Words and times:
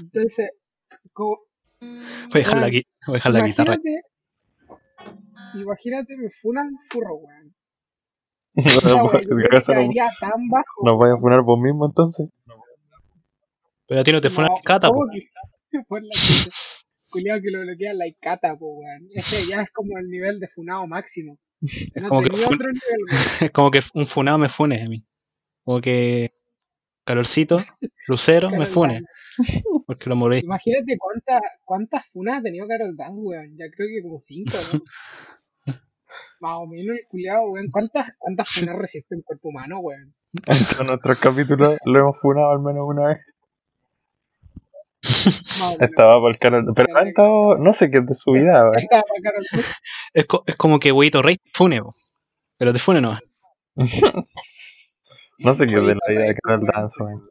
Entonces, 0.00 0.50
como, 1.12 1.38
Voy 1.80 1.90
a 2.32 2.38
dejar 2.38 2.54
la, 2.56 2.60
Weón, 2.62 2.70
gui- 2.72 2.86
voy 3.06 3.14
a 3.14 3.18
dejar 3.18 3.32
la 3.32 3.46
guitarra. 3.46 3.74
imagínate, 3.74 4.02
imagínate, 5.54 6.16
me 6.16 6.30
funan 6.30 6.70
furro, 6.90 7.14
weón. 7.16 7.54
No, 8.54 8.62
pues, 8.82 8.84
weón, 8.84 9.20
yo 9.22 9.28
creo 9.28 9.38
que 9.38 9.46
¿acaso 9.56 9.72
no- 9.74 9.78
caería 9.80 10.08
tan 10.20 10.48
bajo. 10.48 10.84
¿Nos 10.84 10.94
voy 10.96 11.10
a 11.10 11.16
funar 11.16 11.42
vos 11.42 11.58
mismo 11.60 11.86
entonces? 11.86 12.28
Pero 13.86 14.00
a 14.00 14.04
ti 14.04 14.12
no 14.12 14.20
te 14.20 14.28
fue 14.30 14.44
una 14.44 14.52
No, 14.54 14.60
cata, 14.64 14.88
¿cómo 14.88 15.00
po. 15.00 15.10
que? 15.12 15.80
Por 15.88 16.02
la 17.22 17.40
que 17.40 17.50
lo 17.50 17.60
bloquea 17.62 17.94
la 17.94 18.04
cata, 18.20 18.54
po, 18.56 18.66
weón. 18.74 19.08
Ese 19.14 19.46
ya 19.46 19.62
es 19.62 19.70
como 19.70 19.96
el 19.98 20.08
nivel 20.10 20.40
de 20.40 20.48
funado 20.48 20.86
máximo. 20.86 21.38
Es 21.94 22.02
como 22.08 22.22
que 22.22 22.30
fun- 22.36 22.58
nivel. 22.58 22.80
Es 23.40 23.50
como 23.50 23.70
que 23.70 23.80
un 23.94 24.06
funado 24.06 24.38
me 24.38 24.48
fune 24.48 24.82
a 24.82 24.88
mí. 24.88 25.04
Como 25.64 25.80
que 25.80 26.32
calorcito, 27.08 27.56
lucero, 28.06 28.50
me 28.50 28.58
Carol 28.58 28.66
fune. 28.72 29.02
Porque 29.86 30.10
lo 30.10 30.16
morí. 30.16 30.40
Imagínate 30.40 30.96
cuántas 30.98 31.40
cuántas 31.64 32.06
funas 32.08 32.38
ha 32.38 32.42
tenido 32.42 32.66
Carol 32.68 32.94
Dance, 32.96 33.20
weón. 33.20 33.56
Ya 33.56 33.64
creo 33.74 33.88
que 33.88 34.02
como 34.02 34.20
cinco, 34.20 34.56
¿no? 34.72 34.80
Más 36.40 36.52
o 36.56 36.66
menos 36.66 36.96
el 36.98 37.06
culiao, 37.08 37.50
weón. 37.50 37.70
¿Cuántas, 37.70 38.10
cuántas 38.18 38.48
funas 38.48 38.76
resiste 38.76 39.14
un 39.14 39.22
cuerpo 39.22 39.48
humano, 39.48 39.78
weón? 39.80 40.14
En 40.46 40.66
todos 40.70 40.86
nuestros 40.86 41.18
capítulos 41.18 41.78
lo 41.84 41.98
hemos 42.00 42.20
funado 42.20 42.50
al 42.50 42.60
menos 42.60 42.82
una 42.86 43.08
vez. 43.08 43.18
Estaba 45.80 46.18
por 46.20 46.32
el 46.32 46.38
canal. 46.38 46.64
Pero 46.74 46.92
no 46.92 46.98
ha 46.98 47.08
estado, 47.08 47.56
no 47.58 47.72
sé 47.72 47.90
qué 47.90 47.98
es 47.98 48.06
de 48.06 48.14
su 48.14 48.32
vida, 48.32 48.68
weón. 48.68 48.86
Carol. 48.90 49.44
Es, 50.12 50.26
co- 50.26 50.42
es 50.46 50.56
como 50.56 50.78
que 50.80 50.92
Huevito 50.92 51.22
Rey 51.22 51.36
te 51.36 51.50
fune, 51.54 51.80
po. 51.82 51.94
Pero 52.58 52.72
te 52.72 52.78
fune 52.78 53.00
no. 53.00 53.12
No 55.38 55.54
sé 55.54 55.66
qué 55.66 55.74
es 55.74 55.86
de 55.86 55.94
la 55.94 56.00
vida 56.08 56.20
de 56.20 56.34
Carol 56.34 56.68
weón. 56.98 57.28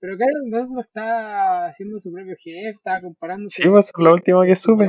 Pero 0.00 0.18
Carol 0.18 0.50
Dance 0.50 0.74
no 0.74 0.80
está 0.80 1.66
haciendo 1.66 2.00
su 2.00 2.12
propio 2.12 2.34
jefe, 2.38 2.70
estaba 2.70 3.00
comparándose. 3.00 3.62
Sí, 3.62 3.68
pues 3.68 3.86
es 3.86 3.92
lo 3.96 4.12
último 4.12 4.42
que 4.42 4.54
supe. 4.54 4.88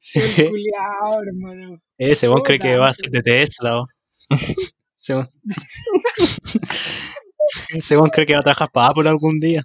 Sí. 0.00 0.20
Culiao, 0.20 1.22
hermano. 1.22 1.80
Ese 1.96 2.28
vos 2.28 2.42
cree 2.44 2.58
que 2.58 2.76
va 2.76 2.88
a 2.88 2.92
ser 2.92 3.10
de 3.10 3.22
Tesla, 3.22 3.80
o. 3.80 3.86
Según. 4.96 5.26
Según 7.80 8.10
cree 8.10 8.26
que 8.26 8.34
va 8.34 8.40
a 8.40 8.44
trabajar 8.44 8.68
para 8.72 8.88
Apple 8.88 9.08
algún 9.08 9.40
día. 9.40 9.62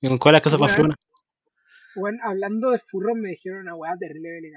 ¿Y 0.00 0.08
con 0.08 0.18
cuál 0.18 0.34
las 0.34 0.42
cosas 0.42 0.58
para 0.58 0.72
Weón. 0.72 0.76
Fruna? 0.76 0.94
Bueno, 1.96 2.18
hablando 2.24 2.70
de 2.70 2.78
furros, 2.78 3.16
me 3.16 3.30
dijeron 3.30 3.60
una 3.60 3.74
weá 3.74 3.94
terrible. 3.98 4.52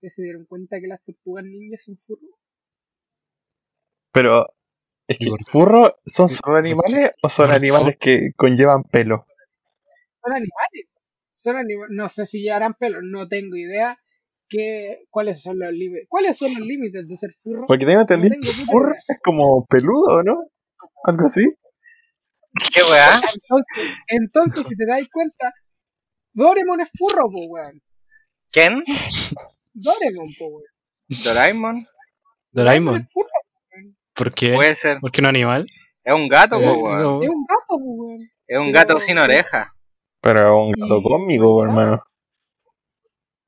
¿Que 0.00 0.10
se 0.10 0.22
dieron 0.22 0.44
cuenta 0.46 0.80
que 0.80 0.86
las 0.86 1.02
tortugas 1.02 1.44
ninjas 1.44 1.82
son 1.84 1.96
furros? 1.96 2.39
Pero, 4.12 4.46
es 5.06 5.18
que, 5.18 5.26
¿furros 5.46 5.92
son 6.06 6.28
solo 6.28 6.56
animales 6.56 7.12
o 7.22 7.28
son 7.28 7.50
animales 7.50 7.96
que 8.00 8.30
conllevan 8.36 8.84
pelo? 8.84 9.26
Son 10.22 10.32
animales. 10.32 10.86
Son 11.32 11.56
animales. 11.56 11.90
No 11.96 12.08
sé 12.08 12.26
si 12.26 12.42
llevarán 12.42 12.74
pelo, 12.74 13.00
no 13.02 13.28
tengo 13.28 13.56
idea. 13.56 13.98
Que, 14.48 15.04
¿Cuáles 15.10 15.40
son 15.42 15.60
los 15.60 15.72
límites? 15.72 16.06
¿Cuáles 16.08 16.36
son 16.36 16.52
los 16.52 16.66
límites 16.66 17.06
de 17.06 17.16
ser 17.16 17.30
furro? 17.40 17.66
Porque 17.68 17.86
tengo 17.86 18.00
No 18.00 18.02
entendido 18.02 18.36
que 18.42 18.50
puta 18.50 18.66
furro 18.66 18.90
idea. 18.90 19.00
es 19.08 19.18
como 19.22 19.64
peludo, 19.66 20.22
¿no? 20.24 20.42
Algo 21.04 21.26
así. 21.26 21.42
¿Qué 22.74 22.82
weá? 22.82 23.14
Entonces, 23.32 23.96
entonces, 24.08 24.66
si 24.66 24.74
te 24.76 24.86
das 24.86 25.02
cuenta, 25.12 25.52
Doraemon 26.32 26.80
es 26.80 26.90
furro, 26.98 27.28
po, 27.30 27.38
weón. 27.48 27.80
¿Quién? 28.50 28.82
Doraemon, 29.72 30.34
po, 30.36 30.46
weón. 30.46 30.64
¿Doraemon? 31.22 31.86
Doraemon. 32.50 32.96
es 33.02 33.12
furro. 33.12 33.28
¿Por 34.20 34.34
qué? 34.34 34.52
Puede 34.52 34.74
ser. 34.74 35.00
¿Por 35.00 35.10
qué 35.10 35.22
no 35.22 35.30
animal? 35.30 35.66
Es 36.04 36.12
un 36.14 36.28
gato, 36.28 36.60
Eh, 36.60 36.64
po, 36.64 36.74
weón. 36.74 37.02
no. 37.02 37.22
Es 37.22 37.28
un 37.30 37.46
gato, 37.46 37.64
po, 37.68 37.76
weón. 37.76 38.18
Es 38.46 38.58
un 38.58 38.66
pero- 38.66 38.78
gato 38.78 39.00
sin 39.00 39.16
oreja. 39.18 39.74
Pero 40.20 40.58
un 40.58 40.72
gato 40.72 40.84
hermano. 40.84 41.02
Cómico, 41.02 41.54
weón. 41.64 42.00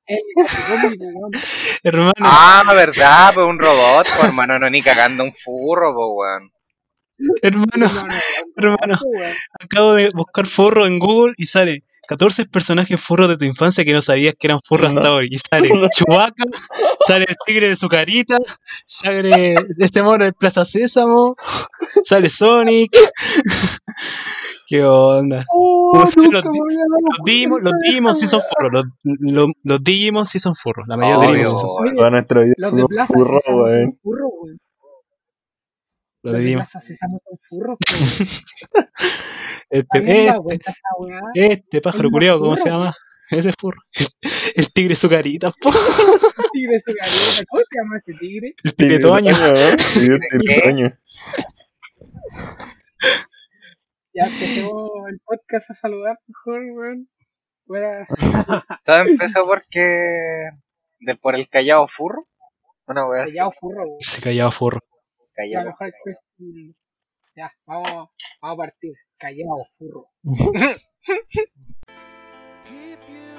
Hermano, 1.83 2.13
Ah, 2.21 2.63
verdad, 2.75 3.31
pues 3.35 3.47
un 3.47 3.59
robot, 3.59 4.07
po, 4.17 4.25
hermano, 4.25 4.59
no 4.59 4.71
ni 4.71 4.81
cagando 4.83 5.25
un 5.25 5.33
furro, 5.35 5.93
po, 5.95 6.15
weón. 6.15 6.51
hermano, 7.43 7.69
No, 7.77 7.89
no, 7.89 8.07
no, 8.07 8.15
Hermano. 8.57 8.99
acabo 9.61 9.93
de 9.95 10.09
buscar 10.15 10.47
furro 10.47 10.87
en 10.87 10.99
Google 10.99 11.35
y 11.37 11.47
sale 11.47 11.85
14 12.09 12.47
personajes 12.47 13.01
furros 13.01 13.29
de 13.29 13.37
tu 13.37 13.45
infancia 13.45 13.85
que 13.85 13.93
no 13.93 14.01
sabías 14.03 14.35
que 14.39 14.47
eran 14.49 14.59
furros 14.65 14.93
No. 14.93 15.01
hasta 15.01 15.13
hoy. 15.15 15.29
Y 15.31 15.39
sale 15.39 15.69
Chewbacca, 15.97 16.45
sale 17.07 17.27
el 17.29 17.37
tigre 17.47 17.69
de 17.69 17.77
su 17.77 17.89
carita, 17.89 18.39
sale 18.85 19.55
este 19.79 20.03
mono 20.03 20.25
de 20.25 20.33
Plaza 20.33 20.65
Sésamo, 20.65 21.37
sale 22.03 22.29
Sonic. 22.29 22.91
¿Qué 24.69 24.85
onda? 24.85 25.45
Oh, 25.53 25.93
los- 25.95 26.17
Los 26.17 26.45
Digimon, 27.25 27.63
los 27.63 27.75
Digimon 27.85 28.17
sí 28.17 28.27
son 28.27 28.41
furros. 28.41 28.73
Los, 28.73 28.85
los, 29.21 29.49
los 29.65 29.85
Digimon 29.85 30.27
sí 30.27 30.39
son 30.39 30.55
furros. 30.55 30.87
La 30.89 30.97
mayoría 30.97 31.31
de 31.31 31.37
Digimon 31.39 31.57
sí 31.61 31.67
son 31.69 31.85
vida 31.85 32.55
Los 32.57 32.75
de 32.77 32.85
Plaza 32.87 33.13
furro, 33.15 33.37
Sésamo 33.39 33.69
son 33.69 33.99
furros, 34.03 34.31
weón. 34.41 34.59
Los 36.23 36.33
de 36.35 36.39
Digimon. 36.41 36.59
Plaza 36.65 36.81
Sésamo 36.81 37.19
son 37.29 37.39
furros. 37.49 37.79
Este, 39.73 39.99
¿Alguien 39.99 40.17
se 40.17 40.27
da 40.27 40.37
este, 41.35 41.53
este 41.55 41.81
pájaro 41.81 42.11
culiao, 42.11 42.39
¿cómo 42.39 42.59
se 42.59 42.69
llama? 42.69 42.95
Ese 43.31 43.49
es 43.49 43.55
furro. 43.59 43.81
El 44.55 44.71
tigre 44.71 44.95
su 44.95 45.09
carita, 45.09 45.51
po. 45.51 45.71
El 45.71 46.51
tigre 46.53 46.79
su 46.79 46.93
carita. 46.93 47.45
¿Cómo 47.49 47.63
se 47.67 47.79
llama 47.79 47.97
ese 47.97 48.13
tigre? 48.21 48.55
El 48.63 48.75
tigre 48.75 48.95
el 48.97 49.01
¿Qué? 49.01 50.39
tiritoño. 50.39 50.99
Ya 54.13 54.25
empecemos 54.25 54.91
el 55.09 55.21
podcast 55.25 55.71
a 55.71 55.75
saludar 55.75 56.19
mejor, 56.27 56.61
weón. 56.77 57.09
Fuera. 57.67 58.07
Todo 58.85 58.99
empezó 59.09 59.47
porque. 59.47 60.51
De, 61.01 61.17
por 61.17 61.35
el 61.35 61.49
callao 61.49 61.89
furro. 61.89 62.29
Una 62.87 63.09
weá 63.09 63.23
así. 63.23 63.39
Callao 63.39 63.53
furro, 63.53 63.85
weón. 63.85 64.03
Se 64.03 64.21
callaba 64.21 64.51
furro. 64.51 64.81
La 65.35 65.45
Callao. 65.45 65.65
mejor 65.65 65.89
expresión. 65.89 66.77
Ya, 67.35 67.51
vamos, 67.65 68.11
vamos 68.43 68.55
a 68.55 68.57
partir. 68.57 68.93
Callao 69.23 69.69
furro. 69.79 70.09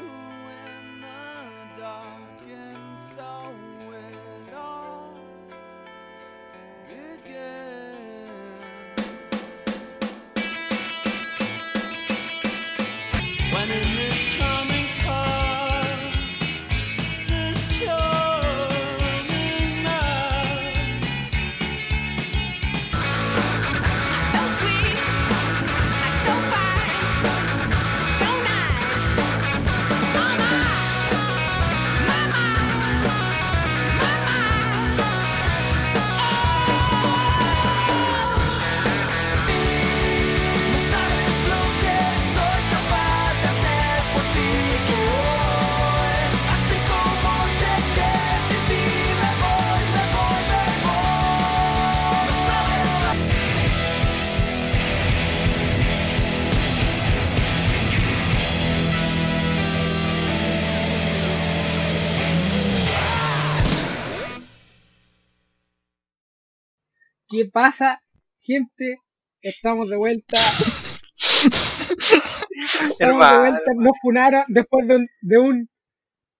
¿Qué 67.34 67.50
pasa, 67.52 68.00
gente? 68.42 69.00
Estamos 69.42 69.90
de 69.90 69.98
vuelta. 69.98 70.38
Estamos 73.00 73.32
de 73.32 73.40
vuelta. 73.40 73.72
Nos 73.76 73.98
funaron 74.00 74.44
después 74.50 74.88
de 74.88 74.98
un, 74.98 75.08
de 75.22 75.38
un 75.40 75.68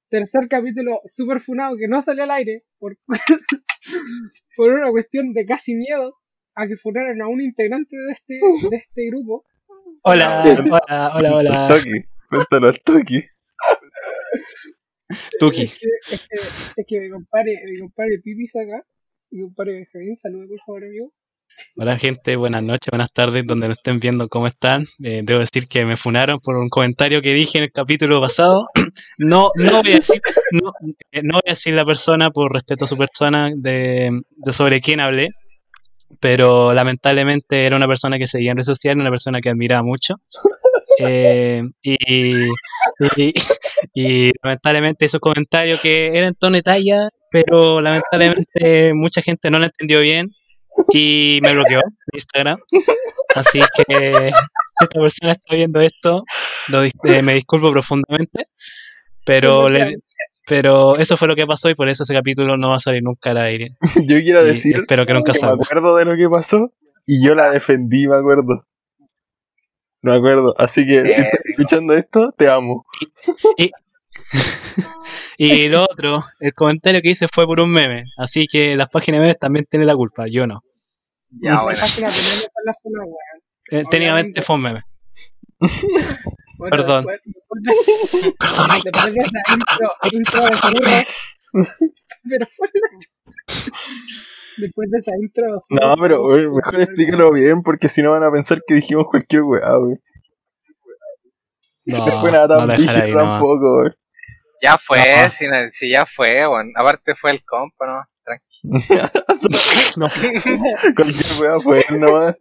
tercer 0.10 0.48
capítulo 0.48 1.02
super 1.08 1.42
funado 1.42 1.78
que 1.78 1.88
no 1.88 2.00
salió 2.04 2.26
al 2.26 2.30
aire 2.30 2.66
por, 2.78 2.96
por 4.56 4.72
una 4.72 4.92
cuestión 4.92 5.34
de 5.34 5.48
casi 5.48 5.74
miedo 5.74 6.14
a 6.54 6.68
que 6.68 6.78
funaran 6.78 7.20
a 7.24 7.28
un 7.28 7.42
integrante 7.42 7.98
de 7.98 8.12
este, 8.12 8.40
de 8.70 8.78
este 8.78 9.08
grupo. 9.08 9.46
Hola, 10.04 10.44
hola, 10.46 11.12
hola, 11.16 11.36
hola. 11.36 11.68
toque. 11.70 12.06
Cuéntalo 12.30 12.68
al 12.68 12.80
toque. 12.82 13.30
Tuki. 15.40 15.64
Es 15.64 15.74
que, 15.74 15.88
es 16.12 16.22
que, 16.22 16.36
es 16.78 16.86
que 16.88 17.00
mi 17.00 17.10
compadre, 17.10 17.64
mi 17.66 17.80
compadre 17.80 18.20
Pipi 18.24 18.46
está 19.34 19.42
acá. 19.42 19.42
Mi 19.42 19.42
compadre 19.42 19.74
Benjamín, 19.74 20.16
saludos 20.16 20.48
por 20.50 20.60
favor, 20.60 20.84
amigo. 20.84 21.12
Hola 21.76 21.98
gente, 22.00 22.36
buenas 22.36 22.64
noches, 22.64 22.90
buenas 22.90 23.12
tardes, 23.12 23.44
donde 23.46 23.68
nos 23.68 23.78
estén 23.78 24.00
viendo 24.00 24.28
cómo 24.28 24.48
están. 24.48 24.86
Eh, 25.04 25.22
debo 25.24 25.40
decir 25.40 25.68
que 25.68 25.86
me 25.86 25.98
funaron 25.98 26.40
por 26.40 26.56
un 26.56 26.68
comentario 26.70 27.22
que 27.22 27.34
dije 27.34 27.60
en 27.60 27.66
el 27.66 27.72
capítulo 27.72 28.22
pasado. 28.22 28.68
No, 29.20 29.52
no 29.56 29.82
voy 29.84 29.94
a 29.94 29.96
decir, 29.98 30.22
no, 30.52 30.72
eh, 31.12 31.22
no 31.24 31.34
voy 31.34 31.42
a 31.48 31.52
decir 31.52 31.74
la 31.74 31.86
persona 31.86 32.32
por 32.32 32.52
respeto 32.52 32.86
a 32.86 32.88
su 32.88 32.98
persona 32.98 33.52
de, 33.56 34.22
de 34.38 34.54
sobre 34.54 34.82
quién 34.82 35.00
hablé, 35.00 35.30
pero 36.20 36.74
lamentablemente 36.74 37.66
era 37.66 37.76
una 37.76 37.88
persona 37.88 38.18
que 38.18 38.28
seguía 38.28 38.52
en 38.52 38.58
redes 38.58 38.68
sociales, 38.68 39.02
una 39.02 39.12
persona 39.12 39.42
que 39.42 39.50
admiraba 39.50 39.84
mucho. 39.84 40.16
Eh, 41.00 41.64
y, 41.82 41.98
y, 43.18 43.34
y 43.94 44.32
lamentablemente 44.44 45.06
hizo 45.06 45.20
comentarios 45.20 45.80
que 45.82 46.18
eran 46.18 46.36
tono 46.36 46.56
de 46.56 46.64
talla, 46.64 47.10
pero 47.34 47.82
lamentablemente 47.82 48.94
mucha 48.94 49.22
gente 49.24 49.50
no 49.50 49.58
lo 49.58 49.66
entendió 49.66 50.00
bien 50.02 50.30
y 50.94 51.40
me 51.42 51.54
bloqueó 51.54 51.80
en 51.80 51.92
Instagram. 52.14 52.60
Así 53.36 53.60
que 53.76 53.84
si 53.90 54.84
esta 54.84 55.00
persona 55.00 55.32
está 55.32 55.56
viendo 55.56 55.82
esto, 55.82 56.24
lo 56.68 56.84
eh, 56.84 57.22
me 57.24 57.34
disculpo 57.34 57.72
profundamente, 57.72 58.46
pero, 59.26 59.68
le- 59.68 59.96
pero 60.48 60.96
eso 60.98 61.18
fue 61.18 61.28
lo 61.28 61.36
que 61.36 61.48
pasó 61.48 61.70
y 61.72 61.76
por 61.76 61.90
eso 61.90 62.04
ese 62.04 62.14
capítulo 62.14 62.56
no 62.56 62.70
va 62.70 62.76
a 62.76 62.80
salir 62.80 63.02
nunca 63.02 63.32
al 63.32 63.38
aire. 63.38 63.70
Yo 64.08 64.20
quiero 64.22 64.44
Y 64.48 64.54
decir 64.54 64.76
espero 64.76 65.06
que 65.08 65.14
nunca 65.14 65.32
que 65.34 65.38
me 65.38 65.40
salga. 65.40 65.64
acuerdo 65.64 65.96
de 65.96 66.06
lo 66.06 66.16
que 66.16 66.30
pasó 66.30 66.72
y 67.08 67.26
yo 67.26 67.34
la 67.36 67.50
defendí, 67.50 68.08
me 68.08 68.16
acuerdo. 68.16 68.66
Me 70.04 70.14
acuerdo. 70.16 70.54
Así 70.58 70.86
que 70.86 71.04
si 71.04 71.12
estás 71.22 71.46
escuchando 71.46 71.94
esto, 71.96 72.32
te 72.38 72.50
amo. 72.52 72.86
Y 73.58 73.72
lo 75.70 75.84
otro, 75.84 76.24
el 76.40 76.54
comentario 76.54 77.02
que 77.02 77.10
hice 77.10 77.28
fue 77.28 77.46
por 77.46 77.60
un 77.60 77.72
meme, 77.72 78.06
así 78.18 78.48
que 78.48 78.76
las 78.76 78.90
páginas 78.90 79.22
memes 79.22 79.38
también 79.40 79.66
tienen 79.70 79.88
la 79.88 79.96
culpa, 79.96 80.26
yo 80.28 80.48
no. 80.48 80.62
Ya, 81.30 81.54
Las 81.54 81.64
bueno. 81.64 81.80
páginas 81.80 82.16
de 82.16 82.22
memes 82.22 82.42
son 82.42 82.64
las 82.66 82.76
funas, 82.82 83.06
weón. 83.06 83.44
Eh, 83.72 83.84
técnicamente 83.90 84.42
fue 84.42 84.56
un 84.56 84.62
meme. 84.62 84.80
Bueno, 86.56 86.78
Perdón. 86.78 87.06
Después, 87.06 87.22
después 87.34 87.64
de, 87.64 88.34
Perdón, 88.40 88.68
ay, 88.70 88.82
después 88.86 89.14
de 89.14 89.20
esa 89.20 89.54
intro, 89.54 89.92
intro 90.12 90.46
de 90.46 90.56
furro, 90.56 91.66
pero 92.30 92.48
fue 92.56 92.68
la 92.74 92.88
Después 94.58 94.92
de 94.92 94.98
esa 95.00 95.12
intro. 95.20 95.66
No, 95.70 95.96
pero 96.00 96.22
güey, 96.24 96.48
mejor 96.48 96.82
explícalo 96.82 97.32
bien 97.34 97.64
porque 97.64 97.90
si 97.90 98.02
no 98.04 98.12
van 98.12 98.24
a 98.24 98.32
pensar 98.32 98.62
que 98.66 98.76
dijimos 98.76 99.08
cualquier 99.10 99.42
weá, 99.42 99.76
güey. 99.78 99.98
No, 101.86 102.06
No 102.06 102.22
fue 102.22 102.32
nada 102.32 102.48
tan 102.48 102.86
no. 102.86 103.14
tampoco, 103.14 103.82
güey. 103.82 103.92
Ya 104.64 104.78
fue, 104.78 104.98
No. 104.98 105.30
si, 105.30 105.48
no- 105.48 105.70
si 105.72 105.90
ya 105.90 106.06
fue, 106.06 106.48
bueno. 106.48 106.72
Aparte 106.76 107.16
fue 107.16 107.32
el 107.32 107.44
compa, 107.44 107.86
¿no? 107.86 108.04
Tranquilo. 108.24 109.10
No, 109.98 110.08
Cualquier 110.96 111.54
fue 111.62 111.84
nomás. 112.00 112.36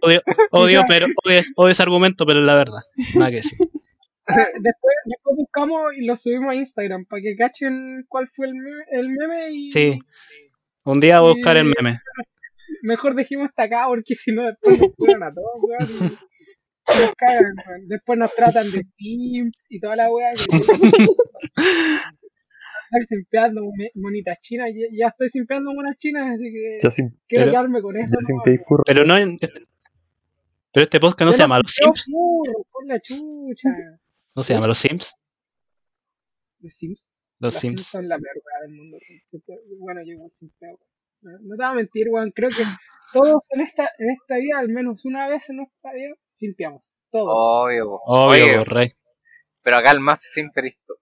odio, 0.00 0.22
odio, 0.52 0.82
pero, 0.88 1.06
odio, 1.24 1.38
es- 1.38 1.52
odio 1.56 1.70
ese 1.72 1.82
argumento, 1.82 2.24
pero 2.24 2.38
es 2.40 2.46
la 2.46 2.54
verdad. 2.54 2.80
Nada 3.14 3.30
que 3.30 3.36
decir. 3.36 3.58
Después, 3.58 4.94
después 5.04 5.36
buscamos 5.36 5.92
y 5.98 6.06
lo 6.06 6.16
subimos 6.16 6.52
a 6.52 6.54
Instagram 6.54 7.04
para 7.06 7.20
que 7.22 7.34
cachen 7.36 8.04
cuál 8.08 8.28
fue 8.28 8.46
el 8.46 8.54
meme, 8.54 8.84
el 8.92 9.08
meme 9.10 9.50
y 9.50 9.72
Sí. 9.72 9.98
Un 10.84 11.00
día 11.00 11.18
voy 11.20 11.30
a 11.30 11.34
buscar 11.34 11.56
el 11.56 11.64
meme. 11.64 11.98
mejor 12.84 13.14
dejemos 13.14 13.48
hasta 13.48 13.64
acá 13.64 13.84
porque 13.88 14.14
si 14.14 14.32
no 14.32 14.44
después 14.44 14.78
nos 14.78 14.90
fueron 14.96 15.22
a 15.24 15.32
todos, 15.34 15.52
weón. 15.60 16.18
Nos 17.00 17.14
cagan, 17.16 17.54
weón. 17.66 17.88
Después 17.88 18.18
nos 18.18 18.34
tratan 18.34 18.70
de 18.70 18.82
simp 18.96 19.54
y 19.68 19.80
toda 19.80 19.96
la 19.96 20.10
weá. 20.10 20.32
que- 20.34 20.42
Estar 22.92 23.06
simpeando 23.08 23.62
monitas 23.94 24.38
chinas. 24.40 24.68
Ya, 24.74 24.86
ya 24.92 25.06
estoy 25.08 25.28
simpeando 25.30 25.72
monas 25.72 25.96
chinas, 25.98 26.34
así 26.34 26.52
que 26.52 26.78
Ya 26.82 26.90
quiero 26.90 27.14
pero- 27.28 27.50
quedarme 27.52 27.80
con 27.82 27.96
eso. 27.96 28.16
¿no? 28.20 28.42
Pero 28.84 29.04
no 29.06 29.16
en 29.16 29.38
este, 29.40 29.66
pero 30.72 30.84
este 30.84 31.00
podcast 31.00 31.22
no 31.22 31.32
se 31.32 31.38
llama 31.38 31.58
Los 31.58 31.72
Sims. 31.72 32.04
furro, 32.04 32.64
por 32.70 32.86
la 32.86 33.00
chucha. 33.00 33.68
No 34.36 34.42
se 34.42 34.52
llama 34.54 34.66
Los 34.66 34.78
Sims. 34.78 35.14
¿De 36.58 36.70
Sims? 36.70 37.16
Los 37.38 37.54
Sims 37.54 37.80
Sims. 37.82 37.86
son 37.90 38.08
la 38.08 38.16
peor 38.18 38.36
weá 38.44 38.60
del 38.68 38.76
mundo. 38.76 38.98
Bueno, 39.78 40.00
yo 40.04 40.12
igual 40.12 40.30
simpeo. 40.30 40.78
No, 41.22 41.56
te 41.56 41.56
voy 41.56 41.66
a 41.66 41.74
mentir, 41.74 42.08
weón. 42.10 42.32
Creo 42.34 42.50
que 42.50 42.64
todos 43.12 43.42
en 43.50 43.60
esta, 43.60 43.88
en 43.98 44.10
esta 44.10 44.36
vida, 44.38 44.58
al 44.58 44.68
menos 44.68 45.04
una 45.04 45.28
vez 45.28 45.48
en 45.50 45.56
nuestra 45.56 45.92
vida, 45.92 46.14
simpiamos. 46.32 46.94
Todos. 47.10 47.28
Obvio. 47.30 48.00
Obvio, 48.06 48.58
por 48.58 48.74
rey. 48.74 48.88
pero 49.62 49.76
acá 49.76 49.92
el 49.92 50.00
más 50.00 50.22
simple 50.22 50.68
esto. 50.68 50.94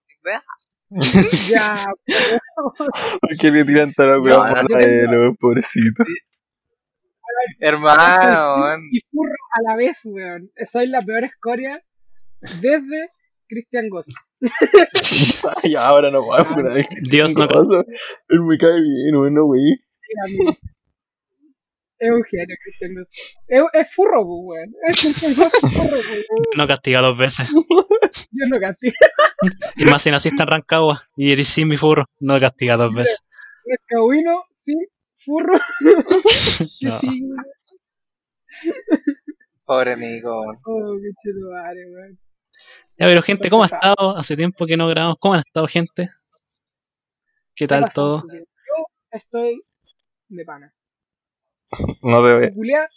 Ya, 1.49 1.85
¿Por 3.21 3.37
qué 3.39 3.49
le 3.49 3.63
tiran 3.63 3.93
tan 3.93 4.09
a 4.09 4.17
No, 4.17 4.21
no 4.21 4.77
de 4.77 5.07
los 5.07 5.37
pobrecitos? 5.37 6.05
Hermano, 7.59 8.61
weón. 8.61 8.81
y 8.91 8.99
furro 9.09 9.31
a 9.57 9.69
la 9.69 9.75
vez, 9.77 10.01
weón. 10.03 10.51
Soy 10.69 10.87
la 10.87 11.01
peor 11.01 11.23
escoria 11.23 11.81
desde 12.61 13.09
Christian 13.47 13.89
Ghost. 13.89 14.11
Ay, 15.63 15.75
ahora 15.77 16.11
no 16.11 16.23
puedo 16.23 16.43
poner 16.45 16.87
Dios 17.03 17.33
no 17.35 17.43
Él 18.27 18.41
me 18.41 18.57
cae 18.57 18.81
bien, 18.81 19.17
bueno, 19.17 19.45
güey. 19.45 19.81
Mira, 20.27 20.43
mira. 20.43 20.57
Es. 21.99 23.11
Es, 23.47 23.63
es 23.73 23.93
furro, 23.93 24.25
pues, 24.25 24.39
weón. 24.43 24.73
Es 24.87 25.01
furro, 25.01 25.49
pues, 25.61 26.03
weón. 26.03 26.43
no 26.57 26.67
castiga 26.67 27.01
dos 27.01 27.17
veces. 27.17 27.47
Yo 28.31 28.47
no 28.49 28.59
castigo. 28.59 28.93
Y 29.75 29.85
más 29.85 30.01
si 30.01 30.09
naciste 30.09 30.41
en 30.41 30.47
Rancagua 30.47 31.01
y 31.15 31.31
eres 31.31 31.47
sin 31.47 31.67
mi 31.67 31.77
furro, 31.77 32.05
no 32.19 32.39
castiga 32.39 32.75
dos 32.75 32.93
veces. 32.95 33.19
Es 33.65 33.77
Kawino 33.85 34.45
sin 34.51 34.79
furro. 35.17 35.59
que 36.79 36.87
No. 36.87 36.99
sí. 36.99 37.29
Pobre 39.63 39.93
amigo. 39.93 40.41
Oh, 40.65 40.97
qué 40.99 41.09
chido, 41.21 41.51
madre, 41.51 41.85
weón. 41.87 42.19
Ya, 42.97 43.07
pero 43.07 43.21
gente, 43.21 43.49
¿cómo 43.49 43.63
ha 43.63 43.67
estado? 43.67 44.17
Hace 44.17 44.35
tiempo 44.35 44.65
que 44.65 44.75
no 44.77 44.87
grabamos. 44.87 45.17
¿Cómo 45.19 45.35
han 45.35 45.43
estado, 45.45 45.67
gente? 45.67 46.09
¿Qué 47.55 47.65
¿Qué 47.65 47.67
tal 47.67 47.91
todo? 47.93 48.23
Yo 48.31 48.85
estoy 49.11 49.61
de 50.31 50.45
pana. 50.45 50.73
No 52.01 52.21
te, 52.23 52.33
voy, 52.33 52.51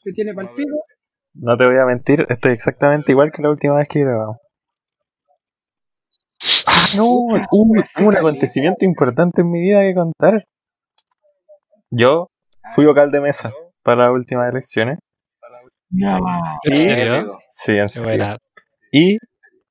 me 0.04 0.12
tiene 0.12 0.34
pal 0.34 0.50
pico. 0.54 0.84
no 1.34 1.56
te 1.56 1.64
voy 1.64 1.76
a 1.76 1.84
mentir, 1.84 2.26
estoy 2.28 2.52
exactamente 2.52 3.12
igual 3.12 3.30
que 3.30 3.42
la 3.42 3.50
última 3.50 3.76
vez 3.76 3.88
que 3.88 4.00
grabamos. 4.00 4.38
Ah, 6.66 6.86
no, 6.96 7.04
hubo 7.06 7.34
un, 7.52 7.84
un 8.06 8.16
acontecimiento 8.16 8.84
importante 8.84 9.42
en 9.42 9.50
mi 9.50 9.60
vida 9.60 9.82
que 9.82 9.94
contar. 9.94 10.44
Yo 11.90 12.28
fui 12.74 12.84
vocal 12.84 13.10
de 13.10 13.20
mesa 13.20 13.52
para 13.82 14.06
las 14.06 14.10
últimas 14.10 14.48
elecciones. 14.48 14.98
No, 15.90 16.18
¿En 16.64 16.76
serio? 16.76 17.36
Sí, 17.50 17.78
en 17.78 17.88
serio. 17.88 18.38
Y 18.90 19.18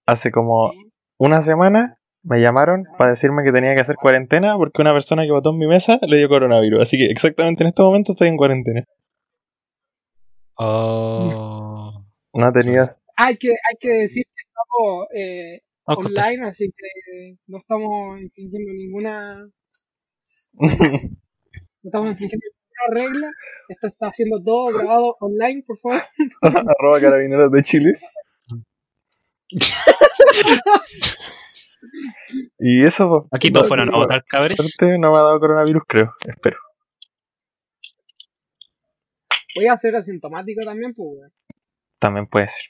hace 0.06 0.32
como 0.32 0.72
una 1.18 1.42
semana 1.42 1.98
me 2.24 2.40
llamaron 2.40 2.86
para 2.98 3.12
decirme 3.12 3.44
que 3.44 3.52
tenía 3.52 3.76
que 3.76 3.82
hacer 3.82 3.98
cuarentena 3.98 4.56
porque 4.58 4.82
una 4.82 4.94
persona 4.94 5.24
que 5.24 5.32
votó 5.32 5.52
en 5.52 5.58
mi 5.58 5.68
mesa 5.68 6.00
le 6.02 6.18
dio 6.18 6.30
coronavirus. 6.30 6.82
Así 6.82 6.98
que 6.98 7.06
exactamente 7.06 7.64
en 7.64 7.70
este 7.70 7.82
momento 7.82 8.14
estoy 8.14 8.30
en 8.30 8.38
cuarentena. 8.38 8.84
Oh. 10.56 12.06
No 12.34 12.52
tenía... 12.52 12.96
hay 13.16 13.38
que, 13.38 13.50
hay 13.50 13.78
que 13.80 13.90
decir 13.90 14.24
que 14.24 14.42
estamos 14.48 15.08
eh, 15.16 15.62
online, 15.86 16.48
así 16.48 16.68
que 16.68 17.36
no 17.48 17.58
estamos 17.60 18.22
infringiendo 18.22 18.72
ninguna. 18.74 19.50
No 21.84 21.90
estamos 21.90 22.12
infringiendo 22.12 22.46
ninguna 22.48 23.04
regla. 23.04 23.32
Esto 23.68 23.88
está 23.88 24.08
haciendo 24.08 24.42
todo 24.42 24.68
grabado 24.68 25.18
online, 25.20 25.66
por 25.68 25.78
favor. 25.80 26.02
Arroba 26.80 27.02
carabineros 27.02 27.52
de 27.52 27.64
Chile. 27.64 27.94
y 32.60 32.86
eso, 32.86 33.10
pues, 33.10 33.24
Aquí 33.32 33.52
todos 33.52 33.68
fueron 33.68 33.94
a 33.94 33.98
votar, 33.98 34.24
cabres. 34.26 34.58
suerte 34.58 34.98
no 34.98 35.12
me 35.12 35.18
ha 35.18 35.22
dado 35.22 35.40
coronavirus, 35.40 35.84
creo. 35.88 36.14
Espero. 36.28 36.58
Voy 39.56 39.68
a 39.68 39.78
ser 39.78 39.96
asintomático 39.96 40.62
también, 40.66 40.94
pues. 40.94 41.32
También 42.00 42.28
puede 42.28 42.48
ser. 42.48 42.66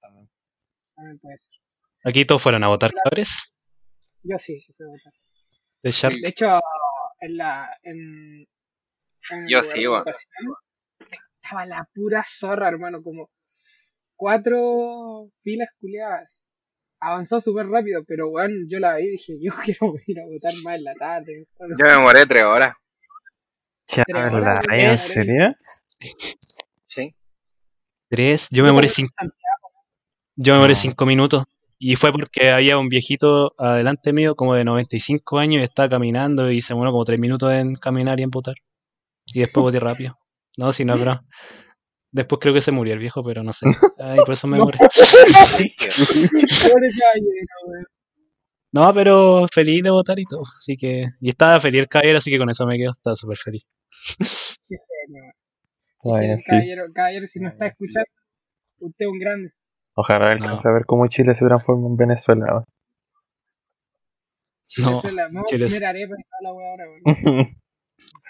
También 0.00 1.18
puede 1.18 1.36
ser. 1.36 1.60
Aquí 2.04 2.24
todos 2.24 2.42
fueron 2.42 2.64
a 2.64 2.68
votar, 2.68 2.90
cabres. 3.04 3.52
Yo 4.22 4.38
sí, 4.38 4.58
sí 4.60 4.72
fui 4.72 4.86
a 4.86 4.90
votar. 4.90 5.12
De 5.82 6.28
hecho, 6.28 6.58
en 7.20 7.36
la. 7.36 7.68
En, 7.82 8.46
Yo 9.48 9.62
sí, 9.62 9.84
Estaba 11.42 11.66
la 11.66 11.88
pura 11.94 12.24
zorra, 12.26 12.68
hermano, 12.68 13.02
como 13.02 13.30
cuatro 14.16 15.30
filas 15.42 15.68
culiadas. 15.80 16.42
Avanzó 17.00 17.38
súper 17.40 17.66
rápido, 17.68 18.02
pero 18.06 18.28
weón, 18.28 18.66
yo 18.68 18.78
la 18.80 18.96
vi 18.96 19.04
y 19.04 19.10
dije, 19.12 19.34
yo 19.40 19.52
quiero 19.64 19.94
ir 20.06 20.18
a 20.20 20.24
votar 20.26 20.52
más 20.64 20.74
en 20.74 20.84
la 20.84 20.94
tarde. 20.94 21.46
Yo 21.60 21.84
me 21.86 21.88
demoré 21.92 22.26
tres 22.26 22.42
horas. 22.44 22.74
¿Qué 23.86 24.02
Tres 24.06 24.16
habla? 24.24 24.36
horas, 24.38 24.60
¿En 24.70 24.98
serio? 24.98 25.54
Sí. 26.84 27.14
Tres. 28.10 28.48
Yo 28.50 28.64
me 28.64 28.72
moré 28.72 28.88
cinco. 28.88 29.12
Yo 30.36 30.52
me 30.54 30.58
moré 30.60 30.74
No. 30.74 30.78
cinco 30.80 31.06
minutos. 31.06 31.44
Y 31.78 31.94
fue 31.96 32.10
porque 32.12 32.50
había 32.50 32.76
un 32.76 32.88
viejito 32.88 33.54
adelante 33.56 34.12
mío, 34.12 34.34
como 34.34 34.54
de 34.54 34.64
95 34.64 35.38
años, 35.38 35.60
y 35.60 35.64
estaba 35.64 35.88
caminando 35.88 36.50
y 36.50 36.60
se 36.60 36.74
demoró 36.74 36.90
como 36.90 37.04
tres 37.04 37.20
minutos 37.20 37.52
en 37.52 37.76
caminar 37.76 38.18
y 38.18 38.24
en 38.24 38.30
votar. 38.30 38.56
Y 39.26 39.40
después 39.40 39.62
voté 39.62 39.78
rápido. 39.78 40.18
No, 40.56 40.72
si 40.72 40.84
no, 40.84 40.98
pero. 40.98 41.20
Después 42.10 42.38
creo 42.40 42.54
que 42.54 42.60
se 42.62 42.72
murió 42.72 42.94
el 42.94 42.98
viejo, 43.00 43.22
pero 43.22 43.42
no 43.42 43.52
sé. 43.52 43.66
Ay, 43.98 44.18
por 44.18 44.32
eso 44.32 44.46
me 44.48 44.56
No. 44.58 44.64
morí. 44.64 44.78
Pobre 44.78 44.88
caballero, 46.98 47.54
weón. 47.66 47.86
No, 48.70 48.92
pero 48.94 49.46
feliz 49.52 49.82
de 49.82 49.90
votar 49.90 50.18
y 50.18 50.24
todo. 50.24 50.42
Así 50.58 50.76
que. 50.76 51.06
Y 51.20 51.28
estaba 51.30 51.58
feliz 51.60 51.80
el 51.82 51.88
caballero, 51.88 52.18
así 52.18 52.30
que 52.30 52.38
con 52.38 52.50
eso 52.50 52.66
me 52.66 52.76
quedo. 52.76 52.92
Estaba 52.92 53.16
súper 53.16 53.36
feliz. 53.38 53.66
Qué 54.18 54.24
Qué 56.02 56.36
sí. 56.38 56.44
Caballero, 56.50 56.84
caballero, 56.94 57.26
si 57.26 57.40
no 57.40 57.48
está 57.48 57.66
escuchando, 57.66 58.08
usted 58.80 59.04
es 59.06 59.10
un 59.10 59.18
grande. 59.18 59.52
Ojalá 59.94 60.28
alcance 60.28 60.68
a 60.68 60.72
ver 60.72 60.84
cómo 60.86 61.06
Chile 61.08 61.34
se 61.34 61.44
transforma 61.44 61.88
en 61.88 61.96
Venezuela. 61.96 62.44
weón. 62.50 62.64
No, 64.76 64.84
Chilezuela, 65.00 65.24
a 65.24 65.44
Chile- 65.46 65.66
comer 65.66 65.84
arepa 65.86 66.14
y 66.18 66.44
la 66.44 66.52
weá 66.52 66.70
ahora, 66.70 66.84
weón. 66.90 67.06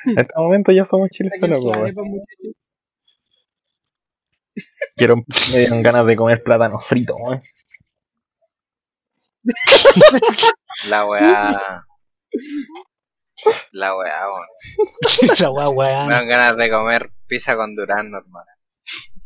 en 0.05 0.19
este 0.21 0.33
momento 0.37 0.73
ya 0.73 0.85
somos 0.85 1.11
Chilezuela, 1.11 1.57
sus 1.57 1.65
po, 1.65 1.71
weón. 1.71 1.83
arepas, 1.85 2.05
muchachos. 2.07 2.55
Quiero, 4.97 5.17
me 5.53 5.59
dieron 5.59 5.83
ganas 5.83 6.07
de 6.07 6.17
comer 6.17 6.43
plátano 6.43 6.79
frito, 6.81 7.17
weón. 7.17 7.43
La 10.89 11.05
weá. 11.07 11.85
La 13.73 13.97
weá, 13.97 14.25
weón. 14.29 14.47
la 15.41 15.49
guau, 15.49 15.73
Me 15.73 15.79
weón. 15.79 16.09
dan 16.09 16.29
ganas 16.29 16.57
de 16.57 16.71
comer 16.71 17.11
pizza 17.27 17.57
con 17.57 17.75
durazno, 17.75 18.19
hermano. 18.19 18.47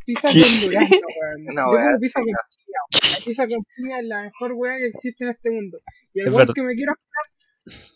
Pizza 0.07 0.29
con 0.29 0.61
durazno, 0.61 0.97
weón. 0.97 1.49
Una 1.51 1.71
weá 1.71 1.87
pizza 2.01 2.21
con 2.21 2.27
piña. 2.27 2.39
La 3.19 3.25
pizza 3.25 3.47
con 3.47 3.65
piña 3.77 3.99
es 4.01 4.07
la 4.07 4.23
mejor 4.23 4.51
weá 4.57 4.77
que 4.79 4.87
existe 4.89 5.25
en 5.25 5.31
este 5.31 5.51
mundo. 5.51 5.79
Y 6.15 6.21
el 6.21 6.27
Es 6.27 6.33
weón 6.33 6.39
verdad. 6.41 6.55
que 6.55 6.63
me 6.63 6.75
quiero 6.75 6.93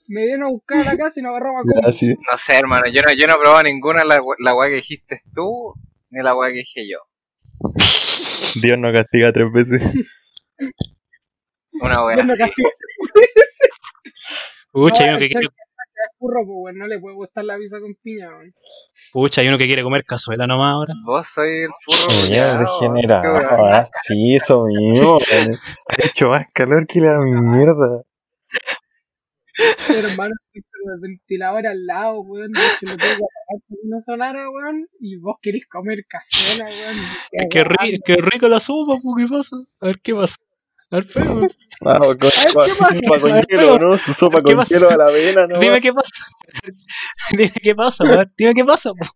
me 0.09 0.25
viene 0.25 0.45
a 0.45 0.49
buscar 0.49 0.79
a 0.79 0.85
la 0.85 0.97
casa 0.97 1.19
y 1.19 1.23
nos 1.25 1.31
agarramos 1.31 1.63
a 1.63 1.65
Ya, 1.67 1.81
comer. 1.81 1.95
sí. 1.99 2.07
No 2.09 2.39
sé, 2.39 2.57
hermano. 2.57 2.87
Yo 2.87 3.03
no, 3.03 3.13
yo 3.13 3.27
no 3.27 3.35
he 3.35 3.39
probado 3.39 3.63
ninguna 3.65 4.05
la, 4.05 4.21
la 4.39 4.55
weá 4.55 4.69
que 4.71 4.77
dijiste 4.77 5.17
tú, 5.35 5.75
ni 6.11 6.23
la 6.23 6.37
weá 6.37 6.51
que 6.51 6.59
dije 6.59 6.89
yo. 6.89 6.99
Dios 8.63 8.79
no 8.79 8.93
castiga 8.93 9.33
tres 9.33 9.53
veces. 9.53 9.83
Una 11.73 11.95
Yo 11.95 12.25
no. 12.25 12.35
Pucha, 14.73 15.05
hay 15.05 15.11
No, 15.11 15.17
uno 15.17 15.21
que 15.21 15.29
quiere. 15.29 15.49
No 16.75 16.87
le 16.87 16.99
puede 16.99 17.15
gustar 17.17 17.45
la 17.45 17.57
pizza 17.57 17.79
con 17.81 17.95
piña, 18.03 18.29
pucha, 19.13 19.41
hay 19.41 19.49
uno 19.49 19.59
que 19.59 19.67
quiere 19.67 19.83
comer 19.83 20.05
cazuela 20.05 20.47
nomás 20.47 20.73
ahora. 20.73 20.95
Vos 21.05 21.27
soy 21.29 21.65
el 21.65 21.71
furro. 21.85 22.13
Mira, 22.29 22.57
culiao, 22.57 22.81
degenerado. 22.81 23.37
ah, 23.67 23.85
Sí, 24.07 24.35
eso 24.35 24.65
mismo. 24.65 25.19
Ha 25.19 26.07
hecho 26.07 26.29
más 26.29 26.47
calor 26.53 26.87
que 26.87 27.01
la 27.01 27.19
mierda. 27.19 28.03
Hermano, 29.89 30.35
estoy 30.53 30.63
con 30.71 30.95
el 30.95 31.01
ventilador 31.01 31.67
al 31.67 31.87
lado, 31.87 32.21
weón. 32.21 32.53
De 32.53 32.61
hecho, 32.61 32.87
lo 32.87 32.97
tengo 32.97 32.99
que 32.99 33.25
apagar 33.25 33.63
no 33.85 34.01
sonara, 34.01 34.51
weón. 34.51 34.87
Y 35.01 35.17
vos 35.17 35.37
querés 35.41 35.67
comer 35.69 36.05
cazuela, 36.09 36.65
weón. 36.71 37.49
Que 37.51 37.65
rico, 37.65 38.03
qué 38.05 38.17
rico 38.17 38.49
la 38.49 38.61
sopa, 38.61 38.99
pues, 39.03 39.15
¿qué 39.29 39.35
pasa? 39.37 39.57
A 39.81 39.87
ver 39.87 40.01
qué 40.03 40.15
pasa. 40.15 40.37
A 40.91 40.97
ver, 40.97 41.07
pero, 41.13 41.41
Ah, 41.85 41.99
con, 41.99 42.17
¿qué 42.19 42.53
pasa? 42.55 42.95
sopa 42.95 43.21
con 43.21 43.43
hielo, 43.43 43.79
¿no? 43.79 43.99
Su 43.99 44.15
sopa 44.15 44.39
¿qué 44.39 44.45
con 44.53 44.57
pasa? 44.57 44.75
hielo 44.75 44.91
a 44.91 44.97
la 44.97 45.07
avena, 45.07 45.47
¿no? 45.47 45.59
dime 45.59 45.81
qué 45.81 45.93
pasa. 45.93 46.11
Dime 47.33 47.53
qué 47.63 47.75
pasa, 47.75 48.05
weón. 48.05 48.33
Dime 48.37 48.55
qué 48.55 48.65
pasa, 48.65 48.93
pues. 48.95 49.11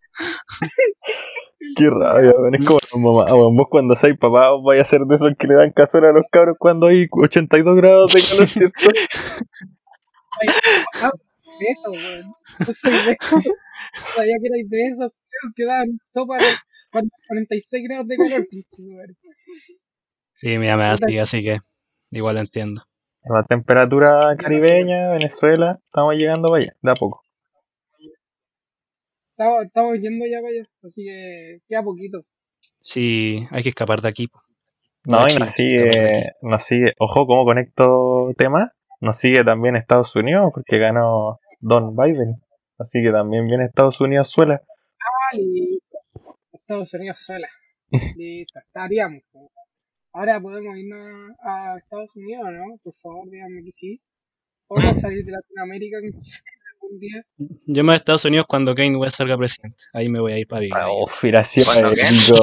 Qué 1.76 1.84
rabia, 1.88 2.32
weón. 2.36 2.54
Es 2.54 2.64
como 2.64 3.14
mamá, 3.14 3.34
weón. 3.34 3.56
Vos 3.56 3.66
cuando 3.70 3.94
seáis 3.96 4.18
papá, 4.18 4.50
vos 4.50 4.64
vais 4.64 4.80
a 4.80 4.84
ser 4.84 5.02
de 5.02 5.16
esos 5.16 5.30
que 5.38 5.46
le 5.46 5.54
dan 5.54 5.70
cazuela 5.72 6.08
a 6.10 6.12
los 6.12 6.24
cabros 6.30 6.56
cuando 6.58 6.86
hay 6.88 7.06
82 7.10 7.76
grados 7.76 8.12
de 8.14 8.22
calor, 8.22 8.48
¿cierto? 8.48 8.90
Ah, 11.02 11.10
de 11.58 11.66
eso, 11.66 11.90
weón. 11.90 12.34
Yo 12.66 12.74
soy 12.74 12.92
de 12.92 13.16
eso. 13.20 13.36
Sabía 14.14 14.34
que 14.40 14.46
erais 14.48 14.68
de 14.70 14.86
esos 14.88 15.12
que 15.56 15.64
dan 15.64 15.98
sopa 16.12 16.38
de 16.38 16.44
cuando- 16.92 17.10
46 17.28 17.84
grados 17.88 18.06
de 18.08 18.16
calor. 18.16 18.46
Sí, 20.36 20.58
me 20.58 20.66
llama 20.66 20.92
así, 20.92 21.18
así 21.18 21.42
que 21.42 21.58
igual 22.10 22.36
lo 22.36 22.40
entiendo. 22.40 22.82
La 23.24 23.42
temperatura 23.42 24.34
caribeña, 24.36 25.10
Venezuela, 25.12 25.72
estamos 25.72 26.14
llegando 26.14 26.48
para 26.48 26.62
allá, 26.62 26.72
de 26.80 26.90
a 26.90 26.94
poco. 26.94 27.22
Estamos, 29.32 29.64
estamos 29.66 29.98
yendo 29.98 30.26
ya 30.26 30.38
para 30.38 30.48
allá, 30.48 30.68
así 30.82 31.04
que 31.04 31.58
queda 31.68 31.82
poquito. 31.82 32.24
Sí, 32.82 33.46
hay 33.50 33.62
que 33.62 33.68
escapar 33.70 34.00
de 34.00 34.08
aquí. 34.08 34.28
No, 35.04 35.28
y 35.28 35.34
nos 35.34 35.54
sigue, 35.54 36.32
nos 36.42 36.64
sigue, 36.64 36.92
ojo, 36.98 37.26
¿cómo 37.26 37.44
conecto 37.44 38.32
temas? 38.36 38.70
Nos 39.00 39.16
sigue 39.16 39.42
también 39.44 39.76
Estados 39.76 40.14
Unidos, 40.14 40.50
porque 40.54 40.78
ganó 40.78 41.40
Don 41.60 41.96
Biden. 41.96 42.42
Así 42.78 43.02
que 43.02 43.10
también 43.10 43.46
viene 43.46 43.64
Estados 43.64 44.00
Unidos 44.00 44.30
suela. 44.30 44.62
Ah, 44.64 45.36
listo. 45.36 45.98
Estados 46.52 46.94
Unidos 46.94 47.18
sola. 47.18 47.48
Listo, 48.16 48.60
estaríamos. 48.60 49.22
Ahora 50.12 50.40
podemos 50.40 50.76
irnos 50.76 51.36
a 51.42 51.76
Estados 51.78 52.14
Unidos, 52.14 52.46
¿no? 52.52 52.76
Por 52.82 52.94
favor, 52.94 53.28
díganme 53.28 53.64
que 53.64 53.72
sí. 53.72 54.00
Podemos 54.68 55.00
salir 55.00 55.24
de 55.24 55.32
Latinoamérica 55.32 55.96
algún 55.98 57.00
día. 57.00 57.24
Yo 57.66 57.82
me 57.82 57.88
voy 57.88 57.94
a 57.94 57.96
Estados 57.96 58.24
Unidos 58.24 58.46
cuando 58.48 58.74
Kanye 58.74 58.96
West 58.96 59.16
salga 59.16 59.36
presidente. 59.36 59.82
Ahí 59.92 60.08
me 60.08 60.20
voy 60.20 60.32
a 60.32 60.38
ir 60.38 60.46
para 60.46 60.60
vivir. 60.60 60.74
Ah, 60.76 60.92
uf, 60.92 61.22
hubiera 61.22 61.42
sido 61.42 61.72
épico. 61.72 62.34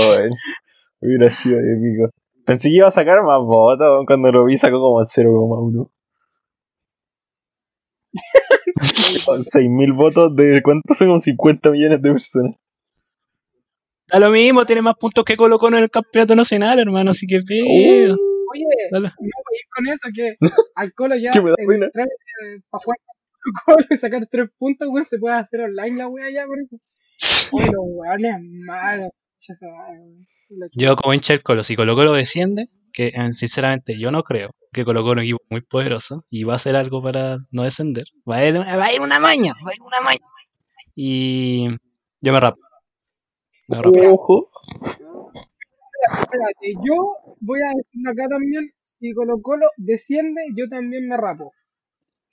Hubiera 0.99 1.31
sido 1.31 1.57
épico. 1.59 2.09
Pensé 2.45 2.69
que 2.69 2.75
iba 2.75 2.87
a 2.87 2.91
sacar 2.91 3.23
más 3.23 3.39
votos, 3.39 4.05
cuando 4.05 4.31
lo 4.31 4.45
vi 4.45 4.57
sacó 4.57 4.79
como 4.81 4.99
0,1. 4.99 5.89
Con 9.25 9.43
6.000 9.43 9.95
votos 9.95 10.35
de 10.35 10.61
cuántos 10.61 10.97
son 10.97 11.07
como 11.07 11.19
50 11.19 11.71
millones 11.71 12.01
de 12.01 12.11
personas. 12.11 12.55
Da 14.09 14.19
lo 14.19 14.29
mismo, 14.31 14.65
tiene 14.65 14.81
más 14.81 14.95
puntos 14.95 15.25
que 15.25 15.35
Colo 15.35 15.59
Colo 15.59 15.77
en 15.77 15.83
el 15.83 15.89
campeonato 15.91 16.35
nacional, 16.35 16.79
hermano. 16.79 17.11
Así 17.11 17.27
que 17.27 17.39
ve. 17.39 17.61
Oye, 17.61 18.65
Dale. 18.91 19.07
no 19.09 19.15
voy 19.19 19.59
con 19.75 19.87
eso, 19.87 20.07
que 20.15 20.35
al 20.75 20.93
Colo 20.93 21.15
ya 21.15 21.31
Que 21.33 21.41
me 21.41 21.49
da 21.49 21.55
el 21.59 21.67
pena. 21.67 21.89
trámite 21.89 22.63
para 22.69 22.83
jugar 22.83 22.97
Colo 23.65 23.85
y 23.89 23.97
sacar 23.97 24.27
tres 24.29 24.49
puntos, 24.57 24.87
weón, 24.89 25.05
se 25.05 25.17
puede 25.19 25.35
hacer 25.35 25.61
online 25.61 25.97
la 25.97 26.07
wea 26.07 26.29
ya 26.29 26.45
por 26.45 26.57
eso. 26.59 26.77
Oye, 27.51 27.65
los 27.65 27.75
weones 27.83 28.35
malos. 28.65 29.09
Yo 30.73 30.95
como 30.95 31.13
hincha 31.13 31.33
del 31.33 31.43
Colo, 31.43 31.63
si 31.63 31.75
Colo 31.75 31.95
Colo 31.95 32.13
desciende, 32.13 32.69
que 32.97 33.09
eh, 33.09 33.33
sinceramente 33.35 33.99
yo 33.99 34.09
no 34.09 34.23
creo 34.23 34.55
que 34.73 34.83
Colo 34.83 35.03
Colo 35.03 35.21
es 35.21 35.27
un 35.27 35.35
equipo 35.35 35.43
muy 35.51 35.61
poderoso 35.61 36.25
y 36.31 36.45
va 36.45 36.53
a 36.53 36.55
hacer 36.55 36.75
algo 36.75 36.99
para 36.99 37.37
no 37.51 37.61
descender. 37.61 38.05
Va 38.27 38.37
a 38.37 38.45
ir 38.47 38.57
una, 38.57 38.75
va 38.75 38.85
a 38.85 38.91
ir 38.91 39.01
una 39.01 39.19
maña, 39.19 39.53
va 39.63 39.69
a 39.69 39.75
ir 39.75 39.81
una 39.83 40.01
maña. 40.01 40.25
Y 40.95 41.67
yo 42.21 42.33
me 42.33 42.39
rapo. 42.39 42.57
Me 43.67 43.77
rapo. 43.77 43.91
Ojo. 44.13 44.49
Espérate, 46.21 46.73
yo 46.83 46.95
voy 47.39 47.59
a 47.61 47.71
decirlo 47.77 48.11
acá 48.11 48.27
también, 48.29 48.71
si 48.83 49.13
Colo 49.13 49.43
Colo 49.43 49.67
desciende, 49.77 50.41
yo 50.55 50.67
también 50.67 51.07
me 51.07 51.17
rapo. 51.17 51.53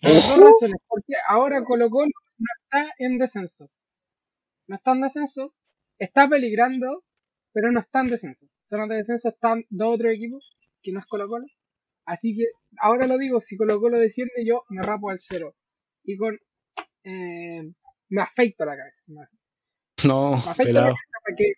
Por 0.00 0.14
dos 0.14 0.38
razones, 0.38 0.80
porque 0.88 1.12
ahora 1.28 1.62
Colo 1.62 1.90
Colo 1.90 2.08
no 2.38 2.46
está 2.62 2.90
en 3.00 3.18
descenso. 3.18 3.68
No 4.66 4.76
está 4.76 4.92
en 4.92 5.02
descenso, 5.02 5.52
está 5.98 6.26
peligrando, 6.26 7.04
pero 7.54 7.70
no 7.70 7.80
está 7.80 8.00
en 8.00 8.08
descenso. 8.08 8.46
Zona 8.62 8.86
de 8.88 8.96
descenso 8.96 9.28
están 9.28 9.64
dos 9.70 9.94
o 9.94 9.96
tres 9.96 10.16
equipos, 10.16 10.58
que 10.82 10.92
no 10.92 10.98
es 10.98 11.06
Colo 11.06 11.28
Colo. 11.28 11.46
Así 12.04 12.36
que, 12.36 12.46
ahora 12.80 13.06
lo 13.06 13.16
digo, 13.16 13.40
si 13.40 13.56
Colo 13.56 13.80
Colo 13.80 13.98
desciende, 13.98 14.44
yo 14.44 14.64
me 14.68 14.82
rapo 14.82 15.08
al 15.08 15.20
cero. 15.20 15.54
Y 16.02 16.16
con... 16.16 16.36
Eh, 17.04 17.62
me 18.10 18.22
afeito 18.22 18.64
la 18.64 18.76
cabeza. 18.76 19.00
Me, 19.06 19.22
No, 20.06 20.32
me 20.32 20.36
afeito 20.36 20.52
la 20.58 20.64
pelado. 20.64 20.86
cabeza 20.86 21.18
para 21.24 21.36
que... 21.36 21.52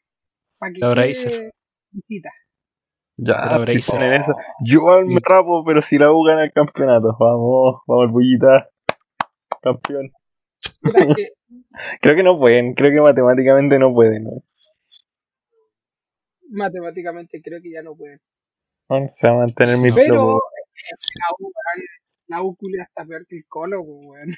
Para 0.58 0.72
que 0.72 0.80
La 0.80 0.94
quede 0.94 1.50
visita. 1.90 2.30
Ya, 3.16 3.62
Pero 3.64 3.80
si 3.80 3.90
ponen 3.90 4.12
eso. 4.12 4.34
Yo 4.62 4.82
me 5.06 5.18
rapo, 5.22 5.64
pero 5.64 5.80
si 5.80 5.98
la 5.98 6.12
U 6.12 6.22
gana 6.22 6.44
el 6.44 6.52
campeonato. 6.52 7.16
Vamos, 7.18 7.80
vamos, 7.86 8.12
bullita. 8.12 8.68
Campeón. 9.62 10.12
Creo 12.00 12.16
que 12.16 12.22
no 12.22 12.38
pueden, 12.38 12.74
creo 12.74 12.90
que 12.90 13.00
matemáticamente 13.00 13.78
no 13.78 13.92
pueden. 13.92 14.24
¿no? 14.24 14.30
Matemáticamente 16.50 17.40
creo 17.42 17.60
que 17.62 17.70
ya 17.72 17.82
no 17.82 17.94
pueden. 17.96 18.20
Bueno, 18.88 19.10
Se 19.14 19.28
va 19.28 19.34
a 19.36 19.38
mantener 19.40 19.78
mi 19.78 19.92
Pero 19.92 20.14
club. 20.14 20.40
la 21.14 21.26
U, 21.38 21.42
weón, 21.44 21.86
la 22.28 22.42
U 22.42 22.56
culia 22.56 22.82
está 22.84 23.04
peor 23.04 23.26
que 23.26 23.36
el 23.36 23.44
Colo, 23.48 23.82
weón. 23.82 24.34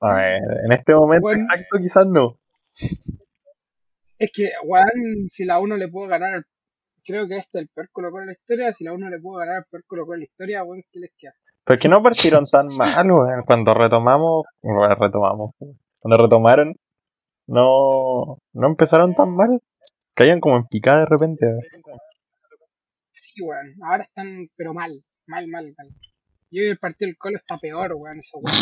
A 0.00 0.14
ver, 0.16 0.42
en 0.64 0.72
este 0.72 0.94
momento 0.94 1.22
Bueno. 1.22 1.42
exacto 1.44 1.78
quizás 1.80 2.06
no. 2.06 2.38
Es 4.18 4.30
que, 4.32 4.50
weón, 4.64 5.28
si 5.30 5.44
la 5.44 5.60
U 5.60 5.66
no 5.66 5.76
le 5.76 5.88
puedo 5.88 6.08
ganar, 6.08 6.42
creo 7.04 7.28
que 7.28 7.36
este 7.38 7.58
es 7.58 7.62
el 7.62 7.68
peor 7.68 7.88
Colo 7.92 8.10
de 8.18 8.26
la 8.26 8.32
historia, 8.32 8.72
si 8.72 8.84
la 8.84 8.92
U 8.94 8.98
no 8.98 9.08
le 9.10 9.20
puedo 9.20 9.38
ganar 9.38 9.56
al 9.56 9.64
peor 9.70 9.84
Colo 9.86 10.04
de 10.06 10.18
la 10.18 10.24
historia, 10.24 10.64
weón, 10.64 10.82
¿qué 10.90 11.00
les 11.00 11.10
queda? 11.16 11.34
Porque 11.64 11.88
no 11.88 12.02
partieron 12.02 12.44
tan 12.46 12.68
mal, 12.76 13.10
weón. 13.10 13.42
Cuando 13.46 13.74
retomamos, 13.74 14.44
bueno, 14.62 14.94
retomamos. 14.94 15.50
Cuando 15.98 16.22
retomaron, 16.22 16.74
no, 17.48 18.38
no 18.52 18.66
empezaron 18.66 19.14
tan 19.14 19.34
mal. 19.34 19.60
Caían 20.16 20.40
como 20.40 20.56
en 20.56 20.64
picada 20.64 21.00
de 21.00 21.06
repente. 21.06 21.46
Sí, 23.12 23.42
weón, 23.42 23.74
ahora 23.84 24.04
están, 24.04 24.48
pero 24.56 24.72
mal, 24.72 25.04
mal, 25.26 25.46
mal, 25.46 25.74
mal. 25.76 25.88
Y 26.50 26.60
hoy 26.60 26.68
el 26.68 26.78
partido 26.78 27.08
del 27.08 27.18
Colo 27.18 27.36
está 27.36 27.58
peor, 27.58 27.92
weón, 27.94 28.18
eso, 28.18 28.38
weón. 28.38 28.56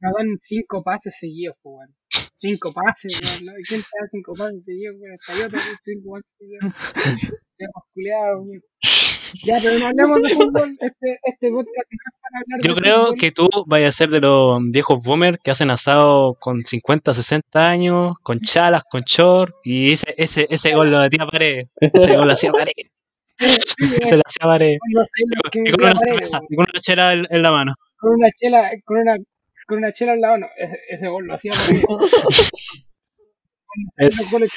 nos 0.00 0.12
dan 0.12 0.36
cinco 0.40 0.82
pases 0.82 1.16
seguidos, 1.16 1.56
pues, 1.62 1.74
weón. 1.76 1.96
Cinco 2.34 2.72
pases, 2.72 3.12
weón. 3.22 3.46
¿no? 3.46 3.58
¿Y 3.60 3.62
¿Quién 3.62 3.80
te 3.80 3.86
da 4.00 4.08
cinco 4.10 4.34
pases 4.34 4.64
seguidos, 4.64 4.96
weón? 4.98 5.16
Hasta 5.20 5.34
yo 5.38 5.48
tengo 5.48 5.62
cinco 5.84 6.10
pases 6.10 6.32
seguidos. 6.38 6.72
Pues, 7.62 7.70
weón. 7.94 8.62
Ya, 9.44 9.58
pero 9.62 9.78
no 9.78 9.86
hablemos 9.86 10.22
de 10.22 10.28
fútbol. 10.30 10.76
Este, 10.80 11.18
este 11.24 11.50
podcast 11.50 11.76
no 11.76 11.82
es 11.82 12.20
para 12.20 12.38
hablar 12.42 12.60
Yo 12.62 12.74
de 12.74 12.80
creo 12.80 13.04
fútbol. 13.06 13.18
que 13.18 13.32
tú 13.32 13.48
vayas 13.66 13.94
a 13.94 13.98
ser 13.98 14.10
de 14.10 14.20
los 14.20 14.60
viejos 14.70 15.02
boomers 15.04 15.38
que 15.42 15.50
hacen 15.50 15.70
asado 15.70 16.34
con 16.38 16.64
50, 16.64 17.12
60 17.14 17.68
años, 17.68 18.14
con 18.22 18.38
chalas, 18.40 18.84
con 18.84 19.00
short, 19.02 19.54
y 19.64 19.92
ese, 19.92 20.14
ese, 20.16 20.46
ese 20.50 20.74
gol 20.74 20.90
lo 20.90 20.98
hacía 21.00 21.26
pared. 21.26 21.66
Ese 21.80 22.16
gol 22.16 22.26
lo 22.26 22.32
hacía 22.32 22.52
pared. 22.52 22.72
Se 23.38 24.16
lo 24.16 24.22
hacía 24.24 24.46
pared. 24.46 24.76
Y 25.52 25.70
con 25.72 25.82
una 25.84 25.94
pared, 25.94 26.12
cerveza, 26.14 26.40
y 26.48 26.54
con 26.56 26.66
una 26.72 26.80
chela 26.80 27.12
en, 27.14 27.26
en 27.30 27.42
la 27.42 27.50
mano. 27.50 27.74
con 27.98 28.14
una 28.14 28.28
chela, 28.38 28.70
con 28.84 28.98
una, 28.98 29.16
con 29.66 29.78
una 29.78 29.92
chela 29.92 30.12
al 30.12 30.20
lado, 30.20 30.38
no, 30.38 30.46
ese, 30.58 30.78
ese 30.88 31.08
gol 31.08 31.26
lo 31.26 31.34
hacía 31.34 31.54
Es- 33.96 34.30
los 34.30 34.50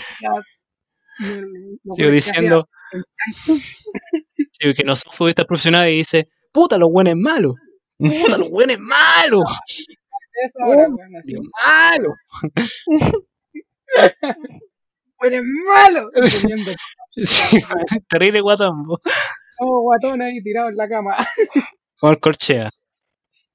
Sigo 1.96 2.12
diciendo 2.12 2.68
sí, 4.60 4.74
que 4.74 4.84
no 4.84 4.96
son 4.96 5.12
futbolistas 5.12 5.46
profesionales 5.46 5.94
y 5.94 5.98
dice, 5.98 6.30
puta, 6.52 6.78
los 6.78 6.92
buenos 6.92 7.16
malos. 7.16 7.56
Puta, 7.98 8.38
los 8.38 8.50
buenos 8.50 8.80
malos. 8.80 9.44
Malo. 11.66 12.14
¡Eres 15.22 15.44
malo! 15.66 16.10
Sí, 17.14 17.60
terrible 18.10 18.42
guatón. 18.42 18.84
todo 18.84 19.82
guatón 19.82 20.22
ahí 20.22 20.42
tirado 20.44 20.70
en 20.70 20.76
la 20.76 20.88
cama. 20.90 21.16
Como 21.98 22.12
el 22.12 22.20
corchea. 22.20 22.70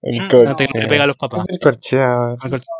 El 0.02 0.16
No 0.18 0.28
te, 0.56 0.66
corchea. 0.66 0.80
te 0.82 0.88
pega 0.88 1.04
a 1.04 1.06
los 1.06 1.16
papás. 1.18 1.44
El 1.48 1.58
corchea, 1.60 2.32
el 2.42 2.50
corchea. 2.50 2.74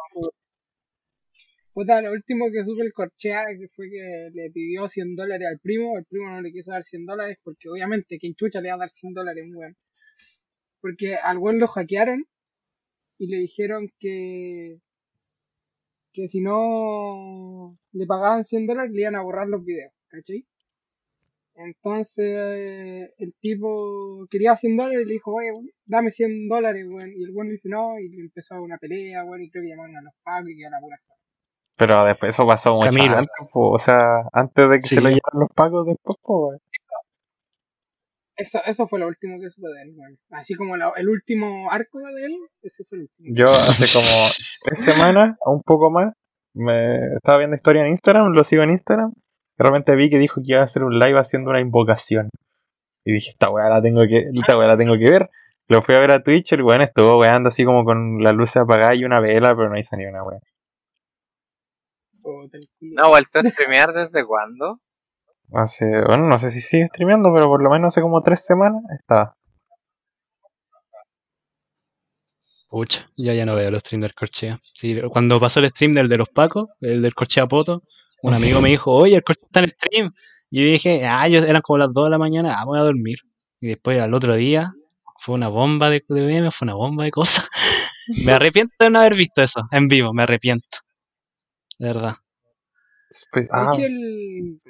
Puta, 1.73 2.03
lo 2.03 2.11
último 2.11 2.51
que 2.51 2.65
supe 2.65 2.85
el 2.85 2.93
corchea 2.93 3.47
que 3.57 3.69
fue 3.69 3.89
que 3.89 4.31
le 4.33 4.51
pidió 4.51 4.89
100 4.89 5.15
dólares 5.15 5.47
al 5.49 5.61
primo, 5.61 5.97
el 5.99 6.05
primo 6.05 6.29
no 6.29 6.43
le 6.43 6.51
quiso 6.51 6.73
dar 6.73 6.83
100 6.83 7.07
dólares 7.07 7.39
porque 7.45 7.69
obviamente 7.69 8.19
quien 8.19 8.35
chucha 8.35 8.61
le 8.61 8.71
va 8.71 8.75
a 8.75 8.79
dar 8.79 8.91
100 8.91 9.15
dólares, 9.15 9.45
weón. 9.55 9.77
Porque 10.81 11.15
al 11.17 11.39
weón 11.39 11.61
lo 11.61 11.69
hackearon 11.69 12.27
y 13.19 13.27
le 13.29 13.39
dijeron 13.39 13.89
que 14.01 14.79
que 16.13 16.29
si 16.29 16.41
no 16.41 17.73
le 17.93 18.07
pagaban 18.07 18.45
100 18.45 18.67
dólares 18.67 18.93
le 18.93 19.03
iban 19.03 19.15
a 19.17 19.23
borrar 19.23 19.47
los 19.49 19.65
videos, 19.65 19.93
¿cachai? 20.09 20.45
Entonces 21.55 23.11
el 23.19 23.35
tipo 23.41 24.27
quería 24.31 24.57
100 24.57 24.77
dólares 24.77 25.03
y 25.03 25.09
le 25.09 25.13
dijo, 25.15 25.35
oye, 25.35 25.51
dame 25.87 26.11
100 26.11 26.49
dólares, 26.49 26.87
weón. 26.89 27.13
Y 27.15 27.23
el 27.25 27.31
weón 27.31 27.49
le 27.49 27.53
dice 27.53 27.69
no, 27.69 27.99
y 28.01 28.07
empezó 28.21 28.61
una 28.61 28.79
pelea, 28.79 29.25
weón, 29.25 29.43
y 29.43 29.51
creo 29.51 29.63
que 29.63 29.69
llamaron 29.69 29.97
a 29.99 30.03
los 30.03 30.15
pagos 30.25 30.51
y 30.51 30.57
quedó 30.57 30.71
la 30.71 30.81
pura 30.81 30.99
zorra. 31.01 31.30
Pero 31.81 32.05
después 32.05 32.35
eso 32.35 32.47
pasó 32.47 32.75
mucho 32.77 32.91
Camilo. 32.93 33.17
antes, 33.17 33.49
po. 33.53 33.71
o 33.71 33.79
sea, 33.81 34.21
antes 34.33 34.69
de 34.71 34.77
que 34.79 34.87
Sí. 34.87 34.95
se 34.95 35.01
lo 35.01 35.09
llevaran 35.09 35.41
los 35.41 35.49
pagos 35.55 35.87
después, 35.87 36.17
po, 36.23 36.49
weón. 36.49 36.59
Eso, 38.37 38.59
eso 38.65 38.87
fue 38.89 38.99
lo 39.01 39.07
último 39.07 39.39
que 39.41 39.51
supe 39.51 39.69
de 39.69 39.83
él, 39.83 39.95
weón. 39.97 40.17
Así 40.31 40.55
como 40.55 40.77
la- 40.77 40.93
el 40.97 41.09
último 41.09 41.71
arco 41.71 41.99
de 41.99 42.25
él, 42.27 42.37
ese 42.63 42.85
fue 42.89 42.99
el 42.99 43.03
último. 43.03 43.35
Yo 43.35 43.47
hace 43.53 43.85
como 43.93 44.29
tres 44.65 44.83
semanas, 44.85 45.37
o 45.45 45.53
un 45.53 45.63
poco 45.63 45.91
más, 45.91 46.13
me 46.55 47.15
estaba 47.17 47.39
viendo 47.39 47.57
historia 47.57 47.83
en 47.83 47.89
Instagram, 47.89 48.33
lo 48.33 48.45
sigo 48.45 48.63
en 48.63 48.71
Instagram, 48.71 49.13
de 49.59 49.65
repente 49.65 49.95
vi 49.95 50.09
que 50.09 50.19
dijo 50.19 50.41
que 50.45 50.53
iba 50.53 50.61
a 50.61 50.65
hacer 50.65 50.85
un 50.85 50.99
live 50.99 51.19
haciendo 51.19 51.51
una 51.51 51.61
invocación. 51.61 52.29
Y 53.05 53.13
dije, 53.13 53.31
esta 53.31 53.51
weá 53.51 53.69
la 53.69 53.83
tengo 53.83 54.01
que, 54.07 54.27
esta 54.33 54.57
weá 54.59 54.69
la 54.69 54.77
tengo 54.77 54.97
que 54.99 55.11
ver. 55.11 55.31
Lo 55.69 55.83
fui 55.83 55.95
a 55.95 55.99
ver 56.01 56.11
a 56.11 56.23
Twitch, 56.23 56.53
el 56.53 56.63
weón 56.63 56.81
estuvo 56.81 57.19
weando 57.19 57.49
así 57.51 57.65
como 57.65 57.85
con 57.85 58.23
las 58.23 58.35
luces 58.35 58.57
apagadas 58.57 58.97
y 58.99 59.05
una 59.05 59.21
vela, 59.21 59.55
pero 59.55 59.69
no 59.71 59.79
hizo 59.79 59.95
ni 59.97 60.07
una 60.07 60.23
weá. 60.23 60.39
¿No 62.81 63.05
ha 63.05 63.09
vuelto 63.09 63.39
a 63.39 63.43
streamear 63.43 63.93
desde 63.93 64.25
cuándo? 64.25 64.81
Hace, 65.53 65.85
bueno, 66.07 66.29
no 66.29 66.39
sé 66.39 66.51
si 66.51 66.61
sigue 66.61 66.87
streameando, 66.87 67.33
pero 67.35 67.49
por 67.49 67.63
lo 67.63 67.71
menos 67.71 67.89
hace 67.89 68.01
como 68.01 68.21
tres 68.21 68.45
semanas 68.45 68.83
estaba. 68.99 69.37
Pucha, 72.69 73.11
yo 73.17 73.33
ya 73.33 73.45
no 73.45 73.57
veo 73.57 73.71
los 73.71 73.81
streams 73.81 74.03
del 74.03 74.15
Corchea. 74.15 74.61
Sí, 74.75 75.01
cuando 75.11 75.41
pasó 75.41 75.59
el 75.59 75.69
stream 75.71 75.93
del 75.93 76.09
de 76.09 76.19
los 76.19 76.29
Pacos, 76.29 76.69
el 76.81 77.03
del 77.03 77.15
Corchea 77.15 77.49
Poto, 77.49 77.83
un 78.23 78.33
amigo 78.33 78.61
me 78.61 78.69
dijo, 78.69 78.93
oye, 78.93 79.17
el 79.17 79.25
Corchea 79.25 79.47
está 79.47 79.61
en 79.61 79.71
stream. 79.71 80.13
Y 80.51 80.65
yo 80.65 80.71
dije, 80.71 81.05
ah, 81.05 81.27
yo, 81.27 81.41
eran 81.41 81.63
como 81.63 81.79
las 81.79 81.93
2 81.93 82.05
de 82.05 82.11
la 82.11 82.19
mañana, 82.19 82.57
ah, 82.59 82.65
voy 82.65 82.79
a 82.79 82.83
dormir. 82.83 83.19
Y 83.61 83.69
después 83.69 84.01
al 84.01 84.15
otro 84.15 84.37
día, 84.37 84.73
fue 85.21 85.35
una 85.35 85.49
bomba 85.49 85.91
de, 85.91 86.05
de 86.09 86.23
memes, 86.23 86.55
fue 86.55 86.67
una 86.67 86.75
bomba 86.75 87.03
de 87.05 87.11
cosas. 87.11 87.49
me 88.25 88.33
arrepiento 88.33 88.75
de 88.79 88.91
no 88.91 89.01
haber 89.01 89.17
visto 89.17 89.43
eso 89.43 89.67
en 89.73 89.89
vivo, 89.89 90.13
me 90.13 90.23
arrepiento. 90.23 90.79
De 91.81 91.87
verdad. 91.87 92.17
Pues, 93.33 93.47
¿Sabes 93.49 93.69
ah, 93.73 93.75
que 93.75 93.87
el, 93.87 94.61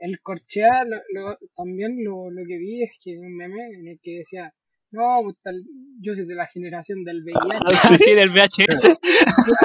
el 0.00 0.20
corchea 0.20 0.84
lo, 0.84 0.98
lo- 1.14 1.38
también 1.56 2.04
lo, 2.04 2.30
lo 2.30 2.42
que 2.46 2.58
vi 2.58 2.82
es 2.82 2.90
que 3.02 3.18
un 3.18 3.34
meme 3.34 3.70
en 3.72 3.88
el 3.88 3.98
que 4.02 4.18
decía, 4.18 4.52
no, 4.90 5.22
puta, 5.22 5.48
el- 5.48 5.64
yo 6.02 6.14
soy 6.14 6.26
de 6.26 6.34
la 6.34 6.46
generación 6.46 7.04
del 7.04 7.24
VIH. 7.24 7.96
sí, 8.04 8.12
del 8.14 8.28
VHS. 8.28 8.82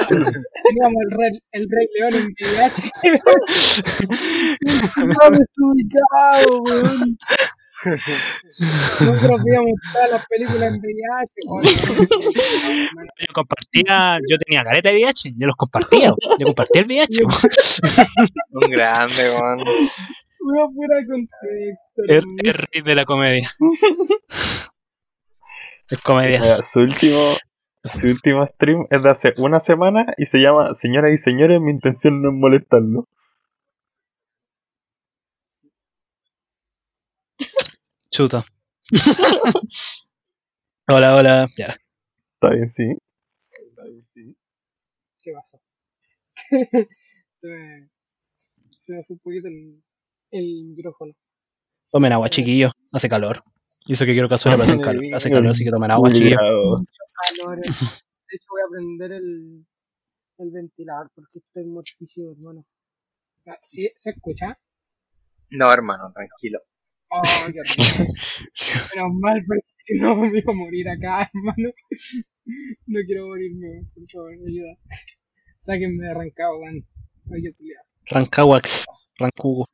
Teníamos 0.08 1.02
el 1.04 1.10
rey, 1.10 1.42
el 1.52 1.68
rey 1.68 1.86
León 1.94 2.14
en 2.14 2.32
VIH. 2.32 2.90
no 5.06 5.30
desubicado, 5.36 6.62
weón. 6.62 7.18
Nosotros 9.00 9.44
veíamos 9.44 9.72
todas 9.92 10.10
las 10.10 10.26
películas 10.26 10.74
en 10.74 10.80
VIH. 10.80 11.40
Yo 13.26 13.32
compartía, 13.32 14.18
yo 14.28 14.38
tenía 14.38 14.64
careta 14.64 14.88
de 14.90 14.96
VIH, 14.96 15.34
yo 15.36 15.46
los 15.46 15.56
compartía, 15.56 16.12
yo 16.38 16.46
compartía 16.46 16.82
el 16.82 16.86
VIH. 16.86 17.22
Un 18.50 18.70
grande, 18.70 19.30
weón. 19.30 19.58
Weón, 20.40 20.74
fuera 20.74 20.96
de 20.96 21.06
contexto. 21.06 22.02
El, 22.08 22.54
rey 22.54 22.82
de 22.82 22.94
la 22.94 23.04
comedia. 23.04 23.50
Es 25.88 26.00
comedia. 26.00 26.42
Su 26.72 26.80
último 26.80 27.36
su 27.84 28.06
último 28.06 28.46
stream 28.46 28.86
es 28.90 29.02
de 29.02 29.10
hace 29.10 29.32
una 29.38 29.60
semana 29.60 30.12
y 30.18 30.26
se 30.26 30.38
llama 30.38 30.74
Señoras 30.74 31.12
y 31.12 31.18
señores, 31.18 31.60
mi 31.60 31.70
intención 31.70 32.20
no 32.20 32.28
es 32.28 32.34
molestarlo. 32.34 33.08
Chuta. 38.20 38.44
hola, 40.88 41.16
hola. 41.16 41.48
Ya. 41.56 41.74
Está 42.34 42.50
bien, 42.50 42.68
sí. 42.68 42.84
¿Qué 45.22 45.32
pasó? 45.32 45.58
se, 46.50 47.46
me, 47.48 47.88
se 48.82 48.92
me 48.92 49.04
fue 49.04 49.14
un 49.14 49.20
poquito 49.20 49.48
el, 49.48 49.82
el 50.32 50.64
micrófono. 50.76 51.14
Tomen 51.90 52.12
agua, 52.12 52.28
chiquillos. 52.28 52.72
Hace 52.92 53.08
calor. 53.08 53.42
Y 53.86 53.94
eso 53.94 54.04
que 54.04 54.12
quiero 54.12 54.28
cazuela, 54.28 54.58
pero 54.58 54.70
hace 54.70 54.82
calor. 54.82 55.02
Hace 55.14 55.30
calor, 55.30 55.48
así 55.48 55.64
que 55.64 55.70
tomen 55.70 55.90
agua, 55.90 56.12
chiquillos. 56.12 56.38
Calores. 56.38 57.70
De 57.70 58.36
hecho, 58.36 58.46
voy 58.50 58.60
a 58.60 58.70
prender 58.70 59.12
el, 59.12 59.66
el 60.36 60.50
ventilador 60.50 61.10
porque 61.14 61.38
estoy 61.38 61.64
muertísimo, 61.64 62.32
hermano. 62.32 62.66
Ah, 63.46 63.58
¿Sí? 63.64 63.90
¿Se 63.96 64.10
escucha? 64.10 64.58
No, 65.48 65.72
hermano, 65.72 66.12
tranquilo. 66.12 66.60
Oh, 67.10 67.20
qué. 67.52 67.60
Menos 68.94 69.14
mal, 69.20 69.42
porque 69.46 69.66
si 69.78 69.98
no 69.98 70.14
me 70.14 70.28
iba 70.28 70.52
a 70.52 70.56
morir 70.56 70.88
acá, 70.88 71.30
hermano. 71.34 71.70
No 72.86 73.00
quiero 73.06 73.26
morirme, 73.26 73.84
por 73.94 74.04
favor, 74.10 74.32
ayuda. 74.32 74.76
Sáquenme 75.58 76.06
de 76.06 76.14
Rancagua, 76.14 76.58
weón. 76.58 76.86
Oye, 77.30 77.52
culiao. 77.56 77.84
Rancawax. 78.06 78.86
Rancugo. 79.18 79.66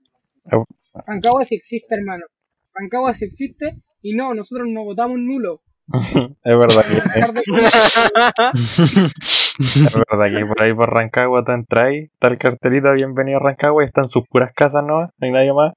Rancagua 1.07 1.45
sí 1.45 1.55
existe, 1.55 1.95
hermano. 1.95 2.27
Rancagua 2.75 3.15
sí 3.15 3.25
existe 3.25 3.77
y 4.03 4.15
no, 4.15 4.35
nosotros 4.35 4.67
no 4.71 4.85
votamos 4.85 5.19
nulo. 5.19 5.63
Es 6.45 6.59
verdad 6.59 6.85
que, 6.85 6.97
es 9.59 9.95
verdad 9.95 10.31
que 10.31 10.47
por 10.47 10.67
ahí 10.67 10.75
por 10.75 10.93
Rancagua 10.93 11.45
te 11.45 11.53
entráis, 11.53 12.11
está 12.13 12.29
el 12.29 12.39
cartelito 12.39 12.93
bienvenido 12.93 13.39
a 13.39 13.43
Rancagua 13.43 13.85
y 13.85 13.87
están 13.87 14.09
sus 14.09 14.27
puras 14.29 14.53
casas 14.55 14.85
no 14.85 15.03
no 15.03 15.11
hay 15.21 15.31
nadie 15.31 15.53
más. 15.53 15.75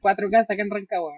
Cuatro 0.00 0.30
casas 0.30 0.50
acá 0.50 0.62
en 0.62 0.70
Rancagua. 0.70 1.12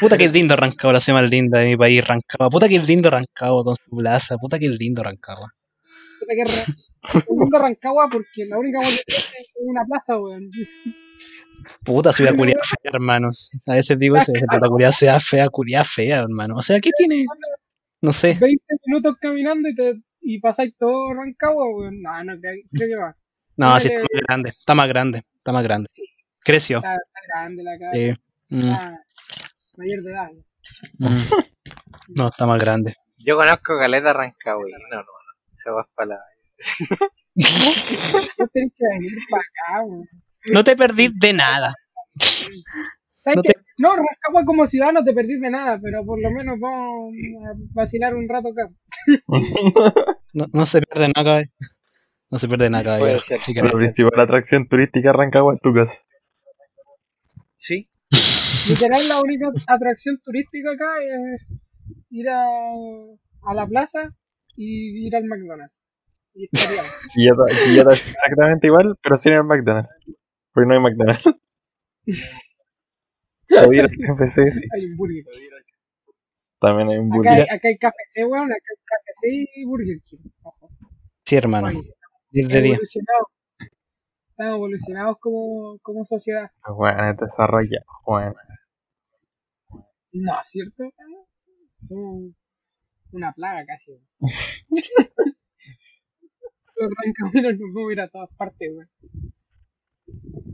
Puta 0.00 0.16
que 0.18 0.24
es 0.24 0.32
lindo 0.32 0.56
Rancagua, 0.56 0.92
la 0.92 1.14
más 1.14 1.30
linda 1.30 1.60
de 1.60 1.66
mi 1.68 1.76
país, 1.76 2.06
Rancagua. 2.06 2.50
Puta 2.50 2.68
que 2.68 2.76
es 2.76 2.86
lindo 2.86 3.10
Rancagua 3.10 3.64
con 3.64 3.76
su 3.76 3.96
plaza. 3.96 4.36
Puta 4.36 4.58
que 4.58 4.66
es 4.66 4.78
lindo 4.78 5.02
Rancagua. 5.02 5.50
Puta 6.20 6.34
que 6.34 6.42
el 7.14 7.36
mundo 7.36 7.58
Rancagua 7.58 8.08
porque 8.10 8.44
la 8.46 8.58
única 8.58 8.80
que 8.80 9.02
tiene 9.06 9.34
es 9.38 9.52
una 9.56 9.84
plaza, 9.84 10.18
weón. 10.18 10.50
Puta 11.84 12.12
ciudad 12.12 12.34
culiada 12.36 12.62
fea, 12.62 12.90
hermanos. 12.92 13.50
A 13.66 13.74
veces 13.74 13.98
digo 13.98 14.16
eso, 14.16 14.32
puta 14.32 14.68
culiada 14.68 14.92
ciudad 14.92 15.20
fea, 15.20 15.48
culiada 15.48 15.84
fea, 15.84 16.20
hermano. 16.20 16.56
O 16.56 16.62
sea, 16.62 16.80
¿qué 16.80 16.90
tiene? 16.96 17.24
No 18.00 18.12
sé. 18.12 18.36
20 18.40 18.62
minutos 18.86 19.16
caminando 19.20 19.68
y 19.68 19.74
te 19.74 19.94
y 20.20 20.40
pasáis 20.40 20.74
todo 20.76 21.14
Rancagua, 21.14 21.64
weón. 21.74 22.02
No, 22.02 22.24
no 22.24 22.38
creo, 22.38 22.54
creo 22.72 22.88
que 22.88 22.96
va. 22.96 23.16
No, 23.58 23.74
así 23.74 23.88
está 23.88 24.00
más 24.02 24.22
grande. 24.26 24.50
Está 24.50 24.74
más 24.74 24.88
grande. 24.88 25.22
Está 25.36 25.52
más 25.52 25.62
grande. 25.64 25.88
Creció. 26.40 26.78
Está, 26.78 26.94
está 26.94 27.20
grande 27.34 27.62
la 27.64 27.78
calle. 27.78 28.08
Eh, 28.10 28.16
mm. 28.50 28.72
Mayor 29.76 30.02
de 30.02 30.10
edad. 30.12 30.28
Mm. 30.98 31.16
No, 32.10 32.28
está 32.28 32.46
más 32.46 32.58
grande. 32.58 32.94
Yo 33.18 33.36
conozco 33.36 33.78
Caleta 33.78 34.14
Rancagüino, 34.14 34.78
no, 34.90 34.96
no. 35.02 35.08
Esa 35.52 35.72
va 35.72 35.86
para 35.94 36.08
la. 36.08 36.18
No 37.34 38.46
tenés 38.48 38.72
que 38.74 38.84
venir 38.90 39.12
para 39.30 39.42
acá, 39.42 39.84
weón. 39.84 40.08
No 40.52 40.64
te 40.64 40.74
perdís 40.74 41.12
de 41.18 41.32
nada. 41.34 41.74
¿Sabes 43.20 43.36
No 43.36 43.42
te- 43.42 43.54
No, 43.76 43.90
Rancagua 43.90 44.44
como 44.46 44.66
ciudad 44.66 44.92
no 44.92 45.04
te 45.04 45.12
perdís 45.12 45.40
de 45.40 45.50
nada, 45.50 45.78
pero 45.82 46.04
por 46.04 46.20
lo 46.22 46.30
menos 46.30 46.58
vamos 46.58 47.14
a 47.46 47.52
vacilar 47.74 48.14
un 48.14 48.28
rato 48.28 48.48
acá. 48.48 48.70
No, 50.34 50.46
no 50.52 50.66
se 50.66 50.80
pierde 50.82 51.10
nada. 51.14 51.42
No 52.30 52.38
se 52.38 52.46
pierde 52.48 52.68
nada, 52.68 52.84
caballero. 52.84 53.20
Ser. 53.22 53.40
La 53.62 53.72
principal 53.72 54.20
atracción 54.20 54.68
turística 54.68 55.12
Rancagua 55.12 55.54
es 55.54 55.60
tu 55.60 55.72
casa. 55.72 55.94
Sí. 57.54 57.84
Literal, 58.68 59.08
la 59.08 59.20
única 59.20 59.50
atracción 59.66 60.18
turística 60.22 60.70
acá 60.72 60.86
es 61.02 61.46
ir 62.10 62.28
a, 62.28 62.44
a 63.42 63.54
la 63.54 63.66
plaza 63.66 64.10
y 64.56 65.06
ir 65.06 65.16
al 65.16 65.24
McDonald's. 65.24 65.74
Y 66.34 66.48
estaría. 66.52 66.82
Quillota, 67.14 67.44
Quillota 67.64 67.92
es 67.94 68.06
exactamente 68.06 68.66
igual, 68.66 68.94
pero 69.02 69.16
sin 69.16 69.32
el 69.32 69.44
McDonald's. 69.44 69.88
Porque 70.52 70.66
no 70.68 70.74
hay 70.74 70.80
McDonald's. 70.80 71.24
Podría 73.48 73.84
ir 73.84 73.90
al 73.90 73.90
KFC, 73.90 74.52
sí. 74.52 74.68
Hay 74.74 74.84
un 74.84 74.96
burger. 74.96 75.24
También 76.60 76.88
hay 76.90 76.98
un 76.98 77.06
Acá 77.06 77.16
burger. 77.16 77.32
hay, 77.32 77.42
acá 77.56 77.68
hay 77.68 77.78
KFC, 77.78 78.26
weón. 78.26 78.52
Acá 78.52 78.68
hay 78.70 78.76
KFC 78.84 79.48
y 79.54 79.64
Burger 79.64 79.96
King. 80.04 80.18
Ojo. 80.42 80.68
Sí, 81.24 81.36
hermano. 81.36 81.68
10 82.30 82.48
de 82.48 82.62
10. 82.62 82.74
Evolucionados. 82.74 83.28
Estamos 84.30 84.54
evolucionados 84.56 85.16
como, 85.20 85.78
como 85.82 86.04
sociedad. 86.04 86.50
Bueno, 86.76 87.14
desarrolla. 87.14 87.82
Bueno. 88.06 88.34
No, 90.12 90.32
¿cierto? 90.44 90.84
Somos 91.76 92.34
una 93.12 93.32
plaga 93.32 93.64
casi. 93.66 93.92
Los 96.76 96.90
rancagüinos 96.96 97.58
nos 97.58 97.74
vamos 97.74 97.90
a 97.90 97.92
ir 97.92 98.00
a 98.00 98.08
todas 98.08 98.30
partes, 98.36 98.70
weón. 98.72 98.88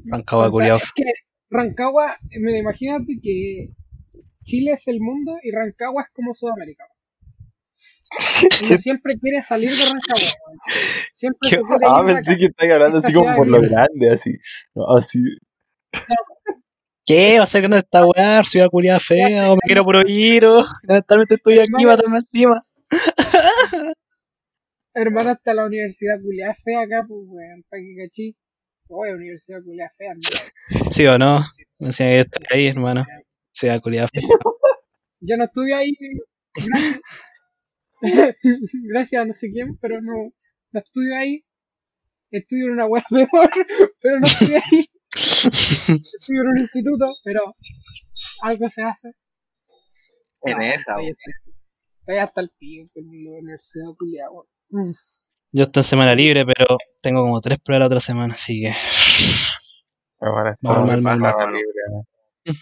Rancagua, 0.06 0.50
culiao. 0.50 0.76
Es 0.78 0.92
que 0.94 1.04
Rancagua, 1.50 2.16
mira, 2.30 2.58
imagínate 2.58 3.18
que 3.22 3.70
Chile 4.38 4.72
es 4.72 4.88
el 4.88 5.00
mundo 5.00 5.37
y 5.42 5.50
Rancagua 5.50 6.02
es 6.04 6.10
como 6.12 6.34
Sudamérica. 6.34 6.84
Uno 8.64 8.78
siempre 8.78 9.14
quiere 9.16 9.42
salir 9.42 9.70
de 9.70 9.84
Rancagua. 9.84 10.30
Siempre 11.12 11.50
¿Qué? 11.50 11.56
se 11.56 11.62
quiere 11.62 11.86
Ah, 11.88 12.02
pensé 12.04 12.30
acá. 12.30 12.36
que 12.38 12.44
estáis 12.46 12.72
hablando 12.72 12.98
así 12.98 13.12
como 13.12 13.36
por 13.36 13.46
lo 13.48 13.60
grande, 13.60 14.10
así. 14.10 14.32
No, 14.74 14.96
así. 14.96 15.18
¿Qué? 17.06 17.38
¿Va 17.38 17.44
a 17.44 17.46
ser 17.46 17.62
grande 17.62 17.78
esta 17.78 18.06
weá? 18.06 18.42
Ciudad 18.44 18.68
culiada 18.70 19.00
fea, 19.00 19.50
o 19.50 19.54
me 19.56 19.60
quiero 19.66 19.84
puro 19.84 20.02
ir, 20.06 20.46
o 20.46 20.64
lamentablemente 20.84 21.34
estoy 21.34 21.58
aquí, 21.58 21.84
matarme 21.84 22.18
encima. 22.18 22.62
Hermano, 24.94 25.30
hasta 25.30 25.54
la 25.54 25.66
universidad 25.66 26.20
culiada 26.22 26.54
fea 26.54 26.82
acá, 26.82 27.04
pues, 27.08 27.20
weón, 27.26 27.64
pa' 27.68 27.76
que 27.78 27.94
cachí. 28.06 28.36
Oye, 28.88 29.14
universidad 29.14 29.62
culiada 29.64 29.90
fea. 29.98 30.12
¿Sí 30.90 31.06
o 31.06 31.18
no? 31.18 31.44
O 31.78 31.90
sea, 31.92 32.14
yo 32.14 32.20
estoy 32.20 32.46
ahí, 32.50 32.66
hermano. 32.68 33.04
Ciudad 33.52 33.80
culiada 33.80 34.08
fea. 34.08 34.22
Yo 35.26 35.38
no 35.38 35.44
estudio 35.44 35.74
ahí, 35.74 35.96
gracias, 38.90 39.22
a 39.22 39.24
no 39.24 39.33
sé 39.33 39.50
quién, 39.50 39.76
pero 39.78 40.00
no, 40.00 40.33
no 40.72 40.80
estudio 40.80 41.16
ahí. 41.16 41.44
Estudio 42.30 42.66
en 42.66 42.72
una 42.72 42.87
web 42.87 43.02
peor, 43.11 43.50
pero 44.00 44.20
no 44.20 44.26
estudio 44.26 44.57
ahí. 44.57 44.87
Estudio 45.14 46.42
en 46.42 46.48
un 46.48 46.59
instituto, 46.59 47.07
pero 47.22 47.54
algo 48.42 48.68
se 48.70 48.83
hace. 48.83 49.12
En 50.42 50.61
esa, 50.62 50.94
estoy, 51.00 51.14
estoy 52.00 52.18
hasta 52.18 52.40
el 52.40 52.50
pico 52.59 52.85
con 52.92 53.04
la 53.04 53.38
universidad 53.38 53.87
culiada. 53.98 54.30
Yo 55.52 55.62
estoy 55.62 55.80
en 55.80 55.85
semana 55.85 56.14
libre, 56.14 56.44
pero 56.44 56.76
tengo 57.00 57.22
como 57.22 57.40
tres 57.40 57.59
pruebas 57.61 57.80
la 57.80 57.87
otra 57.87 58.00
semana, 58.00 58.35
así 58.35 58.61
que. 58.61 58.72
Ahora 60.20 60.57
Mal, 60.61 60.74
estamos 60.76 60.87
mal, 60.87 60.87
mal, 60.87 61.14
en 61.14 61.20
mal. 61.20 61.20
barra 61.20 61.50
libre. 61.52 62.59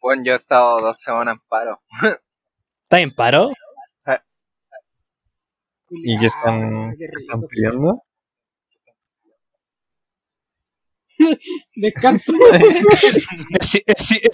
Bueno, 0.00 0.22
yo 0.24 0.32
he 0.32 0.36
estado 0.36 0.80
dos 0.80 0.96
semanas 0.98 1.34
en 1.34 1.40
paro. 1.48 1.78
¿Estás 2.82 3.00
en 3.00 3.14
paro? 3.14 3.50
¿Y 5.90 6.18
qué 6.18 6.26
están, 6.26 6.90
qué 6.92 6.98
qué 6.98 7.20
están 7.22 7.40
rico. 7.42 7.48
pidiendo? 7.48 8.02
Descanso. 11.76 12.32
Sí, 13.62 13.80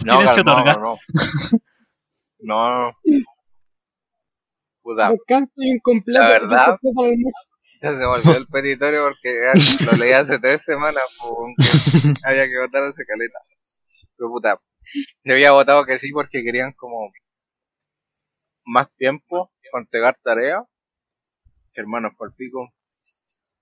No, 0.04 0.18
silencio 0.20 0.42
otorga. 0.42 0.74
no. 0.74 0.96
No. 2.40 2.92
Puta, 4.82 5.10
Descanso 5.10 5.52
incompleto. 5.58 6.20
La 6.20 6.28
verdad. 6.28 6.78
ya 7.80 7.90
se 7.92 7.98
me 7.98 8.06
olvidó 8.06 8.36
el 8.36 8.46
petitorio 8.46 9.04
porque 9.08 9.52
lo 9.86 9.92
leí 9.96 10.12
hace 10.12 10.38
tres 10.40 10.62
semanas, 10.64 11.02
pues, 11.20 11.54
que 11.56 12.14
había 12.28 12.46
que 12.46 12.58
votar 12.66 12.84
ese 12.90 13.04
caleta. 13.06 13.38
Pero 14.16 14.30
puta, 14.30 14.60
yo 15.24 15.34
había 15.34 15.52
votado 15.52 15.84
que 15.84 15.98
sí 15.98 16.10
porque 16.12 16.42
querían 16.42 16.72
como 16.72 17.12
más 18.64 18.90
tiempo 18.96 19.52
para 19.70 19.82
entregar 19.82 20.16
tareas. 20.22 20.62
Hermanos, 21.74 22.12
por 22.16 22.34
pico, 22.34 22.68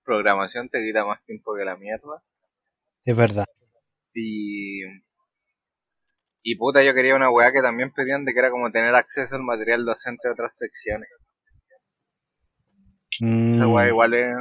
programación 0.03 0.69
te 0.69 0.79
quita 0.79 1.05
más 1.05 1.23
tiempo 1.25 1.55
que 1.55 1.65
la 1.65 1.77
mierda. 1.77 2.23
Es 3.05 3.15
verdad. 3.15 3.45
Y. 4.13 4.81
Y 6.43 6.55
puta, 6.57 6.83
yo 6.83 6.93
quería 6.93 7.15
una 7.15 7.29
weá 7.29 7.51
que 7.51 7.61
también 7.61 7.93
pedían 7.93 8.25
de 8.25 8.33
que 8.33 8.39
era 8.39 8.49
como 8.49 8.71
tener 8.71 8.93
acceso 8.95 9.35
al 9.35 9.43
material 9.43 9.85
docente 9.85 10.27
de 10.27 10.33
otras 10.33 10.57
secciones. 10.57 11.07
Mm, 13.19 13.55
Esa 13.55 13.67
weá 13.67 13.87
igual 13.87 14.13
es. 14.15 14.35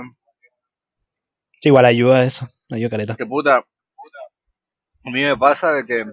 sí, 1.60 1.68
igual 1.68 1.84
ayuda 1.84 2.24
eso. 2.24 2.48
Ayuda 2.70 2.90
caleta. 2.90 3.16
Que 3.16 3.26
puta. 3.26 3.58
A 3.58 5.10
mí 5.10 5.22
me 5.22 5.36
pasa 5.36 5.72
de 5.72 5.84
que, 5.86 6.04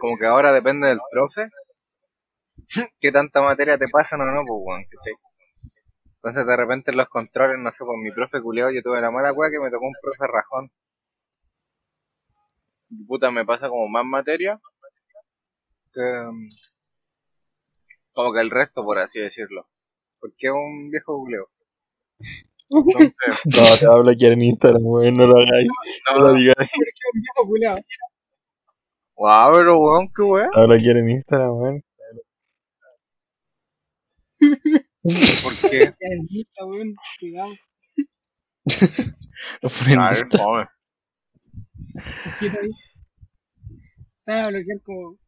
como 0.00 0.16
que 0.18 0.26
ahora 0.26 0.52
depende 0.52 0.88
del 0.88 1.00
profe, 1.10 1.48
qué 3.00 3.12
tanta 3.12 3.42
materia 3.42 3.76
te 3.78 3.88
pasan 3.88 4.20
o 4.20 4.24
no, 4.24 4.42
pues 4.46 4.60
weón, 4.62 4.82
¿cachai? 4.90 5.14
Entonces 6.26 6.44
de 6.44 6.56
repente 6.56 6.90
en 6.90 6.96
los 6.96 7.06
controles, 7.06 7.56
no 7.56 7.70
sé, 7.70 7.84
pues 7.84 7.96
mi 8.02 8.10
profe 8.10 8.42
culiao, 8.42 8.72
yo 8.72 8.82
tuve 8.82 9.00
la 9.00 9.12
mala 9.12 9.32
weá 9.32 9.48
que 9.48 9.60
me 9.60 9.70
tocó 9.70 9.86
un 9.86 9.94
profe 10.02 10.26
rajón. 10.26 10.72
Y 12.90 13.04
puta, 13.04 13.30
me 13.30 13.44
pasa 13.44 13.68
como 13.68 13.86
más 13.86 14.04
materia 14.04 14.60
que. 15.92 16.00
mm, 16.00 16.48
como 18.12 18.32
que 18.32 18.40
el 18.40 18.50
resto, 18.50 18.82
por 18.82 18.98
así 18.98 19.20
decirlo. 19.20 19.68
Porque 20.18 20.48
es 20.48 20.52
un 20.52 20.90
viejo 20.90 21.16
culeo. 21.16 21.48
Entonces, 22.70 23.14
No, 23.44 23.78
te 23.78 23.86
va 23.86 23.94
a 23.94 23.98
bloquear 24.00 24.32
en 24.32 24.42
Instagram, 24.42 24.82
weón. 24.84 25.14
No 25.14 25.28
lo 25.28 25.36
hagáis. 25.36 25.68
No 26.12 26.20
lo 26.22 26.34
digáis. 26.34 26.56
Porque 26.56 26.90
es 26.90 27.14
un 27.14 27.20
viejo 27.20 27.46
culiao. 27.46 27.76
wow, 29.14 29.58
pero 29.58 29.78
weón, 29.78 30.08
qué 30.12 30.22
weá. 30.22 30.50
Te 30.50 30.58
va 30.58 30.64
a 30.64 30.66
bloquear 30.66 30.96
en 30.96 31.08
Instagram, 31.10 31.52
weón. 31.52 31.84
Porque. 35.42 35.90
Lo 39.62 39.68
ponen 39.70 39.98
A 40.00 40.10
ver, 40.10 40.18
listo. 40.22 40.38
fome. 40.38 40.64
Ojito 42.26 42.58
ahí. 42.62 42.70
Te 44.24 44.32
van 44.32 44.44
a 44.44 44.48
bloquear 44.48 44.80
como 44.82 45.18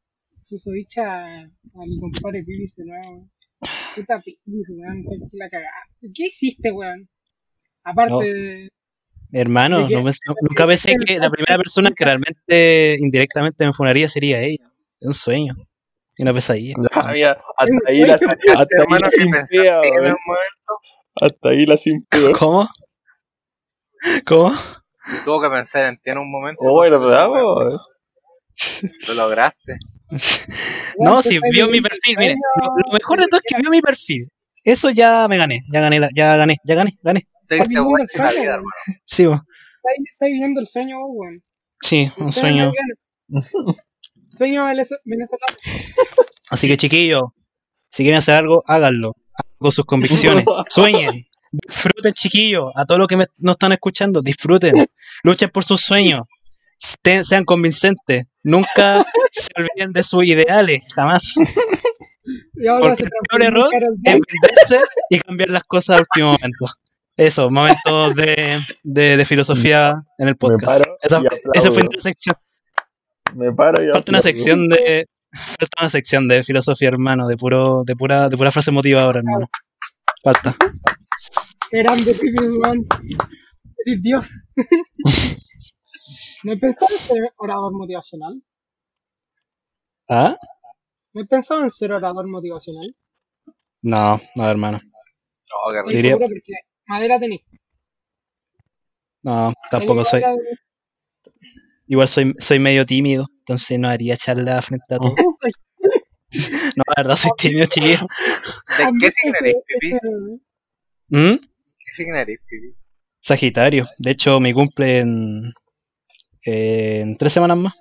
susodicha 0.41 1.09
a, 1.09 1.43
a 1.43 1.87
mi 1.87 1.99
compadre 2.01 2.43
Pilis 2.45 2.75
de 2.75 2.85
nuevo. 2.87 3.31
Puta 3.95 4.19
Pilis, 4.21 4.67
weón. 4.71 5.05
sé 5.05 5.17
que 5.19 5.37
la 5.37 5.49
cagaste. 5.49 6.11
¿Qué 6.15 6.27
hiciste, 6.27 6.73
weón? 6.73 7.09
Aparte 7.85 8.13
No. 8.13 8.19
de. 8.21 8.69
Hermano, 9.31 9.87
¿De 9.87 9.95
no 9.95 10.03
pens- 10.03 10.21
no- 10.27 10.35
nunca 10.41 10.67
pensé 10.67 10.97
que 11.07 11.19
la 11.19 11.29
primera 11.31 11.57
persona 11.59 11.91
que 11.91 12.05
realmente 12.05 12.97
indirectamente 12.99 13.67
me 13.67 13.73
funaría 13.75 14.09
sería 14.09 14.43
ella. 14.43 14.73
Es 15.01 15.09
un 15.09 15.15
sueño. 15.15 15.55
Y 16.19 16.23
una 16.25 16.35
pesadilla. 16.35 16.75
Ya, 16.95 17.03
mira, 17.13 17.43
hasta 17.57 17.73
ahí 17.87 18.01
la, 18.01 18.15
hasta 18.15 18.27
ahí 18.27 19.01
la 19.01 19.11
si 19.11 19.17
pensaste 19.19 19.47
simpea, 19.49 19.81
que 19.81 19.89
en 19.89 19.95
weón. 19.95 20.07
un 20.13 20.19
momento 20.27 20.73
Hasta 21.21 21.49
ahí 21.51 21.65
la 21.67 21.77
simpea. 21.77 22.33
¿Cómo? 22.39 22.69
¿Cómo? 24.27 24.53
tuvo 25.25 25.41
que 25.41 25.49
pensar 25.49 25.87
en 25.87 25.97
ti 25.97 26.11
en 26.11 26.19
un 26.19 26.31
momento. 26.31 26.61
Oh, 26.63 26.81
¿verdad? 26.81 27.29
Lo 29.09 29.15
lograste. 29.15 29.77
No, 31.01 31.23
si 31.23 31.39
te 31.39 31.49
vio 31.53 31.69
mi 31.69 31.81
perfil, 31.81 32.17
mire, 32.19 32.35
lo, 32.35 32.65
lo 32.87 32.93
mejor 32.93 33.21
de 33.21 33.27
todo 33.29 33.39
es 33.45 33.55
que 33.55 33.61
vio 33.63 33.71
mi 33.71 33.81
perfil. 33.81 34.29
Eso 34.65 34.91
ya 34.91 35.29
me 35.29 35.37
gané, 35.37 35.61
ya 35.73 35.81
gané, 35.81 36.01
la- 36.01 36.09
ya 36.13 36.37
gané, 36.37 36.57
ya 36.65 36.75
gané, 36.75 36.93
gané. 37.03 37.21
Te 37.47 37.59
Estás 37.59 37.69
la 37.69 37.69
vida, 37.69 37.83
weón. 37.83 38.01
hermano. 38.49 38.63
Sí, 39.05 39.27
bo. 39.27 39.35
Estáis 39.35 40.11
estáis 40.13 40.33
viviendo 40.33 40.61
el 40.61 40.67
sueño, 40.67 40.99
vos, 40.99 41.09
weón. 41.13 41.41
sí, 41.83 42.11
un 42.17 42.33
sueño. 42.33 42.73
Sueño 44.31 44.65
venez- 44.67 44.99
venezolano. 45.05 45.57
Así 46.51 46.67
que 46.69 46.77
chiquillos, 46.77 47.25
si 47.91 48.03
quieren 48.03 48.19
hacer 48.19 48.35
algo, 48.37 48.63
háganlo. 48.67 49.15
Hagan 49.35 49.53
Con 49.59 49.73
sus 49.73 49.85
convicciones. 49.85 50.45
Sueñen. 50.69 51.25
Disfruten, 51.51 52.13
chiquillos. 52.13 52.71
A 52.75 52.85
todos 52.85 52.99
los 52.99 53.09
que 53.09 53.17
me, 53.17 53.27
no 53.39 53.53
están 53.53 53.73
escuchando, 53.73 54.21
disfruten. 54.23 54.75
Luchen 55.23 55.51
por 55.51 55.65
sus 55.65 55.81
sueños. 55.81 56.23
Estén- 56.81 57.25
sean 57.25 57.45
convincentes. 57.45 58.27
Nunca 58.45 59.05
se 59.31 59.49
olviden 59.57 59.93
de 59.93 60.03
sus 60.03 60.25
ideales. 60.25 60.83
Jamás. 60.95 61.35
Y 62.55 62.67
ahora 62.67 62.81
Porque 62.89 62.97
se 62.97 63.05
el 63.05 63.11
peor 63.31 63.43
error 63.43 63.71
es 63.75 63.81
venderse 64.03 64.81
y 65.11 65.19
cambiar 65.21 65.49
las 65.51 65.65
cosas 65.65 65.97
al 65.97 66.03
último 66.03 66.33
momento. 66.33 66.67
Eso, 67.17 67.51
momentos 67.51 68.15
de, 68.15 68.61
de, 68.85 69.17
de 69.17 69.25
filosofía 69.25 70.03
en 70.19 70.29
el 70.29 70.37
podcast. 70.37 70.83
Esa, 71.03 71.21
esa 71.55 71.73
fue 71.73 71.83
una 71.83 72.01
sección. 72.01 72.37
Me 73.35 73.53
paro 73.53 73.83
y 73.83 73.91
Falta 73.93 74.13
una 74.13 74.21
sección 74.23 74.69
de. 74.69 75.07
Falta 75.33 75.83
una 75.83 75.91
sección 75.91 76.29
de 76.29 76.43
filosofía, 76.43 76.89
hermano, 76.89 77.27
de 77.29 77.37
puro, 77.37 77.83
de 77.85 77.95
pura, 77.95 78.29
de 78.29 78.37
pura 78.37 78.51
frase 78.51 78.71
motivadora, 78.71 79.19
hermano. 79.19 79.49
Falta. 80.23 80.57
Grande, 81.71 82.15
Pipi. 82.15 82.45
Eres 83.85 84.03
Dios. 84.03 84.31
¿No 86.45 86.53
he 86.53 86.57
pensado 86.57 86.95
en 86.95 87.01
ser 87.01 87.33
orador 87.37 87.73
motivacional? 87.73 88.43
¿Ah? 90.09 90.37
¿No 91.13 91.23
he 91.23 91.27
pensado 91.27 91.63
en 91.63 91.71
ser 91.71 91.93
orador 91.93 92.27
motivacional? 92.29 92.95
No, 93.83 94.21
no, 94.35 94.51
hermano. 94.51 94.81
No, 94.83 95.73
rico. 95.73 95.89
Diría- 95.91 96.17
porque 96.19 96.53
madera 96.87 97.19
tenéis. 97.21 97.43
No, 99.23 99.53
tampoco 99.71 100.05
soy. 100.05 100.23
Igual 101.89 102.07
soy, 102.09 102.35
soy 102.39 102.59
medio 102.59 102.85
tímido, 102.87 103.27
entonces 103.39 103.79
no 103.79 103.89
haría 103.89 104.17
charla 104.17 104.61
frente 104.63 104.95
a 104.95 104.99
todos. 104.99 105.15
No, 106.77 106.85
la 106.87 106.93
verdad 107.03 107.17
soy 107.17 107.31
tímido, 107.39 107.65
chiquillo. 107.67 108.07
¿De 108.77 108.85
¿Han 108.85 108.99
qué 108.99 109.09
eres, 109.41 109.55
Pipis? 109.67 109.99
¿Mm? 111.09 111.37
¿Qué 111.37 111.93
signo 111.95 112.17
eres, 112.19 112.39
Pipis? 112.47 113.03
Sagitario. 113.19 113.89
De 113.97 114.11
hecho, 114.11 114.39
mi 114.39 114.53
cumple 114.53 114.99
en, 114.99 115.53
en 116.43 117.17
tres 117.17 117.33
semanas 117.33 117.57
más. 117.57 117.73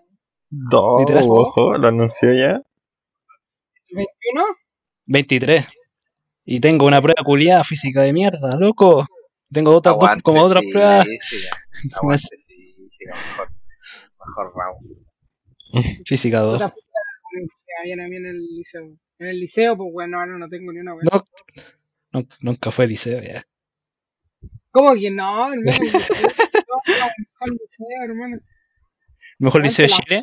Literal. 0.50 1.26
ojo, 1.28 1.74
lo 1.78 1.88
anunció 1.90 2.34
ya. 2.34 2.62
21? 3.90 4.46
23. 5.08 5.66
Y 6.46 6.62
tengo 6.62 6.86
una 6.86 7.02
prueba 7.02 7.22
culiada 7.26 7.66
física 7.66 8.02
de 8.04 8.14
mierda, 8.14 8.56
loco. 8.58 9.06
Tengo 9.52 9.76
otras 9.76 9.96
dos- 9.96 10.04
Aguante 10.04 10.22
como 10.24 10.42
otras 10.42 10.64
pruebas. 10.72 11.06
física. 11.30 11.58
Aguante 11.98 12.28
física, 12.48 13.14
mejor. 13.14 13.50
Mejor 14.28 14.52
round. 14.56 14.82
Física 16.08 16.40
2. 16.40 16.54
Puta, 16.54 16.70
puta, 16.70 17.00
me 17.34 17.84
bien 17.86 18.02
a 18.02 18.08
mí 18.08 18.16
en 18.18 18.26
el 18.26 18.38
liceo. 18.56 18.84
En 19.20 19.28
el 19.28 19.40
liceo, 19.40 19.76
pues 19.78 19.92
bueno, 19.92 20.20
ahora 20.20 20.38
no 20.38 20.48
tengo 20.48 20.72
ni 20.72 20.80
una 20.80 20.94
weá. 20.94 21.04
No, 21.12 21.24
no- 22.14 22.28
nunca 22.42 22.72
fue 22.72 22.88
liceo 22.88 23.22
ya. 23.22 23.44
¿Cómo 24.72 24.94
que 24.94 25.10
no, 25.10 25.52
hermano? 25.54 25.62
El 25.62 25.66
liceo, 25.92 26.00
no, 26.22 26.82
no, 26.88 26.94
el 26.94 27.24
mejor 27.32 27.50
liceo, 27.52 28.04
hermano. 28.04 28.38
Mejor 29.40 29.64
liceo 29.64 29.84
de 29.86 29.90
Chile. 29.90 30.22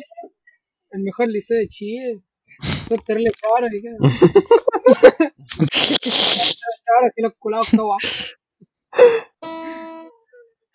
El 0.91 1.03
mejor 1.03 1.27
liceo 1.27 1.57
de 1.57 1.67
Chile. 1.67 2.21
Son 2.87 2.99
y 2.99 3.81
qué. 3.81 3.89
Cabros 6.85 7.11
que 7.15 7.21
los 7.21 7.33
culados 7.37 7.67
todos. 7.71 7.97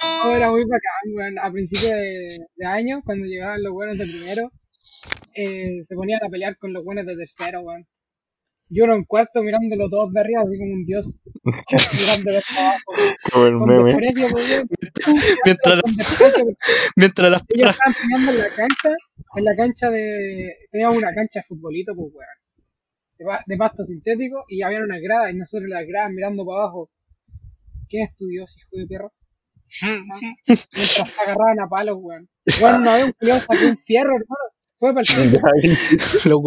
Oh, 0.03 0.35
era 0.35 0.51
muy 0.51 0.63
bacán, 0.65 1.15
weón. 1.15 1.39
A 1.39 1.51
principios 1.53 1.93
de, 1.93 2.39
de 2.57 2.67
año, 2.67 3.03
cuando 3.05 3.27
llegaban 3.27 3.63
los 3.63 3.73
buenos 3.73 3.99
de 3.99 4.05
primero, 4.05 4.51
eh, 5.35 5.83
se 5.83 5.95
ponían 5.95 6.21
a 6.25 6.29
pelear 6.29 6.57
con 6.59 6.73
los 6.73 6.85
buenos 6.85 7.07
de 7.07 7.17
tercero, 7.17 7.61
weón. 7.63 7.87
Yo 8.73 8.85
uno 8.85 8.95
en 8.95 9.05
cuarto 9.05 9.43
mirándolos 9.43 9.91
todos 9.91 10.13
de 10.13 10.21
arriba, 10.21 10.43
así 10.43 10.59
como 10.59 10.73
un 10.75 10.85
dios. 10.87 11.15
Mirándolos 12.01 12.45
abajo, 12.57 12.93
weón. 12.97 13.59
Como 13.59 13.73
el 13.73 13.85
meme. 13.85 14.01
desprecio. 14.13 14.65
Mientras, 15.45 15.83
desprecio, 15.97 16.45
mientras 16.97 17.31
las 17.31 17.43
ellos 17.49 17.71
estaban 17.71 17.95
peleando 18.01 18.33
en 18.33 18.39
la 18.39 18.55
cancha, 18.57 18.91
en 19.37 19.45
la 19.45 19.57
cancha 19.57 19.91
de. 19.91 20.55
Teníamos 20.71 20.97
una 20.99 21.13
cancha 21.15 21.41
de 21.41 21.45
futbolito, 21.49 21.95
pues 21.97 22.09
weón. 22.15 22.39
De, 23.19 23.25
pa- 23.27 23.45
de 23.47 23.57
pasto 23.57 23.85
sintético 23.85 24.45
y 24.49 24.63
había 24.63 24.81
una 24.81 24.99
grada 24.99 25.31
y 25.31 25.37
nosotros 25.37 25.65
en 25.65 25.71
la 25.71 25.85
grada 25.85 26.09
mirando 26.09 26.45
para 26.47 26.63
abajo. 26.63 26.91
¿Quién 27.89 28.05
es 28.07 28.17
tu 28.17 28.27
dios, 28.29 28.57
hijo 28.57 28.77
de 28.79 28.87
perro? 28.87 29.13
Mientras 29.83 31.09
se 31.09 31.23
agarraban 31.23 31.61
a 31.61 31.69
palos, 31.69 31.97
weón. 32.01 32.29
Weón, 32.61 32.83
una 32.83 32.95
vez 32.95 33.05
un 33.05 33.13
culiao 33.13 33.41
sacó 33.41 33.67
un 33.67 33.79
fierro, 33.79 34.11
hermano. 34.11 34.51
Fue 34.79 34.95
para 34.95 35.05
el 35.63 36.39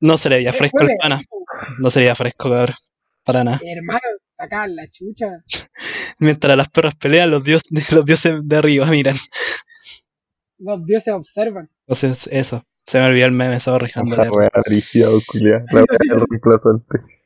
No 0.00 0.18
se 0.18 0.28
le 0.28 0.36
veía 0.36 0.52
fresco 0.52 0.78
Fue 0.78 0.92
el 0.92 0.98
pana. 1.00 1.22
No 1.78 1.90
se 1.90 2.00
le 2.00 2.04
veía 2.04 2.14
fresco, 2.14 2.50
cabrón. 2.50 2.76
Para 3.24 3.44
nada. 3.44 3.60
Hermano, 3.64 4.00
sacaban 4.30 4.76
la 4.76 4.88
chucha. 4.88 5.26
Mientras 6.18 6.56
las 6.56 6.68
perras 6.68 6.94
pelean, 6.94 7.30
los 7.30 7.44
dioses, 7.44 7.70
los 7.92 8.04
dioses 8.04 8.46
de 8.46 8.56
arriba 8.56 8.86
miran. 8.86 9.16
Los 10.58 10.84
dioses 10.84 11.14
observan. 11.14 11.70
Entonces, 11.86 12.28
eso. 12.32 12.60
Se 12.86 12.98
me 12.98 13.06
olvidó 13.06 13.26
el 13.26 13.32
meme, 13.32 13.56
estaba 13.56 13.78
rejando. 13.78 14.16
La 14.16 14.30
wea 14.30 14.50
rígida, 14.66 15.08
culia. 15.26 15.64
La 15.70 15.80
wea 15.80 16.26
reemplazante. 16.28 17.21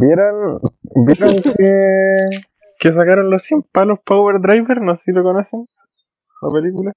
¿Vieron, 0.00 0.60
¿Vieron 1.06 1.42
que, 1.42 2.40
que 2.80 2.92
sacaron 2.92 3.30
los 3.30 3.42
100 3.42 3.62
palos 3.72 3.98
Power 4.04 4.40
Driver? 4.40 4.80
No 4.80 4.94
sé 4.96 5.04
si 5.04 5.12
lo 5.12 5.22
conocen. 5.22 5.66
La 6.42 6.48
película. 6.60 6.92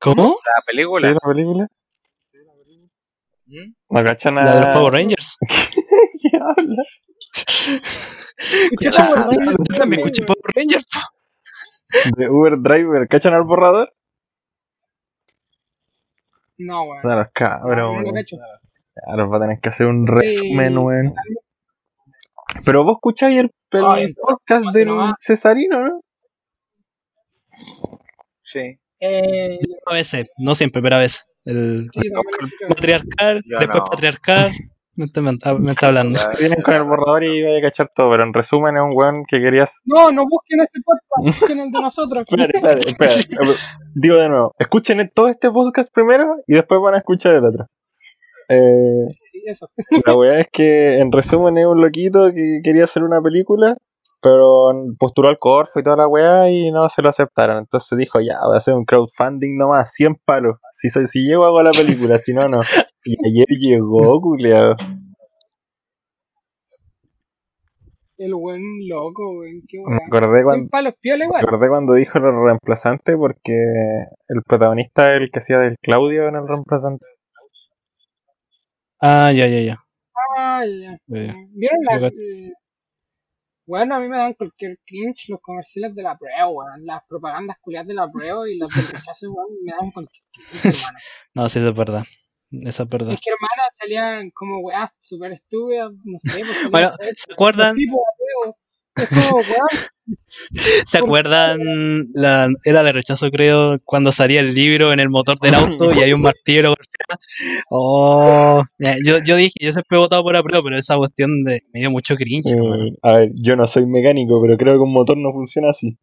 ¿Cómo? 0.00 0.22
La 0.24 0.32
¿Sí, 0.32 0.62
película. 0.66 1.10
la 1.12 1.20
película? 1.20 1.66
¿Mm? 3.46 3.72
¿No 3.90 4.04
cachan 4.04 4.34
La 4.34 4.54
de 4.54 4.60
los 4.60 4.68
a- 4.68 4.72
Power 4.72 4.92
Rangers. 4.92 5.36
¿Qué 6.22 6.30
habla? 6.38 6.82
Escuché 8.70 8.90
Power 8.90 9.18
Rangers, 9.38 9.78
también 9.78 10.00
escuché 10.00 10.22
Power 10.24 10.54
Rangers. 10.54 10.86
De 12.16 12.28
Uber 12.28 12.58
Driver. 12.60 13.08
¿Cachan 13.08 13.32
al 13.34 13.44
borrador? 13.44 13.92
No, 16.58 16.82
weón. 16.84 17.02
No, 17.04 17.10
los 17.16 17.26
No, 17.26 17.30
cabros, 17.32 17.92
no 18.04 18.12
nos 19.16 19.32
va 19.32 19.36
a 19.36 19.40
tener 19.40 19.58
que 19.60 19.68
hacer 19.68 19.86
un 19.86 20.06
resumen, 20.06 20.72
Sí. 20.72 20.78
weón. 20.78 21.14
Pero 22.64 22.84
vos 22.84 22.96
escucháis 22.96 23.38
el, 23.40 23.50
el 23.72 23.84
Ay, 23.92 24.14
podcast 24.14 24.64
del 24.74 24.88
nomás. 24.88 25.14
Cesarino, 25.20 25.84
¿no? 25.84 26.00
Sí. 28.42 28.78
Eh, 29.00 29.58
A 29.86 29.94
veces, 29.94 30.26
no 30.38 30.54
siempre, 30.54 30.82
pero 30.82 30.96
a 30.96 31.00
veces. 31.00 31.24
El 31.44 31.88
sí, 31.92 32.00
Yo 32.04 32.10
después 32.12 32.52
no. 32.60 32.68
patriarcal. 32.68 34.52
Me 34.96 35.04
está, 35.04 35.20
me 35.22 35.70
está- 35.70 35.86
hablando. 35.86 36.18
Vienen 36.40 36.60
con 36.62 36.74
el 36.74 36.82
borrador 36.82 37.22
y 37.22 37.42
vais 37.42 37.58
a 37.58 37.68
cachar 37.68 37.90
todo, 37.94 38.10
pero 38.10 38.24
en 38.24 38.34
resumen 38.34 38.76
es 38.76 38.82
un 38.82 38.90
weón 38.92 39.24
que 39.28 39.38
querías. 39.40 39.78
No, 39.84 40.10
no 40.10 40.24
busquen 40.28 40.60
ese 40.60 40.80
podcast, 40.84 41.38
busquen 41.38 41.60
el 41.60 41.70
de 41.70 41.80
nosotros. 41.80 42.24
Espérate, 42.28 42.58
espérate, 42.88 42.88
espérate. 42.88 43.54
Digo 43.94 44.16
de 44.16 44.28
nuevo, 44.28 44.54
escuchen 44.58 45.08
todo 45.14 45.28
este 45.28 45.50
podcast 45.52 45.92
primero 45.94 46.34
y 46.48 46.54
después 46.54 46.80
van 46.80 46.94
a 46.96 46.98
escuchar 46.98 47.34
el 47.34 47.44
otro. 47.44 47.66
Eh, 48.48 49.06
Sí, 49.24 49.42
eso. 49.46 49.68
la 50.06 50.16
weá 50.16 50.38
es 50.40 50.46
que 50.52 50.98
en 50.98 51.12
resumen 51.12 51.58
es 51.58 51.66
un 51.66 51.80
loquito 51.80 52.32
que 52.32 52.60
quería 52.64 52.84
hacer 52.84 53.02
una 53.02 53.20
película, 53.20 53.76
pero 54.22 54.72
postuló 54.98 55.28
al 55.28 55.38
Corfo 55.38 55.78
y 55.78 55.82
toda 55.82 55.96
la 55.96 56.06
weá 56.08 56.48
y 56.50 56.70
no 56.70 56.88
se 56.88 57.02
lo 57.02 57.08
aceptaron. 57.10 57.58
Entonces 57.58 57.96
dijo, 57.98 58.20
ya, 58.20 58.38
voy 58.46 58.54
a 58.54 58.58
hacer 58.58 58.74
un 58.74 58.84
crowdfunding 58.84 59.56
nomás, 59.56 59.92
100 59.92 60.16
palos. 60.24 60.58
Si, 60.72 60.88
si 60.88 61.20
llego 61.20 61.44
hago 61.44 61.62
la 61.62 61.70
película, 61.72 62.18
si 62.18 62.32
no, 62.34 62.48
no. 62.48 62.60
Y 63.04 63.16
ayer 63.28 63.46
llegó, 63.60 64.20
culiado. 64.20 64.74
El 68.16 68.34
buen 68.34 68.60
loco, 68.88 69.22
weón. 69.38 69.62
Qué 69.68 69.78
Me 69.78 69.84
weón. 69.96 70.00
acordé 70.08 70.42
cuando, 70.42 70.68
palos 70.70 70.94
piola 71.00 71.18
Me 71.18 71.24
igual. 71.26 71.44
acordé 71.44 71.68
cuando 71.68 71.94
dijo 71.94 72.18
el 72.18 72.24
reemplazante 72.46 73.16
porque 73.16 73.52
el 73.54 74.42
protagonista 74.44 75.14
es 75.14 75.20
el 75.20 75.30
que 75.30 75.38
hacía 75.38 75.58
del 75.60 75.76
Claudio 75.80 76.26
en 76.28 76.34
el 76.34 76.48
reemplazante. 76.48 77.06
Ah, 79.00 79.32
ya, 79.32 79.46
ya, 79.46 79.60
ya. 79.60 79.76
Ay, 80.36 80.80
ya. 80.82 80.98
Ya. 81.06 81.34
¿Vieron 81.52 81.84
la.? 81.84 82.10
Bueno, 83.66 83.96
a 83.96 84.00
mí 84.00 84.08
me 84.08 84.16
dan 84.16 84.32
cualquier 84.32 84.78
cringe 84.86 85.28
los 85.28 85.40
comerciales 85.42 85.94
de 85.94 86.02
la 86.02 86.16
prueba, 86.16 86.48
weón. 86.48 86.86
Las 86.86 87.02
propagandas 87.06 87.58
culiadas 87.60 87.86
de 87.86 87.94
la 87.94 88.08
prueba 88.10 88.48
y 88.48 88.56
las 88.56 88.70
del 88.70 88.86
rechazo, 88.86 89.30
weón. 89.30 89.48
Me 89.62 89.72
dan 89.72 89.90
cualquier 89.90 90.24
cringe, 90.32 90.64
hermano. 90.64 90.98
No, 91.34 91.48
sí, 91.48 91.58
eso 91.58 91.68
es 91.68 91.76
verdad. 91.76 92.04
Eso 92.50 92.82
es 92.82 92.88
verdad. 92.88 93.12
Es 93.12 93.20
que, 93.20 93.30
hermano, 93.30 93.62
salían 93.78 94.30
como 94.30 94.60
weas 94.60 94.90
súper 95.00 95.32
estúpidas, 95.32 95.92
no 96.02 96.18
sé. 96.18 96.40
Pues, 96.40 96.70
Bueno, 96.70 96.92
¿se 97.14 97.32
acuerdan? 97.32 97.74
Sí, 97.74 97.86
pues, 97.86 98.54
como, 99.06 99.36
weón. 99.36 99.88
¿Se 100.86 100.98
acuerdan? 100.98 101.58
La, 102.14 102.48
era 102.64 102.82
de 102.82 102.92
rechazo, 102.92 103.30
creo, 103.30 103.78
cuando 103.84 104.12
salía 104.12 104.40
el 104.40 104.54
libro 104.54 104.92
en 104.92 105.00
el 105.00 105.10
motor 105.10 105.38
del 105.38 105.54
auto 105.54 105.92
y 105.92 106.02
hay 106.02 106.12
un 106.12 106.22
martillo. 106.22 106.74
Oh, 107.70 108.62
yo, 108.78 109.18
yo 109.24 109.36
dije, 109.36 109.54
yo 109.60 109.72
siempre 109.72 109.96
he 109.96 110.00
votado 110.00 110.22
por 110.22 110.34
la 110.34 110.42
prueba, 110.42 110.62
pero 110.62 110.78
esa 110.78 110.96
cuestión 110.96 111.44
de, 111.44 111.62
me 111.72 111.80
dio 111.80 111.90
mucho 111.90 112.16
cringe. 112.16 112.50
Eh, 112.50 112.96
a 113.02 113.18
ver, 113.18 113.30
yo 113.34 113.56
no 113.56 113.66
soy 113.66 113.86
mecánico, 113.86 114.40
pero 114.40 114.56
creo 114.56 114.74
que 114.74 114.84
un 114.84 114.92
motor 114.92 115.16
no 115.16 115.32
funciona 115.32 115.70
así. 115.70 115.98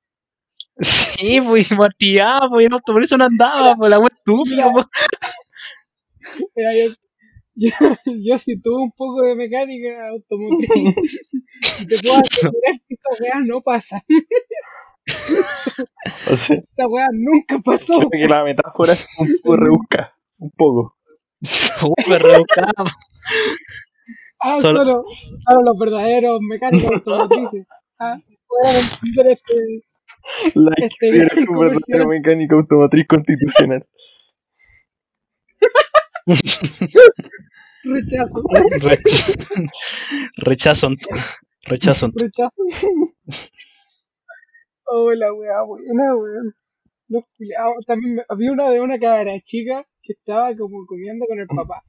Sí, 0.79 1.39
pues 1.41 1.71
martillaba, 1.71 2.49
pues 2.49 2.65
el 2.65 2.73
auto 2.73 2.93
por 2.93 3.03
eso 3.03 3.17
no 3.17 3.25
andaba, 3.25 3.75
pues 3.77 3.89
la 3.89 3.99
wea 3.99 4.09
estúpida, 4.15 4.71
pues. 4.71 4.85
Yo, 7.55 7.69
yo 8.23 8.37
sí 8.37 8.59
tuve 8.61 8.83
un 8.83 8.91
poco 8.91 9.21
de 9.23 9.35
mecánica 9.35 10.09
automotriz. 10.09 10.69
te 11.89 11.97
puedo 11.99 12.15
asegurar 12.17 12.79
que 12.87 12.93
esa 12.93 13.09
weá 13.23 13.39
no 13.45 13.61
pasa. 13.61 14.01
O 16.31 16.37
sea, 16.37 16.57
Esa 16.57 16.87
weá 16.87 17.07
nunca 17.13 17.59
pasó. 17.59 17.97
creo 17.99 18.09
que 18.09 18.27
la 18.27 18.43
metáfora 18.43 18.93
es 18.93 19.05
un 19.19 19.27
poco 19.43 19.55
rebusca. 19.57 20.15
Un 20.37 20.51
poco. 20.51 20.95
Súper 21.43 22.21
rebuscado. 22.21 22.85
Ah, 24.41 24.57
Solo- 24.59 24.79
solo, 24.79 25.03
solo 25.47 25.61
los 25.65 25.77
verdaderos 25.79 26.39
mecánicos 26.41 26.91
automotrices. 26.91 27.65
Ah, 27.99 28.17
pueden 28.47 28.75
entender 28.83 29.27
este, 29.31 29.55
La 30.55 30.71
Este 30.77 31.11
gran 31.11 31.39
un 31.39 31.45
comercial. 31.45 31.81
verdadero 31.99 32.09
mecánico 32.09 32.55
automotriz 32.55 33.07
constitucional. 33.07 33.85
Rechazo. 37.83 38.41
Re- 38.81 38.99
Rechazo. 40.37 40.89
Rechazo. 41.67 42.11
rechazo. 42.15 42.53
Oh, 44.87 45.11
la 45.13 45.33
weá 45.33 45.63
buena, 45.63 46.15
weón. 46.15 46.55
Los 47.07 47.23
culiados. 47.37 47.85
También 47.85 48.21
había 48.29 48.51
una 48.51 48.69
de 48.69 48.81
una 48.81 48.99
cabra 48.99 49.33
chica 49.43 49.85
que 50.01 50.13
estaba 50.13 50.55
como 50.55 50.85
comiendo 50.85 51.25
con 51.27 51.39
el 51.39 51.47
papá. 51.47 51.83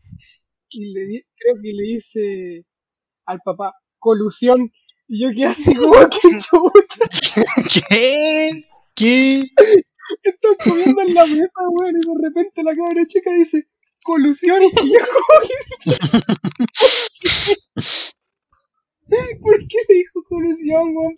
Y 0.70 0.92
le 0.92 1.01
di- 1.07 1.22
creo 1.37 1.55
que 1.62 1.72
le 1.72 1.83
dice 1.94 2.64
al 3.27 3.40
papá, 3.44 3.75
colusión. 3.99 4.70
Y 5.09 5.22
yo 5.22 5.31
quedé 5.31 5.46
así 5.46 5.75
como 5.75 5.92
que 5.92 6.18
chucha. 6.38 7.85
¿Qué? 7.88 8.64
¿Qué? 8.94 9.42
Están 10.22 10.55
comiendo 10.64 11.03
en 11.03 11.14
la 11.14 11.27
mesa, 11.27 11.61
weón. 11.70 11.94
Y 11.96 12.07
de 12.07 12.29
repente 12.29 12.62
la 12.62 12.75
cabra 12.75 13.07
chica 13.07 13.31
dice, 13.33 13.68
colusión. 14.06 14.60
Y 14.82 14.92
yo. 14.92 14.98
¿Por 19.40 19.58
qué 19.68 19.78
le 19.88 19.94
dijo 19.96 20.22
colusión, 20.28 20.92
weón? 20.94 21.16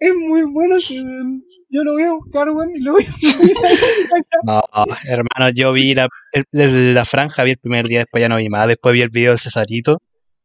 Es 0.00 0.14
muy 0.14 0.42
bueno. 0.42 0.76
Yo 1.70 1.82
lo 1.84 1.92
voy 1.94 2.04
a 2.04 2.12
buscar, 2.12 2.50
weón, 2.50 2.70
y 2.74 2.80
lo 2.80 2.92
voy 2.92 3.04
a 3.04 3.12
subir 3.12 3.56
No, 4.44 4.60
hermano, 5.06 5.50
yo 5.54 5.72
vi 5.72 5.94
la, 5.94 6.08
el- 6.52 6.94
la 6.94 7.04
franja, 7.04 7.42
vi 7.44 7.50
el 7.52 7.58
primer 7.58 7.86
día, 7.86 8.00
después 8.00 8.20
ya 8.20 8.28
no 8.28 8.36
vi 8.36 8.48
más. 8.48 8.68
Después 8.68 8.92
vi 8.94 9.00
el 9.02 9.08
video 9.10 9.30
del 9.32 9.38
Cesarito 9.40 9.98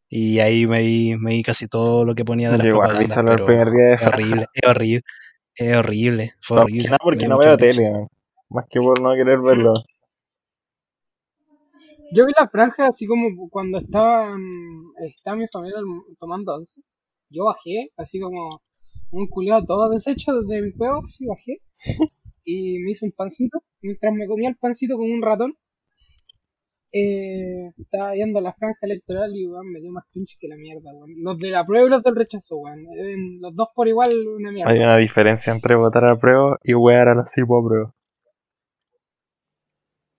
y 0.09 0.39
ahí 0.39 0.65
me 0.65 0.81
vi, 0.81 1.15
me 1.17 1.31
vi 1.31 1.43
casi 1.43 1.67
todo 1.67 2.05
lo 2.05 2.15
que 2.15 2.23
ponía 2.25 2.51
de 2.51 2.57
vi 2.57 2.69
propagandas. 2.69 3.13
solo 3.13 3.31
el 3.31 3.35
pero 3.37 3.45
primer 3.45 3.71
día 3.71 3.83
de 3.85 3.93
es 3.95 4.01
horrible, 4.07 4.45
es 4.53 4.69
horrible, 4.69 5.01
es 5.55 5.77
horrible, 5.77 6.31
fue 6.41 6.57
No, 6.57 6.63
horrible. 6.63 6.83
que 6.83 6.89
nada 6.89 6.97
porque 7.03 7.27
no 7.27 7.37
veo 7.37 7.57
tele, 7.57 7.91
man. 7.91 8.07
más 8.49 8.65
que 8.69 8.79
por 8.79 9.01
no 9.01 9.13
querer 9.13 9.39
verlo. 9.39 9.73
Yo 12.13 12.25
vi 12.25 12.33
la 12.39 12.47
franja 12.47 12.87
así 12.87 13.07
como 13.07 13.49
cuando 13.49 13.79
estaban, 13.79 14.39
estaba 15.05 15.37
mi 15.37 15.47
familia 15.47 15.79
tomando 16.19 16.55
once. 16.55 16.81
Yo 17.29 17.45
bajé, 17.45 17.91
así 17.97 18.19
como 18.19 18.61
un 19.11 19.27
culiado 19.27 19.65
todo 19.65 19.89
deshecho 19.89 20.31
desde 20.33 20.61
mi 20.61 20.71
juego, 20.71 21.01
sí 21.07 21.25
bajé. 21.25 21.61
Y 22.45 22.79
me 22.79 22.91
hice 22.91 23.05
un 23.05 23.13
pancito. 23.13 23.63
Mientras 23.81 24.13
me 24.13 24.27
comía 24.27 24.49
el 24.49 24.57
pancito 24.57 24.97
como 24.97 25.13
un 25.13 25.21
ratón, 25.21 25.57
eh, 26.91 27.71
estaba 27.77 28.11
viendo 28.11 28.41
la 28.41 28.53
franja 28.53 28.79
electoral 28.81 29.31
y 29.33 29.47
weón, 29.47 29.71
me 29.71 29.79
dio 29.79 29.93
más 29.93 30.03
cringe 30.11 30.35
que 30.37 30.49
la 30.49 30.57
mierda, 30.57 30.91
weón. 30.93 31.11
Los 31.23 31.39
de 31.39 31.49
la 31.51 31.65
prueba 31.65 31.87
y 31.87 31.89
los 31.89 32.03
del 32.03 32.17
rechazo, 32.17 32.57
weón. 32.57 32.79
En 32.97 33.39
Los 33.39 33.55
dos 33.55 33.69
por 33.73 33.87
igual 33.87 34.09
una 34.27 34.51
mierda. 34.51 34.71
Hay 34.71 34.79
una 34.79 34.97
diferencia 34.97 35.53
entre 35.53 35.77
votar 35.77 36.03
a 36.03 36.17
prueba 36.17 36.59
y 36.63 36.73
wear 36.73 37.07
a 37.07 37.15
los 37.15 37.31
tipo 37.31 37.57
a 37.57 37.65
prueba. 37.65 37.95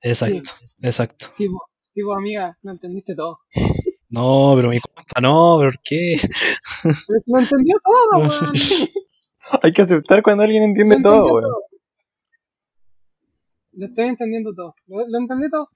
Exacto, 0.01 0.51
exacto. 0.81 1.27
Sí, 1.31 1.47
sí, 1.95 2.03
vos, 2.03 2.17
amiga, 2.17 2.59
lo 2.63 2.73
entendiste 2.73 3.15
todo. 3.15 3.41
No, 4.11 4.53
pero 4.57 4.69
mi 4.69 4.81
compa, 4.81 5.21
no, 5.21 5.57
¿por 5.57 5.81
qué? 5.83 6.17
Pero 6.83 7.21
si 7.25 7.33
lo 7.33 7.39
entendió 7.41 7.77
todo, 7.83 8.21
weón. 8.21 8.53
Hay 9.63 9.73
que 9.73 9.83
aceptar 9.83 10.23
cuando 10.23 10.45
alguien 10.45 10.63
entiende 10.63 11.01
todo, 11.03 11.27
weón. 11.35 11.53
Lo 13.73 13.87
estoy 13.87 14.07
entendiendo 14.07 14.55
todo. 14.55 14.75
Lo, 14.87 15.07
lo 15.09 15.19
entendí 15.19 15.51
todo. 15.51 15.69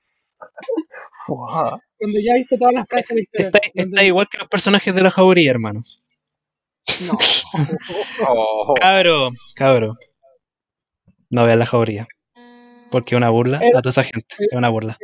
Fua. 1.27 1.81
Cuando 1.99 2.19
ya 2.21 2.35
viste 2.35 2.57
todas 2.59 2.75
las 2.75 2.87
electorales. 3.11 3.27
Está, 3.33 3.61
Lo 3.75 3.83
está 3.83 4.05
igual 4.05 4.29
que 4.31 4.39
los 4.39 4.49
personajes 4.49 4.95
de 4.95 5.03
la 5.03 5.11
jauría, 5.11 5.51
hermano. 5.51 5.83
No. 7.05 7.19
Oh, 8.29 8.75
Cabro, 8.81 9.29
cabro. 9.57 9.95
No 11.31 11.45
vean 11.45 11.59
la 11.59 11.67
jauría. 11.67 12.07
Porque 12.91 13.15
es 13.15 13.17
una 13.17 13.31
burla 13.31 13.59
a 13.59 13.81
toda 13.81 13.91
esa 13.91 14.05
gente. 14.05 14.37
Es 14.39 14.57
una 14.57 14.69
burla. 14.69 14.97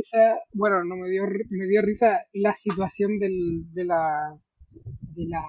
Risa, 0.00 0.38
bueno, 0.52 0.84
no 0.84 0.96
me 0.96 1.08
dio, 1.10 1.24
me 1.50 1.66
dio 1.66 1.82
risa 1.82 2.20
la 2.32 2.54
situación 2.54 3.18
del, 3.18 3.72
de 3.72 3.84
la 3.84 4.38
de 5.16 5.26
la 5.28 5.42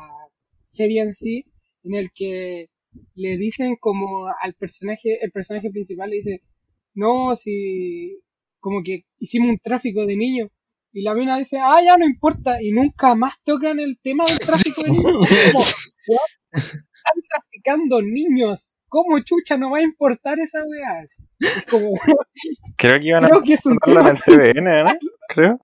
serie 0.65 1.01
en 1.01 1.13
sí, 1.13 1.45
en 1.83 1.95
el 1.95 2.11
que 2.13 2.69
le 3.15 3.37
dicen 3.37 3.75
como 3.79 4.27
al 4.27 4.53
personaje, 4.55 5.23
el 5.23 5.31
personaje 5.31 5.69
principal 5.71 6.09
le 6.09 6.17
dice, 6.17 6.41
no, 6.93 7.35
si 7.35 8.19
como 8.59 8.83
que 8.83 9.05
hicimos 9.19 9.49
un 9.49 9.59
tráfico 9.59 10.05
de 10.05 10.15
niños. 10.15 10.49
Y 10.93 11.03
la 11.03 11.13
mina 11.15 11.37
dice, 11.37 11.57
ah, 11.61 11.81
ya 11.83 11.97
no 11.97 12.05
importa. 12.05 12.61
Y 12.61 12.71
nunca 12.71 13.15
más 13.15 13.33
tocan 13.43 13.79
el 13.79 13.97
tema 14.01 14.25
del 14.25 14.39
tráfico 14.39 14.83
de 14.83 14.91
niños. 14.91 15.31
Es 15.31 15.51
como, 15.53 15.63
"What? 16.07 16.29
Están 16.53 17.23
traficando 17.29 18.01
niños. 18.01 18.77
¿Cómo 18.93 19.19
chucha 19.23 19.56
no 19.58 19.71
va 19.71 19.77
a 19.77 19.82
importar 19.82 20.38
esa 20.39 20.60
weá? 20.65 21.01
Es 21.04 21.15
como, 21.69 21.91
Creo 22.77 22.99
que 22.99 23.08
iban 23.08 23.23
a 23.23 23.30
creo 23.30 23.41
que 23.41 23.54
es 23.54 23.65
un 23.65 23.71
en 23.73 23.80
tema 23.80 24.10
el 24.10 24.21
TVN, 24.21 24.84
¿no? 24.84 24.89
Creo. 25.30 25.60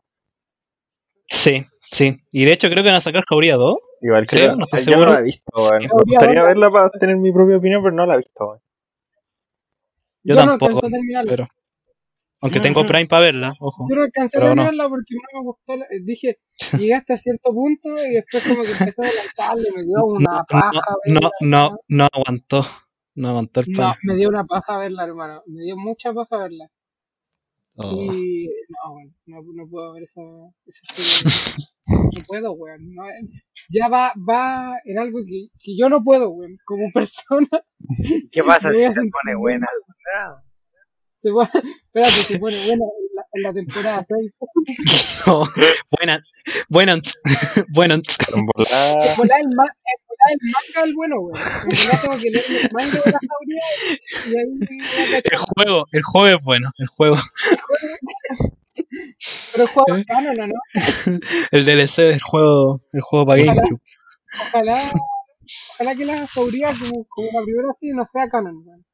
Sí, 1.28 1.62
sí. 1.84 2.16
Y 2.32 2.46
de 2.46 2.54
hecho 2.54 2.70
creo 2.70 2.84
que 2.84 2.90
van 2.90 2.96
a 2.98 3.02
sacar 3.02 3.26
jauría 3.28 3.58
2. 3.58 3.76
Igual 4.02 4.26
Creo, 4.28 4.44
creo, 4.44 4.56
no 4.56 4.63
estoy 4.63 4.80
yo 4.80 4.86
no 4.86 4.92
seguro. 4.92 5.12
la 5.12 5.20
he 5.20 5.24
visto, 5.24 5.52
weón. 5.58 5.82
Me 5.82 5.90
gustaría 5.90 6.44
verla 6.44 6.72
para 6.72 6.90
tener 6.92 7.18
mi 7.18 7.34
propia 7.34 7.58
opinión, 7.58 7.84
pero 7.84 7.94
no 7.96 8.06
la 8.06 8.13
he 8.13 8.18
visto, 8.18 8.46
weón. 8.48 8.60
Yo, 10.24 10.36
no 10.36 10.58
tampoco. 10.58 10.86
a 10.86 10.90
terminarla. 10.90 11.30
pero. 11.30 11.48
Aunque 12.44 12.60
tengo 12.62 12.86
Prime 12.86 13.08
para 13.08 13.24
verla, 13.26 13.54
ojo. 13.60 13.88
Yo 13.90 13.96
no 13.98 14.04
alcancé 14.04 14.38
a 14.38 14.40
no. 14.42 14.46
terminarla 14.48 14.88
porque 14.88 15.16
no 15.16 15.40
me 15.40 15.46
gustó. 15.46 15.76
la- 15.76 15.88
Dije, 16.02 16.40
llegaste 16.78 17.12
a 17.13 17.18
cierto 17.18 17.52
punto 17.52 17.90
y 18.06 18.13
después 18.13 18.44
como 18.48 18.63
que 18.63 18.72
empecé 18.72 19.02
a 19.04 19.08
adelantarle, 19.08 19.70
me 19.76 19.84
dio 19.84 19.96
una 20.06 20.30
No, 20.38 20.46
paja 20.48 20.72
no, 21.08 21.20
verla. 21.20 21.32
no, 21.42 21.78
no 21.90 22.08
aguantó. 22.13 22.66
No 23.18 23.30
aguantó 23.30 23.62
el 23.62 23.66
No, 23.72 23.78
pan. 23.80 23.96
me 24.04 24.16
dio 24.16 24.30
una 24.30 24.44
paja 24.46 24.78
verla, 24.78 25.04
hermano. 25.04 25.42
Me 25.48 25.64
dio 25.64 25.76
mucha 25.76 26.14
paja 26.14 26.38
verla. 26.38 26.70
Oh. 27.76 27.92
Y 28.14 28.46
no, 28.70 28.94
bueno, 28.94 29.12
no, 29.26 29.42
no 29.56 29.68
puedo 29.70 29.94
ver 29.94 30.04
esa, 30.04 30.22
esa 30.66 30.82
serie. 30.94 31.34
No 31.88 32.24
puedo, 32.28 32.52
weón. 32.52 32.94
No, 32.94 33.04
ya 33.70 33.88
va, 33.88 34.12
va 34.18 34.76
en 34.84 35.00
algo 35.00 35.20
que, 35.26 35.48
que 35.60 35.76
yo 35.78 35.88
no 35.90 36.04
puedo, 36.04 36.30
weón. 36.30 36.58
Como 36.66 36.84
persona, 36.94 37.48
¿Qué 38.32 38.44
pasa 38.44 38.72
si 38.74 38.82
se 38.82 38.94
pone 38.94 39.36
buena? 39.38 39.68
se 41.18 41.32
va, 41.32 41.44
espérate, 41.86 42.24
se 42.28 42.40
pone 42.40 42.58
buena 42.68 42.86
en 43.34 43.44
la, 43.44 43.54
temporada 43.54 44.06
6. 44.08 44.32
No. 45.26 45.44
Buena, 45.92 46.24
buena, 46.70 47.02
buena. 47.70 47.96
En 47.96 48.46
volada, 48.46 49.16
el, 49.16 49.50
ma 49.56 49.66
el 50.30 50.40
manga 50.42 50.84
el 50.84 50.96
bueno, 50.96 51.22
volar 51.22 51.68
tengo 52.02 52.18
que 52.18 52.30
leer 52.30 52.46
el 52.63 52.70
manga 52.74 53.00
de 53.06 53.12
la 53.12 53.20
y, 53.46 54.32
y 54.32 54.38
ahí 54.38 55.22
El 55.24 55.38
juego, 55.38 55.86
el 55.92 56.04
juego 56.04 56.28
es 56.28 56.44
bueno. 56.44 56.72
El 56.78 56.88
juego, 56.88 57.16
Pero 59.52 59.63
el 59.63 59.70
juego 59.70 59.96
es 59.98 60.06
canon, 60.06 60.36
¿no? 60.50 61.20
el 61.52 61.66
DLC 61.66 61.96
del 61.98 62.22
juego, 62.22 62.82
el 62.94 63.02
juego 63.02 63.26
para 63.26 63.42
Ojalá. 63.42 63.56
GameCube. 63.56 63.82
Ojalá, 64.50 64.92
ojalá 65.74 65.96
que 65.96 66.06
la 66.06 66.28
jauría, 66.28 66.74
como, 66.74 67.06
como 67.08 67.40
la 67.40 67.46
primera 67.46 67.74
sí, 67.80 67.92
no 67.92 68.06
sea 68.06 68.28
canon, 68.30 68.63
weón. 68.66 68.86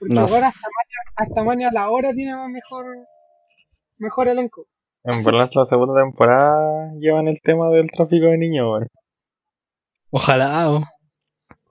Porque 0.00 0.14
No 0.14 0.22
ahora 0.22 0.48
hasta 0.48 0.66
Maña, 0.66 0.98
hasta 1.14 1.44
Maña 1.44 1.68
la 1.70 1.90
hora 1.90 2.14
tiene 2.14 2.34
más 2.34 2.48
mejor, 2.48 2.86
mejor 3.98 4.28
elenco. 4.28 4.66
en 5.04 5.22
volada 5.22 5.50
la 5.54 5.66
segunda 5.66 6.00
temporada 6.02 6.90
llevan 6.98 7.28
el 7.28 7.38
tema 7.42 7.68
del 7.68 7.90
tráfico 7.90 8.24
de 8.26 8.38
niños, 8.38 8.66
weón. 8.66 8.88
Ojalá. 10.10 10.70
oh. 10.70 10.84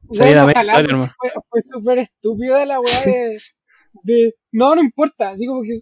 Bueno, 0.03 0.41
a 0.41 0.45
ojalá, 0.45 0.75
ver, 0.75 0.85
pero 0.85 0.95
hermano. 0.97 1.13
fue, 1.17 1.31
fue 1.49 1.61
súper 1.63 1.99
estúpida 1.99 2.65
la 2.67 2.79
weá 2.79 3.01
de, 3.03 3.37
de, 4.03 4.33
no, 4.51 4.75
no 4.75 4.81
importa, 4.81 5.31
así 5.31 5.47
como 5.47 5.63
que, 5.63 5.81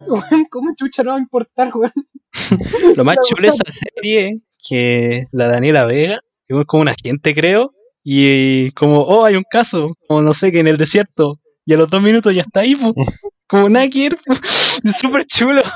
weón, 0.00 0.46
¿cómo 0.50 0.74
chucha 0.74 1.02
no 1.02 1.10
va 1.10 1.16
a 1.16 1.20
importar, 1.20 1.70
weón? 1.74 1.92
Lo 2.96 3.04
más 3.04 3.18
chulo 3.28 3.42
de 3.42 3.48
esa 3.48 3.64
serie 3.70 4.28
es 4.28 4.42
que 4.66 5.26
la 5.30 5.48
Daniela 5.48 5.84
Vega, 5.84 6.20
que 6.48 6.58
es 6.58 6.66
como 6.66 6.80
una 6.80 6.92
agente, 6.92 7.34
creo, 7.34 7.74
y 8.02 8.70
como, 8.72 9.02
oh, 9.02 9.26
hay 9.26 9.36
un 9.36 9.44
caso, 9.48 9.92
como 10.08 10.22
no 10.22 10.32
sé, 10.32 10.52
que 10.52 10.60
en 10.60 10.68
el 10.68 10.78
desierto, 10.78 11.38
y 11.64 11.74
a 11.74 11.76
los 11.76 11.88
dos 11.88 12.02
minutos 12.02 12.34
ya 12.34 12.42
está 12.42 12.60
ahí, 12.60 12.74
po. 12.74 12.94
como 13.48 13.68
nada 13.68 13.88
que 13.88 14.08
ver, 14.08 14.16
po. 14.16 14.32
es 14.84 14.98
súper 14.98 15.24
chulo. 15.26 15.62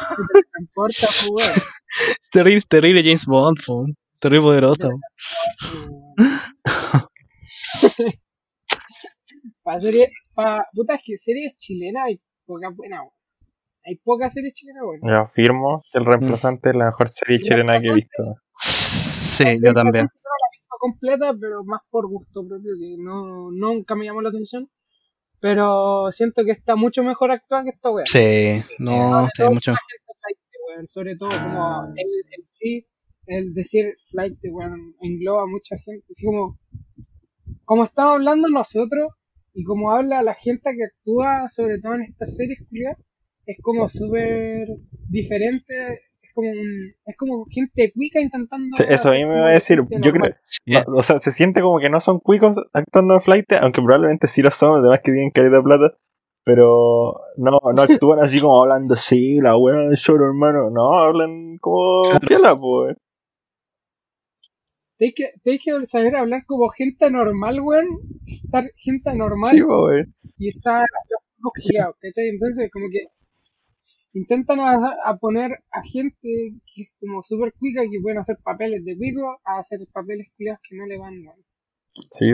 No 0.59 0.61
importa, 0.61 1.07
pues, 1.07 1.29
weón. 1.31 1.53
Es 2.21 2.31
terrible, 2.31 2.63
terrible 2.69 3.03
James 3.03 3.27
Bond, 3.27 3.59
po. 3.65 3.87
terrible 4.19 4.45
poderoso. 4.45 4.91
para 9.63 9.81
serie, 9.81 10.13
para, 10.35 10.67
puta, 10.73 10.95
es 10.95 11.03
que 11.05 11.19
series 11.19 11.57
chilenas 11.57 12.05
hay 12.07 12.21
pocas 12.45 12.75
buenas. 12.75 13.03
Hay 13.85 13.97
pocas 13.97 14.33
series 14.33 14.55
chilenas 14.55 14.83
buenas. 14.85 15.09
Yo 15.09 15.23
afirmo 15.23 15.83
que 15.93 15.99
el 15.99 16.07
reemplazante 16.07 16.71
es 16.71 16.77
la 16.77 16.87
mejor 16.87 17.09
serie 17.09 17.37
¿El 17.37 17.43
chilena 17.43 17.79
que 17.79 17.89
he 17.89 17.95
visto. 17.95 18.23
Sí, 18.59 19.45
yo 19.63 19.73
también. 19.73 20.07
No 20.07 20.77
completa, 20.79 21.33
pero 21.41 21.65
más 21.65 21.81
por 21.91 22.09
gusto 22.09 22.47
propio, 22.47 22.73
que 22.79 22.97
no, 22.99 23.51
nunca 23.51 23.95
me 23.95 24.05
llamó 24.05 24.21
la 24.23 24.31
atención. 24.31 24.69
Pero 25.47 26.11
siento 26.11 26.45
que 26.45 26.51
está 26.51 26.75
mucho 26.75 27.05
mejor 27.05 27.31
actuada 27.31 27.63
que 27.63 27.71
esta 27.71 27.89
wea. 27.89 28.05
Sí, 28.05 28.69
no, 28.81 29.29
está 29.29 29.49
mucho 29.49 29.71
mejor. 29.71 30.89
Sobre 30.89 31.17
todo 31.17 31.31
como 31.31 31.85
el, 31.95 32.09
el 32.37 32.47
sí, 32.47 32.85
el 33.27 33.55
decir 33.55 33.95
flight, 34.11 34.37
weón, 34.43 34.97
engloba 35.01 35.45
a 35.45 35.47
mucha 35.47 35.79
gente. 35.79 36.05
Así 36.11 36.27
como, 36.27 36.59
como 37.65 37.85
estamos 37.85 38.15
hablando 38.15 38.49
nosotros 38.49 39.13
y 39.55 39.63
como 39.63 39.93
habla 39.93 40.21
la 40.25 40.35
gente 40.35 40.69
que 40.77 40.85
actúa, 40.85 41.49
sobre 41.49 41.79
todo 41.79 41.95
en 41.95 42.03
estas 42.03 42.35
series, 42.37 42.59
culiadas, 42.69 42.99
es 43.47 43.57
como 43.63 43.89
súper 43.89 44.67
diferente. 45.09 46.01
Es 46.39 46.43
como, 46.45 46.51
un- 46.51 46.95
es 47.07 47.17
como 47.17 47.47
gente 47.51 47.93
cuica 47.95 48.21
intentando. 48.21 48.77
Sí, 48.77 48.85
eso 48.89 49.09
a 49.09 49.13
mí 49.13 49.25
me 49.25 49.41
va 49.41 49.47
a 49.49 49.53
decir. 49.53 49.79
Yo 49.91 49.99
normal. 50.13 50.37
creo. 50.65 50.85
no, 50.87 50.97
o 50.99 51.03
sea, 51.03 51.19
se 51.19 51.33
siente 51.33 51.63
como 51.63 51.79
que 51.79 51.89
no 51.89 51.99
son 52.01 52.19
cuicos 52.21 52.57
actuando 52.75 53.15
en 53.15 53.21
flight, 53.23 53.51
aunque 53.61 53.81
probablemente 53.81 54.29
sí 54.29 54.43
lo 54.43 54.51
son, 54.51 54.79
además 54.79 55.01
que 55.03 55.13
tienen 55.13 55.31
calidad 55.31 55.59
de 55.59 55.63
plata. 55.63 55.97
Pero 56.45 57.15
no, 57.39 57.59
no 57.75 57.83
actúan 58.05 58.21
así 58.21 58.41
como 58.41 58.61
hablando 58.63 58.95
así, 58.95 59.41
la 59.41 59.55
buena 59.57 59.81
del 59.89 59.97
lloro, 59.97 60.27
hermano. 60.27 60.71
No, 60.71 60.93
hablan 60.99 61.57
como 61.59 62.03
piola, 62.21 62.57
pues. 62.59 62.97
Tenéis 64.99 65.15
que, 65.15 65.59
que 65.81 65.87
saber 65.87 66.17
hablar 66.17 66.43
como 66.47 66.69
gente 66.69 67.11
normal, 67.11 67.61
weón. 67.61 67.87
Estar 68.27 68.65
gente 68.77 69.15
normal 69.15 69.55
Sí, 69.57 69.63
pues. 69.63 70.07
y 70.39 70.49
estar 70.51 70.85
los 71.39 71.53
culiados, 71.53 71.97
¿cachai? 72.01 72.29
Entonces, 72.29 72.71
como 72.73 72.87
que 72.91 73.01
intentan 74.17 74.61
a, 74.61 74.73
a 75.05 75.17
poner 75.19 75.51
a 75.71 75.83
gente 75.83 76.19
que 76.23 76.83
es 76.83 76.89
como 76.99 77.23
súper 77.23 77.53
cuica 77.59 77.83
que 77.83 78.01
pueden 78.01 78.19
hacer 78.19 78.39
papeles 78.43 78.85
de 78.85 78.97
cuico 78.97 79.39
a 79.45 79.59
hacer 79.59 79.79
papeles 79.93 80.29
culiados 80.37 80.61
que 80.67 80.77
no 80.77 80.87
le 80.87 80.99
van 80.99 81.13
mal. 81.23 81.37
Sí, 82.11 82.27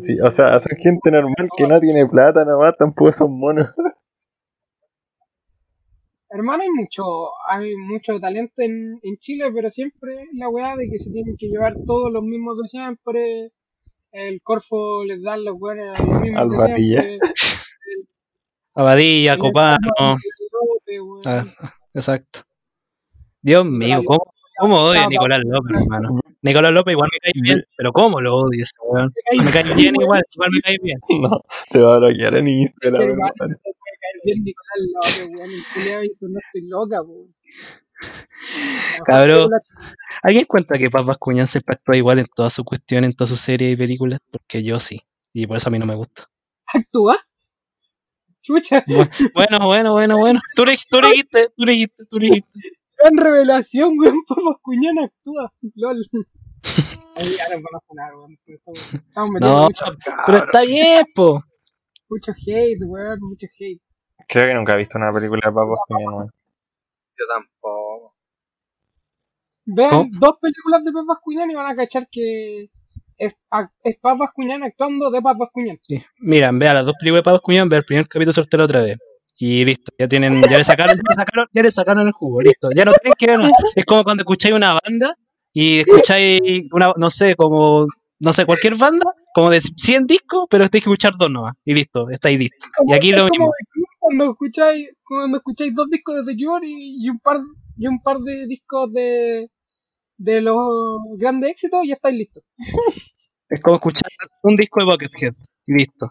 sí. 0.00 0.20
O 0.20 0.30
sea, 0.30 0.60
son 0.60 0.76
gente 0.78 1.10
normal 1.10 1.48
que 1.56 1.66
no 1.66 1.80
tiene 1.80 2.06
plata 2.06 2.44
nomás, 2.44 2.76
tampoco 2.78 3.12
son 3.12 3.38
monos. 3.38 3.68
Hermano, 6.32 6.62
hay 6.62 6.70
mucho, 6.70 7.02
hay 7.48 7.74
mucho 7.74 8.20
talento 8.20 8.62
en, 8.62 9.00
en 9.02 9.16
Chile, 9.18 9.50
pero 9.52 9.68
siempre 9.70 10.14
la 10.34 10.48
weá 10.48 10.76
de 10.76 10.88
que 10.88 10.98
se 10.98 11.10
tienen 11.10 11.34
que 11.36 11.48
llevar 11.48 11.74
todos 11.86 12.12
los 12.12 12.22
mismos 12.22 12.56
de 12.62 12.68
siempre. 12.68 13.50
El 14.12 14.40
Corfo 14.42 15.04
les 15.04 15.22
da 15.22 15.36
los 15.36 15.56
weones 15.58 15.86
a 15.98 16.04
los 16.04 16.20
mismos 16.20 16.40
Al 16.40 16.48
de 16.50 16.56
Batilla. 16.56 17.02
siempre. 17.02 17.28
Abadilla, 18.74 19.36
Copano. 19.36 20.16
Weón. 20.98 21.22
Ah, 21.26 21.44
exacto. 21.94 22.40
Dios 23.42 23.64
mío, 23.64 24.02
¿cómo, 24.04 24.34
cómo 24.58 24.74
odio 24.82 25.00
a 25.00 25.08
Nicolás 25.08 25.40
López, 25.44 25.80
hermano? 25.80 26.20
Nicolás 26.42 26.72
López 26.72 26.92
igual 26.92 27.08
me 27.12 27.18
cae 27.20 27.32
bien, 27.42 27.62
pero 27.76 27.92
¿cómo 27.92 28.20
lo 28.20 28.36
odio 28.36 28.62
ese 28.62 28.74
weón? 28.82 29.12
Me 29.44 29.50
cae 29.50 29.74
bien 29.74 29.94
igual, 29.98 30.22
igual 30.32 30.50
me 30.52 30.60
cae 30.60 30.76
bien. 30.82 30.98
No, 31.22 31.40
te 31.70 31.80
va 31.80 31.94
a 31.94 31.98
bloquear 31.98 32.36
en 32.36 32.48
Instagram, 32.48 33.02
hermano, 33.02 33.32
se 33.38 33.46
puede 33.46 33.96
caer 34.00 34.20
bien 34.24 34.44
Nicolás 34.44 34.78
López, 34.94 35.28
weón. 35.36 35.50
El 35.50 35.64
culiao 35.74 36.04
hizo 36.04 36.28
No 36.28 36.38
estoy 36.38 36.68
loca, 36.68 37.02
weón. 37.02 37.34
Cabrón. 39.06 39.50
¿Alguien 40.22 40.44
cuenta 40.46 40.78
que 40.78 40.90
Paz 40.90 41.04
Bascuñán 41.04 41.48
siempre 41.48 41.76
actúa 41.76 41.96
igual 41.96 42.18
en 42.18 42.26
todas 42.34 42.52
sus 42.52 42.64
cuestiones, 42.64 43.10
en 43.10 43.16
todas 43.16 43.30
sus 43.30 43.40
series 43.40 43.74
y 43.74 43.76
películas? 43.76 44.20
Porque 44.30 44.62
yo 44.62 44.80
sí, 44.80 45.00
y 45.32 45.46
por 45.46 45.56
eso 45.56 45.68
a 45.68 45.72
mí 45.72 45.78
no 45.78 45.86
me 45.86 45.94
gusta. 45.94 46.30
¿Actúa? 46.66 47.16
Chucha, 48.42 48.84
Bueno, 49.34 49.66
bueno, 49.66 49.92
bueno, 49.92 50.18
bueno. 50.18 50.40
Tú 50.56 50.64
le, 50.64 50.76
tú 50.90 51.00
le 51.00 51.08
dijiste, 51.10 51.48
tú 51.56 51.64
le 51.64 51.72
dijiste, 51.72 52.04
tú 52.06 52.18
le 52.18 52.26
dijiste. 52.28 52.58
gran 52.98 53.16
revelación, 53.18 53.98
weón. 53.98 54.24
Papas 54.26 54.56
Cuñán 54.62 54.98
actúa. 54.98 55.52
LOL. 55.74 56.06
Ahí 57.16 57.36
ya 57.36 57.44
nos 57.48 57.62
van 57.62 57.74
a 57.76 57.80
funar, 57.86 58.14
weón. 58.14 58.38
Estamos, 58.46 58.94
estamos 58.94 59.30
metiendo 59.32 59.56
No, 59.58 59.64
mucho, 59.64 59.84
pero 60.26 60.38
está 60.44 60.62
bien, 60.62 61.04
po. 61.14 61.40
mucho 62.08 62.32
hate, 62.32 62.78
weón. 62.86 63.18
Mucho 63.20 63.46
hate. 63.58 63.80
Creo 64.28 64.46
que 64.46 64.54
nunca 64.54 64.72
he 64.74 64.78
visto 64.78 64.96
una 64.98 65.12
película 65.12 65.42
de 65.44 65.52
Papas 65.54 65.78
Cuñán, 65.86 66.14
weón. 66.14 66.30
Yo 67.18 67.24
tampoco. 67.34 68.14
Vean 69.66 69.90
¿Cómo? 69.90 70.10
dos 70.18 70.38
películas 70.40 70.82
de 70.84 70.92
Papas 70.92 71.18
Cuñán 71.22 71.50
y 71.50 71.54
van 71.54 71.70
a 71.70 71.76
cachar 71.76 72.08
que 72.10 72.70
es, 73.20 73.34
es 73.84 73.96
Papas 73.98 74.30
Cuñán 74.34 74.62
actuando 74.62 75.10
de 75.10 75.20
Papas 75.20 75.50
Cuñán. 75.52 75.78
Sí. 75.82 76.02
Miran, 76.18 76.58
vea 76.58 76.74
las 76.74 76.86
dos 76.86 76.94
películas 76.98 77.20
de 77.20 77.24
Paz 77.24 77.34
Bascuñán, 77.34 77.68
vea 77.68 77.80
el 77.80 77.84
primer 77.84 78.08
capítulo 78.08 78.32
soltero 78.32 78.64
otra 78.64 78.80
vez. 78.80 78.98
Y 79.36 79.64
listo, 79.64 79.92
ya 79.98 80.08
tienen, 80.08 80.42
ya 80.42 80.58
le 80.58 80.64
sacaron, 80.64 80.96
ya 80.96 81.02
le 81.08 81.14
sacaron, 81.14 81.46
ya 81.52 81.62
le 81.62 81.70
sacaron 81.70 82.06
el 82.06 82.12
jugo, 82.12 82.40
listo. 82.42 82.70
Ya 82.74 82.84
no 82.84 82.92
tienen 82.92 83.14
que 83.18 83.26
ver 83.26 83.38
más. 83.38 83.52
Es 83.74 83.84
como 83.84 84.04
cuando 84.04 84.22
escucháis 84.22 84.54
una 84.54 84.78
banda 84.84 85.14
y 85.52 85.80
escucháis 85.80 86.40
una, 86.72 86.92
no 86.96 87.10
sé, 87.10 87.36
como, 87.36 87.86
no 88.18 88.32
sé, 88.32 88.44
cualquier 88.44 88.76
banda, 88.76 89.06
como 89.34 89.50
de 89.50 89.60
100 89.60 90.06
discos, 90.06 90.46
pero 90.50 90.68
tenéis 90.68 90.84
que 90.84 90.90
escuchar 90.90 91.14
dos 91.18 91.30
nomás. 91.30 91.54
Y 91.64 91.74
listo, 91.74 92.10
estáis 92.10 92.38
listos. 92.38 92.68
Y 92.86 92.92
aquí 92.92 93.12
es 93.12 93.18
lo 93.18 93.28
mismo. 93.28 93.50
Cuando 93.98 94.30
escucháis 94.30 94.90
cuando 95.04 95.38
escucháis 95.38 95.74
dos 95.74 95.88
discos 95.90 96.16
de 96.16 96.32
The 96.32 96.44
Cure 96.44 96.66
y, 96.66 97.04
y 97.04 97.10
un 97.10 97.18
par 97.18 97.38
y 97.76 97.86
un 97.86 98.00
par 98.02 98.18
de 98.18 98.46
discos 98.46 98.92
de 98.92 99.48
de 100.20 100.42
los 100.42 101.00
grandes 101.16 101.52
éxitos 101.52 101.84
y 101.84 101.88
ya 101.88 101.94
estáis 101.94 102.16
listos. 102.16 102.44
Es 103.48 103.60
como 103.60 103.76
escuchar 103.76 104.02
un 104.42 104.56
disco 104.56 104.80
de 104.80 104.86
Buckethead. 104.86 105.34
Y 105.66 105.74
listo. 105.74 106.10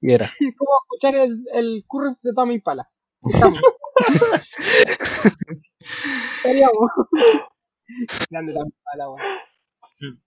Y 0.00 0.12
era. 0.12 0.28
como 0.56 0.70
escuchar 0.84 1.16
el, 1.16 1.44
el 1.52 1.84
Currents 1.86 2.22
de 2.22 2.32
Tommy 2.34 2.54
Impala. 2.54 2.88
Estamos. 3.22 3.60
Grande 8.30 8.52
Tommy 8.52 8.70
Impala, 8.70 9.08
weón. 9.08 9.20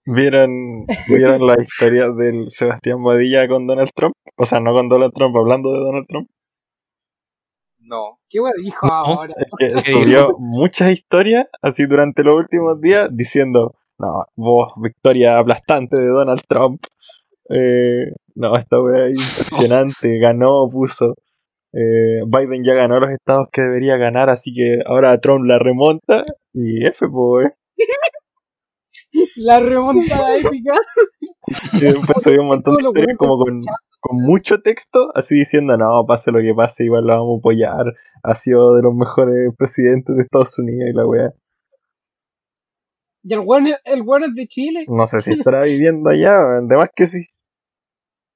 ¿Vieron, 0.04 0.84
¿Vieron 1.08 1.46
la 1.46 1.56
historia 1.60 2.10
del 2.10 2.50
Sebastián 2.50 3.02
Badilla 3.02 3.48
con 3.48 3.66
Donald 3.66 3.90
Trump? 3.94 4.14
O 4.36 4.44
sea, 4.44 4.60
no 4.60 4.74
con 4.74 4.88
Donald 4.88 5.14
Trump, 5.14 5.34
hablando 5.36 5.72
de 5.72 5.78
Donald 5.78 6.06
Trump. 6.06 6.28
No. 7.92 8.18
Qué 8.30 8.40
weón 8.40 8.54
dijo 8.64 8.90
ahora. 8.90 9.34
Subió 9.84 10.34
muchas 10.38 10.92
historias 10.92 11.44
así 11.60 11.84
durante 11.84 12.24
los 12.24 12.36
últimos 12.36 12.80
días 12.80 13.10
diciendo, 13.12 13.74
no, 13.98 14.24
vos, 14.34 14.72
victoria 14.82 15.38
aplastante 15.38 16.00
de 16.00 16.08
Donald 16.08 16.40
Trump. 16.48 16.82
Eh, 17.50 18.10
no, 18.34 18.54
esta 18.54 18.76
es 18.96 19.20
impresionante, 19.20 20.18
ganó, 20.22 20.70
puso. 20.70 21.16
Eh, 21.74 22.22
Biden 22.26 22.64
ya 22.64 22.72
ganó 22.72 22.98
los 22.98 23.10
estados 23.10 23.48
que 23.52 23.60
debería 23.60 23.98
ganar, 23.98 24.30
así 24.30 24.54
que 24.54 24.78
ahora 24.86 25.20
Trump 25.20 25.44
la 25.44 25.58
remonta 25.58 26.22
y 26.54 26.86
F, 26.86 27.06
pues. 27.08 27.52
La 29.36 29.60
remontada 29.60 30.34
épica. 30.38 30.72
Y 31.74 31.80
después 31.80 32.22
subió 32.22 32.40
un 32.40 32.46
montón 32.46 32.76
de 32.76 32.84
historias 32.84 33.16
como 33.18 33.36
con, 33.36 33.60
con 34.02 34.16
mucho 34.20 34.60
texto, 34.60 35.10
así 35.14 35.36
diciendo, 35.36 35.76
no, 35.76 36.04
pase 36.06 36.32
lo 36.32 36.40
que 36.40 36.52
pase, 36.54 36.84
igual 36.84 37.04
lo 37.06 37.14
vamos 37.14 37.36
a 37.36 37.38
apoyar. 37.38 37.84
Ha 38.24 38.34
sido 38.34 38.74
de 38.74 38.82
los 38.82 38.92
mejores 38.94 39.54
presidentes 39.56 40.16
de 40.16 40.22
Estados 40.22 40.58
Unidos 40.58 40.90
y 40.90 40.96
la 40.96 41.06
wea. 41.06 41.30
Y 43.22 43.32
el 43.34 43.40
weón, 43.40 43.68
es- 43.68 43.76
el 43.84 44.02
weón 44.02 44.24
es 44.24 44.34
de 44.34 44.46
Chile. 44.48 44.84
No 44.88 45.06
sé 45.06 45.20
si 45.20 45.30
estará 45.54 45.62
viviendo 45.62 46.10
allá, 46.10 46.32
además 46.58 46.88
que 46.94 47.06
sí. 47.06 47.24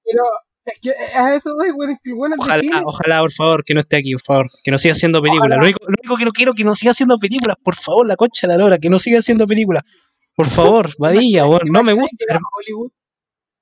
Pero 0.05 0.23
es 0.65 0.79
que 0.81 0.91
a 1.17 1.35
eso 1.35 1.53
voy, 1.57 1.73
weón. 1.73 1.91
Es 1.91 1.99
que 2.03 2.11
el 2.11 2.17
weón 2.17 2.33
es 2.35 2.39
de 2.47 2.61
Chile. 2.61 2.71
Ojalá, 2.75 2.87
ojalá, 2.87 3.21
por 3.23 3.33
favor, 3.33 3.65
que 3.65 3.75
no 3.75 3.81
esté 3.81 3.97
aquí, 3.97 4.13
por 4.13 4.23
favor. 4.23 4.47
Que 4.63 4.71
no 4.71 4.79
siga 4.79 4.93
haciendo 4.93 5.21
películas. 5.21 5.59
Lo 5.59 5.65
único, 5.65 5.81
lo 5.83 5.95
único 6.01 6.17
que 6.17 6.25
no 6.25 6.31
quiero 6.33 6.53
es 6.53 6.57
que 6.57 6.65
no 6.65 6.75
siga 6.77 6.93
haciendo 6.93 7.19
películas, 7.19 7.57
por 7.63 7.75
favor, 7.75 8.07
la 8.07 8.15
concha 8.17 8.47
de 8.47 8.53
la 8.57 8.63
lora, 8.63 8.79
que 8.79 8.89
no 8.89 9.01
siga 9.01 9.19
haciendo 9.19 9.47
películas. 9.49 9.83
Por 10.37 10.47
favor, 10.47 10.91
Badilla, 10.99 11.47
weón, 11.47 11.63
no 11.73 11.83
me 11.83 11.93
gusta. 11.95 12.15
¿Te 12.17 12.25
imaginas 12.25 12.29
que 12.29 12.35
llega 12.35 12.37
a 12.37 12.57
Hollywood? 12.57 12.91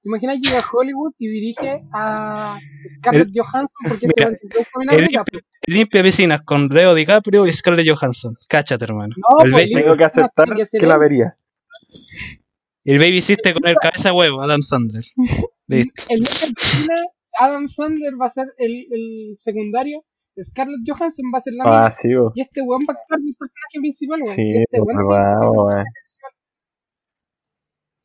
¿Te 0.05 0.11
imaginas 0.11 0.37
que 0.37 0.49
llega 0.51 0.61
a 0.61 0.65
Hollywood 0.71 1.15
y 1.19 1.29
dirige 1.29 1.83
a 1.91 2.59
Scarlett 2.87 3.31
Johansson 3.35 3.79
porque 3.89 4.07
este 4.07 4.23
Mira, 4.77 4.97
El 4.97 5.07
rica? 5.07 5.25
limpia, 5.33 5.41
el 5.63 5.75
limpia 5.75 6.03
piscinas 6.03 6.43
con 6.43 6.69
Leo 6.69 6.95
DiCaprio 6.95 7.47
y 7.47 7.53
Scarlett 7.55 7.89
Johansson. 7.89 8.37
Cáchate, 8.47 8.85
hermano. 8.85 9.15
No, 9.17 9.47
el, 9.47 9.53
pues, 9.53 9.71
Tengo 9.73 9.97
que 9.97 10.05
aceptar 10.05 10.47
que 10.55 10.87
la 10.87 10.99
vería. 10.99 11.35
el 12.85 12.99
baby 12.99 13.17
hiciste 13.17 13.55
con 13.55 13.67
el 13.67 13.77
cabeza 13.77 14.13
huevo, 14.13 14.43
Adam 14.43 14.61
Sandler. 14.61 15.05
Listo. 15.69 16.05
El 16.11 16.29
Adam 17.41 17.67
Sandler 17.67 18.13
va 18.21 18.27
a 18.27 18.31
ser 18.31 18.45
el, 18.59 18.73
el 18.93 19.37
secundario, 19.37 20.05
Scarlett 20.39 20.81
Johansson 20.87 21.31
va 21.35 21.39
a 21.39 21.41
ser 21.41 21.55
la 21.55 21.87
Ah, 21.87 21.91
sí, 21.91 22.09
y 22.35 22.41
este 22.43 22.61
weón 22.61 22.83
va 22.83 22.93
a 22.93 23.01
actuar 23.01 23.21
del 23.21 23.35
personaje 23.37 23.79
principal, 23.81 24.21
weón. 24.23 24.37
Sí, 24.37 24.43
Si 24.43 24.57
este 24.59 24.77
es 24.77 24.83
weón 24.83 25.01
el 25.01 25.07
personaje 25.07 25.91
principal, 26.03 26.33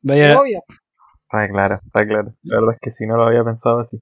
Vaya, 0.02 0.40
obvio. 0.40 0.64
Está 1.32 1.48
claro, 1.48 1.80
está 1.86 2.08
claro. 2.08 2.34
La 2.42 2.60
verdad 2.60 2.74
es 2.74 2.80
que 2.82 2.90
si 2.90 3.06
no 3.06 3.16
lo 3.16 3.28
había 3.28 3.44
pensado 3.44 3.82
así. 3.82 4.02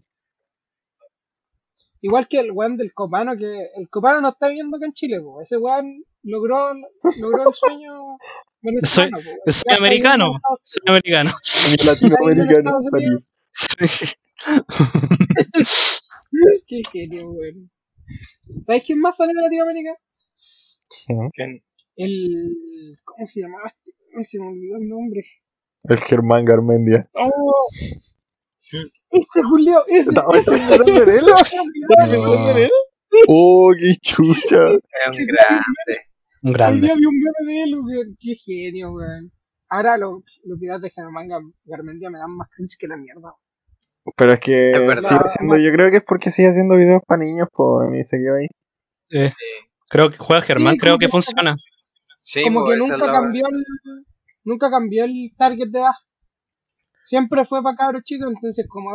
Igual 1.99 2.25
que 2.29 2.39
el 2.39 2.53
weón 2.53 2.77
del 2.77 2.93
Copano, 2.93 3.35
que 3.35 3.67
el 3.75 3.89
Copano 3.89 4.21
no 4.21 4.29
está 4.29 4.47
viviendo 4.47 4.77
acá 4.77 4.85
en 4.85 4.93
Chile, 4.93 5.19
po. 5.19 5.41
ese 5.41 5.57
weón 5.57 6.05
logró, 6.23 6.71
logró 7.19 7.49
el 7.49 7.53
sueño 7.53 8.17
venezolano. 8.61 9.17
po. 9.17 9.23
soy 9.23 9.33
está 9.45 9.75
americano. 9.75 10.39
soy 10.63 10.83
americano. 10.87 11.31
Soy 11.43 11.75
latinoamericano. 11.85 12.77
Qué 16.65 16.81
genio, 16.93 17.29
weón. 17.31 17.69
¿Sabes 18.65 18.83
quién 18.85 19.01
más 19.01 19.17
sale 19.17 19.33
de 19.33 19.41
Latinoamérica? 19.41 19.97
¿Quién? 21.33 21.61
El. 21.97 22.97
¿Cómo 23.03 23.27
se 23.27 23.41
llamaba 23.41 23.67
este? 23.67 23.91
Se 24.23 24.39
me 24.39 24.47
olvidó 24.47 24.77
el 24.77 24.87
nombre. 24.87 25.25
El 25.89 25.97
Germán 25.99 26.45
Garmendia. 26.45 27.07
¡Oh! 27.13 27.69
Ese 29.09 29.43
Julio, 29.43 29.83
ese, 29.87 30.09
¿Estaba 30.09 30.37
ese. 30.37 30.51
pensando 30.51 31.03
en 31.03 32.57
él? 32.57 32.71
Oh, 33.27 33.71
qué 33.77 33.95
chucha. 34.01 34.57
Es 34.67 34.79
un 35.07 35.25
grande. 35.25 35.97
Un 36.43 36.49
Hoy 36.49 36.53
grande. 36.53 36.81
día 36.87 36.95
vi 36.95 37.05
un 37.05 37.15
meme 37.15 37.53
de 37.53 37.63
él, 37.63 37.79
weón. 37.79 38.17
Qué 38.19 38.35
genio, 38.35 38.91
weón. 38.91 39.31
Ahora 39.69 39.97
los 39.97 40.21
los 40.43 40.59
videos 40.59 40.81
de 40.81 40.89
Germán 40.89 41.27
Gar- 41.27 41.53
Garmendia 41.65 42.09
me 42.09 42.19
dan 42.19 42.31
más 42.35 42.47
cringe 42.55 42.75
que 42.77 42.87
la 42.87 42.97
mierda. 42.97 43.33
Pero 44.15 44.33
es 44.33 44.39
que 44.39 44.71
Es 44.71 44.79
verdad. 44.87 45.09
sigue 45.09 45.21
haciendo, 45.23 45.57
yo 45.57 45.71
creo 45.73 45.91
que 45.91 45.97
es 45.97 46.03
porque 46.05 46.31
sigue 46.31 46.47
haciendo 46.49 46.75
videos 46.77 47.01
para 47.05 47.23
niños, 47.23 47.47
pues, 47.53 47.91
y 47.91 48.03
se 48.03 48.17
quedó 48.17 48.35
ahí. 48.35 48.47
Eh, 49.11 49.31
creo 49.89 50.09
que 50.09 50.17
juega 50.17 50.41
Germán, 50.41 50.73
Sí, 50.73 50.79
creo 50.79 50.97
que 50.97 51.05
que- 51.07 51.11
funciona. 51.11 51.55
Sí, 52.21 52.43
como 52.43 52.65
que 52.67 52.73
es 52.73 52.79
nunca 52.79 52.97
cambió 52.99 53.45
el 53.47 53.63
nunca 54.47 54.69
cambió 54.71 55.03
el 55.03 55.31
target 55.37 55.67
de 55.69 55.79
edad 55.79 55.91
siempre 57.05 57.45
fue 57.45 57.61
para 57.61 57.75
cabros 57.75 58.03
chicos 58.03 58.31
entonces 58.33 58.65
como, 58.69 58.91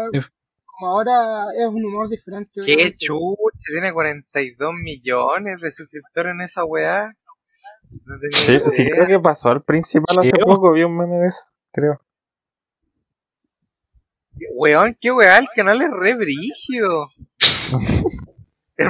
como 0.66 0.90
ahora 0.90 1.46
es 1.58 1.66
un 1.66 1.84
humor 1.84 2.08
diferente 2.08 2.60
Qué 2.64 2.94
chucha, 2.96 3.58
tiene 3.66 3.92
42 3.92 4.74
millones 4.74 5.60
de 5.60 5.70
suscriptores 5.70 6.34
en 6.34 6.40
esa 6.40 6.64
weá. 6.64 7.12
No 8.06 8.14
Sí, 8.70 8.90
creo 8.90 9.06
que 9.06 9.20
pasó 9.20 9.50
al 9.50 9.60
principal 9.60 10.18
hace 10.18 10.32
poco, 10.32 10.72
vi 10.72 10.82
un 10.82 10.96
meme 10.96 11.16
de 11.18 11.28
eso, 11.28 11.42
creo. 11.72 12.00
Weón, 14.54 14.96
qué 14.98 15.12
weá, 15.12 15.38
el 15.38 15.46
canal 15.54 15.82
es 15.82 15.90
re 15.90 16.14
brígido. 16.14 17.06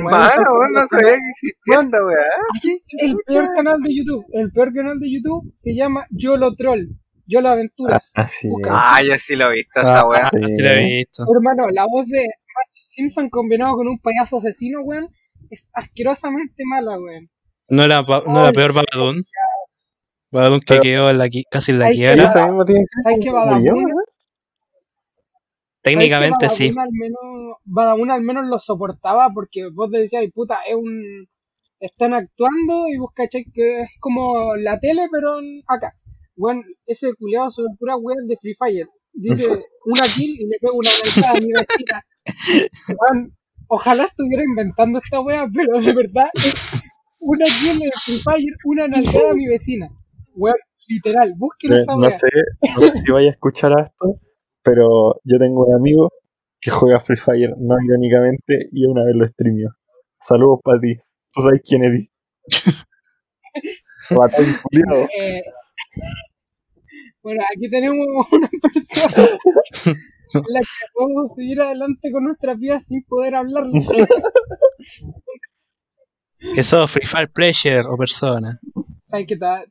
Bueno, 0.01 0.09
Hermano, 0.09 0.32
eso- 0.32 0.70
no 0.72 0.86
sabía 0.88 1.07
que 1.14 1.30
existía 1.30 1.76
Bueno, 1.76 1.82
esta 1.82 2.05
weá. 2.07 2.16
¿Qué 2.62 2.78
el 3.07 3.16
peor 3.26 3.49
canal 3.55 3.80
de 3.82 3.95
YouTube 3.97 4.24
el 4.32 4.53
peor 4.53 4.72
canal 4.74 4.99
de 5.01 5.12
YouTube 5.12 5.51
se 5.53 5.74
llama 5.74 6.07
Yo 6.11 6.36
lo 6.36 6.55
troll 6.55 6.88
Yo 7.26 7.40
lo 7.40 7.49
aventuras 7.51 8.11
Así 8.14 8.49
Busca. 8.49 8.70
Ah, 8.72 9.01
yo 9.03 9.14
sí 9.16 9.36
lo 9.36 9.51
he 9.51 9.55
visto 9.55 9.80
esta 9.80 10.01
Ah, 10.01 10.09
weá. 10.09 10.28
sí 10.30 10.38
lo 10.62 10.68
he 10.68 10.84
visto. 10.97 11.24
hermano 11.34 11.68
la 11.70 11.84
voz 11.86 12.07
de 12.07 12.20
Marge 12.20 12.72
Simpson 12.84 13.30
combinado 13.30 13.74
con 13.76 13.88
un 13.88 13.99
payaso 13.99 14.38
asesino 14.38 14.80
weón 14.82 15.09
es 15.51 15.70
asquerosamente 15.74 16.62
mala 16.66 16.99
weón 16.99 17.28
No 17.68 17.84
era, 17.84 18.05
pa- 18.05 18.22
no 18.26 18.43
era 18.43 18.53
peor 18.53 18.72
Babadun. 18.74 19.24
Babadun 20.30 20.61
que 20.61 20.78
quedó 20.78 21.11
en 21.11 21.18
la, 21.18 21.28
casi 21.51 21.72
en 21.72 21.78
la 21.78 21.88
Sí, 21.88 21.95
quiebra. 21.97 22.30
¿sabes 22.30 23.18
qué. 23.22 23.30
Técnicamente 25.83 26.47
¿Sabes 26.49 26.59
que 26.59 26.72
sí. 26.72 26.78
Al 26.78 26.89
menos, 26.93 27.57
Badabun 27.64 28.11
al 28.11 28.22
menos 28.22 28.47
lo 28.47 28.59
soportaba 28.59 29.30
porque 29.35 29.68
vos 29.72 29.91
decías, 29.91 30.20
"Ay, 30.22 30.30
puta, 30.30 30.59
es 30.68 30.74
un. 30.76 31.26
Están 31.80 32.14
actuando 32.14 32.87
y 32.89 32.97
vos 32.99 33.11
cachai 33.14 33.45
que 33.53 33.83
es 33.83 33.89
como 33.99 34.55
la 34.57 34.78
tele, 34.78 35.09
pero 35.11 35.39
acá. 35.66 35.95
Bueno, 36.37 36.62
ese 36.87 37.12
culiado 37.14 37.51
sobre 37.51 37.74
pura 37.78 37.97
web 37.97 38.16
de 38.28 38.37
Free 38.41 38.55
Fire. 38.55 38.87
Dice 39.12 39.45
una 39.85 40.05
kill 40.14 40.30
y 40.39 40.47
le 40.47 40.57
pego 40.61 40.74
una 40.76 40.91
vuelta 41.03 41.30
a 41.33 41.35
mi 41.41 41.49
vecina. 41.53 42.03
Weón, 42.89 43.37
ojalá 43.66 44.05
estuviera 44.05 44.45
inventando 44.45 45.01
esta 45.01 45.20
wea, 45.20 45.47
pero 45.53 45.80
de 45.80 45.93
verdad 45.93 46.28
es 46.35 46.55
una 47.18 47.45
kill 47.47 47.83
en 47.83 47.91
Free 48.05 48.18
Fire, 48.20 48.55
una 48.64 48.87
nalgada 48.89 49.33
a 49.33 49.35
mi 49.35 49.47
vecina. 49.49 49.89
Weón, 50.35 50.57
literal, 50.87 51.35
busquen 51.37 51.72
esa 51.74 51.95
No 51.95 52.03
wea. 52.03 52.11
sé, 52.12 52.28
no 52.76 52.80
sé 52.83 52.93
si 53.05 53.12
vaya 53.12 53.28
a 53.28 53.33
escuchar 53.33 53.72
a 53.72 53.83
esto, 53.83 54.20
pero 54.63 55.21
yo 55.25 55.39
tengo 55.39 55.67
un 55.67 55.75
amigo 55.75 56.13
que 56.61 56.71
juega 56.71 57.01
Free 57.01 57.17
Fire, 57.17 57.55
no 57.59 57.77
irónicamente, 57.85 58.69
y 58.71 58.87
una 58.87 59.05
vez 59.05 59.17
lo 59.17 59.27
streamió. 59.27 59.71
Saludos 60.21 60.61
para 60.63 60.81
ti. 60.81 60.95
Tú 61.33 61.43
sabes 61.43 61.63
quién 61.67 61.85
eres. 61.85 62.13
Ratón 64.11 64.47
culiado. 64.63 65.09
Eh, 65.19 65.43
bueno, 67.23 67.43
aquí 67.55 67.71
tenemos 67.71 68.07
una 68.33 68.51
persona 68.73 69.39
en 70.35 70.43
la 70.49 70.61
que 70.61 70.87
podemos 70.95 71.35
seguir 71.35 71.61
adelante 71.61 72.11
con 72.11 72.25
nuestras 72.25 72.59
vidas 72.59 72.87
sin 72.87 73.05
poder 73.05 73.35
hablar. 73.35 73.67
Eso, 76.57 76.89
Free 76.89 77.07
Fire 77.07 77.31
Pleasure 77.31 77.85
o 77.89 77.97
persona. 77.97 78.59
¿Sabes 79.07 79.27
qué 79.29 79.37
tal? 79.37 79.71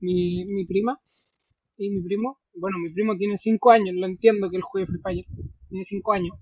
Mi, 0.00 0.44
mi 0.44 0.66
prima 0.66 1.00
y 1.78 1.88
mi 1.90 2.02
primo, 2.02 2.40
bueno, 2.54 2.78
mi 2.78 2.92
primo 2.92 3.16
tiene 3.16 3.38
5 3.38 3.70
años, 3.70 3.94
lo 3.96 4.06
entiendo 4.06 4.50
que 4.50 4.56
él 4.56 4.62
juegue 4.62 4.86
Free 4.86 5.00
Fire, 5.02 5.26
tiene 5.68 5.84
5 5.84 6.12
años. 6.12 6.36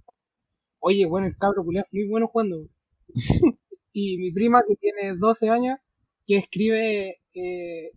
Oye, 0.80 1.06
bueno, 1.06 1.26
el 1.26 1.36
cabro 1.36 1.64
culiao 1.64 1.84
es 1.84 1.92
muy 1.92 2.08
bueno 2.08 2.26
jugando. 2.28 2.66
y 3.92 4.18
mi 4.18 4.30
prima 4.32 4.62
que 4.66 4.76
tiene 4.76 5.16
12 5.16 5.48
años, 5.50 5.78
que 6.26 6.38
escribe 6.38 7.18
eh, 7.34 7.90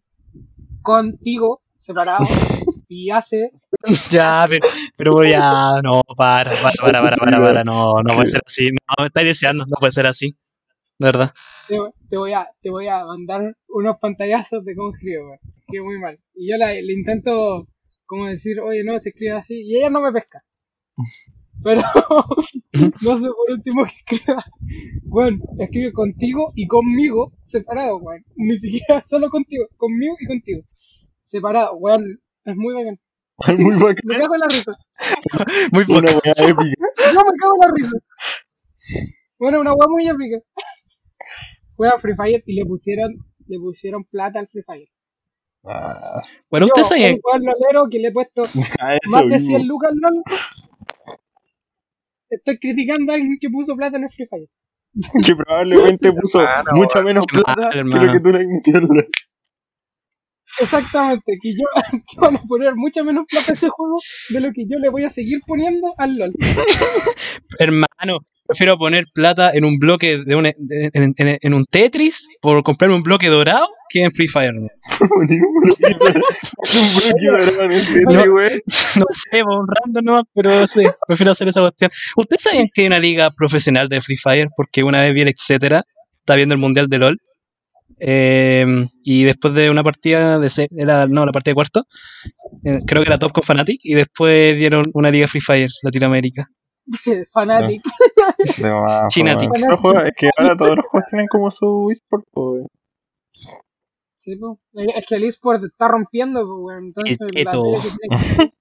contigo, 0.82 1.62
separado, 1.78 2.26
y 2.88 3.10
hace 3.10 3.52
Ya, 4.12 4.46
pero, 4.48 4.68
pero 4.96 5.24
ya, 5.24 5.82
no, 5.84 6.02
para, 6.16 6.52
para, 6.62 6.74
para, 6.80 7.02
para, 7.02 7.18
para, 7.18 7.38
para, 7.42 7.64
no, 7.64 8.02
no 8.02 8.16
puede 8.16 8.28
ser 8.28 8.42
así. 8.46 8.68
No, 8.68 8.96
me 9.04 9.08
estáis 9.08 9.28
deseando, 9.28 9.66
no 9.66 9.76
puede 9.80 9.92
ser 9.92 10.08
así. 10.08 10.36
De 11.00 11.08
verdad. 11.08 11.34
te, 11.68 11.78
te 12.10 12.18
voy 12.18 12.34
a 12.34 12.48
te 12.62 12.70
voy 12.70 12.88
a 12.88 13.04
mandar 13.04 13.58
unos 13.68 13.98
pantallazos 14.00 14.64
de 14.64 14.76
cómo 14.76 14.94
escribe. 14.94 15.40
Escribe 15.60 15.84
muy 15.84 16.00
mal. 16.00 16.20
Y 16.36 16.50
yo 16.52 16.58
la- 16.58 16.72
le 16.74 16.94
intento 16.94 17.68
como 18.06 18.28
decir, 18.28 18.60
oye, 18.60 18.84
no, 18.84 19.00
se 19.00 19.10
escribe 19.10 19.34
así, 19.34 19.62
y 19.62 19.78
ella 19.78 19.90
no 19.90 20.02
me 20.02 20.12
pesca. 20.12 20.44
Pero 21.64 21.82
no 23.02 23.18
sé 23.18 23.28
por 23.28 23.52
último 23.52 23.86
que 23.86 24.16
escriba. 24.16 24.46
Bueno, 25.04 25.38
escribe 25.60 25.94
contigo 25.94 26.52
y 26.56 26.68
conmigo 26.68 27.34
separado, 27.42 27.98
weón. 27.98 28.24
Ni 28.36 28.58
siquiera 28.58 29.02
solo 29.06 29.30
contigo, 29.30 29.66
conmigo 29.78 30.16
y 30.20 30.26
contigo. 30.26 30.64
Separado, 31.22 31.76
weón. 31.76 32.20
Es 32.46 32.56
muy 32.56 32.74
bacán. 32.74 33.00
Muy 33.58 33.76
bacán. 33.76 33.96
Me 34.04 34.18
cago 34.18 34.36
en 34.36 34.42
la 34.42 34.48
risa. 34.48 34.74
Muy 35.72 35.86
poco. 35.86 36.02
weá 36.02 36.50
épica. 36.50 36.74
Yo 37.14 37.20
me 37.20 37.38
cago 37.40 37.54
en 37.56 37.60
la 37.62 37.74
risa. 37.76 37.98
Bueno, 39.40 39.62
una 39.62 39.74
weá 39.74 39.88
muy 39.88 40.08
épica. 40.08 40.40
Juega 41.76 41.98
Free 41.98 42.16
Fire 42.16 42.44
y 42.46 42.56
le 42.56 42.66
pusieron, 42.66 43.16
le 43.48 43.58
pusieron 43.58 44.04
plata 44.04 44.40
al 44.40 44.48
Free 44.48 44.64
Fire. 44.64 44.90
Ah, 45.66 46.20
Bueno, 46.50 46.66
Yo, 46.68 46.72
ustedes 46.82 46.88
saben, 46.90 47.16
un 47.16 47.22
weón 47.24 47.46
lolero 47.46 47.90
que 47.90 48.00
le 48.00 48.08
he 48.10 48.12
puesto 48.12 48.44
más 49.10 49.22
de 49.22 49.28
mismo. 49.36 49.58
100 49.58 49.68
lucas 49.68 49.92
al 49.92 49.98
LOL. 50.00 50.24
Estoy 52.30 52.58
criticando 52.60 53.12
a 53.12 53.16
alguien 53.16 53.38
que 53.40 53.50
puso 53.50 53.76
plata 53.76 53.98
en 53.98 54.04
el 54.04 54.10
Free 54.10 54.28
Fire. 54.28 54.48
Que 55.26 55.36
probablemente 55.36 56.12
puso 56.22 56.42
Hermano, 56.42 56.72
mucha 56.74 57.02
menos 57.02 57.26
plata 57.28 57.70
lo 57.82 58.12
que 58.12 58.20
tú 58.20 58.30
le 58.30 58.40
has 58.40 58.48
metido 58.48 58.80
en 58.80 58.88
la- 58.90 59.06
Exactamente, 60.60 61.34
que 61.42 61.52
yo 61.56 61.66
que 62.08 62.20
van 62.20 62.36
a 62.36 62.40
poner 62.48 62.76
mucha 62.76 63.04
menos 63.04 63.26
plata 63.28 63.52
a 63.52 63.56
ese 63.56 63.70
juego 63.70 63.98
de 64.30 64.40
lo 64.40 64.52
que 64.54 64.66
yo 64.68 64.78
le 64.78 64.90
voy 64.90 65.04
a 65.04 65.10
seguir 65.10 65.40
poniendo 65.48 65.92
al 65.98 66.16
LOL. 66.16 66.32
hermano, 67.58 68.20
prefiero 68.46 68.78
poner 68.78 69.06
plata 69.14 69.52
en 69.54 69.66
un 69.66 69.78
bloque 69.80 70.20
de 70.26 70.36
un, 70.36 70.46
en, 70.46 70.54
en- 70.94 71.38
en 71.42 71.54
un 71.54 71.66
Tetris 71.66 72.28
por 72.42 72.62
comprarme 72.64 72.96
un 72.96 73.04
bloque 73.04 73.28
dorado 73.28 73.68
que 73.90 74.04
en 74.04 74.12
Free 74.12 74.28
Fire. 74.28 74.54
¿no? 74.54 74.68
Güey. 78.30 78.62
No 78.98 79.06
sé, 79.12 79.44
por 79.44 79.60
un 79.60 79.68
random 79.68 80.06
nomás, 80.06 80.24
pero 80.34 80.68
sí, 80.68 80.84
prefiero 81.08 81.32
hacer 81.32 81.48
esa 81.48 81.62
cuestión. 81.62 81.92
¿Ustedes 82.18 82.44
saben 82.44 82.70
que 82.74 82.82
hay 82.82 82.88
una 82.88 83.00
liga 83.00 83.32
profesional 83.32 83.90
de 83.90 84.02
Free 84.02 84.18
Fire? 84.18 84.50
Porque 84.56 84.84
una 84.84 85.02
vez 85.04 85.14
vi 85.14 85.22
el 85.22 85.28
etcétera, 85.30 85.84
está 86.20 86.36
viendo 86.36 86.56
el 86.56 86.62
mundial 86.62 86.88
de 86.88 86.98
LOL. 86.98 87.18
eh, 88.00 88.66
y 89.04 89.24
después 89.24 89.54
de 89.54 89.70
una 89.70 89.84
partida 89.84 90.40
de 90.40 90.50
se- 90.50 90.68
era, 90.78 91.08
no, 91.08 91.26
la 91.26 91.32
partida 91.32 91.52
de 91.52 91.56
cuarto, 91.56 91.84
eh, 92.66 92.80
creo 92.86 93.04
que 93.04 93.10
era 93.10 93.20
Top 93.20 93.32
con 93.32 93.44
Fnatic, 93.44 93.80
y 93.84 93.94
después 93.94 94.58
dieron 94.58 94.84
una 94.94 95.12
liga 95.12 95.28
Free 95.28 95.42
Fire 95.42 95.70
Latinoamérica. 95.84 96.48
Fanatic. 97.34 97.82
De 97.84 98.03
Los 99.70 99.80
juegos- 99.80 100.04
Es 100.06 100.14
que 100.18 100.30
ahora 100.38 100.56
todos 100.58 100.76
los 100.78 100.86
juegos 100.88 101.10
tienen 101.10 101.28
como 101.28 101.52
su 101.52 101.90
eSport, 101.92 102.24
pues. 102.32 102.68
Sí, 104.18 104.36
po. 104.38 104.60
Es 104.74 105.06
que 105.08 105.16
el 105.16 105.26
eSport 105.26 105.64
está 105.64 105.88
rompiendo, 105.90 106.42
pues, 106.42 106.60
weón. 106.60 106.86
Entonces, 106.86 107.18
la 107.44 107.52
tiene, 107.52 107.78
que, 107.82 108.52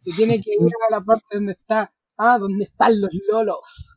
se 0.00 0.10
tiene 0.16 0.40
que 0.40 0.50
ir 0.52 0.70
a 0.88 0.92
la 0.94 1.00
parte 1.00 1.26
donde 1.32 1.52
está. 1.52 1.92
Ah, 2.16 2.38
donde 2.38 2.64
están 2.64 3.00
los 3.00 3.10
lolos. 3.30 3.96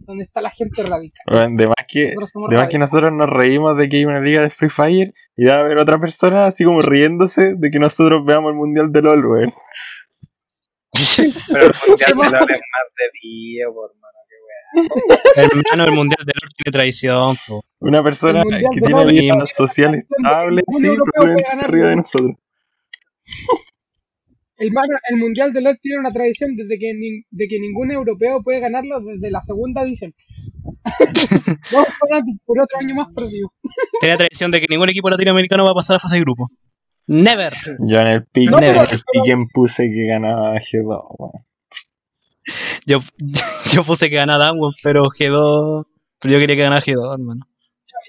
Donde 0.00 0.24
está 0.24 0.40
la 0.40 0.50
gente 0.50 0.82
radical. 0.82 1.24
Weón, 1.30 1.56
de 1.56 1.66
más 1.66 1.76
que, 1.86 2.14
Nosotros 2.14 2.50
de 2.50 2.56
más 2.56 2.68
que 2.68 2.78
nosotros 2.78 3.10
nos 3.12 3.28
reímos 3.28 3.76
de 3.76 3.88
que 3.88 3.98
hay 3.98 4.04
una 4.06 4.20
liga 4.20 4.40
de 4.42 4.50
Free 4.50 4.70
Fire 4.70 5.12
y 5.36 5.44
va 5.44 5.54
a 5.54 5.60
haber 5.60 5.78
otra 5.78 5.98
persona 5.98 6.46
así 6.46 6.64
como 6.64 6.80
riéndose 6.80 7.54
de 7.56 7.70
que 7.70 7.78
nosotros 7.78 8.24
veamos 8.24 8.50
el 8.50 8.56
mundial 8.56 8.90
de 8.90 9.02
LOL, 9.02 9.26
weón. 9.26 9.52
Pero 11.48 11.66
el 11.66 11.72
mundial 11.86 12.08
de 12.08 12.14
LOL 12.14 12.50
es 12.50 12.60
más 12.72 12.88
de 12.96 13.10
día, 13.22 13.66
por. 13.72 13.92
Hermano, 15.36 15.84
el 15.84 15.92
mundial 15.92 16.24
de 16.26 16.32
LOL 16.40 16.50
tiene 16.56 16.72
tradición. 16.72 17.36
po. 17.46 17.64
Una 17.80 18.02
persona 18.02 18.42
que 18.42 18.80
tiene 18.80 19.04
vidas 19.06 19.50
sociales 19.56 20.08
estables, 20.16 20.64
sí, 20.78 20.88
puede 21.16 21.36
se 21.60 21.66
ríe 21.66 21.84
de 21.84 21.96
nosotros. 21.96 22.32
El, 24.56 24.72
el 25.10 25.16
Mundial 25.16 25.52
de 25.52 25.60
LOL 25.60 25.78
tiene 25.80 26.00
una 26.00 26.10
tradición 26.10 26.56
desde 26.56 26.78
que, 26.80 26.92
de 27.30 27.46
que 27.48 27.60
ningún 27.60 27.92
europeo 27.92 28.42
puede 28.42 28.58
ganarlo 28.58 29.00
desde 29.00 29.30
la 29.30 29.40
segunda 29.42 29.82
edición. 29.82 30.12
Vamos 31.72 31.88
Fanatic 32.00 32.36
por 32.44 32.60
otro 32.60 32.78
año 32.80 32.94
más 32.96 33.06
perdido. 33.14 33.52
Tiene 34.00 34.16
tradición 34.16 34.50
de 34.50 34.60
que 34.60 34.66
ningún 34.68 34.88
equipo 34.88 35.08
latinoamericano 35.10 35.64
va 35.64 35.70
a 35.70 35.74
pasar 35.74 35.96
a 35.96 35.98
fase 36.00 36.16
de 36.16 36.22
grupo. 36.22 36.46
Never. 37.06 37.52
Yo 37.86 38.00
en 38.00 38.06
el 38.08 38.26
pick, 38.26 38.50
No, 38.50 38.58
en 38.58 38.64
pero- 38.74 38.82
el 38.82 38.88
pick 39.12 39.26
en 39.32 39.46
puse 39.48 39.84
que 39.84 40.06
ganaba 40.08 40.54
G2, 40.56 41.06
weón. 41.18 41.32
Yo, 42.86 43.00
yo 43.72 43.84
puse 43.84 44.10
que 44.10 44.16
ganaba 44.16 44.46
Damwon, 44.46 44.74
pero 44.82 45.02
G2. 45.04 45.86
Pero 46.20 46.34
yo 46.34 46.40
quería 46.40 46.56
que 46.56 46.62
ganara 46.62 46.82
G2, 46.82 47.14
hermano. 47.14 47.46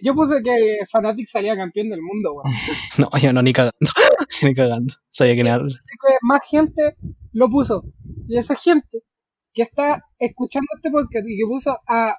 Yo 0.02 0.16
puse 0.16 0.42
que 0.44 0.80
Fnatic 0.90 1.28
salía 1.28 1.56
campeón 1.56 1.90
del 1.90 2.02
mundo, 2.02 2.34
weón. 2.34 2.54
No, 2.98 3.10
yo 3.20 3.34
no, 3.34 3.42
ni 3.42 3.54
cagando. 3.54 3.78
ni 4.42 4.54
cagando. 4.54 4.94
Sabía 5.10 5.36
que 5.36 5.42
era. 5.42 5.56
Así 5.56 5.74
que 5.74 6.16
más 6.22 6.42
gente 6.50 6.96
lo 7.34 7.50
puso. 7.50 7.84
Y 8.28 8.38
esa 8.38 8.56
gente 8.56 9.04
que 9.54 9.64
está 9.64 10.06
escuchando 10.18 10.68
este 10.76 10.92
podcast 10.92 11.26
y 11.28 11.38
que 11.38 11.46
puso 11.48 11.78
a, 11.88 12.16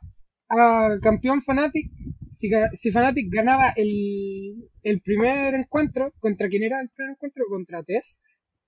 a 0.49 0.89
campeón 1.03 1.41
Fnatic, 1.43 1.91
si, 2.33 2.51
si 2.75 2.91
Fnatic 2.91 3.29
ganaba 3.31 3.73
el, 3.77 4.68
el 4.83 5.01
primer 5.01 5.55
encuentro, 5.55 6.12
¿contra 6.18 6.49
quién 6.49 6.64
era 6.64 6.81
el 6.81 6.91
primer 6.91 7.12
encuentro? 7.12 7.45
Contra 7.49 7.83
Tess. 7.83 8.18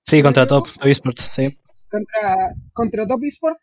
Sí, 0.03 0.23
contra 0.23 0.47
Top, 0.47 0.67
Top 0.67 0.87
Esports, 0.87 1.31
sí. 1.35 1.49
Contra, 1.93 2.55
contra 2.73 3.07
Top 3.07 3.23
Esport. 3.25 3.59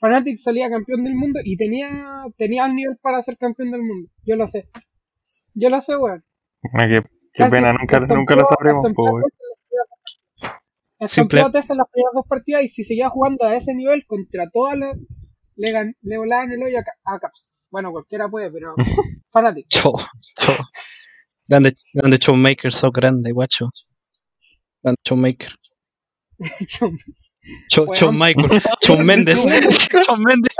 Fnatic 0.00 0.38
salía 0.38 0.70
campeón 0.70 1.04
del 1.04 1.14
mundo 1.14 1.38
y 1.44 1.56
tenía, 1.56 2.24
tenía 2.36 2.64
el 2.66 2.74
nivel 2.74 2.96
para 3.02 3.20
ser 3.22 3.36
campeón 3.36 3.70
del 3.70 3.82
mundo. 3.82 4.08
Yo 4.24 4.36
lo 4.36 4.48
sé. 4.48 4.68
Yo 5.54 5.68
lo 5.70 5.80
sé, 5.82 5.96
weón. 5.96 6.24
Ah, 6.72 6.86
Qué, 6.88 7.44
pena, 7.50 7.72
nunca, 7.72 8.00
nunca 8.00 8.34
lo 8.36 8.46
sabremos, 8.48 8.86
weón. 8.96 9.22
Simple- 11.06 11.40
en 11.40 11.52
las 11.52 11.66
primeras 11.92 12.12
dos 12.14 12.26
partidas 12.28 12.62
y 12.64 12.68
si 12.68 12.82
seguía 12.82 13.08
jugando 13.08 13.44
a 13.46 13.54
ese 13.54 13.72
nivel 13.74 14.04
contra 14.06 14.48
todas 14.50 14.76
las 14.78 14.96
le, 15.56 15.72
gan- 15.72 15.96
le 16.02 16.18
volaban 16.18 16.50
el 16.52 16.60
hoyo 16.62 16.78
a, 16.78 16.82
Ca- 16.82 16.98
a 17.04 17.18
Caps. 17.20 17.48
Bueno, 17.70 17.92
cualquiera 17.92 18.28
puede, 18.28 18.50
pero 18.50 18.74
Fnatic. 19.32 19.66
Show, 19.70 19.94
show. 20.40 20.56
Grande, 21.46 21.74
grande 21.92 22.18
showmaker, 22.18 22.72
so 22.72 22.90
grande, 22.90 23.30
guacho. 23.32 23.70
Grande 24.82 25.00
showmaker. 25.04 25.52
Show, 27.70 27.84
Weón. 27.84 27.94
showmaker. 27.96 28.62
Show 28.84 28.98
Méndez. 28.98 29.38
Show 29.38 30.16
Méndez. 30.18 30.52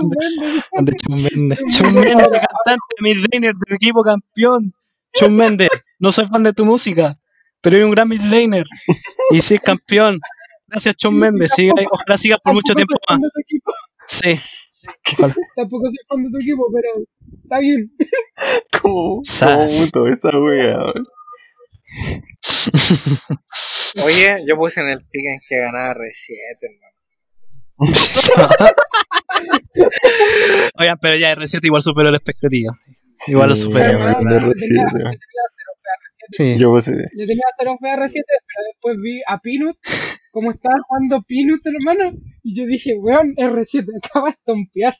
Mendes. 0.00 0.64
Grande 0.72 0.92
Show 1.02 1.16
Méndez. 1.16 1.58
Show 1.70 1.90
Méndez, 1.90 2.26
cantante, 2.30 2.94
midlaner 3.00 3.54
del 3.54 3.76
equipo 3.76 4.02
campeón. 4.02 4.72
Show 5.18 5.30
Méndez. 5.30 5.68
No 5.98 6.12
soy 6.12 6.26
fan 6.26 6.42
de 6.42 6.52
tu 6.52 6.64
música, 6.64 7.18
pero 7.60 7.76
hay 7.76 7.82
un 7.82 7.90
gran 7.90 8.08
midlaner. 8.08 8.66
Y 9.30 9.40
sí 9.40 9.54
es 9.56 9.60
campeón. 9.60 10.18
Gracias, 10.68 10.96
Show 10.96 11.10
Méndez. 11.12 11.50
Siga, 11.54 11.72
ojalá 11.90 12.16
sigas 12.18 12.38
por 12.42 12.54
mucho 12.54 12.72
Tampoco 12.74 12.96
tiempo 12.96 12.96
soy 12.96 13.08
fan 13.08 13.20
más. 13.20 13.22
de 13.22 13.30
tu 13.34 13.40
equipo, 13.40 13.72
Sí. 14.08 14.40
Tampoco 15.56 15.86
soy 15.88 15.96
fan 16.08 16.22
de 16.24 16.30
tu 16.30 16.38
equipo, 16.38 16.66
pero 16.72 17.04
está 17.42 17.58
bien. 17.58 17.90
¿Cómo, 18.82 19.22
cómo 19.92 20.06
esa 20.06 20.38
wea? 20.38 20.78
Oye, 24.04 24.44
yo 24.48 24.56
puse 24.56 24.80
en 24.80 24.90
el 24.90 24.98
pick 25.00 25.24
en 25.24 25.40
que 25.48 25.56
ganaba 25.58 25.94
R7, 25.94 26.58
hermano. 26.62 26.94
Oigan, 30.78 30.98
pero 31.00 31.16
ya 31.16 31.34
R7 31.34 31.64
igual 31.64 31.82
superó 31.82 32.10
la 32.10 32.16
expectativa. 32.18 32.78
Igual 33.26 33.48
lo 33.50 33.56
Sí, 33.56 33.62
superó. 33.62 33.98
weón, 33.98 34.24
Yo 34.24 34.30
de 34.48 34.54
tenía- 34.54 34.84
R7, 34.84 34.92
yo 34.92 35.04
weón. 35.04 35.18
tenía 35.18 35.44
cero 35.56 35.72
PR7. 35.82 36.36
Sí. 36.36 36.58
Yo 37.18 37.26
tenía 37.26 37.44
cero 37.58 37.76
PR7, 37.80 38.24
pero 38.24 38.66
después 38.72 38.96
vi 39.02 39.22
a 39.26 39.38
Pinut, 39.40 39.76
como 40.32 40.50
estaba 40.50 40.76
jugando 40.86 41.22
Pinut, 41.22 41.60
hermano, 41.66 42.12
y 42.42 42.54
yo 42.54 42.66
dije, 42.66 42.94
weón, 42.98 43.34
R7, 43.36 43.86
acaba 44.04 44.26
de 44.28 44.32
estompear. 44.32 44.96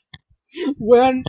Weón. 0.77 1.23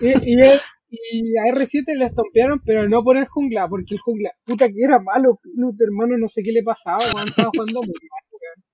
Y, 0.00 0.32
y, 0.32 0.34
él- 0.40 0.60
y 0.90 1.36
a 1.36 1.52
R7 1.52 1.96
le 1.96 2.06
estompearon, 2.06 2.60
pero 2.64 2.88
no 2.88 3.02
por 3.02 3.16
el 3.16 3.26
jungla, 3.26 3.68
porque 3.68 3.94
el 3.94 4.00
jungla, 4.00 4.30
puta 4.44 4.68
que 4.68 4.82
era 4.82 4.98
malo, 5.00 5.38
Pinut, 5.42 5.80
hermano, 5.80 6.16
no 6.18 6.28
sé 6.28 6.42
qué 6.42 6.52
le 6.52 6.62
pasaba, 6.62 6.98
weón, 6.98 7.28
estaba 7.28 7.50
jugando 7.52 7.80
muy 7.80 7.88
mal, 7.88 8.24
weón. 8.32 8.64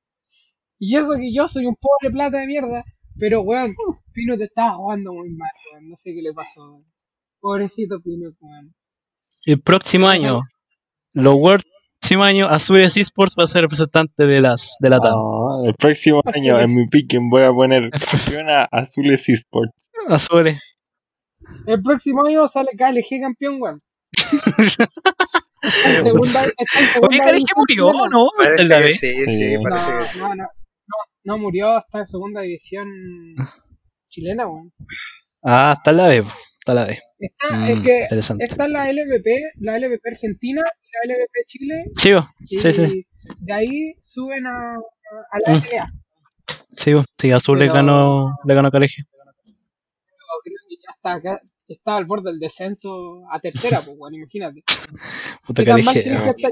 Y 0.78 0.96
eso 0.96 1.14
que 1.16 1.32
yo 1.34 1.48
soy 1.48 1.66
un 1.66 1.76
pobre 1.76 2.12
plata 2.12 2.40
de 2.40 2.46
mierda, 2.46 2.84
pero 3.18 3.42
weón, 3.42 3.74
Pinut 4.12 4.40
estaba 4.40 4.74
jugando 4.74 5.12
muy 5.12 5.30
mal, 5.30 5.50
weón, 5.72 5.88
no 5.88 5.96
sé 5.96 6.12
qué 6.14 6.22
le 6.22 6.32
pasó, 6.32 6.60
weón. 6.60 6.84
Pobrecito 7.40 8.00
Pinut, 8.00 8.36
weón. 8.40 8.74
El 9.46 9.60
próximo 9.60 10.06
año, 10.06 10.42
los 11.12 11.34
World, 11.34 11.62
el 11.62 12.00
próximo 12.00 12.24
año, 12.24 12.46
Azures 12.46 12.96
Esports 12.96 13.34
va 13.38 13.44
a 13.44 13.48
ser 13.48 13.62
representante 13.62 14.26
de 14.26 14.40
las 14.40 14.76
de 14.80 14.90
la 14.90 15.00
TAM. 15.00 15.12
No, 15.12 15.64
el 15.66 15.74
próximo 15.74 16.22
año 16.24 16.60
en 16.60 16.74
mi 16.74 16.86
piquen 16.86 17.28
voy 17.28 17.42
a 17.42 17.50
poner 17.50 17.90
campeona 17.90 18.64
Azules 18.64 19.28
Esports. 19.28 19.90
Azures. 20.08 20.74
El 21.66 21.82
próximo 21.82 22.26
año 22.26 22.46
sale 22.48 22.70
KLG 22.76 23.20
campeón, 23.20 23.60
weón. 23.60 23.82
Está 25.62 25.96
en 25.96 26.02
segunda, 26.02 26.44
está 26.44 26.80
en 26.80 26.86
segunda 26.88 27.08
Oye, 27.24 27.32
división 27.32 27.56
murió. 27.56 27.92
¿no? 28.10 28.26
Parece 28.36 28.62
¿En 28.62 28.68
la 28.68 28.76
que 28.78 28.84
B? 28.84 28.90
sí, 28.90 29.26
sí, 29.26 29.54
parece 29.62 29.92
No, 29.92 29.98
que 30.00 30.06
sí. 30.06 30.18
no, 30.18 30.28
no, 30.28 30.34
no, 30.44 30.96
no 31.24 31.38
murió, 31.38 31.78
está 31.78 32.00
en 32.00 32.06
segunda 32.06 32.42
división 32.42 32.86
chilena, 34.10 34.46
weón. 34.46 34.72
Ah, 35.42 35.74
está 35.78 35.90
en 35.92 35.96
la 35.96 36.08
B. 36.08 36.16
Está 36.18 36.72
en 36.72 36.76
la 36.76 36.84
B. 36.84 36.98
Está, 37.18 37.56
Mm, 37.56 37.68
es 37.70 37.80
que 37.80 38.08
está 38.40 38.68
la 38.68 38.90
LVP, 38.92 39.52
la 39.60 39.78
LVP 39.78 40.06
Argentina 40.10 40.60
y 40.82 41.08
la 41.08 41.14
LVP 41.14 41.44
Chile, 41.46 41.74
Sí, 41.96 42.10
y 42.40 42.58
sí, 42.58 42.72
sí. 42.74 43.06
de 43.40 43.52
ahí 43.54 43.94
suben 44.02 44.46
a, 44.46 44.74
a 44.74 45.38
la 45.46 45.54
Mm. 45.58 45.62
LA. 45.72 45.92
Sí, 46.76 46.92
sí, 47.18 47.30
Azul 47.30 47.58
le 47.58 47.64
Pero- 47.66 47.74
ganó, 47.76 48.34
le 48.44 48.54
ganó 48.54 48.70
Colegio. 48.70 49.06
Pero 49.10 49.24
creo 50.44 50.56
que 50.68 50.76
ya 50.76 50.93
está 51.04 51.14
acá, 51.14 51.40
está 51.68 51.96
al 51.96 52.06
borde 52.06 52.30
del 52.30 52.40
descenso 52.40 53.22
a 53.30 53.38
tercera, 53.40 53.82
pues, 53.84 53.96
weón, 53.98 54.14
imagínate. 54.14 54.62
Puta 55.46 55.64
que 55.64 55.70
está, 55.72 55.92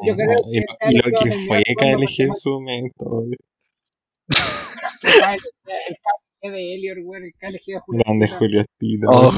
yo 0.04 0.14
creo 0.14 0.40
Y, 0.52 0.60
que 0.60 0.90
y 0.90 0.96
lo 0.96 1.20
que 1.20 1.32
fue 1.46 1.62
KLG 1.78 2.20
en 2.28 2.34
su 2.36 2.50
momento. 2.50 3.24
que 5.00 5.08
el 5.08 5.96
KLG 6.42 6.52
de 6.52 6.74
Elior, 6.74 6.98
weón, 7.02 7.24
el 7.24 7.32
KLG 7.38 7.64
de 7.66 7.80
Julio. 7.80 8.02
Grande. 8.04 8.28
Julio 8.28 8.64
Tito. 8.78 9.06
Oh, 9.10 9.32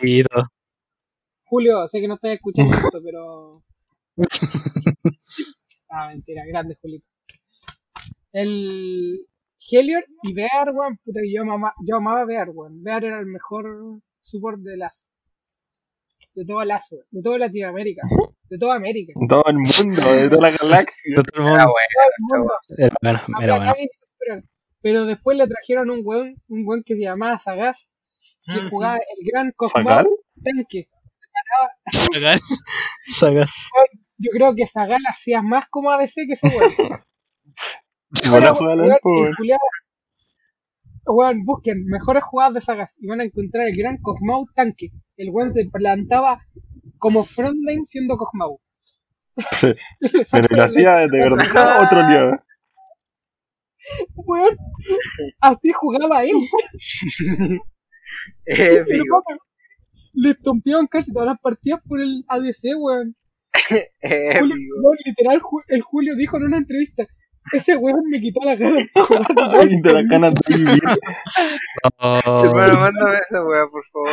Julito. 0.00 0.28
Julio, 1.46 1.88
sé 1.88 2.00
que 2.00 2.08
no 2.08 2.14
estás 2.14 2.32
escuchando 2.32 2.74
esto, 2.74 3.00
pero. 3.02 3.50
Ah, 5.88 6.08
mentira, 6.08 6.42
grande 6.46 6.76
Julito. 6.82 7.06
El 8.32 9.26
Helior 9.70 10.04
y 10.24 10.34
Bear, 10.34 10.70
weón, 10.74 10.98
puta 11.04 11.20
que 11.22 11.32
yo, 11.32 11.42
amaba- 11.42 11.74
yo 11.86 11.96
amaba 11.96 12.24
Bear, 12.26 12.50
weón. 12.50 12.82
Bear 12.82 13.04
era 13.04 13.20
el 13.20 13.26
mejor 13.26 14.00
support 14.24 14.58
de 14.60 14.76
las. 14.76 15.12
De 16.34 16.44
toda 16.44 16.64
weón. 16.64 17.04
De 17.10 17.22
toda 17.22 17.38
Latinoamérica. 17.38 18.02
De 18.50 18.58
toda 18.58 18.76
América. 18.76 19.12
Todo 19.28 19.44
el 19.48 19.54
mundo, 19.56 20.12
de 20.14 20.28
toda 20.28 20.50
la 20.50 20.56
galaxia. 20.56 21.14
Todo 21.16 21.24
el 21.34 21.42
Era 21.42 21.64
mundo. 21.64 21.72
bueno. 21.72 21.88
Todo 21.96 22.06
el 22.06 22.38
mundo. 22.38 22.52
Era 22.76 22.96
bueno, 23.02 23.20
era 23.42 23.56
bueno. 23.56 24.42
Pero 24.82 25.06
después 25.06 25.36
le 25.38 25.46
trajeron 25.48 25.90
un 25.90 26.02
weón, 26.04 26.34
un 26.48 26.62
weón 26.66 26.82
que 26.84 26.94
se 26.94 27.02
llamaba 27.04 27.38
Sagaz, 27.38 27.90
que 28.46 28.52
Ah, 28.52 28.58
sí. 28.62 28.68
jugaba 28.70 28.96
el 28.96 29.26
gran. 29.32 29.50
Cosmao 29.56 30.06
Tanque. 30.44 30.88
Sagas. 31.90 32.40
Sagas. 33.04 33.50
Yo 34.18 34.30
creo 34.30 34.54
que 34.54 34.66
Sagal 34.66 35.00
hacía 35.08 35.40
más 35.42 35.64
como 35.70 35.90
ADC 35.90 36.14
que 36.26 36.32
ese 36.34 36.46
weón. 36.48 36.72
Al 38.34 38.42
Weón, 41.06 41.44
busquen 41.44 41.84
mejores 41.86 42.24
jugadas 42.24 42.54
de 42.54 42.60
sagas 42.60 42.96
y 42.98 43.06
van 43.06 43.20
a 43.20 43.24
encontrar 43.24 43.68
el 43.68 43.76
gran 43.76 43.98
Cosmau 43.98 44.46
tanque. 44.54 44.90
El 45.16 45.30
weón 45.30 45.52
se 45.52 45.66
plantaba 45.66 46.40
como 46.98 47.24
frontline 47.24 47.84
siendo 47.84 48.16
Cosmau. 48.16 48.60
Pero 50.00 50.46
lo 50.50 50.62
hacía 50.62 51.08
de 51.08 51.08
verdad 51.18 51.82
otro 51.82 52.08
día. 52.08 52.42
Weón, 54.14 54.56
así 55.40 55.72
jugaba 55.72 56.24
él. 56.24 56.32
Papá, 59.10 59.36
le 60.14 60.30
estompeaban 60.30 60.86
casi 60.86 61.12
todas 61.12 61.28
las 61.28 61.38
partidas 61.40 61.80
por 61.86 62.00
el 62.00 62.24
ADC, 62.28 62.78
weón. 62.78 63.14
Julio, 64.38 64.56
literal, 65.04 65.42
el 65.68 65.82
Julio 65.82 66.16
dijo 66.16 66.38
en 66.38 66.44
una 66.44 66.56
entrevista, 66.58 67.06
ese 67.52 67.76
weón 67.76 68.02
me 68.10 68.20
quitó 68.20 68.40
la 68.44 68.56
cara 68.56 68.76
de 68.76 68.88
jugar. 68.92 69.26
LOL". 69.34 69.60
Ay, 69.60 69.80
de 69.82 69.92
la 69.92 70.08
cana 70.08 70.28
de 70.28 70.56
vivir. 70.56 70.82
Oh, 71.98 72.54
mándame 72.54 73.18
esa 73.18 73.44
weá, 73.44 73.66
por 73.70 73.84
favor. 73.92 74.10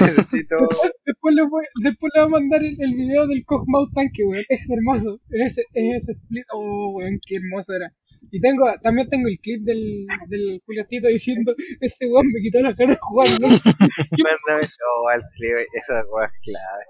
Necesito. 0.00 0.56
Después 1.04 1.34
le, 1.34 1.42
voy, 1.42 1.64
después 1.82 2.10
le 2.14 2.22
voy 2.22 2.28
a 2.28 2.40
mandar 2.40 2.62
el, 2.62 2.76
el 2.80 2.94
video 2.94 3.26
del 3.26 3.44
Cosmau 3.44 3.90
tanque, 3.92 4.24
weón. 4.24 4.42
Es 4.48 4.68
hermoso. 4.68 5.20
En 5.30 5.42
ese, 5.42 5.62
en 5.74 5.94
ese 5.94 6.12
split. 6.12 6.44
Oh, 6.52 6.92
weón, 6.96 7.18
qué 7.26 7.36
hermoso 7.36 7.74
era. 7.74 7.92
Y 8.30 8.40
tengo, 8.40 8.64
también 8.82 9.08
tengo 9.08 9.28
el 9.28 9.38
clip 9.38 9.62
del, 9.62 10.06
del 10.28 10.62
Julio 10.64 10.86
Tito 10.88 11.08
diciendo, 11.08 11.54
ese 11.80 12.06
weón 12.06 12.26
me 12.32 12.40
quitó 12.40 12.60
la 12.60 12.74
cara 12.74 12.92
de 12.92 12.98
jugar, 13.00 13.28
¿no? 13.40 13.48
Mándame. 13.48 14.68
Oh, 14.80 15.10
el 15.14 15.22
clip. 15.36 15.68
Esa 15.74 16.02
weá 16.08 16.26
es 16.26 16.32
clave. 16.42 16.84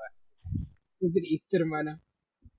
Qué 1.00 1.08
triste, 1.12 1.56
hermano. 1.56 2.00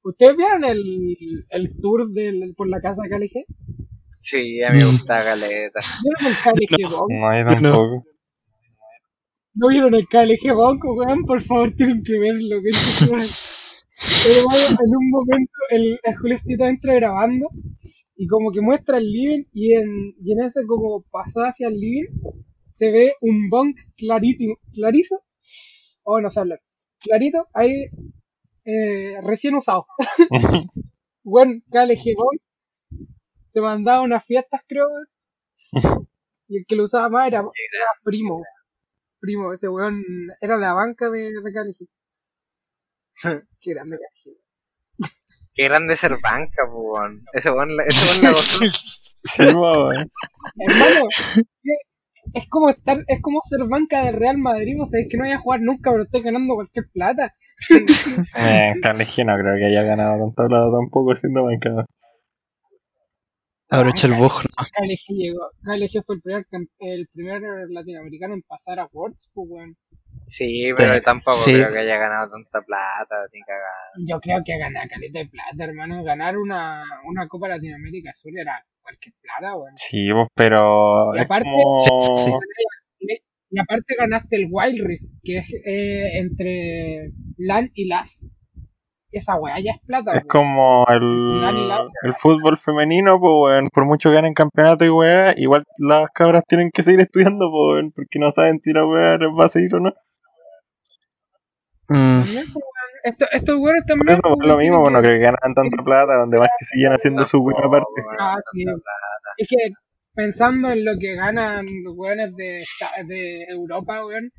¿Ustedes 0.04 0.36
vieron 0.36 0.64
el, 0.66 1.45
el 1.49 1.80
tour 1.82 2.10
del, 2.12 2.54
por 2.56 2.68
la 2.68 2.82
casa 2.82 3.04
de 3.04 3.10
KLG? 3.10 3.45
Sí, 4.10 4.62
a 4.64 4.72
mí 4.72 4.80
me 4.80 4.86
gusta 4.86 5.24
Galeta. 5.24 5.80
¿Vieron 6.04 6.26
el 6.28 6.36
KLG 6.43 6.91
Bonk? 6.91 7.12
No, 7.12 7.38
yo 7.38 7.45
tampoco. 7.45 8.04
¿No 9.56 9.68
vieron 9.68 9.95
el 9.95 10.08
KLG 10.08 10.54
Bonk, 10.54 10.84
weón? 10.84 11.24
Por 11.26 11.41
favor, 11.41 11.74
tienen 11.74 12.01
que 12.04 12.18
verlo, 12.20 12.62
que 12.62 12.70
en 13.99 14.95
un 14.95 15.10
momento 15.10 15.51
el, 15.70 15.99
el 16.01 16.16
Julio 16.18 16.39
entra 16.47 16.95
grabando 16.95 17.49
y 18.16 18.28
como 18.28 18.51
que 18.51 18.62
muestra 18.62 18.97
el 18.97 19.12
living 19.12 19.43
y 19.54 19.76
en, 19.76 20.16
y 20.22 20.34
en 20.34 20.41
ese 20.41 20.66
como 20.66 21.04
pasada 21.12 21.49
hacia 21.49 21.68
el 21.68 21.80
living 21.80 22.10
se 22.66 22.91
ve 22.91 23.14
un 23.22 23.49
bunk 23.49 23.78
clarito, 23.95 24.43
clarizo, 24.74 25.16
o 26.04 26.20
no 26.20 26.30
sé 26.30 26.39
hablar, 26.39 26.62
clarito, 26.99 27.47
ahí 27.54 27.89
eh, 28.66 29.20
recién 29.24 29.55
usado. 29.55 29.86
Buen 31.24 31.61
KLG 31.72 32.16
bunk, 32.16 32.41
se 33.47 33.61
mandaba 33.61 34.01
unas 34.01 34.26
fiestas 34.26 34.61
creo, 34.68 34.88
y 36.47 36.57
el 36.57 36.66
que 36.68 36.76
lo 36.76 36.84
usaba 36.86 37.09
más 37.09 37.28
era, 37.28 37.39
era 37.39 37.86
primo, 38.03 38.43
primo, 39.20 39.53
ese 39.53 39.70
weón 39.70 40.03
era 40.41 40.57
la 40.57 40.74
banca 40.74 41.09
de, 41.09 41.32
de 41.32 41.51
KLG. 41.53 41.88
Qué 43.61 43.74
grande 43.74 43.97
KLG. 43.97 44.38
Qué 45.55 45.64
grande 45.66 45.95
ser 45.95 46.18
banca, 46.22 46.64
weón. 46.72 47.24
Ese 47.32 47.51
weón 47.51 47.76
la- 47.78 47.84
ese 47.84 48.20
weón 48.20 48.24
la 48.24 48.32
gozó. 48.32 48.59
Hermano, 50.57 51.07
que- 51.64 51.78
es 52.34 52.48
como 52.50 52.70
estar, 52.70 52.98
es 53.08 53.22
como 53.22 53.40
ser 53.44 53.68
banca 53.68 54.04
del 54.06 54.16
Real 54.16 54.38
Madrid, 54.38 54.76
o 54.82 54.86
sea, 54.86 55.02
es 55.02 55.08
que 55.10 55.18
no 55.18 55.24
vaya 55.24 55.36
a 55.36 55.40
jugar 55.42 55.62
nunca, 55.62 55.92
pero 55.92 56.04
estoy 56.04 56.22
ganando 56.22 56.56
cualquier 56.56 56.86
plata. 56.92 57.34
Eh, 58.38 58.74
Carnegie 58.82 59.24
no 59.24 59.38
creo 59.38 59.56
que 59.56 59.66
haya 59.66 59.84
ganado 59.84 60.18
tanta 60.20 60.48
plata 60.48 60.72
tampoco 60.72 61.16
siendo 61.16 61.44
bancado. 61.46 61.86
Aprovecha 63.70 64.08
el. 64.08 64.14
¿no? 64.14 64.30
KLG 64.30 65.16
llegó, 65.16 65.50
KLG 65.64 66.04
fue 66.06 66.16
el 66.16 66.22
primer, 66.22 66.46
el 66.80 67.08
primer 67.12 67.42
latinoamericano 67.70 68.34
en 68.36 68.42
pasar 68.44 68.80
a 68.80 68.88
Worlds, 68.92 69.32
pues 69.34 69.48
weón. 69.50 69.76
Sí, 70.28 70.70
pero 70.78 71.00
tampoco 71.02 71.38
Sí. 71.38 71.54
creo 71.54 71.72
que 71.72 71.80
haya 71.80 71.98
ganado 71.98 72.30
tanta 72.32 72.62
plata, 72.62 73.16
ni 73.34 73.42
cagada. 73.42 73.90
Yo 74.08 74.20
creo 74.20 74.42
que 74.46 74.58
ganar 74.60 74.88
caleta 74.90 75.20
de 75.20 75.26
plata, 75.28 75.64
hermano, 75.64 76.04
ganar 76.04 76.38
una, 76.38 76.84
una 77.08 77.28
Copa 77.28 77.48
Latinoamérica 77.48 78.12
Sur 78.14 78.32
era 78.38 78.64
cualquier 78.84 79.14
plata, 79.22 79.56
weón. 79.58 79.74
Sí, 79.78 80.08
pues, 80.14 80.28
pero 80.36 81.16
Y 81.16 81.20
aparte- 81.20 81.50
como... 81.50 82.40
Y 83.56 83.60
aparte 83.60 83.96
ganaste 83.96 84.36
el 84.36 84.48
Wild 84.50 84.84
Rift, 84.84 85.04
que 85.24 85.38
es 85.38 85.54
eh, 85.66 86.18
entre 86.18 87.12
LAN 87.38 87.70
y 87.76 87.88
LAS. 87.88 88.28
Esa 89.12 89.36
weá 89.36 89.60
ya 89.60 89.74
es 89.74 89.80
plata, 89.86 90.12
Es 90.18 90.24
weón. 90.24 90.28
como 90.28 90.86
el, 90.90 91.80
el 92.04 92.14
fútbol 92.16 92.58
femenino, 92.58 93.20
pues, 93.20 93.32
weón, 93.32 93.66
por 93.72 93.86
mucho 93.86 94.10
que 94.10 94.16
ganen 94.16 94.34
campeonato 94.34 94.84
y 94.86 94.90
weá, 94.90 95.36
igual 95.38 95.64
las 95.78 96.08
cabras 96.16 96.42
tienen 96.48 96.72
que 96.74 96.82
seguir 96.82 97.02
estudiando, 97.02 97.52
pues, 97.52 97.76
weón, 97.76 97.92
porque 97.92 98.18
no 98.18 98.32
saben 98.32 98.60
si 98.60 98.74
la 98.74 98.88
weá 98.88 99.18
va 99.40 99.46
a 99.46 99.50
seguir 99.50 99.76
o 99.76 99.80
no. 99.82 99.92
Mm. 101.90 102.24
Esto- 103.04 103.26
estos 103.32 103.56
weones 103.58 103.84
Por 103.84 103.97
también. 103.97 104.14
eso 104.14 104.22
pues, 104.24 104.38
es 104.41 104.47
lo 104.47 104.58
mismo, 104.58 104.80
bueno, 104.82 105.01
que- 105.01 105.20
ganan 105.20 105.54
tanta 105.54 105.84
plata, 105.84 106.16
donde 106.16 106.38
más 106.39 106.47
que 106.58 106.66
siguen 106.66 106.91
haciendo 106.93 107.26
su 107.26 107.39
buena 107.41 107.70
parte. 107.70 107.86
Ah, 108.20 108.36
tanta 108.36 108.41
sí. 108.54 108.66
Es 109.38 109.47
que 109.49 109.58
pensando 110.16 110.70
en 110.72 110.86
lo 110.86 110.91
que 110.99 111.16
ganan 111.16 111.66
los 111.84 111.93
weones 111.97 112.36
de, 112.36 112.54
de 113.08 113.43
Europa, 113.49 114.06
weón, 114.06 114.32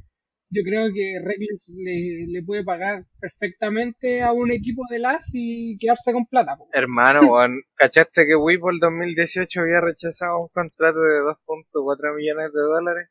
yo 0.50 0.62
creo 0.62 0.86
que 0.94 1.18
Reckless 1.20 1.74
le, 1.76 2.26
le 2.28 2.42
puede 2.44 2.62
pagar 2.64 3.04
perfectamente 3.18 4.22
a 4.22 4.32
un 4.32 4.52
equipo 4.52 4.82
de 4.88 5.00
LAS 5.00 5.30
y 5.34 5.76
quedarse 5.78 6.12
con 6.12 6.26
plata. 6.26 6.56
pues. 6.56 6.70
Hermano, 6.72 7.20
weón, 7.32 7.60
¿cachaste 7.74 8.24
que 8.26 8.36
Whipple 8.36 8.78
2018 8.80 9.60
había 9.60 9.80
rechazado 9.80 10.38
un 10.42 10.48
contrato 10.48 11.00
de 11.00 11.18
2.4 11.20 12.14
millones 12.16 12.52
de 12.52 12.60
dólares? 12.60 13.08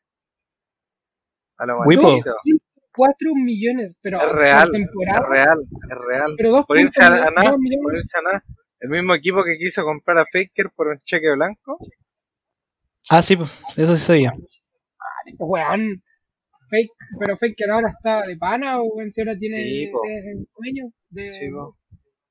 A 1.58 1.66
lo 1.66 1.80
Whipple. 1.82 2.20
Maldito. 2.96 3.16
4 3.28 3.34
millones, 3.34 3.96
pero 4.00 4.18
Es 4.20 4.32
real, 4.32 4.70
temporada. 4.70 5.20
es 5.20 5.28
real, 5.28 5.58
es 5.90 5.98
real. 6.08 6.34
Pero 6.36 6.50
2 6.50 6.66
Por 6.66 6.80
irse 6.80 7.02
a, 7.02 7.06
a 7.06 7.30
nada, 7.30 7.56
por 7.82 7.94
irse 7.96 8.18
a 8.18 8.22
nada. 8.22 8.44
El 8.80 8.90
mismo 8.90 9.14
equipo 9.14 9.42
que 9.44 9.56
quiso 9.58 9.82
comprar 9.84 10.18
a 10.18 10.24
Faker 10.30 10.70
por 10.74 10.88
un 10.88 10.98
cheque 11.04 11.32
blanco. 11.34 11.78
Ah, 13.08 13.22
sí, 13.22 13.36
pues, 13.36 13.50
eso 13.76 13.96
sí 13.96 14.02
sabía. 14.02 14.32
Weón. 15.38 16.02
Fake, 16.70 16.90
pero 17.20 17.36
Fake 17.36 17.54
que 17.56 17.70
ahora 17.70 17.90
está 17.90 18.26
de 18.26 18.36
pana 18.36 18.80
o 18.80 18.84
weón, 18.94 19.12
si 19.12 19.20
ahora 19.20 19.36
tiene 19.38 19.62
Sí, 19.62 19.84
el 19.84 20.48
dueño 20.56 20.90
de 21.10 21.30
Sí. 21.30 21.46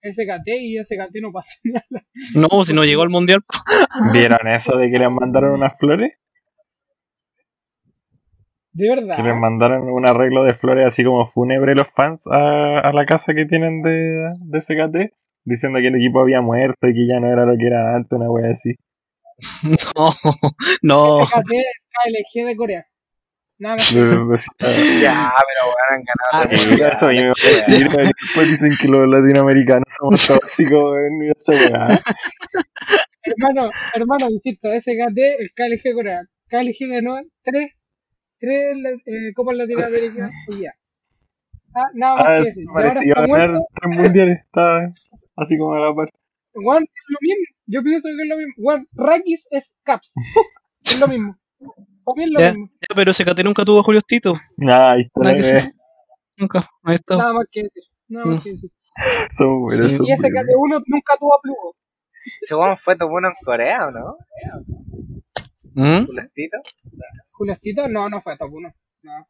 SKT 0.01 0.47
y 0.59 0.83
SKT 0.83 1.15
no 1.21 1.31
pasó 1.31 1.53
nada. 1.63 2.05
No, 2.35 2.63
si 2.63 2.73
no 2.73 2.83
llegó 2.83 3.03
al 3.03 3.09
mundial. 3.09 3.41
¿Vieron 4.11 4.47
eso 4.47 4.75
de 4.77 4.89
que 4.91 4.99
les 4.99 5.09
mandaron 5.09 5.51
unas 5.53 5.77
flores? 5.79 6.13
De 8.73 8.89
verdad. 8.89 9.15
Que 9.15 9.23
les 9.23 9.35
mandaron 9.35 9.89
un 9.89 10.05
arreglo 10.07 10.43
de 10.43 10.55
flores 10.55 10.87
así 10.87 11.03
como 11.03 11.25
fúnebre 11.27 11.75
los 11.75 11.87
fans 11.95 12.25
a, 12.27 12.75
a 12.77 12.91
la 12.91 13.05
casa 13.05 13.33
que 13.33 13.45
tienen 13.45 13.81
de, 13.83 14.27
de 14.39 14.61
SKT, 14.61 15.13
diciendo 15.45 15.79
que 15.79 15.87
el 15.87 15.95
equipo 15.95 16.19
había 16.19 16.41
muerto 16.41 16.87
y 16.87 16.93
que 16.93 17.07
ya 17.07 17.19
no 17.19 17.31
era 17.31 17.45
lo 17.45 17.55
que 17.57 17.67
era 17.67 17.95
antes, 17.95 18.11
una 18.11 18.29
wea 18.29 18.51
así. 18.51 18.75
No, 19.95 21.17
no. 21.19 21.25
SKT 21.25 21.51
KLG 21.93 22.45
de 22.45 22.55
Corea. 22.55 22.85
Nada 23.59 23.75
más. 23.75 23.91
Ya, 25.01 25.33
pero 25.47 25.61
weón, 25.65 25.89
han 25.89 26.03
ganado. 26.03 26.33
Ah, 26.33 26.43
eso 26.51 26.67
me 27.07 27.21
iba 27.21 27.31
a 27.31 27.67
decir, 27.67 27.87
pero 27.95 28.09
después 28.21 28.49
dicen 28.49 28.71
que 28.79 28.87
los 28.87 29.07
latinoamericanos 29.07 29.85
somos 29.99 30.27
tóxicos, 30.27 30.97
y 31.21 31.29
esa 31.29 31.51
weá. 31.53 31.99
hermano, 33.23 33.69
hermano, 33.93 34.29
insisto, 34.29 34.69
SKT, 34.69 35.17
el 35.39 35.51
KLG 35.53 35.93
Corea. 35.93 36.21
KLG 36.49 36.89
ganó 36.89 37.19
tres, 37.43 37.71
tres 38.43 38.75
eh, 39.05 39.33
Copas 39.33 39.55
Latinoamericanas 39.55 40.31
seguidas. 40.45 40.75
Ah, 41.75 41.85
nada 41.95 42.15
más 42.15 42.25
Ah, 42.27 42.35
que 42.37 42.43
decir. 42.49 42.65
Ahora 42.69 42.89
está 43.01 43.27
muerto. 43.27 43.65
tres 43.81 43.97
mundiales, 43.97 44.39
está 44.45 44.93
así 45.37 45.57
como 45.57 45.73
a 45.75 45.79
la 45.79 45.95
par. 45.95 46.09
Juan, 46.53 46.83
es 46.83 46.89
lo 47.07 47.17
mismo. 47.21 47.45
Yo 47.65 47.81
pienso 47.83 48.09
que 48.09 48.21
es 48.23 48.29
lo 48.29 48.37
mismo. 48.37 48.53
Juan, 48.57 48.87
Rakis 48.93 49.47
es 49.51 49.77
Caps. 49.83 50.13
es 50.85 50.99
lo 50.99 51.07
mismo. 51.07 51.33
Para 52.05 52.23
es 52.23 52.29
lo 52.31 52.39
Ya. 52.39 52.49
mismo. 52.51 52.69
Ya, 52.81 52.95
pero 52.95 53.11
ese 53.11 53.25
Cate 53.25 53.43
nunca 53.43 53.63
tuvo 53.65 53.79
a 53.79 53.83
Julio 53.83 54.01
Tito. 54.05 54.33
Nah, 54.57 54.91
ahí 54.91 55.01
está, 55.03 55.21
Nada 55.21 55.35
que 55.35 55.57
eh. 55.57 55.71
Nunca. 56.37 56.69
Ahí 56.83 56.95
está. 56.95 57.15
Nada 57.17 57.33
más 57.33 57.45
que 57.51 57.63
decir. 57.63 57.83
Nada 58.09 58.25
más 58.25 58.39
Mm. 58.39 58.43
que 58.43 58.51
decir. 58.51 58.71
son 59.31 59.61
buenos, 59.61 59.89
Sí. 59.91 59.97
son 59.97 60.05
Y 60.05 60.11
ese 60.11 60.29
buenos. 60.29 60.43
KT1 60.45 60.83
nunca 60.87 61.13
tuvo 61.17 61.33
a 61.35 61.41
Plugo. 61.41 61.75
Ese 62.41 62.55
weón 62.55 62.77
fue 62.77 62.95
todo 62.95 63.09
bueno 63.09 63.29
en 63.29 63.33
Corea, 63.43 63.87
¿o 63.87 63.91
no? 63.91 64.17
¿Mm? 65.75 66.05
¿Culestito? 66.05 66.57
Juliostito, 67.33 67.87
no, 67.89 68.09
no 68.09 68.21
fue 68.21 68.37
top 68.37 68.53
1. 68.53 68.73
No. 69.03 69.27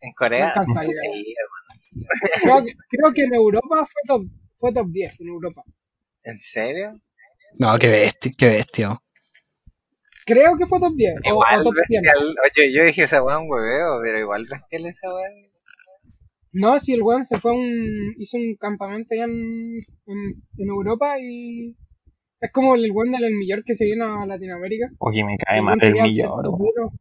¿En 0.00 0.12
Corea? 0.12 0.52
No. 0.54 0.64
Sí, 0.64 0.70
hermano. 0.72 2.08
Creo, 2.42 2.64
que, 2.64 2.72
creo 2.88 3.12
que 3.14 3.22
en 3.22 3.34
Europa 3.34 3.86
fue 3.86 4.02
top, 4.06 4.22
fue 4.54 4.72
top 4.72 4.86
10 4.90 5.20
en 5.20 5.28
Europa. 5.28 5.62
¿En 6.22 6.34
serio? 6.36 6.92
No, 7.58 7.78
qué 7.78 7.88
bestia, 7.88 8.32
qué 8.36 8.46
bestia. 8.48 8.98
Creo 10.26 10.56
que 10.56 10.66
fue 10.66 10.78
top 10.78 10.94
10 10.94 11.14
o, 11.14 11.28
o 11.28 11.32
Igual 11.32 11.64
top 11.64 11.74
100. 11.86 12.02
bestial. 12.02 12.28
Oye, 12.44 12.72
yo 12.72 12.84
dije 12.84 13.02
ese 13.04 13.20
weón 13.20 13.48
hueveo, 13.48 14.00
pero 14.02 14.18
igual 14.18 14.44
bestial 14.50 14.86
ese 14.86 15.08
weón. 15.08 15.40
No, 16.52 16.78
si 16.80 16.92
el 16.92 17.02
weón 17.02 17.24
se 17.24 17.38
fue 17.40 17.50
a 17.52 17.54
un. 17.54 18.14
hizo 18.18 18.36
un 18.36 18.56
campamento 18.56 19.14
allá 19.14 19.24
en, 19.24 19.78
en, 20.06 20.18
en 20.58 20.68
Europa 20.68 21.18
y. 21.18 21.76
Es 22.40 22.52
como 22.52 22.74
el 22.76 22.90
weón 22.92 23.12
del 23.12 23.34
Millor 23.34 23.64
que 23.64 23.74
se 23.74 23.84
vino 23.84 24.22
a 24.22 24.26
Latinoamérica. 24.26 24.86
Oye, 24.98 25.24
me 25.24 25.36
cae 25.38 25.60
mal 25.60 25.78
el 25.82 25.94
uno. 25.94 26.92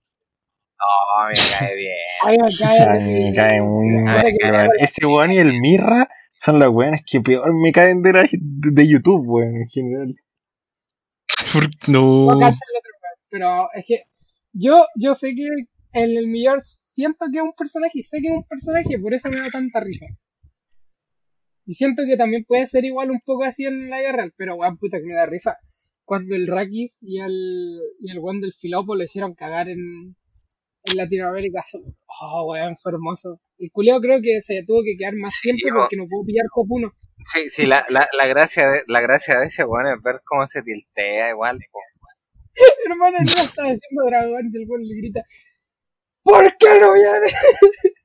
Oh, 0.79 1.27
me 1.27 1.33
cae 1.59 1.75
bien. 1.75 1.93
A 2.23 2.31
mí 2.31 2.38
me 2.38 2.57
cae. 2.57 2.81
A 2.81 2.93
mí 2.99 3.13
me 3.31 3.35
cae 3.35 3.61
muy 3.61 3.88
mal. 4.03 4.69
Ese 4.79 5.05
weón 5.05 5.31
y 5.31 5.38
el 5.38 5.59
Mirra 5.59 6.07
son 6.33 6.59
los 6.59 6.69
weones 6.73 7.01
que 7.09 7.21
peor 7.21 7.53
me 7.53 7.71
caen 7.71 8.01
de, 8.01 8.13
la- 8.13 8.29
de 8.31 8.88
YouTube, 8.88 9.25
weón, 9.27 9.55
en 9.57 9.67
general. 9.69 10.15
No. 11.88 12.27
No 12.31 12.49
Pero 13.29 13.69
es 13.73 13.85
que 13.88 14.01
yo, 14.53 14.85
yo 14.95 15.13
sé 15.15 15.33
que 15.35 15.45
el, 15.93 16.17
el 16.17 16.27
Millor 16.27 16.61
siento 16.61 17.25
que 17.31 17.38
es 17.38 17.43
un 17.43 17.53
personaje, 17.53 18.01
sé 18.03 18.21
que 18.21 18.27
es 18.27 18.33
un 18.33 18.43
personaje, 18.43 18.97
por 18.99 19.13
eso 19.13 19.29
me 19.29 19.39
da 19.39 19.49
tanta 19.51 19.79
risa. 19.79 20.05
Y 21.68 21.74
siento 21.74 22.03
que 22.07 22.15
también 22.15 22.45
puede 22.45 22.65
ser 22.65 22.86
igual 22.86 23.11
un 23.11 23.20
poco 23.20 23.43
así 23.43 23.65
en 23.65 23.89
la 23.89 23.97
real, 24.13 24.34
pero 24.38 24.55
weón, 24.55 24.78
puta 24.78 24.99
que 24.99 25.03
me 25.03 25.13
da 25.13 25.26
risa. 25.26 25.57
Cuando 26.05 26.34
el 26.34 26.47
Rakis 26.47 26.99
y 27.01 27.20
el, 27.20 27.82
y 27.99 28.09
el 28.09 28.20
weón 28.20 28.39
del 28.39 28.53
Filopo 28.53 28.95
lo 28.95 29.03
hicieron 29.03 29.36
cagar 29.36 29.68
en, 29.68 30.15
en 30.86 30.95
Latinoamérica. 30.95 31.65
Oh, 32.22 32.51
weón, 32.51 32.78
fue 32.82 32.93
hermoso. 32.93 33.41
El 33.57 33.70
culeo 33.70 33.99
creo 33.99 34.22
que 34.22 34.39
se 34.39 34.63
tuvo 34.65 34.82
que 34.82 34.95
quedar 34.97 35.13
más 35.15 35.34
Sí, 35.34 35.51
tiempo 35.51 35.82
porque 35.82 35.97
no 35.97 36.03
pudo 36.09 36.26
pillar 36.26 36.45
top 36.55 36.68
1. 36.70 36.89
Sí, 37.26 37.49
sí, 37.49 37.65
la, 37.65 37.84
la, 37.89 38.07
la, 38.18 38.28
gracia 38.28 38.70
de, 38.70 38.80
la 38.88 39.01
gracia 39.01 39.38
de 39.38 39.47
ese 39.47 39.65
weón 39.65 39.88
es 39.88 40.01
ver 40.01 40.22
cómo 40.24 40.47
se 40.47 40.63
tiltea 40.63 41.32
igual. 41.32 41.59
Hermano, 42.89 43.18
no 43.20 43.26
estaba 43.26 43.68
haciendo 43.68 44.05
dragón 44.05 44.49
y 44.53 44.57
el 44.57 44.70
weón 44.70 44.84
le 44.88 44.95
grita 44.95 45.22
¿Por 46.24 46.57
qué 46.57 46.80
no 46.80 46.93
viene? 46.93 47.28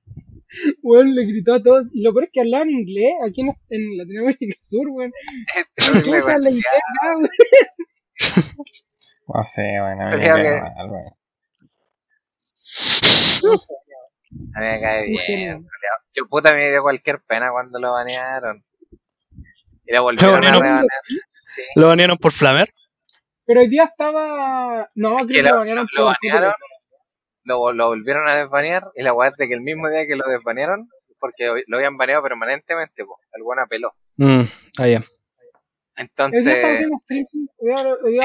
Weón 0.83 1.15
le 1.15 1.25
gritó 1.25 1.55
a 1.55 1.63
todos. 1.63 1.87
Y 1.93 2.03
lo 2.03 2.13
peor 2.13 2.25
es 2.25 2.31
que 2.33 2.41
hablaban 2.41 2.71
inglés 2.71 3.15
aquí 3.27 3.41
en, 3.43 3.49
en 3.71 3.97
Latinoamérica 3.99 4.57
Sur, 4.61 4.87
weón. 4.91 5.13
Terrible, 5.75 6.03
¿Cómo 6.03 6.11
se 6.11 6.11
weón. 6.11 6.31
habla 6.31 6.51
inglés 6.51 6.65
weón? 7.05 7.31
No 9.29 9.45
sé, 9.45 9.63
weón, 9.63 10.01
a 10.01 10.05
mí 10.07 10.11
me 10.11 10.17
Creo 10.19 10.35
cae 10.37 10.43
que- 10.45 10.61
mal, 10.77 10.91
weón. 10.91 11.13
A 14.55 14.61
mí 14.61 14.67
me 14.67 14.81
cae 14.81 15.11
Un 15.11 15.19
genio. 15.19 15.59
bien. 15.59 15.67
Yo 16.15 16.27
puta 16.29 16.53
me 16.55 16.71
dio 16.71 16.83
cualquier 16.83 17.21
pena 17.23 17.51
cuando 17.51 17.79
lo 17.79 17.93
banearon. 17.93 18.63
Y 19.87 19.93
la 19.93 20.01
volvieron 20.01 20.45
a 20.45 20.53
rebanear. 20.53 20.85
Sí. 21.41 21.63
Lo 21.75 21.89
banearon 21.89 22.19
por 22.19 22.33
Flamer. 22.33 22.73
Pero 23.47 23.61
hoy 23.61 23.69
día 23.69 23.85
estaba. 23.85 24.89
No, 24.95 25.17
creo 25.17 25.27
que 25.27 25.35
que 25.35 25.43
lo- 25.43 25.51
lo 25.51 25.57
banearon 25.59 25.87
lo 25.97 26.05
por- 26.05 26.15
banearon. 26.23 26.53
Lo, 27.45 27.73
lo 27.73 27.89
volvieron 27.89 28.29
a 28.29 28.37
desbanear 28.37 28.91
y 28.95 29.03
la 29.03 29.13
weá 29.13 29.31
es 29.31 29.37
de 29.37 29.49
que 29.49 29.55
el 29.55 29.61
mismo 29.63 29.89
día 29.89 30.07
que 30.07 30.17
lo 30.17 30.29
desbanearon, 30.29 30.89
porque 31.19 31.65
lo 31.67 31.77
habían 31.77 31.97
baneado 31.97 32.23
permanentemente, 32.23 33.05
pues, 33.05 33.19
el 33.33 33.43
buen 33.43 33.59
apeló. 33.59 33.95
Mm, 34.17 34.43
ah, 34.79 34.87
Entonces, 35.97 36.43
sí. 37.09 37.25
Sí, 37.31 37.69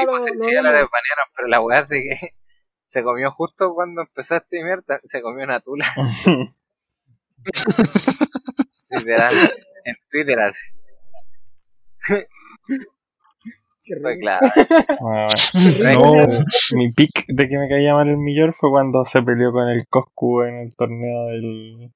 lo- 0.04 0.10
pues, 0.10 0.24
sí, 0.24 0.30
ya 0.52 0.62
lo 0.62 0.70
desbanearon, 0.70 1.26
pero 1.36 1.48
la 1.48 1.60
weá 1.60 1.78
es 1.80 1.88
de 1.88 2.02
que 2.02 2.16
se 2.84 3.02
comió 3.02 3.30
justo 3.32 3.74
cuando 3.74 4.02
empezó 4.02 4.36
a 4.36 4.40
streamear, 4.40 4.82
se 5.04 5.20
comió 5.22 5.44
una 5.44 5.60
tula, 5.60 5.86
literal, 8.90 9.34
en 9.84 9.94
Twitter 10.10 10.38
así. 10.40 10.74
Qué 13.88 13.94
rico. 13.94 14.20
claro. 14.20 14.46
Ah, 15.00 15.28
no, 15.94 16.76
mi 16.76 16.92
pick 16.92 17.24
de 17.28 17.48
que 17.48 17.58
me 17.58 17.68
caía 17.68 17.94
mal 17.94 18.08
el 18.08 18.16
millor 18.18 18.54
fue 18.58 18.70
cuando 18.70 19.04
se 19.06 19.22
peleó 19.22 19.52
con 19.52 19.68
el 19.68 19.86
Coscu 19.88 20.42
en 20.42 20.58
el 20.58 20.76
torneo 20.76 21.26
del. 21.26 21.92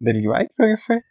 del 0.00 0.24
Ibai, 0.24 0.48
creo 0.56 0.76
que 0.76 0.82
fue. 0.86 1.02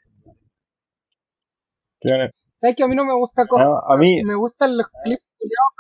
¿Sabes 2.56 2.76
que 2.76 2.84
a 2.84 2.88
mí 2.88 2.96
no 2.96 3.06
me 3.06 3.14
gusta 3.16 3.46
co- 3.48 3.60
No, 3.60 3.78
a 3.78 3.98
mí- 3.98 4.24
Me 4.24 4.36
gustan 4.36 4.78
los 4.78 4.88
clips 5.04 5.32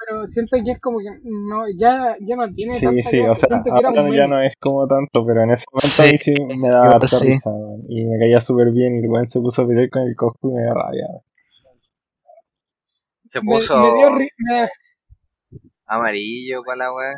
pero 0.05 0.27
siento 0.27 0.57
que 0.65 0.71
es 0.71 0.79
como 0.79 0.99
que 0.99 1.09
no, 1.23 1.63
ya, 1.77 2.15
ya 2.21 2.35
no 2.35 2.51
tiene 2.53 2.79
Sí, 2.79 2.85
tanta 2.85 3.09
sí, 3.09 3.19
o 3.19 3.35
sea, 3.35 3.47
siento 3.47 3.71
que 3.71 3.79
era 3.79 3.89
un 3.91 3.97
ahora 3.99 4.15
ya 4.17 4.27
no 4.27 4.41
es 4.41 4.53
como 4.59 4.87
tanto, 4.87 5.25
pero 5.25 5.43
en 5.43 5.51
ese 5.51 5.65
momento 5.71 5.87
Sí, 5.87 6.01
a 6.01 6.11
mí 6.11 6.17
sí 6.17 6.59
me 6.61 6.69
daba 6.69 6.91
harta 6.95 7.17
risa, 7.21 7.49
y 7.87 8.05
me 8.05 8.19
caía 8.19 8.41
súper 8.41 8.71
bien, 8.71 8.95
y 8.95 8.99
el 9.05 9.09
weón 9.09 9.27
se 9.27 9.39
puso 9.39 9.61
a 9.61 9.67
pelear 9.67 9.89
con 9.89 10.01
el 10.03 10.15
Coscu 10.15 10.49
y 10.49 10.53
me 10.55 10.63
dio 10.63 10.73
rabia. 10.73 11.05
weón. 11.09 11.21
Se 13.31 13.39
puso 13.41 13.77
me 13.79 13.93
dio 13.93 14.09
ri- 14.09 14.69
amarillo 15.85 16.63
con 16.65 16.77
la 16.77 16.93
weá. 16.93 17.13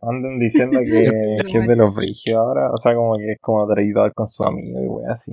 Andan 0.00 0.38
diciendo 0.38 0.78
que, 0.84 1.10
que 1.50 1.58
es 1.58 1.66
de 1.66 1.74
los 1.76 1.92
brígidos 1.92 2.38
ahora, 2.38 2.70
o 2.70 2.76
sea, 2.76 2.94
como 2.94 3.14
que 3.16 3.32
es 3.32 3.38
como 3.40 3.66
traidor 3.66 4.14
con 4.14 4.28
su 4.28 4.44
amigo 4.46 4.78
y 4.80 4.86
weón 4.86 5.10
así. 5.10 5.32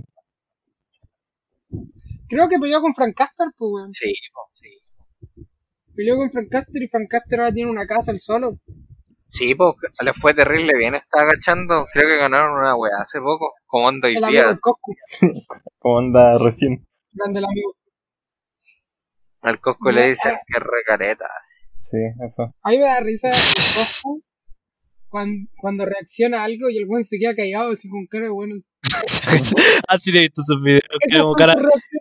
Creo 2.28 2.50
que 2.50 2.58
peleó 2.58 2.82
con 2.82 2.96
Frank 2.96 3.14
Caster, 3.16 3.48
pues, 3.56 3.70
weón. 3.72 3.92
Sí, 3.92 4.12
po, 4.34 4.42
sí. 4.52 4.70
Peleó 5.96 6.16
con 6.18 6.32
Frank 6.32 6.48
Caster 6.50 6.82
y 6.82 6.88
Frank 6.88 7.08
Caster 7.08 7.40
ahora 7.42 7.54
tiene 7.54 7.70
una 7.70 7.86
casa 7.86 8.12
el 8.12 8.20
solo. 8.20 8.58
Sí, 9.28 9.54
pues 9.54 9.76
le 10.04 10.14
fue 10.14 10.34
terrible 10.34 10.74
bien, 10.78 10.96
está 10.96 11.22
agachando. 11.22 11.86
Creo 11.94 12.08
que 12.08 12.18
ganaron 12.18 12.58
una 12.58 12.76
weá 12.76 13.02
hace 13.04 13.20
poco, 13.20 13.54
como 13.68 13.86
onda 13.90 14.08
hoy 14.08 14.16
día. 14.32 14.46
Como 15.78 16.00
anda 16.00 16.40
recién. 16.40 16.84
grande 17.12 17.38
el 17.40 17.46
amigo. 17.46 17.76
Al 19.46 19.60
Cosco 19.60 19.92
le 19.92 20.08
dicen 20.10 20.34
ah. 20.34 20.42
que 20.48 20.58
es 20.58 20.64
recareta. 20.64 21.26
así. 21.40 21.66
Sí, 21.78 21.98
eso. 22.26 22.56
A 22.64 22.70
mí 22.72 22.80
me 22.80 22.86
da 22.86 23.00
risa 23.00 23.30
el 23.30 23.36
Coscu 23.36 24.24
cuando, 25.08 25.50
cuando 25.58 25.86
reacciona 25.86 26.42
a 26.42 26.46
algo 26.46 26.70
y 26.70 26.78
el 26.78 26.86
weón 26.88 27.04
se 27.04 27.20
queda 27.20 27.36
callado 27.36 27.72
así 27.72 27.88
con 27.88 28.08
cara 28.08 28.26
de 28.26 28.32
bueno. 28.32 28.56
Ah, 29.88 29.98
sí, 30.00 30.12
le 30.12 30.20
he 30.20 30.22
visto 30.24 30.42
sus 30.46 30.62
videos. 30.64 30.82
que 31.08 31.20
como 31.20 31.34
cara, 31.34 31.54
sí, 31.56 31.98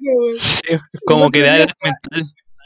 que 1.32 1.38
le 1.40 1.46
da 1.46 1.58
lag 1.58 1.68
mental. 1.82 2.22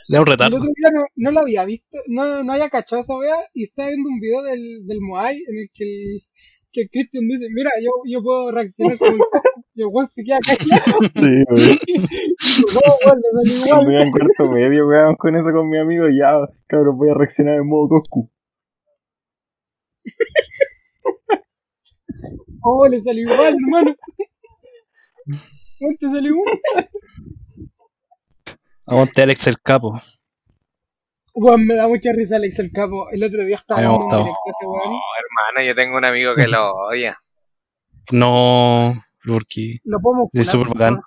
Le 0.09 0.17
da 0.17 0.23
un 0.23 0.27
El 0.27 0.33
retardo. 0.33 0.57
otro 0.57 0.71
día 0.75 0.91
no, 0.93 1.07
no 1.17 1.31
lo 1.33 1.41
había 1.41 1.65
visto, 1.65 1.99
no, 2.07 2.43
no 2.45 2.53
había 2.53 2.71
cachado 2.71 3.03
esa 3.03 3.17
wea 3.17 3.37
y 3.53 3.65
estaba 3.65 3.89
viendo 3.89 4.09
un 4.09 4.21
video 4.21 4.43
del, 4.43 4.87
del 4.87 5.01
Moai 5.01 5.37
en 5.37 5.59
el 5.59 5.71
que 5.75 5.85
el, 5.85 6.23
que 6.79 6.83
el 6.83 6.91
Christian 6.91 7.27
dice, 7.27 7.47
mira, 7.51 7.71
yo, 7.83 7.91
yo 8.07 8.23
puedo 8.23 8.53
reaccionar 8.53 8.97
como 8.99 9.11
el 9.13 9.19
Coscu 9.19 9.63
y 9.75 9.81
el 9.83 9.89
weón 9.91 10.07
se 10.07 10.23
queda 10.23 10.39
callado. 10.39 10.99
Sí, 11.13 11.45
weón. 11.51 11.79
No, 12.75 12.81
weón, 13.05 13.19
le 13.21 13.29
salió 13.35 13.67
Cuando 13.67 13.91
igual. 13.91 13.93
iba 13.93 14.03
en 14.03 14.11
cuarto 14.13 14.51
medio, 14.53 14.87
weón, 14.89 15.17
con 15.17 15.37
eso 15.37 15.51
con 15.53 15.69
mi 15.69 15.79
amigo, 15.79 16.05
ya, 16.09 16.39
cabrón, 16.69 16.97
voy 16.99 17.11
a 17.11 17.15
reaccionar 17.15 17.57
en 17.57 17.67
modo 17.69 17.89
Coscu. 17.89 18.31
Oh, 22.63 22.87
le 22.89 23.01
salió 23.01 23.23
igual, 23.33 23.55
hermano. 23.55 23.95
¿Cómo 25.79 25.93
te 26.01 26.07
salió 26.11 26.33
igual? 26.35 26.61
Aguante 28.87 29.23
Alex 29.23 29.47
el 29.47 29.59
capo. 29.63 30.01
Weón, 31.35 31.65
me 31.67 31.77
da 31.77 31.87
mucha 31.87 32.11
risa 32.13 32.35
Alex 32.37 32.59
el 32.59 32.73
Capo. 32.73 33.09
El 33.13 33.23
otro 33.23 33.45
día 33.45 33.57
estaba 33.57 33.79
A 33.79 33.83
mí 33.85 33.89
me 33.89 33.93
viendo 33.93 34.07
un 34.07 34.11
gustaba. 34.11 34.25
directo 34.25 34.51
ese 34.51 34.67
weón. 34.67 34.93
Yo 35.67 35.75
tengo 35.75 35.97
un 35.97 36.05
amigo 36.05 36.35
que 36.35 36.49
lo 36.49 36.73
odia. 36.75 37.17
No, 38.11 38.95
porque 39.23 39.81
Lo 39.85 40.01
podemos 40.01 40.31
es 40.33 40.49
súper 40.49 40.69
bacán. 40.69 40.99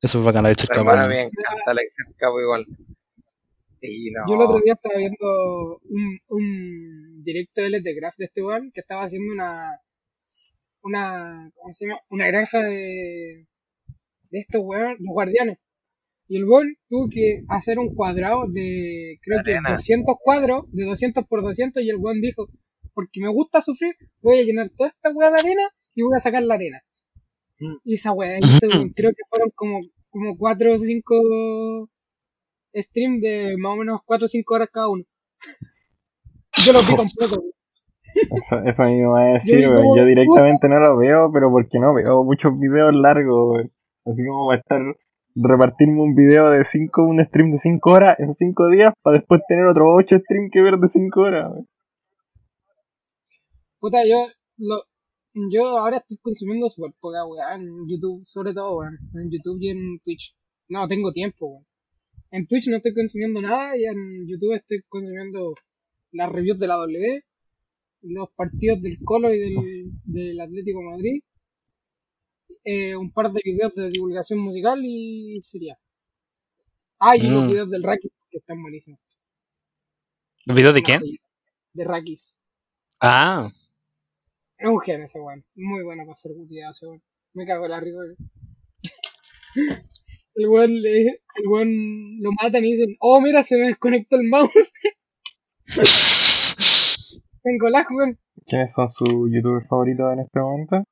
Es 0.00 0.10
súper 0.10 0.26
bacán 0.26 0.46
Alex 0.46 0.62
el 0.64 0.68
capo. 0.70 0.90
Hermano, 0.90 1.08
me 1.08 1.22
encanta 1.22 1.70
Alex 1.70 1.96
igual. 2.42 2.64
Y 3.80 4.10
no. 4.10 4.24
Yo 4.26 4.34
el 4.34 4.40
otro 4.40 4.60
día 4.64 4.72
estaba 4.72 4.96
viendo 4.96 5.80
un, 5.84 6.18
un 6.30 7.22
directo 7.22 7.62
de 7.62 7.68
LT 7.70 7.86
Craft 8.00 8.18
de 8.18 8.24
este 8.24 8.42
weón 8.42 8.72
que 8.74 8.80
estaba 8.80 9.04
haciendo 9.04 9.32
una 9.32 9.70
una 10.82 11.48
¿cómo 11.54 11.74
se 11.74 11.86
llama? 11.86 12.00
una 12.10 12.26
granja 12.26 12.58
de 12.58 13.46
de 14.30 14.38
estos 14.38 14.60
weón, 14.64 14.96
los 14.98 15.14
guardianes. 15.14 15.58
Y 16.28 16.36
el 16.36 16.44
weón 16.44 16.76
tuvo 16.88 17.08
que 17.08 17.42
hacer 17.48 17.78
un 17.78 17.94
cuadrado 17.94 18.46
de 18.48 19.18
creo 19.22 19.42
que 19.42 19.52
Arena. 19.52 19.72
200 19.72 20.16
cuadros, 20.22 20.64
de 20.72 20.84
200 20.84 21.24
por 21.26 21.42
200 21.42 21.82
y 21.82 21.88
el 21.88 21.96
weón 21.96 22.20
dijo, 22.20 22.48
porque 22.98 23.20
me 23.20 23.28
gusta 23.28 23.62
sufrir, 23.62 23.94
voy 24.20 24.40
a 24.40 24.42
llenar 24.42 24.70
toda 24.76 24.90
esta 24.90 25.12
weá 25.12 25.30
de 25.30 25.38
arena 25.38 25.62
y 25.94 26.02
voy 26.02 26.16
a 26.16 26.20
sacar 26.20 26.42
la 26.42 26.54
arena. 26.54 26.82
Y 27.84 27.94
esa 27.94 28.10
weá, 28.10 28.40
creo 28.96 29.10
que 29.12 29.22
fueron 29.30 29.50
como 29.54 29.82
como 30.10 30.36
4 30.36 30.72
o 30.72 30.78
5 30.78 31.88
stream 32.74 33.20
de 33.20 33.54
más 33.56 33.74
o 33.74 33.76
menos 33.76 34.00
4 34.04 34.24
o 34.24 34.28
5 34.28 34.54
horas 34.54 34.68
cada 34.72 34.88
uno. 34.88 35.04
Yo 36.66 36.72
lo 36.72 36.80
vi 36.80 36.96
completo. 36.96 37.36
weón. 37.40 37.52
Eso, 38.32 38.58
eso 38.64 38.82
a 38.82 38.86
mí 38.86 38.96
me 38.96 39.06
va 39.06 39.20
a 39.20 39.26
Yo 39.28 39.34
decir, 39.34 39.56
digo. 39.58 39.74
Yo 39.74 39.90
puta. 39.90 40.04
directamente 40.04 40.68
no 40.68 40.80
lo 40.80 40.96
veo, 40.96 41.30
pero 41.32 41.52
porque 41.52 41.78
no 41.78 41.94
veo 41.94 42.24
muchos 42.24 42.58
videos 42.58 42.96
largos, 42.96 43.52
weón. 43.54 43.72
Así 44.06 44.26
como 44.26 44.46
va 44.48 44.54
a 44.54 44.56
estar 44.56 44.82
repartirme 45.36 46.02
un 46.02 46.16
video 46.16 46.50
de 46.50 46.64
5, 46.64 47.04
un 47.04 47.24
stream 47.24 47.52
de 47.52 47.58
5 47.58 47.90
horas 47.92 48.18
en 48.18 48.34
5 48.34 48.70
días, 48.70 48.92
para 49.02 49.18
después 49.18 49.40
tener 49.46 49.66
otros 49.66 49.88
8 49.88 50.18
streams 50.18 50.50
que 50.50 50.62
ver 50.62 50.78
de 50.78 50.88
5 50.88 51.20
horas, 51.20 51.48
weón. 51.52 51.68
Puta, 53.80 53.98
yo, 54.06 54.26
lo, 54.58 54.82
yo 55.50 55.78
ahora 55.78 55.98
estoy 55.98 56.16
consumiendo 56.18 56.68
super 56.68 56.92
poca 57.00 57.24
weá 57.26 57.54
en 57.54 57.86
YouTube, 57.88 58.22
sobre 58.26 58.52
todo, 58.54 58.78
weón. 58.78 58.98
En 59.14 59.30
YouTube 59.30 59.58
y 59.60 59.68
en 59.70 60.00
Twitch. 60.00 60.34
No 60.68 60.86
tengo 60.88 61.12
tiempo, 61.12 61.46
weón. 61.46 61.66
En 62.30 62.46
Twitch 62.46 62.68
no 62.68 62.76
estoy 62.76 62.94
consumiendo 62.94 63.40
nada 63.40 63.76
y 63.76 63.84
en 63.86 64.26
YouTube 64.28 64.54
estoy 64.54 64.82
consumiendo 64.88 65.54
las 66.12 66.30
reviews 66.30 66.58
de 66.58 66.66
la 66.66 66.74
W, 66.76 67.22
los 68.02 68.30
partidos 68.34 68.82
del 68.82 68.98
Colo 69.04 69.32
y 69.32 69.38
del, 69.38 69.54
del 70.04 70.40
Atlético 70.40 70.80
de 70.80 70.84
Madrid, 70.86 71.22
eh, 72.64 72.96
un 72.96 73.10
par 73.12 73.32
de 73.32 73.40
videos 73.42 73.74
de 73.74 73.90
divulgación 73.90 74.40
musical 74.40 74.80
y 74.84 75.40
sería. 75.42 75.78
Ah, 76.98 77.16
y 77.16 77.20
los 77.22 77.44
Mm. 77.44 77.48
videos 77.48 77.70
del 77.70 77.82
Rakis, 77.82 78.12
que 78.30 78.38
están 78.38 78.60
buenísimos. 78.60 79.00
¿Los 80.44 80.56
videos 80.56 80.74
de 80.74 80.82
quién? 80.82 81.02
De 81.72 81.84
Rakis. 81.84 82.36
Ah, 83.00 83.50
Es 84.58 84.68
un 84.68 84.80
gen 84.80 85.02
ese 85.02 85.20
weón. 85.20 85.44
Muy 85.54 85.82
bueno 85.84 86.02
para 86.04 86.14
hacer 86.14 86.32
videos 86.48 86.76
ese 86.76 86.86
weón. 86.86 87.02
Me 87.34 87.46
cago 87.46 87.64
en 87.66 87.70
la 87.70 87.80
risa. 87.80 87.98
El 90.34 90.48
weón, 90.48 90.80
le- 90.82 91.20
el 91.36 91.46
weón 91.48 92.20
lo 92.20 92.30
matan 92.42 92.64
y 92.64 92.72
dicen, 92.72 92.96
oh 93.00 93.20
mira, 93.20 93.42
se 93.42 93.56
me 93.58 93.68
desconectó 93.68 94.16
el 94.16 94.24
mouse. 94.28 94.72
Tengo 97.42 97.68
lag, 97.70 97.86
weón. 97.90 98.18
¿Quiénes 98.46 98.72
son 98.72 98.88
sus 98.88 99.30
youtubers 99.32 99.66
favoritos 99.68 100.12
en 100.12 100.20
este 100.20 100.40
momento? 100.40 100.82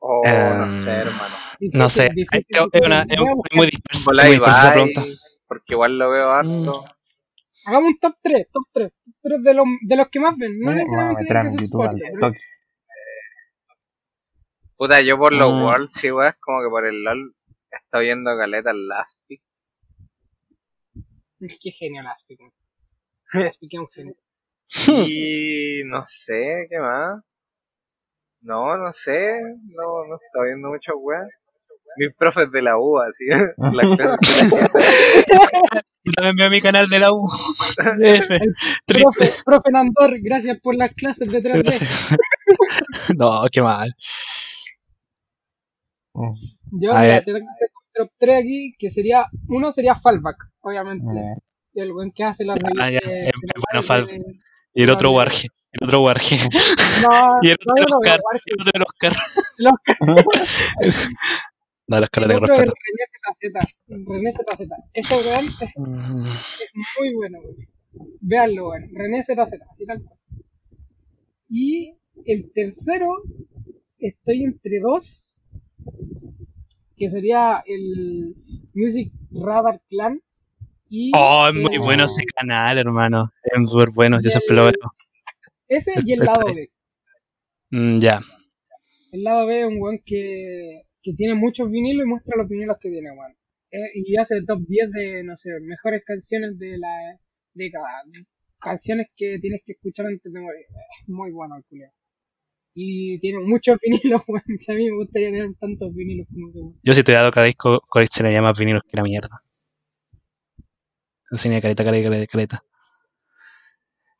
Oh, 0.00 0.22
no 0.24 0.64
Em, 0.66 0.72
sé, 0.72 0.90
hermano. 0.90 1.34
no 1.60 1.88
sé. 1.88 2.10
Es, 2.32 2.86
una, 2.86 3.02
es 3.02 3.18
muy 3.54 3.66
dispersa, 3.68 4.04
Hola, 4.10 4.24
muy 4.24 4.38
pregunta. 4.40 5.04
porque 5.46 5.74
igual 5.74 5.96
lo 5.98 6.10
veo 6.10 6.30
harto. 6.30 6.84
Hagamos 7.64 7.88
un 7.88 7.98
top 7.98 8.16
3, 8.22 8.48
top 8.52 8.64
3. 8.72 8.92
Top 9.04 9.14
3 9.22 9.42
de 9.42 9.54
los, 9.54 9.66
de 9.82 9.96
los 9.96 10.08
que 10.08 10.20
más 10.20 10.36
ven. 10.36 10.58
No 10.58 10.70
a 10.70 10.74
necesariamente 10.74 11.24
tienen 11.24 11.42
que 11.44 11.50
ser 11.64 11.68
favoritos, 11.68 12.08
pero- 12.12 12.26
toque. 12.28 12.40
Puta, 14.76 15.00
yo 15.00 15.16
por 15.16 15.32
los 15.32 15.54
Mm. 15.54 15.62
Worlds, 15.64 15.92
sí, 15.92 16.10
weón, 16.10 16.34
como 16.40 16.62
que 16.62 16.68
por 16.70 16.86
el 16.86 17.04
LOL 17.04 17.36
estoy 17.70 18.06
viendo 18.06 18.30
Last 18.34 19.22
Pick. 19.28 19.42
Qué 21.60 21.70
genio 21.72 22.02
Aspic, 22.08 22.40
weón. 22.40 22.52
Aspic 23.48 23.74
es 23.74 23.80
un 23.80 23.88
genio. 23.88 24.14
Y 25.06 25.82
no 25.86 26.02
sé, 26.06 26.66
¿qué 26.70 26.78
más? 26.78 27.20
No, 28.40 28.76
no 28.76 28.92
sé, 28.92 29.40
no, 29.40 30.06
no 30.08 30.16
estoy 30.16 30.48
viendo 30.48 30.68
mucho 30.68 30.96
weón. 30.96 31.28
Mis 31.96 32.14
profes 32.16 32.50
de 32.50 32.62
la 32.62 32.76
U, 32.78 32.98
así, 32.98 33.26
la 33.58 33.82
también 36.10 36.36
veo 36.36 36.50
mi 36.50 36.60
canal 36.60 36.88
de 36.88 36.98
la 36.98 37.12
U. 37.12 37.26
F. 38.02 38.38
Profe, 38.86 39.34
profe 39.44 39.70
Nandor, 39.70 40.18
gracias 40.20 40.58
por 40.60 40.74
las 40.76 40.92
clases 40.94 41.30
de 41.30 41.42
3D. 41.42 41.62
Gracias. 41.62 41.90
No, 43.16 43.42
qué 43.50 43.62
mal. 43.62 43.94
Mm, 46.14 46.32
Yo 46.80 46.92
A 46.92 47.00
mira, 47.00 47.14
ver. 47.14 47.24
tengo 47.24 47.38
tengo 47.38 47.50
un 47.50 48.06
top 48.06 48.10
3 48.18 48.38
aquí, 48.40 48.74
que 48.78 48.90
sería, 48.90 49.26
uno 49.48 49.72
sería 49.72 49.94
Fallback, 49.94 50.36
obviamente. 50.60 51.18
eh, 51.18 51.34
el 51.74 51.92
weón 51.92 52.12
que 52.12 52.24
hace 52.24 52.44
la 52.44 52.54
Ah, 52.54 52.90
ya, 52.90 52.98
revista. 53.00 53.08
de- 53.10 53.20
es- 53.20 53.24
de 53.24 53.28
es 53.28 53.32
la 53.34 53.40
bueno, 53.54 53.64
Marvel 53.72 53.84
Fal. 53.84 54.06
de- 54.06 54.40
Y 54.74 54.82
el 54.82 54.90
otro. 54.90 55.10
Warge. 55.12 55.48
El 55.72 55.88
otro 55.88 56.00
Warge. 56.02 56.36
No, 56.36 57.38
Y 57.42 57.48
el 57.48 57.54
otro 57.54 57.74
no, 57.88 57.96
Oscar. 57.98 58.20
Y 58.44 58.52
el 58.52 58.68
otro 58.68 58.84
Oscar. 58.86 59.16
Los 59.58 59.72
No, 60.00 60.14
la 62.00 62.26
de 62.28 62.34
otro 62.36 62.54
es 62.54 62.60
respeto. 62.60 62.72
René 62.84 63.52
ZZ. 63.52 64.06
René 64.06 64.32
ZZ. 64.32 64.68
Ese 64.94 65.14
weón 65.14 65.46
es 65.60 65.70
Mm, 65.76 66.24
muy 67.00 67.14
bueno, 67.14 67.38
weón. 67.40 67.56
Veanlo, 68.20 68.68
weón. 68.70 68.88
René 68.94 69.22
ZZ. 69.22 69.54
Y 69.78 69.86
tal 69.86 70.02
cual. 70.02 70.18
Y 71.48 71.94
el 72.24 72.50
tercero, 72.52 73.08
estoy 73.98 74.44
entre 74.44 74.80
dos. 74.80 75.34
Que 76.96 77.10
sería 77.10 77.62
el 77.66 78.34
Music 78.74 79.12
Radar 79.32 79.80
Clan. 79.88 80.20
Y 80.88 81.10
Oh, 81.16 81.48
es 81.48 81.54
muy 81.54 81.74
el- 81.74 81.80
bueno 81.80 82.04
ese 82.04 82.24
canal, 82.26 82.78
hermano. 82.78 83.30
Es 83.42 83.70
súper 83.70 83.90
bueno, 83.94 84.18
yo 84.22 84.30
siempre 84.30 84.54
lo 84.56 84.64
veo. 84.64 84.72
Ese 85.68 85.94
y 86.04 86.12
el 86.12 86.20
lado 86.20 86.46
B. 86.54 86.70
Mm, 87.74 88.00
ya. 88.00 88.20
El 89.12 89.24
lado 89.24 89.46
B 89.46 89.60
es 89.62 89.66
un 89.66 89.80
weón 89.80 89.98
que, 90.04 90.82
que 91.02 91.12
tiene 91.14 91.34
muchos 91.34 91.70
vinilos 91.70 92.06
y 92.06 92.08
muestra 92.08 92.36
los 92.36 92.48
vinilos 92.48 92.76
que 92.80 92.90
tiene, 92.90 93.10
weón. 93.10 93.32
Eh, 93.70 93.90
y 93.94 94.16
hace 94.16 94.42
top 94.46 94.60
10 94.66 94.90
de, 94.90 95.24
no 95.24 95.36
sé, 95.36 95.50
mejores 95.62 96.02
canciones 96.04 96.58
de 96.58 96.78
la 96.78 97.18
década. 97.54 97.88
Canciones 98.60 99.08
que 99.16 99.38
tienes 99.40 99.62
que 99.64 99.72
escuchar 99.72 100.06
antes 100.06 100.32
de 100.32 100.40
morir. 100.40 100.66
Es 101.00 101.08
muy 101.08 101.32
bueno 101.32 101.56
el 101.56 101.64
culiao. 101.64 101.90
Y 102.74 103.18
tiene 103.20 103.40
muchos 103.40 103.78
vinilos, 103.82 104.22
weón. 104.28 104.42
Que 104.64 104.72
a 104.72 104.74
mí 104.74 104.90
me 104.90 104.96
gustaría 104.96 105.30
tener 105.30 105.54
tantos 105.58 105.94
vinilos 105.94 106.26
como 106.28 106.48
weón. 106.48 106.80
Yo 106.82 106.92
si 106.92 107.02
te 107.02 107.12
he 107.12 107.14
dado 107.14 107.30
cada 107.30 107.46
disco, 107.46 107.80
coleccionaría 107.88 108.42
más 108.42 108.58
vinilos 108.58 108.82
que 108.88 108.96
la 108.96 109.02
mierda. 109.02 109.42
Enseña 111.30 111.60
careta, 111.62 111.82
careta, 111.82 112.26
careta. 112.26 112.62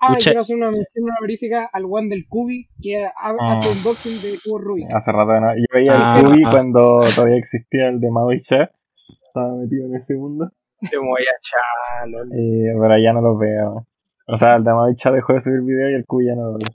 Ah, 0.05 0.07
y 0.09 0.13
Escucha- 0.19 0.31
quiero 0.31 0.41
hacer 0.41 0.57
una 0.57 0.71
mención 0.73 1.05
honorífica 1.09 1.71
al 1.73 1.85
one 1.89 2.09
del 2.09 2.27
Cubi 2.29 2.69
que 2.83 3.05
ha- 3.05 3.13
Ah. 3.17 3.53
hace 3.53 3.69
unboxing 3.71 4.21
de 4.21 4.39
cubo 4.45 4.59
Rubik. 4.59 4.87
Hace 4.93 5.13
rato 5.13 5.41
no. 5.41 5.55
Yo 5.55 5.65
veía 5.73 5.93
Ah. 5.95 6.19
el 6.19 6.25
Cubi 6.27 6.43
cuando 6.43 7.01
todavía 7.15 7.37
existía 7.37 7.89
el 7.89 8.01
de 8.01 8.11
Mao 8.11 8.33
y 8.33 8.43
Cha. 8.43 8.69
Estaba 9.29 9.55
metido 9.55 9.87
en 9.87 9.95
ese 9.95 10.17
mundo. 10.17 10.51
Te 10.91 10.99
voy 10.99 11.23
a 11.23 11.39
chalo. 11.41 12.25
Eh, 12.35 12.75
pero 12.81 12.99
ya 12.99 13.13
no 13.13 13.21
los 13.21 13.39
veo. 13.39 13.87
O 14.27 14.39
sea, 14.39 14.57
el 14.57 14.65
de 14.65 14.73
Mao 14.73 14.91
y 14.91 14.97
Cha 14.97 15.13
dejó 15.13 15.35
de 15.35 15.43
subir 15.43 15.61
videos 15.63 15.93
y 15.93 15.95
el 15.95 16.05
Cubi 16.05 16.27
ya 16.27 16.35
no 16.35 16.43
lo 16.51 16.53
veo. 16.55 16.69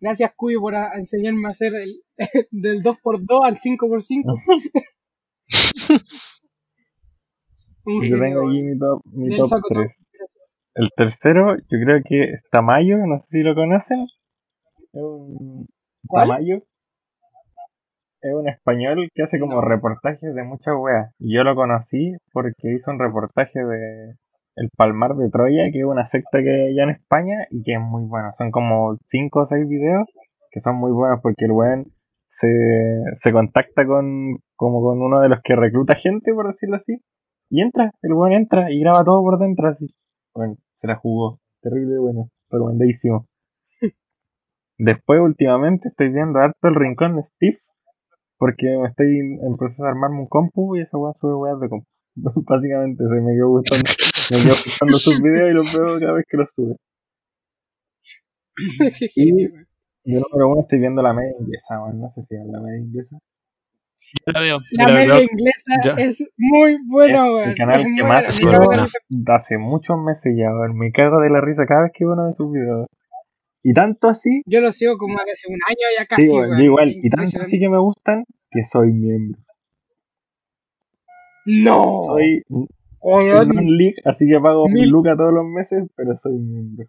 Gracias, 0.00 0.32
Cubi, 0.36 0.56
por 0.58 0.76
a- 0.76 0.92
enseñarme 0.96 1.48
a 1.48 1.50
hacer 1.50 1.72
el, 1.74 2.02
del 2.52 2.82
2x2 2.84 3.44
al 3.44 3.58
5x5. 3.58 4.36
Un 7.84 8.02
Yo 8.10 8.18
tengo 8.20 8.48
aquí 8.48 8.62
mi 8.62 8.78
top, 8.78 9.02
mi 9.12 9.36
top 9.36 9.48
saco 9.48 9.68
3. 9.70 9.88
top. 9.88 10.07
El 10.78 10.90
tercero, 10.94 11.56
yo 11.56 11.78
creo 11.84 12.02
que 12.04 12.22
es 12.34 12.42
Tamayo, 12.52 12.98
no 12.98 13.18
sé 13.18 13.26
si 13.30 13.42
lo 13.42 13.56
conocen. 13.56 14.06
Es 14.92 15.02
un 15.02 15.66
¿Cuál? 16.06 16.28
Tamayo. 16.28 16.58
Es 18.20 18.32
un 18.32 18.48
español 18.48 19.08
que 19.12 19.24
hace 19.24 19.40
como 19.40 19.60
reportajes 19.60 20.32
de 20.32 20.42
muchas 20.44 20.76
weas. 20.78 21.12
Y 21.18 21.34
yo 21.34 21.42
lo 21.42 21.56
conocí 21.56 22.12
porque 22.32 22.74
hizo 22.76 22.92
un 22.92 23.00
reportaje 23.00 23.58
de 23.58 24.14
El 24.54 24.70
Palmar 24.76 25.16
de 25.16 25.28
Troya, 25.30 25.64
que 25.72 25.80
es 25.80 25.84
una 25.84 26.06
secta 26.06 26.38
que 26.44 26.48
hay 26.48 26.72
allá 26.72 26.84
en 26.84 26.90
España 26.90 27.38
y 27.50 27.64
que 27.64 27.72
es 27.72 27.80
muy 27.80 28.04
bueno. 28.04 28.30
Son 28.38 28.52
como 28.52 28.98
5 29.10 29.40
o 29.40 29.46
6 29.48 29.68
videos 29.68 30.06
que 30.52 30.60
son 30.60 30.76
muy 30.76 30.92
buenos 30.92 31.18
porque 31.20 31.46
el 31.46 31.52
weón 31.52 31.86
se, 32.40 32.48
se 33.20 33.32
contacta 33.32 33.84
con 33.84 34.32
como 34.54 34.80
con 34.80 35.02
uno 35.02 35.20
de 35.22 35.28
los 35.28 35.40
que 35.42 35.56
recluta 35.56 35.96
gente, 35.96 36.32
por 36.32 36.46
decirlo 36.46 36.76
así. 36.76 37.02
Y 37.50 37.62
entra, 37.62 37.90
el 38.00 38.12
weón 38.12 38.32
entra 38.32 38.70
y 38.70 38.78
graba 38.78 39.02
todo 39.02 39.22
por 39.22 39.40
dentro 39.40 39.70
así. 39.70 39.88
Bueno, 40.34 40.54
se 40.80 40.86
la 40.86 40.96
jugó. 40.96 41.38
Terrible 41.60 41.98
bueno. 41.98 42.30
Recomendadísimo. 42.50 43.26
Después, 44.78 45.20
últimamente, 45.20 45.88
estoy 45.88 46.10
viendo 46.10 46.38
harto 46.38 46.68
el 46.68 46.74
rincón 46.74 47.16
de 47.16 47.22
Steve. 47.24 47.58
Porque 48.38 48.66
me 48.80 48.88
estoy 48.88 49.18
en 49.18 49.52
proceso 49.58 49.82
de 49.82 49.88
armarme 49.88 50.20
un 50.20 50.26
compu 50.28 50.76
y 50.76 50.82
esa 50.82 50.96
weá 50.96 51.12
sube 51.20 51.34
weas 51.34 51.60
de 51.60 51.68
compu. 51.68 51.86
Básicamente, 52.14 53.02
se 53.02 53.20
me 53.20 53.34
quedó 53.34 53.48
gustando, 53.48 53.90
me 54.30 54.36
quedó 54.38 54.54
gustando 54.54 54.98
sus 54.98 55.20
videos 55.20 55.50
y 55.50 55.54
los 55.54 55.72
veo 55.72 55.98
cada 55.98 56.12
vez 56.12 56.24
que 56.28 56.36
los 56.36 56.48
sube. 56.54 56.76
Y 60.04 60.12
de 60.12 60.20
número 60.20 60.48
uno 60.48 60.62
estoy 60.62 60.78
viendo 60.78 61.02
la 61.02 61.12
media 61.12 61.34
inglesa, 61.38 61.82
weón. 61.82 62.00
No 62.00 62.10
sé 62.14 62.22
si 62.26 62.34
es 62.34 62.46
la 62.46 62.60
media 62.60 62.78
inglesa. 62.78 63.18
Yo 64.26 64.32
la 64.32 64.40
veo. 64.40 64.58
La 64.72 64.84
yo 64.84 64.88
la 64.88 64.94
media 65.00 65.14
veo. 65.14 65.22
inglesa 65.22 65.72
Ya. 65.84 65.92
es 66.02 66.24
muy 66.36 66.76
buena, 66.86 67.26
Es 67.26 67.30
weón. 67.32 67.48
el 67.50 67.56
canal 67.56 67.80
Es 67.80 67.86
que 67.96 68.02
más 68.02 68.24
hace 69.40 69.58
muchos 69.58 69.98
meses 70.02 70.34
ya, 70.36 70.50
weón. 70.52 70.76
Me 70.78 70.90
cago 70.92 71.20
de 71.20 71.30
la 71.30 71.40
risa 71.40 71.66
cada 71.66 71.82
vez 71.82 71.92
que 71.94 72.04
veo 72.04 72.14
uno 72.14 72.26
de 72.26 72.32
sus 72.32 72.52
videos. 72.52 72.86
Y 73.62 73.72
tanto 73.74 74.08
así, 74.08 74.42
Yo 74.46 74.60
lo 74.60 74.72
sigo 74.72 74.96
como 74.96 75.18
hace 75.18 75.48
un 75.48 75.58
año 75.68 75.86
ya 75.98 76.06
casi, 76.06 76.28
sí, 76.28 76.34
yo 76.34 76.58
igual. 76.62 76.90
Y 77.02 77.10
tanto 77.10 77.42
así 77.42 77.58
que 77.58 77.68
me 77.68 77.78
gustan 77.78 78.24
que 78.50 78.64
soy 78.70 78.92
miembro. 78.92 79.38
No. 81.44 82.04
Soy 82.06 82.42
non-league, 83.02 83.96
así 84.04 84.26
que 84.30 84.38
pago 84.40 84.68
mi 84.68 84.82
Mil- 84.82 84.90
luca 84.90 85.16
todos 85.16 85.32
los 85.32 85.44
meses, 85.46 85.84
pero 85.96 86.16
soy 86.18 86.34
miembro. 86.38 86.86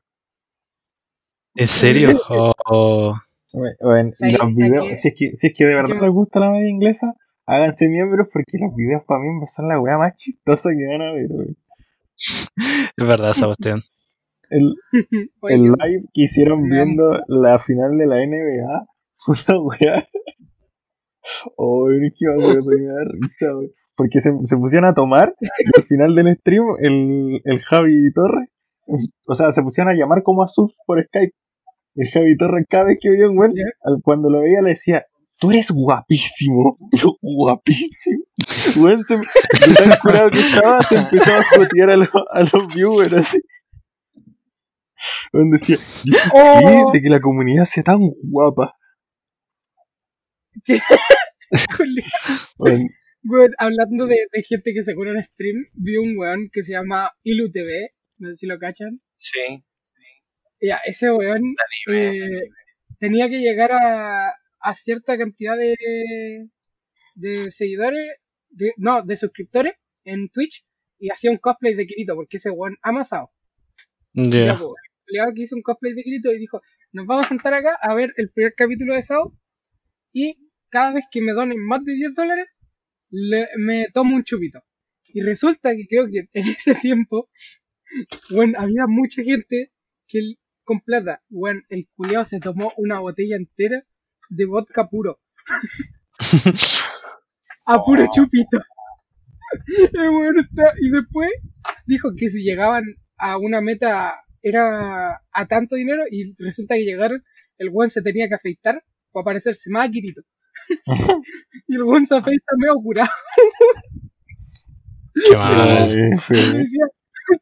¿En 1.55 1.67
serio? 1.67 2.22
Oh, 2.30 2.51
oh. 2.70 3.15
Bueno, 3.52 3.76
los 4.38 4.56
videos, 4.56 4.88
que- 4.89 4.95
si, 4.97 5.08
es 5.10 5.16
que, 5.18 5.32
si 5.38 5.47
es 5.47 5.54
que 5.58 5.66
de 5.66 5.76
verdad 5.76 5.95
yo- 5.95 6.02
les 6.02 6.12
gusta 6.12 6.39
la 6.39 6.52
media 6.52 6.70
inglesa, 6.70 7.14
háganse 7.45 7.88
miembros 7.88 8.28
porque 8.32 8.58
los 8.60 8.76
videos 8.76 9.04
para 9.06 9.22
mí 9.22 9.28
son 9.56 9.68
la 9.68 9.80
weá 9.80 9.97
más 9.97 10.16
chistosa 10.18 10.70
que 10.70 10.86
van 10.88 11.02
a 11.02 11.14
ver. 11.14 11.30
Es 12.16 13.08
verdad 13.08 13.32
cuestión. 13.45 13.82
El, 14.50 14.76
el 15.43 15.64
live 15.64 16.06
que 16.14 16.24
hicieron 16.24 16.64
viendo 16.70 17.20
la 17.28 17.60
final 17.60 17.97
de 17.97 18.06
la 18.08 18.16
NBA 18.26 18.86
fue 19.26 19.36
una 19.47 19.62
weá. 19.62 20.08
Oh, 21.58 21.89
es 21.91 22.14
que 22.18 22.26
me 22.28 22.86
da 22.86 23.04
risa, 23.12 23.45
weón. 23.56 23.72
Porque 23.95 24.22
se, 24.22 24.32
se 24.47 24.56
pusieron 24.58 24.89
a 24.89 24.93
tomar 24.93 25.36
y 25.41 25.80
al 25.80 25.84
final 25.86 26.16
del 26.16 26.36
stream 26.38 26.66
el, 26.80 27.41
el 27.43 27.60
Javi 27.64 28.12
Torres, 28.14 28.50
o 29.28 29.36
sea, 29.36 29.52
se 29.52 29.62
pusieron 29.62 29.91
a 29.93 29.95
llamar 29.97 30.24
como 30.24 30.41
a 30.43 30.47
subs 30.47 30.74
por 30.86 31.04
Skype. 31.04 31.34
El 32.00 32.10
Javi 32.12 32.38
Torres 32.38 32.66
cada 32.70 32.86
vez 32.86 32.97
que 33.02 33.10
veía 33.10 33.30
un 33.30 33.38
weón, 33.38 33.54
cuando 34.04 34.30
lo 34.30 34.41
veía 34.41 34.62
le 34.62 34.70
decía, 34.70 35.06
tú 35.38 35.52
eres 35.52 35.70
guapísimo, 35.70 36.78
pero 36.89 37.18
guapísimo. 37.22 38.24
Weón, 38.78 39.04
se, 39.06 39.18
de 39.18 39.76
tan 39.76 40.00
curado 40.02 40.32
que 40.32 40.39
estaba, 40.39 40.82
se 40.84 40.95
empezó 40.95 41.34
a 41.34 41.43
jotear 41.43 41.89
a, 41.89 41.97
los 41.97 42.08
a 42.32 42.39
los 42.41 42.74
viewers 42.74 43.12
así. 43.12 43.41
Weón 45.34 45.52
decía, 45.52 45.76
Oh. 46.34 46.89
de 46.93 47.02
que 47.02 47.10
la 47.10 47.20
comunidad 47.20 47.66
sea 47.66 47.84
tan 47.84 48.00
guapa. 48.32 48.78
Weón, 52.58 52.88
Weón, 53.26 53.52
hablando 53.58 54.08
de, 54.08 54.16
de 54.32 54.43
gente 54.43 54.72
que 54.74 54.84
se 54.84 54.95
cura 54.95 55.12
en 55.12 55.22
stream, 55.22 55.66
vi 55.74 55.97
un 55.97 56.18
weón 56.18 56.50
que 56.50 56.64
se 56.64 56.72
llama 56.72 57.12
IluTV, 57.24 57.89
no 58.20 58.30
sé 58.30 58.36
si 58.36 58.47
lo 58.47 58.58
cachan. 58.58 59.02
Sí. 59.18 59.66
Ya, 60.62 60.80
ese 60.86 61.12
weón 61.12 61.41
eh, 61.91 62.41
tenía 62.99 63.30
que 63.30 63.39
llegar 63.39 63.72
a, 63.72 64.30
a 64.60 64.74
cierta 64.74 65.18
cantidad 65.18 65.55
de, 65.57 65.76
de 67.16 67.51
seguidores, 67.51 68.07
de, 68.49 68.74
no, 68.78 69.01
de 69.03 69.18
suscriptores 69.18 69.74
en 70.03 70.30
Twitch 70.30 70.66
y 70.99 71.10
hacía 71.12 71.32
un 71.32 71.38
cosplay 71.38 71.76
de 71.76 71.86
Kirito 71.88 72.16
porque 72.16 72.38
ese 72.38 72.49
weón 72.51 72.78
ha 72.82 72.89
amasado. 72.89 73.32
Ya. 74.14 74.45
Ya, 74.45 74.57
pues, 74.57 75.36
que 75.36 75.41
hizo 75.43 75.55
un 75.55 75.62
cosplay 75.62 75.93
de 75.93 76.03
Kirito 76.03 76.32
y 76.32 76.39
dijo, 76.39 76.62
nos 76.91 77.05
vamos 77.05 77.26
a 77.26 77.30
sentar 77.30 77.53
acá 77.53 77.78
a 77.82 77.93
ver 77.93 78.14
el 78.18 78.30
primer 78.32 78.53
capítulo 78.55 78.93
de 78.95 79.03
Sao 79.03 79.34
y 80.14 80.38
cada 80.70 80.91
vez 80.93 81.05
que 81.12 81.22
me 81.22 81.34
donen 81.34 81.60
más 81.66 81.84
de 81.86 81.93
10 81.93 82.14
dólares, 82.14 82.47
le- 83.10 83.47
me 83.57 83.88
tomo 83.93 84.16
un 84.16 84.24
chupito. 84.24 84.62
Y 85.05 85.22
resulta 85.22 85.76
que 85.76 85.88
creo 85.88 86.05
que 86.12 86.28
en 86.34 86.43
ese 86.57 86.76
tiempo, 86.76 87.30
bueno, 88.30 88.60
había 88.60 88.86
mucha 88.88 89.24
gente 89.24 89.72
que 90.07 90.20
con 90.70 90.82
plata, 90.82 91.24
bueno, 91.30 91.61
el 91.70 91.88
culiao 91.95 92.26
se 92.26 92.39
tomó 92.39 92.72
una 92.78 92.99
botella 92.99 93.38
entera 93.38 93.84
de 94.30 94.45
vodka 94.45 94.88
puro. 94.88 95.20
a 97.65 97.84
puro 97.84 98.05
chupito. 98.13 98.59
Weón 99.95 100.38
está- 100.38 100.76
y 100.80 100.91
después 100.91 101.32
dijo 101.88 102.11
que 102.15 102.30
si 102.30 102.43
llegaban 102.43 102.84
a 103.17 103.39
una 103.39 103.61
meta 103.61 104.13
era 104.43 105.24
a 105.32 105.47
tanto 105.47 105.76
dinero 105.76 106.03
y 106.11 106.36
resulta 106.38 106.76
que 106.76 106.86
llegaron, 106.86 107.24
el 107.57 107.70
weón 107.70 107.89
se 107.89 108.03
tenía 108.03 108.28
que 108.28 108.36
afeitar 108.36 108.84
para 109.11 109.24
parecerse 109.24 109.72
más 109.72 109.88
a 109.88 109.91
Kirito. 109.91 110.22
y 111.67 111.76
el 111.78 111.82
weón 111.82 112.05
se 112.05 112.15
afeita 112.15 112.45
medio 112.57 112.76
curado. 112.76 113.09
Qué 115.15 115.36
mal. 115.36 115.89
Y 115.89 116.15
feo. 116.20 116.53
decía, 116.53 116.86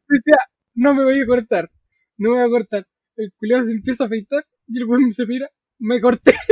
decía, 0.07 0.37
no 0.75 0.95
me 0.95 1.03
voy 1.03 1.19
a 1.19 1.25
cortar, 1.25 1.69
no 2.17 2.29
me 2.29 2.37
voy 2.37 2.47
a 2.47 2.49
cortar. 2.49 2.87
El 3.17 3.31
culiao 3.37 3.65
se 3.65 3.71
empieza 3.73 4.03
a 4.03 4.07
afeitar 4.07 4.45
y 4.67 4.77
el 4.79 4.85
weón 4.87 5.11
se 5.11 5.25
mira, 5.25 5.47
me 5.79 5.99
corté. 5.99 6.33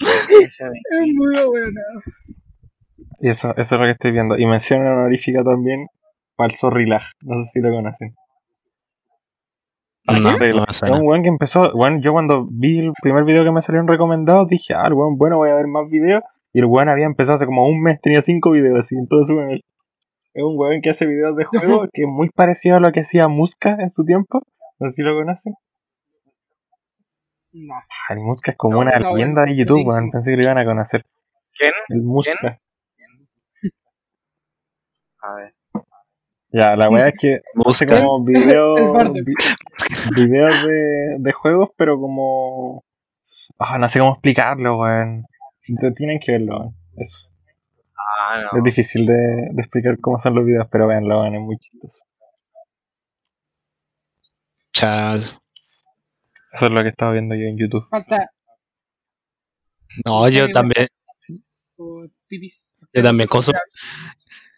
Es 0.00 0.60
muy 1.14 1.32
bueno. 1.44 1.80
Y 3.20 3.28
eso, 3.28 3.54
eso 3.56 3.74
es 3.74 3.80
lo 3.80 3.84
que 3.86 3.92
estoy 3.92 4.12
viendo. 4.12 4.36
Y 4.36 4.46
mención 4.46 4.86
honorífica 4.86 5.42
también 5.44 5.86
para 6.36 6.52
el 6.52 6.58
Zorrilaj. 6.58 7.02
No 7.22 7.38
sé 7.44 7.50
si 7.54 7.60
lo 7.60 7.70
conocen. 7.70 8.14
No, 10.06 10.18
no 10.18 10.64
Es 10.68 10.76
suena. 10.76 10.98
un 10.98 11.06
weón 11.06 11.22
que 11.22 11.28
empezó, 11.28 11.72
weón, 11.74 12.02
yo 12.02 12.12
cuando 12.12 12.44
vi 12.50 12.80
el 12.80 12.90
primer 13.00 13.24
video 13.24 13.44
que 13.44 13.52
me 13.52 13.62
salieron 13.62 13.86
recomendados, 13.88 14.48
dije, 14.48 14.74
ah, 14.74 14.86
el 14.88 14.94
weón, 14.94 15.16
bueno, 15.16 15.36
voy 15.36 15.50
a 15.50 15.54
ver 15.54 15.68
más 15.68 15.88
videos. 15.88 16.22
Y 16.52 16.58
el 16.58 16.66
weón 16.66 16.88
había 16.88 17.06
empezado 17.06 17.36
hace 17.36 17.46
como 17.46 17.66
un 17.66 17.80
mes, 17.80 18.00
tenía 18.02 18.20
cinco 18.20 18.50
videos 18.50 18.80
así 18.80 18.96
en 18.96 19.06
todo 19.06 19.24
su 19.24 19.36
canal. 19.36 19.62
Es 20.34 20.42
un 20.42 20.54
weón 20.58 20.80
que 20.82 20.90
hace 20.90 21.06
videos 21.06 21.36
de 21.36 21.44
juego 21.44 21.86
que 21.92 22.02
es 22.02 22.08
muy 22.08 22.30
parecido 22.30 22.76
a 22.76 22.80
lo 22.80 22.90
que 22.92 23.00
hacía 23.00 23.28
Muska 23.28 23.76
en 23.80 23.90
su 23.90 24.04
tiempo. 24.04 24.40
No 24.78 24.88
sé 24.88 24.94
si 24.96 25.02
lo 25.02 25.14
conocen. 25.14 25.54
No. 27.52 27.74
Ah, 27.74 28.12
el 28.14 28.20
Muska 28.20 28.52
es 28.52 28.56
como 28.56 28.74
No, 28.74 28.80
una 28.80 28.98
no, 28.98 29.14
leyenda 29.14 29.44
de 29.44 29.56
YouTube, 29.56 29.86
weón. 29.86 30.10
Pensé 30.10 30.30
que 30.30 30.36
lo 30.38 30.42
iban 30.44 30.58
a 30.58 30.64
conocer. 30.64 31.02
¿Quién? 31.52 31.72
El 31.88 32.02
Muska. 32.02 32.58
A 35.22 35.34
ver. 35.34 35.54
Ya, 36.54 36.76
la 36.76 36.90
weá 36.90 37.08
es 37.08 37.14
que 37.18 37.40
hace 37.66 37.86
como 37.86 38.24
videos 38.24 38.74
vi- 39.24 39.34
videos 40.16 40.66
de, 40.66 41.16
de 41.18 41.32
juegos, 41.32 41.70
pero 41.76 41.96
como. 41.98 42.84
Ah, 43.58 43.78
no 43.78 43.88
sé 43.88 44.00
cómo 44.00 44.12
explicarlo, 44.12 44.78
weón. 44.78 45.24
Tienen 45.96 46.18
que 46.20 46.32
verlo, 46.32 46.58
weón. 46.58 46.74
Eso. 46.96 47.18
Ah, 48.18 48.48
Es 48.56 48.62
difícil 48.64 49.06
de, 49.06 49.14
de 49.14 49.60
explicar 49.62 49.98
cómo 50.00 50.18
son 50.18 50.34
los 50.34 50.44
videos, 50.44 50.66
pero 50.70 50.86
veanlo, 50.86 51.20
weón, 51.20 51.34
es 51.34 51.40
muy 51.40 51.58
chistoso. 51.58 51.98
Chal. 54.74 55.20
Eso 56.54 56.64
es 56.64 56.70
lo 56.70 56.80
que 56.82 56.88
estaba 56.88 57.12
viendo 57.12 57.34
yo 57.34 57.42
en 57.44 57.58
YouTube. 57.58 57.86
Falta 57.90 58.30
No, 60.04 60.28
yo 60.28 60.48
también, 60.50 60.88
yo 62.92 63.02
también 63.02 63.28
consumo, 63.28 63.58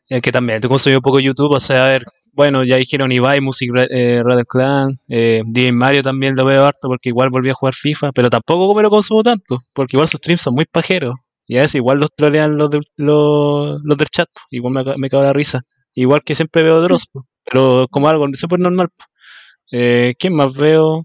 es 0.08 0.22
que 0.22 0.32
también 0.32 0.60
te 0.60 0.68
consumí 0.68 0.96
un 0.96 1.02
poco 1.02 1.20
YouTube, 1.20 1.52
o 1.54 1.60
sea, 1.60 1.86
a 1.86 1.90
ver, 1.90 2.04
bueno, 2.32 2.64
ya 2.64 2.76
dijeron 2.76 3.12
Ibai, 3.12 3.40
Music 3.40 3.70
Ra- 3.72 3.86
eh, 3.90 4.22
Rather 4.24 4.46
Clan, 4.46 4.90
eh, 5.08 5.42
DJ 5.46 5.72
Mario 5.72 6.02
también 6.02 6.34
lo 6.36 6.44
veo 6.44 6.64
harto 6.66 6.88
porque 6.88 7.08
igual 7.10 7.30
volví 7.30 7.50
a 7.50 7.54
jugar 7.54 7.74
FIFA, 7.74 8.12
pero 8.12 8.28
tampoco 8.30 8.74
me 8.74 8.82
lo 8.82 8.90
consumo 8.90 9.22
tanto, 9.22 9.60
porque 9.72 9.96
igual 9.96 10.08
sus 10.08 10.18
streams 10.18 10.42
son 10.42 10.54
muy 10.54 10.66
pajeros, 10.66 11.14
y 11.46 11.58
a 11.58 11.62
veces 11.62 11.76
igual 11.76 11.98
los 11.98 12.10
trolean 12.14 12.56
los, 12.56 12.70
del- 12.70 12.86
los, 12.96 13.80
los 13.82 13.96
del 13.98 14.08
chat, 14.08 14.28
igual 14.50 14.72
me, 14.74 14.84
me 14.98 15.10
cago 15.10 15.22
la 15.24 15.32
risa, 15.32 15.62
igual 15.94 16.22
que 16.24 16.34
siempre 16.34 16.62
veo 16.62 16.80
Dross, 16.80 17.06
pero 17.44 17.86
como 17.90 18.08
algo 18.08 18.26
súper 18.34 18.60
normal. 18.60 18.88
Eh, 19.70 20.14
¿Quién 20.18 20.34
más 20.34 20.54
veo? 20.56 21.04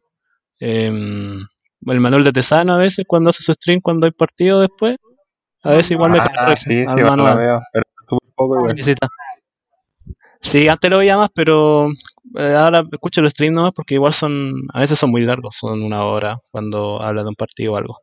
Em, 0.60 1.40
el 1.88 2.00
Manuel 2.00 2.24
de 2.26 2.34
Tesano 2.34 2.74
a 2.74 2.78
veces 2.78 3.06
cuando 3.08 3.30
hace 3.32 3.44
su 3.44 3.54
stream, 3.54 3.80
cuando 3.82 4.06
hay 4.06 4.12
partido 4.12 4.62
después, 4.62 4.98
a 5.64 5.72
veces 5.72 5.92
igual 5.92 6.12
me 6.12 6.18
cago 6.20 6.30
en 6.32 6.46
la 6.48 6.52
Ah, 6.54 6.58
sí, 6.58 6.84
sí, 6.86 7.02
Manuel. 7.04 7.38
veo, 7.38 7.62
pero 7.74 7.86
poco 8.36 8.58
igual. 8.60 8.76
Sí, 10.42 10.68
antes 10.68 10.90
lo 10.90 11.00
veía 11.00 11.18
más, 11.18 11.30
pero 11.34 11.90
eh, 12.38 12.54
ahora 12.56 12.84
escucho 12.92 13.22
los 13.22 13.32
streams 13.32 13.56
nomás 13.56 13.74
porque 13.74 13.96
igual 13.96 14.14
son, 14.14 14.54
a 14.74 14.80
veces 14.80 14.98
son 14.98 15.12
muy 15.12 15.22
largos, 15.22 15.56
son 15.60 15.82
una 15.82 16.04
hora 16.06 16.38
cuando 16.52 17.02
habla 17.02 17.24
de 17.24 17.30
un 17.30 17.36
partido 17.36 17.74
o 17.74 17.78
algo. 17.78 17.98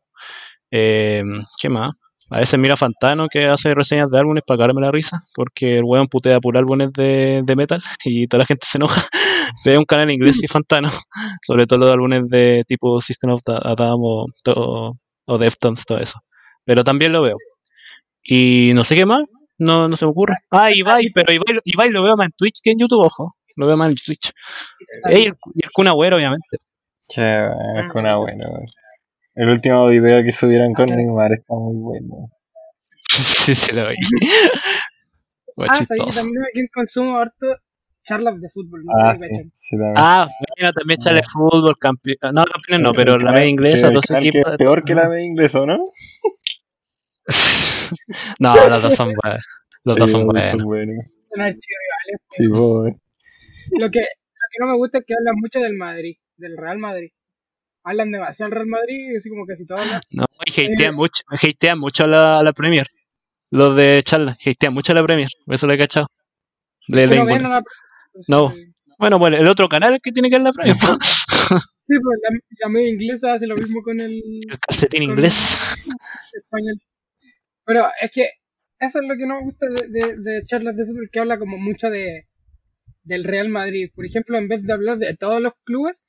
Eh, 0.70 1.24
¿Qué 1.60 1.68
más? 1.68 1.94
A 2.30 2.40
veces 2.40 2.58
mira 2.58 2.76
Fantano 2.76 3.28
que 3.28 3.46
hace 3.46 3.72
reseñas 3.74 4.10
de 4.10 4.18
álbumes 4.18 4.42
para 4.44 4.58
cagarme 4.58 4.80
la 4.80 4.90
risa, 4.90 5.24
porque 5.34 5.78
el 5.78 5.84
weón 5.84 6.08
putea 6.08 6.40
por 6.40 6.56
álbumes 6.56 6.92
de, 6.92 7.42
de 7.44 7.56
metal 7.56 7.80
y 8.04 8.26
toda 8.26 8.40
la 8.40 8.46
gente 8.46 8.66
se 8.66 8.78
enoja. 8.78 9.02
Ve 9.64 9.78
un 9.78 9.84
canal 9.84 10.10
inglés 10.10 10.42
y 10.42 10.48
Fantano, 10.48 10.90
sobre 11.46 11.66
todo 11.66 11.78
los 11.80 11.92
álbumes 11.92 12.28
de 12.28 12.64
tipo 12.66 13.00
System 13.00 13.30
of 13.30 13.42
a 13.48 13.70
a 13.70 13.74
Down 13.76 14.00
o, 14.02 14.26
to- 14.42 14.96
o 15.26 15.38
Deftones, 15.38 15.84
todo 15.86 15.98
eso. 15.98 16.18
Pero 16.64 16.82
también 16.82 17.12
lo 17.12 17.22
veo. 17.22 17.36
Y 18.24 18.72
no 18.74 18.82
sé 18.82 18.96
qué 18.96 19.06
más, 19.06 19.22
no, 19.58 19.88
no 19.88 19.96
se 19.96 20.04
me 20.04 20.10
ocurre. 20.10 20.34
Ah, 20.50 20.72
Ibai, 20.72 21.10
pero 21.14 21.32
Ibai, 21.32 21.54
lo- 21.54 21.60
Ibai 21.64 21.90
lo 21.90 22.02
veo 22.02 22.16
más 22.16 22.26
en 22.26 22.32
Twitch 22.36 22.58
que 22.62 22.72
en 22.72 22.78
YouTube, 22.80 23.02
ojo. 23.04 23.36
Lo 23.54 23.66
veo 23.68 23.76
más 23.76 23.88
en 23.90 23.94
Twitch. 24.04 24.32
Y 25.10 25.26
el, 25.26 25.34
y 25.54 25.64
el 25.64 25.70
Kun 25.72 25.86
Agüero, 25.86 26.16
obviamente. 26.16 26.56
Che, 27.08 27.22
una 27.94 28.16
buena, 28.16 28.48
weón. 28.48 28.66
El 29.36 29.48
último 29.50 29.86
video 29.88 30.22
que 30.24 30.32
subieron 30.32 30.72
con 30.72 30.86
Hacer- 30.86 30.96
Neymar 30.96 31.32
está 31.32 31.54
muy 31.54 31.76
bueno. 31.76 32.30
sí, 33.08 33.54
sí, 33.54 33.72
lo 33.72 33.88
vi. 33.88 33.94
Ah, 35.58 35.82
sabía 35.86 36.04
que 36.04 36.10
también 36.12 36.42
quien 36.52 36.66
consumo 36.70 37.16
harto 37.16 37.46
charlas 38.04 38.38
de 38.42 38.48
fútbol. 38.50 38.84
No 38.84 38.92
Ah, 38.94 39.14
sé 39.14 39.20
si 39.26 39.34
sí, 39.36 39.50
sí, 39.54 39.70
también. 39.78 39.94
Ah, 39.96 40.28
bueno, 40.58 40.72
también 40.74 40.98
echale 41.00 41.22
fútbol, 41.22 41.78
campeón. 41.78 42.16
No, 42.34 42.44
campeones 42.44 42.84
no, 42.84 42.92
pero 42.92 43.16
la 43.18 43.32
media 43.32 43.48
inglesa, 43.48 43.90
dos 43.90 44.04
equipos. 44.10 44.52
es 44.52 44.58
peor 44.58 44.84
que 44.84 44.94
la 44.94 45.08
media 45.08 45.24
inglesa, 45.24 45.60
¿no? 45.64 45.78
no, 48.38 48.68
las 48.68 48.82
dos 48.82 48.94
son 48.94 49.12
buenas. 49.22 49.46
Las 49.84 49.96
dos 49.96 50.06
Sí, 50.10 50.12
son 50.12 50.20
los 50.20 50.26
buenas. 50.32 50.50
Son 50.50 50.64
buenos. 50.64 51.04
archirrivales. 51.32 52.20
Sí, 52.30 52.44
eh. 52.44 53.00
Lo 53.80 53.90
que, 53.90 54.00
lo 54.00 54.46
que 54.50 54.58
no 54.60 54.66
me 54.66 54.76
gusta 54.76 54.98
es 54.98 55.04
que 55.06 55.14
hablan 55.14 55.36
mucho 55.36 55.60
del 55.60 55.74
Madrid, 55.74 56.16
del 56.36 56.56
Real 56.58 56.76
Madrid. 56.78 57.10
Hablan 57.88 58.10
demasiado 58.10 58.50
del 58.50 58.56
Real 58.56 58.66
Madrid, 58.66 59.16
así 59.16 59.30
como 59.30 59.46
casi 59.46 59.64
todo. 59.64 59.78
No, 60.10 60.24
y 60.44 60.64
hatean 60.72 60.94
mucho, 60.96 61.22
hatean 61.28 61.78
mucho 61.78 62.02
a 62.04 62.06
la, 62.08 62.38
a 62.40 62.42
la 62.42 62.52
Premier. 62.52 62.86
Los 63.50 63.76
de 63.76 64.02
charla, 64.04 64.36
hatean 64.44 64.74
mucho 64.74 64.90
a 64.90 64.96
la 64.96 65.04
Premier. 65.06 65.28
Eso 65.46 65.66
lo 65.68 65.72
he 65.72 65.78
cachado. 65.78 66.08
Le- 66.88 67.06
le 67.06 67.24
ven 67.24 67.42
la- 67.44 67.62
entonces, 68.08 68.28
No. 68.28 68.50
eh, 68.52 68.72
Bueno, 68.98 69.18
bueno, 69.20 69.36
el 69.36 69.46
otro 69.46 69.68
canal 69.68 69.94
es 69.94 70.00
que 70.02 70.10
tiene 70.10 70.28
que 70.30 70.36
ver 70.36 70.42
la 70.42 70.52
Premier. 70.52 70.76
Sí, 71.88 71.94
pues 72.02 72.18
la, 72.20 72.36
la 72.64 72.68
media 72.68 72.88
inglesa 72.90 73.34
hace 73.34 73.46
lo 73.46 73.54
mismo 73.54 73.80
con 73.80 74.00
el 74.00 74.14
El 74.50 74.58
calcetín 74.58 75.04
inglés. 75.04 75.56
el 75.86 76.40
español. 76.40 76.74
Pero 77.64 77.86
es 78.02 78.10
que 78.10 78.30
eso 78.80 78.98
es 79.00 79.08
lo 79.08 79.14
que 79.14 79.24
no 79.24 79.36
me 79.36 79.42
gusta 79.44 79.66
de, 79.68 79.86
de, 79.88 80.16
de 80.18 80.42
charlas 80.46 80.76
de 80.76 80.84
fútbol, 80.84 81.08
que 81.12 81.20
habla 81.20 81.38
como 81.38 81.58
mucho 81.58 81.88
de 81.88 82.26
del 83.04 83.22
Real 83.22 83.50
Madrid. 83.50 83.88
Por 83.94 84.04
ejemplo, 84.04 84.36
en 84.36 84.48
vez 84.48 84.64
de 84.64 84.72
hablar 84.72 84.98
de 84.98 85.14
todos 85.14 85.40
los 85.40 85.52
clubes, 85.64 86.04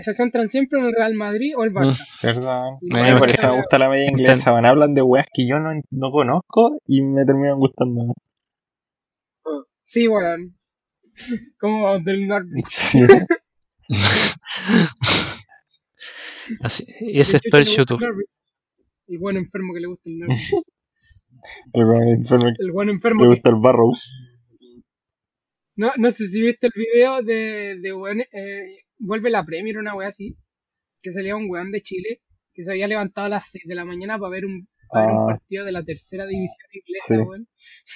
se 0.00 0.14
centran 0.14 0.48
siempre 0.48 0.78
en 0.78 0.86
el 0.86 0.94
Real 0.94 1.14
Madrid 1.14 1.54
o 1.56 1.64
el 1.64 1.72
Barça. 1.72 2.04
¿Cierto? 2.20 2.78
Y 2.80 2.92
Me 2.92 3.00
Ay, 3.00 3.12
bueno, 3.12 3.18
por 3.18 3.30
eso 3.30 3.48
me 3.48 3.56
gusta 3.56 3.78
la 3.78 3.88
media 3.88 4.10
inglesa, 4.10 4.52
man. 4.52 4.66
Hablan 4.66 4.94
de 4.94 5.02
weas 5.02 5.26
que 5.32 5.48
yo 5.48 5.58
no, 5.58 5.70
no 5.90 6.10
conozco 6.10 6.78
y 6.86 7.02
me 7.02 7.24
terminan 7.24 7.58
gustando. 7.58 8.14
Sí, 9.84 10.06
bueno. 10.06 10.50
Como 11.58 11.98
del. 12.00 12.28
Sí. 12.68 13.00
Así, 16.62 16.86
y 17.00 17.20
ese 17.20 17.36
es 17.36 17.42
El 17.52 17.64
YouTube. 17.64 18.02
El 19.06 19.18
buen 19.18 19.36
enfermo 19.36 19.74
que 19.74 19.80
le 19.80 19.86
gusta 19.86 20.08
el 20.08 20.18
Norwich. 20.18 20.52
El 21.72 21.84
weón 21.84 22.08
enfermo 22.08 22.46
que 22.46 22.54
El 22.58 22.72
buen 22.72 22.88
le 22.88 22.94
enfermo 22.94 23.22
que... 23.22 23.28
gusta 23.28 23.50
el 23.50 23.56
barro. 23.56 23.90
No, 25.76 25.90
no 25.98 26.10
sé 26.10 26.28
si 26.28 26.40
viste 26.40 26.68
el 26.68 26.72
video 26.74 27.22
de, 27.22 27.78
de 27.80 27.92
weón, 27.92 28.20
eh, 28.20 28.83
vuelve 29.04 29.30
la 29.30 29.44
Premier, 29.44 29.78
una 29.78 29.94
wea 29.94 30.08
así, 30.08 30.36
que 31.02 31.12
salía 31.12 31.36
un 31.36 31.48
weón 31.50 31.70
de 31.70 31.82
Chile 31.82 32.20
que 32.54 32.62
se 32.62 32.70
había 32.70 32.86
levantado 32.86 33.26
a 33.26 33.30
las 33.30 33.50
6 33.50 33.64
de 33.66 33.74
la 33.74 33.84
mañana 33.84 34.16
para 34.18 34.30
ver 34.30 34.44
un, 34.46 34.68
para 34.90 35.06
ver 35.06 35.14
un 35.16 35.22
Ah. 35.22 35.26
partido 35.34 35.64
de 35.64 35.72
la 35.72 35.82
tercera 35.84 36.24
división 36.26 36.68
inglesa, 36.72 37.14
Sí. 37.14 37.16
weón. 37.16 37.46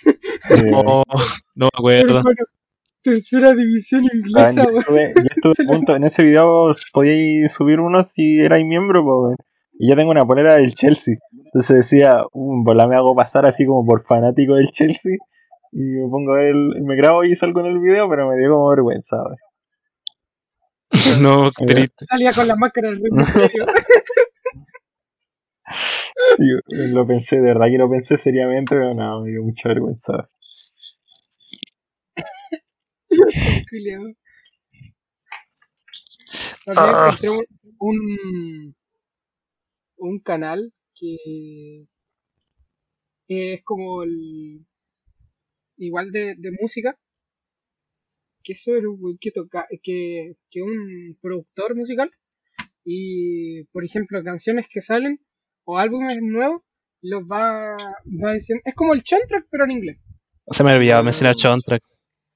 Sí. 0.01 0.11
Oh, 0.85 1.03
no 1.55 1.67
me 1.67 1.69
acuerdo. 2.19 2.23
Tercera 3.03 3.55
división 3.55 4.03
Ah, 4.05 4.17
inglesa, 4.17 4.65
yo 4.65 4.69
weón. 4.71 4.79
estuve, 4.81 5.13
yo 5.17 5.23
estuve 5.31 5.53
a 5.67 5.73
punto, 5.73 5.97
en 5.97 6.05
ese 6.05 6.23
video 6.25 6.73
podíais 6.93 7.53
subir 7.53 7.79
uno 7.81 8.03
si 8.05 8.41
erais 8.41 8.67
miembro, 8.67 9.05
weón. 9.05 9.37
Y 9.79 9.89
yo 9.89 9.95
tengo 9.97 10.11
una 10.11 10.25
polera 10.27 10.55
del 10.57 10.75
Chelsea. 10.75 11.15
Entonces 11.45 11.77
decía, 11.77 12.21
um, 12.33 12.65
la 12.75 12.89
me 12.89 12.97
hago 12.97 13.15
pasar 13.15 13.47
así 13.47 13.65
como 13.65 13.87
por 13.87 14.05
fanático 14.05 14.55
del 14.57 14.71
Chelsea. 14.73 15.17
Y 15.71 15.79
me 15.81 16.09
pongo 16.11 16.37
el, 16.37 16.83
me 16.83 16.97
grabo 16.97 17.23
y 17.25 17.37
salgo 17.37 17.61
en 17.61 17.67
el 17.67 17.79
video, 17.79 18.09
pero 18.11 18.29
me 18.29 18.37
dio 18.39 18.51
como 18.51 18.71
vergüenza, 18.71 19.17
weón. 19.23 19.37
No, 21.21 21.51
qué 21.57 21.67
triste. 21.67 22.07
Salía 22.07 22.33
con 22.33 22.47
la 22.49 22.57
máscara 22.57 22.91
del 22.91 23.01
Misterio. 23.13 23.67
Sí, 26.37 26.45
lo 26.93 27.07
pensé, 27.07 27.37
de 27.37 27.43
verdad 27.43 27.67
que 27.71 27.79
lo 27.79 27.91
pensé 27.91 28.17
seriamente, 28.17 28.75
pero 28.75 28.95
no, 28.95 29.23
me 29.23 29.31
dio 29.31 29.43
mucha 29.43 29.69
vergüenza. 29.69 30.27
También 36.65 36.95
Ah. 36.95 37.11
encontré 37.19 37.31
un, 37.31 37.45
un, 37.79 38.75
un 39.99 40.19
canal 40.21 40.73
que 40.97 41.87
que 43.27 43.55
es 43.55 43.63
como 43.65 44.03
el 44.03 44.67
igual 45.79 46.11
de, 46.13 46.35
de 46.37 46.51
música 46.61 46.99
que 48.49 48.55
es 48.55 48.63
sobre 48.63 48.87
un 48.87 48.99
güey 48.99 49.19
que 49.21 49.31
toca 49.31 49.67
que, 49.83 50.33
que 50.51 50.63
un 50.63 51.19
productor 51.21 51.77
musical 51.77 52.11
y 52.83 53.65
por 53.65 53.85
ejemplo 53.85 54.25
canciones 54.25 54.67
que 54.71 54.81
salen 54.81 55.21
o 55.65 55.77
álbumes 55.77 56.17
nuevos 56.23 56.65
los 57.03 57.25
va, 57.25 57.77
va 57.77 58.33
diciendo 58.33 58.63
es 58.65 58.75
como 58.75 58.95
el 58.95 59.03
soundtrack 59.05 59.49
pero 59.51 59.65
en 59.65 59.73
inglés 59.73 59.99
Se 60.51 60.65
me 60.65 60.73
ha 60.73 60.77
olvidado 60.77 61.05
mencionar 61.05 61.35
Soundtrack. 61.35 61.83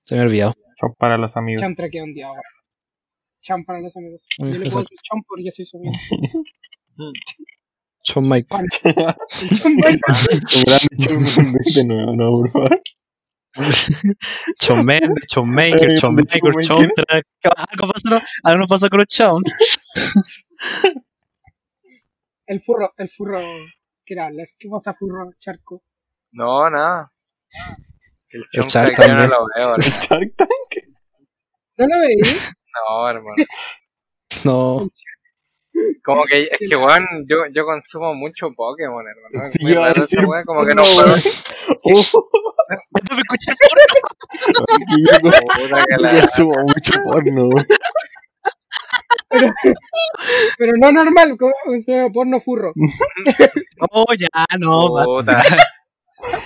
Se 0.05 0.14
me 0.14 0.20
ha 0.20 0.24
olvidado. 0.24 0.52
Son 0.78 0.94
para 0.98 1.16
los 1.16 1.34
amigos. 1.34 1.62
soundtrack 1.62 1.94
es 1.94 2.02
un 2.02 2.12
día 2.12 2.26
ahora 2.26 2.43
Cham 3.40 3.64
para 3.64 3.80
los 3.80 3.97
amigos. 3.97 4.26
Yo 4.39 4.44
le 4.47 4.70
puedo 4.70 4.80
decir 4.80 4.98
cham 5.02 5.22
porque 5.26 5.51
soy 5.51 5.64
su 5.64 5.78
amigo. 5.78 5.93
Shawn 8.05 8.28
Michaels. 8.28 8.80
El 8.84 8.94
Shawn 9.56 9.76
Michaels. 9.76 10.44
Un 10.55 10.62
gran 10.64 10.80
Shawn 10.98 11.52
de 11.74 11.84
nuevo, 11.84 12.16
no, 12.16 12.30
por 12.32 12.51
favor. 12.51 12.82
Shawn 14.60 14.84
Mendes, 14.84 15.24
Shawn 15.28 15.50
Michaels, 15.50 15.94
Eh, 15.94 15.96
Shawn 16.00 16.16
¿de 16.16 16.22
Michaels, 16.22 16.66
Shawn 16.66 16.78
Shawn 16.84 16.92
Track. 16.94 17.26
Algo 17.70 17.92
pasa, 17.92 18.24
algo 18.44 18.66
pasa 18.66 18.88
con 18.88 18.98
los 19.00 19.08
Shawn. 19.08 19.42
El 22.46 22.60
furro, 22.60 22.92
el 22.98 23.08
furro. 23.08 23.40
¿Qué 24.04 24.18
hablar? 24.18 24.48
¿Qué 24.58 24.68
pasa, 24.68 24.92
furro, 24.94 25.30
charco? 25.38 25.82
No, 26.32 26.68
nada. 26.68 27.12
El 28.30 28.42
El 28.52 28.66
Shark 28.66 28.96
yo 28.98 29.14
no 29.14 29.26
lo 29.26 29.46
veo, 29.54 29.74
hermano. 29.74 29.82
Shark 29.82 30.34
Tank. 30.36 30.50
¿No 31.78 31.86
lo 31.86 32.00
veí? 32.00 32.18
No, 32.74 33.08
hermano. 33.08 33.36
No. 34.44 34.90
Como 36.05 36.24
que, 36.24 36.43
es 36.43 36.51
que, 36.70 36.77
weón, 36.77 37.07
yo, 37.27 37.36
yo 37.55 37.65
consumo 37.65 38.12
mucho 38.15 38.51
Pokémon, 38.55 39.03
hermano. 39.07 39.51
Sí, 39.53 39.59
iba 39.62 39.86
a 39.86 39.94
decir 39.94 40.27
weá, 40.27 40.44
como 40.44 40.66
que 40.66 40.74
no 40.74 40.82
porno, 40.82 40.94
puedo. 40.94 41.09
weón. 41.15 41.23
Oh, 41.85 42.05
¿Tú 43.05 43.15
me 43.15 43.23
escuchas? 43.23 43.57
y 44.89 45.05
yo 45.05 45.12
yo 45.19 45.31
consumo 46.20 46.55
mucho 46.65 46.93
porno, 47.05 47.49
weón. 47.49 47.66
Pero 50.59 50.73
no 50.78 50.93
normal, 50.93 51.36
como 51.39 51.53
como 51.86 52.12
porno 52.12 52.40
furro. 52.40 52.73
Oh, 53.90 54.05
ya, 54.19 54.28
no. 54.59 54.89
Puta. 55.05 55.43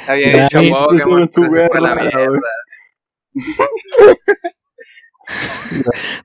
Había 0.07 0.44
dicho 0.44 0.61
Pokémon, 0.70 1.28
pero 1.35 1.81
la 1.81 1.94
mierda. 1.94 2.31
weón. 2.31 2.40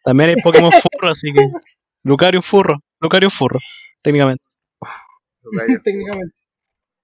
También 0.03 0.29
hay 0.29 0.35
Pokémon 0.41 0.71
furro, 0.71 1.09
así 1.09 1.33
que. 1.33 1.41
Lucario 2.03 2.41
furro. 2.41 2.79
Lucario 2.99 3.29
furro, 3.29 3.59
técnicamente. 4.01 4.43
técnicamente. 5.83 6.35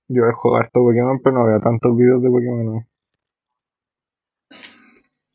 Yo 0.09 0.23
he 0.23 0.31
jugado 0.33 0.61
harto 0.63 0.79
Pokémon, 0.81 1.19
pero 1.23 1.37
no 1.37 1.45
veo 1.45 1.59
tantos 1.59 1.95
videos 1.97 2.21
de 2.21 2.29
Pokémon. 2.29 2.87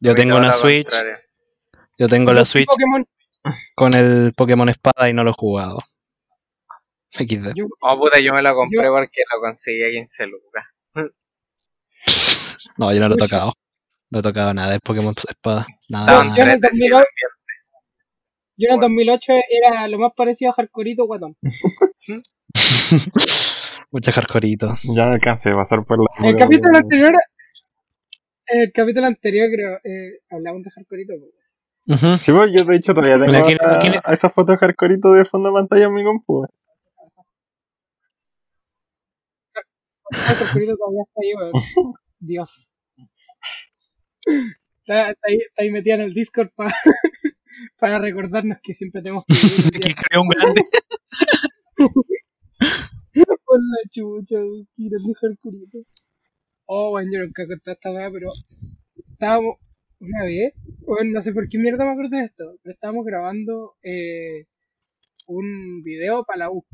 Yo 0.00 0.14
tengo 0.14 0.36
una 0.36 0.52
Switch. 0.52 0.92
Yo 1.98 2.08
tengo 2.08 2.32
la 2.32 2.44
Switch 2.44 2.66
Pokémon. 2.66 3.06
con 3.74 3.94
el 3.94 4.32
Pokémon 4.34 4.68
Espada 4.68 5.08
y 5.08 5.12
no 5.12 5.24
lo 5.24 5.30
he 5.30 5.34
jugado. 5.34 5.78
XD. 7.12 7.52
Yo, 7.54 7.66
Oh, 7.82 7.98
puta, 7.98 8.18
yo 8.20 8.32
me 8.32 8.42
lo 8.42 8.54
compré 8.54 8.82
Yo- 8.84 8.92
porque 8.92 9.22
lo 9.32 9.40
conseguí 9.40 9.84
a 9.84 9.90
15 9.90 10.26
lucas. 10.26 10.64
No, 12.78 12.92
yo 12.92 13.00
no 13.00 13.08
lo 13.08 13.14
he 13.16 13.18
tocado. 13.18 13.52
No 14.10 14.18
he 14.20 14.22
tocado 14.22 14.54
nada 14.54 14.70
del 14.70 14.80
Pokémon 14.80 15.14
Espada. 15.28 15.66
Nada 15.88 16.22
en 16.22 16.28
el 16.28 16.34
13 16.34 16.58
2008 16.88 17.04
yo 18.62 18.68
en 18.68 18.74
el 18.74 18.80
2008 18.80 19.32
era 19.50 19.88
lo 19.88 19.98
más 19.98 20.12
parecido 20.16 20.50
a 20.50 20.54
Hardcoreito 20.54 21.04
Guatón. 21.06 21.36
Muchos 23.90 24.14
hardcoreitos. 24.14 24.78
Ya 24.84 25.06
no 25.06 25.12
alcancé 25.12 25.50
a 25.50 25.56
pasar 25.56 25.84
por 25.84 25.98
la. 25.98 26.06
En 26.18 26.24
el 26.26 26.36
capítulo 26.36 26.76
anterior, 26.78 27.12
en 28.46 28.60
el 28.62 28.72
capítulo 28.72 29.06
anterior 29.06 29.48
creo, 29.54 29.76
eh, 29.84 30.20
hablamos 30.30 30.62
de 30.62 30.70
Hardcoreito. 30.70 31.12
po. 31.18 31.26
Ujú. 31.94 32.16
Sí, 32.18 32.32
pues 32.32 32.52
yo 32.52 32.64
de 32.64 32.76
hecho 32.76 32.94
todavía 32.94 33.18
tengo 33.26 33.44
aquí- 33.44 33.56
a, 33.60 33.78
le- 33.90 34.00
a 34.04 34.12
esa 34.12 34.30
foto 34.30 34.52
de 34.52 34.58
hardcoreito 34.58 35.12
de 35.12 35.24
fondo 35.24 35.48
de 35.50 35.54
pantalla 35.54 35.86
en 35.86 35.94
mi 35.94 36.04
compu. 36.04 36.46
Hardcoreito 40.12 40.76
todavía 40.76 41.02
está 41.02 41.20
ahí. 41.22 41.32
Dios. 42.20 42.72
Está, 44.24 45.10
está 45.10 45.28
ahí, 45.28 45.36
está 45.36 45.62
ahí 45.62 45.70
metida 45.70 45.94
en 45.96 46.00
el 46.02 46.12
Discord 46.14 46.50
pa- 46.54 46.72
para 47.78 47.98
recordarnos 47.98 48.58
que 48.62 48.74
siempre 48.74 49.02
tenemos 49.02 49.24
que 49.26 49.34
Que 49.88 49.94
creó 49.94 50.22
un 50.22 50.28
grande. 50.28 50.62
con 53.44 53.60
la 53.60 53.90
chucha, 53.90 54.36
tira 54.76 54.98
de 54.98 55.14
Hardcoreito. 55.20 55.78
Oh, 56.66 56.90
bueno, 56.90 57.10
yo 57.12 57.20
nunca 57.20 57.46
conté 57.46 57.72
esta 57.72 57.92
weá, 57.92 58.10
pero 58.10 58.30
estábamos 59.10 59.56
una 60.00 60.24
vez, 60.24 60.52
bueno, 60.80 61.10
no 61.12 61.22
sé 61.22 61.32
por 61.32 61.48
qué 61.48 61.58
mierda 61.58 61.84
me 61.84 61.92
acuerdo 61.92 62.16
de 62.16 62.24
esto, 62.24 62.56
pero 62.62 62.72
estábamos 62.74 63.04
grabando 63.04 63.74
eh, 63.82 64.46
un 65.26 65.82
video 65.84 66.24
para 66.24 66.38
la 66.40 66.50
U. 66.50 66.64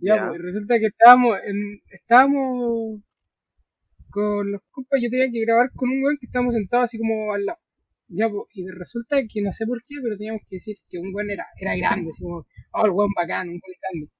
Ya, 0.00 0.16
Ya. 0.16 0.28
pues, 0.28 0.40
y 0.40 0.42
resulta 0.42 0.78
que 0.78 0.86
estábamos 0.86 1.38
en, 1.44 1.80
estábamos 1.90 3.00
con 4.10 4.52
los 4.52 4.60
compas, 4.70 5.00
yo 5.02 5.08
tenía 5.10 5.30
que 5.32 5.40
grabar 5.44 5.70
con 5.74 5.88
un 5.90 6.02
weón 6.02 6.18
que 6.20 6.26
estábamos 6.26 6.54
sentados 6.54 6.84
así 6.84 6.98
como 6.98 7.32
al 7.32 7.46
lado. 7.46 7.58
Ya, 8.14 8.28
y 8.52 8.68
resulta 8.68 9.16
que 9.26 9.40
no 9.40 9.52
sé 9.52 9.66
por 9.66 9.82
qué, 9.86 9.96
pero 10.02 10.18
teníamos 10.18 10.42
que 10.46 10.56
decir 10.56 10.76
que 10.90 10.98
un 10.98 11.14
weón 11.14 11.30
era, 11.30 11.46
era 11.58 11.74
grande, 11.76 12.10
así 12.10 12.22
como, 12.22 12.44
oh, 12.72 12.84
el 12.84 12.90
weón 12.90 13.10
bacán, 13.16 13.48
un 13.48 13.54
weón 13.54 13.78
grande. 13.80 14.12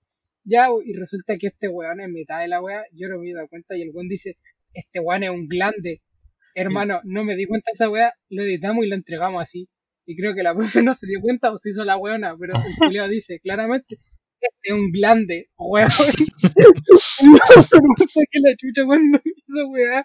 Ya, 0.45 0.69
y 0.85 0.95
resulta 0.95 1.37
que 1.39 1.49
este 1.49 1.69
weón 1.69 2.01
en 2.01 2.13
mitad 2.13 2.41
de 2.41 2.49
la 2.49 2.63
wea, 2.63 2.85
yo 2.93 3.09
no 3.09 3.19
me 3.19 3.31
he 3.31 3.35
dado 3.35 3.49
cuenta 3.49 3.77
y 3.77 3.83
el 3.83 3.91
weón 3.93 4.09
dice, 4.09 4.39
este 4.73 4.99
weón 5.01 5.25
es 5.25 5.31
un 5.31 5.47
glande. 5.47 6.01
Hermano, 6.55 7.01
no 7.05 7.23
me 7.25 7.37
di 7.37 7.45
cuenta 7.45 7.71
de 7.71 7.73
esa 7.75 7.91
wea, 7.91 8.15
lo 8.31 8.43
editamos 8.43 8.85
y 8.85 8.89
lo 8.89 8.95
entregamos 8.95 9.43
así. 9.43 9.69
Y 10.07 10.17
creo 10.17 10.35
que 10.35 10.43
la 10.43 10.55
profe 10.57 10.83
no 10.83 10.95
se 10.95 11.07
dio 11.07 11.21
cuenta 11.21 11.53
o 11.53 11.59
se 11.59 11.69
hizo 11.69 11.85
la 11.85 11.99
weona, 11.99 12.35
pero 12.39 12.55
el 12.57 12.75
culiao 12.79 13.09
dice 13.09 13.41
claramente, 13.41 13.99
este 14.41 14.69
es 14.69 14.73
un 14.73 14.91
glande, 14.91 15.51
weón. 15.59 15.89
no, 17.23 17.33
no 17.33 18.07
sé 18.07 18.21
que 18.31 18.41
la 18.41 18.57
chucha 18.57 18.87
cuando 18.87 19.21
hizo 19.23 19.69
weá. 19.69 20.05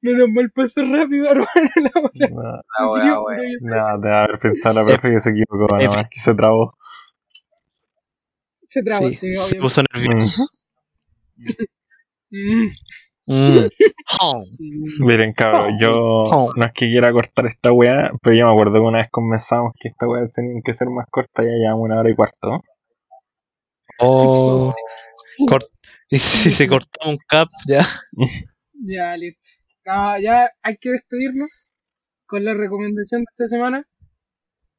Menos 0.00 0.28
mal 0.30 0.50
pasó 0.54 0.82
rápido, 0.82 1.26
hermano, 1.30 1.48
la 1.76 2.00
wea. 2.00 2.28
No, 2.30 2.42
La 2.78 2.90
weá, 2.90 3.20
weón. 3.20 3.40
no, 3.60 3.98
de 4.00 4.14
haber 4.14 4.38
pensado 4.38 4.80
la 4.82 4.86
profe 4.86 5.10
que 5.10 5.20
se 5.20 5.30
equivocó, 5.30 5.76
nada 5.76 5.88
más 5.96 6.08
que 6.10 6.20
se 6.20 6.34
trabó. 6.34 6.76
Se 8.68 8.82
trabó, 8.82 9.08
Sí, 9.08 9.14
sí, 9.14 9.32
se 9.34 9.38
obviamente. 9.40 9.60
puso 9.60 9.82
nervioso. 9.94 10.46
Mm, 12.30 12.68
Mm. 13.26 13.58
Mm. 13.58 13.68
Miren, 15.06 15.32
cabrón, 15.32 15.78
yo 15.80 16.52
no 16.56 16.64
es 16.66 16.72
que 16.74 16.86
quiera 16.90 17.10
cortar 17.12 17.46
esta 17.46 17.72
weá, 17.72 18.10
pero 18.22 18.36
yo 18.36 18.44
me 18.46 18.52
acuerdo 18.52 18.72
que 18.74 18.80
una 18.80 18.98
vez 18.98 19.08
comenzamos 19.10 19.72
que 19.80 19.88
esta 19.88 20.06
weá 20.06 20.26
tenía 20.28 20.60
que 20.62 20.74
ser 20.74 20.88
más 20.90 21.06
corta, 21.10 21.42
ya 21.42 21.48
llevamos 21.48 21.84
una 21.86 22.00
hora 22.00 22.10
y 22.10 22.14
cuarto. 22.14 22.60
Oh. 24.00 24.72
Cort- 25.48 25.70
y 26.10 26.18
si 26.18 26.50
se 26.50 26.68
cortó 26.68 27.08
un 27.08 27.16
cap, 27.26 27.48
ya. 27.66 27.86
Ya, 28.84 29.16
listo. 29.16 29.48
No, 29.86 30.18
ya 30.18 30.50
hay 30.62 30.76
que 30.78 30.90
despedirnos 30.90 31.68
con 32.26 32.44
la 32.44 32.54
recomendación 32.54 33.20
de 33.22 33.26
esta 33.30 33.46
semana. 33.48 33.86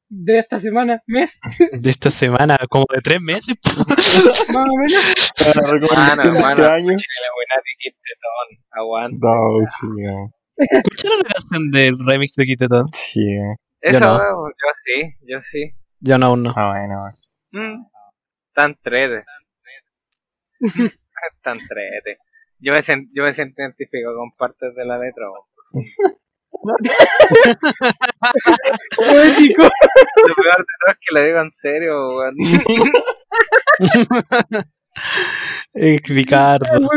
De 0.08 0.38
esta 0.40 0.60
semana, 0.60 1.02
mes, 1.08 1.40
De 1.82 1.90
esta 1.90 2.12
semana, 2.12 2.58
como 2.70 2.86
de 2.94 3.02
tres 3.02 3.20
meses. 3.22 3.60
más 4.54 4.66
o 4.66 4.78
menos. 4.78 5.04
La 5.56 5.72
recomendación 5.72 6.34
de 6.36 6.42
Mano, 6.42 6.50
este 6.50 6.62
mano, 6.62 6.66
año. 6.72 6.88
la 6.92 7.32
buena 7.36 7.56
dijiste, 7.66 8.10
Ton. 8.22 8.66
Aguanta. 8.72 9.28
No, 9.28 9.66
sí. 9.80 9.88
¿Escucharon 10.58 11.18
la 11.18 11.24
canción 11.34 11.72
del 11.72 11.96
remix 12.06 12.36
de 12.36 12.46
Quiteton? 12.46 12.88
sí. 12.94 13.22
Eso, 13.82 14.00
no. 14.06 14.18
weón, 14.18 14.52
yo 14.52 14.70
sí, 14.84 15.14
yo 15.28 15.40
sí. 15.42 15.72
Yo 16.00 16.18
no, 16.18 16.28
aún 16.28 16.44
no. 16.44 16.54
Ah, 16.56 16.72
bueno. 16.72 17.18
Mm. 17.52 17.86
Tan 18.54 18.76
trete. 18.82 19.24
Tan 21.44 21.60
trete. 21.60 22.18
Yo 22.60 22.74
me, 22.74 22.82
sent, 22.82 23.10
yo 23.14 23.24
me 23.24 23.34
siento 23.34 23.62
identificado 23.62 24.16
con 24.16 24.32
partes 24.32 24.74
de 24.76 24.86
la 24.86 24.98
letra. 24.98 25.28
Poético. 28.96 29.64
Lo 29.64 30.36
peor 30.36 30.58
de 30.58 30.64
todo 30.80 30.92
es 30.92 30.98
que 31.00 31.14
lo 31.14 31.24
digo 31.24 31.40
en 31.42 31.52
serio, 31.52 32.18
weón. 32.18 32.36
Ricardo. 35.74 36.90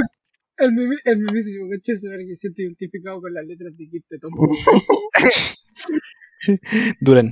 El, 0.57 0.73
mismísimo 0.73 1.69
coche 1.69 1.97
se 1.97 2.09
ve 2.09 2.25
que 2.27 2.37
se 2.37 2.37
siente 2.37 2.63
identificado 2.63 3.21
con 3.21 3.35
las 3.35 3.45
letras 3.47 3.77
de 3.77 3.89
Kit 3.89 4.07
Tom. 4.21 4.33
Duren. 7.01 7.31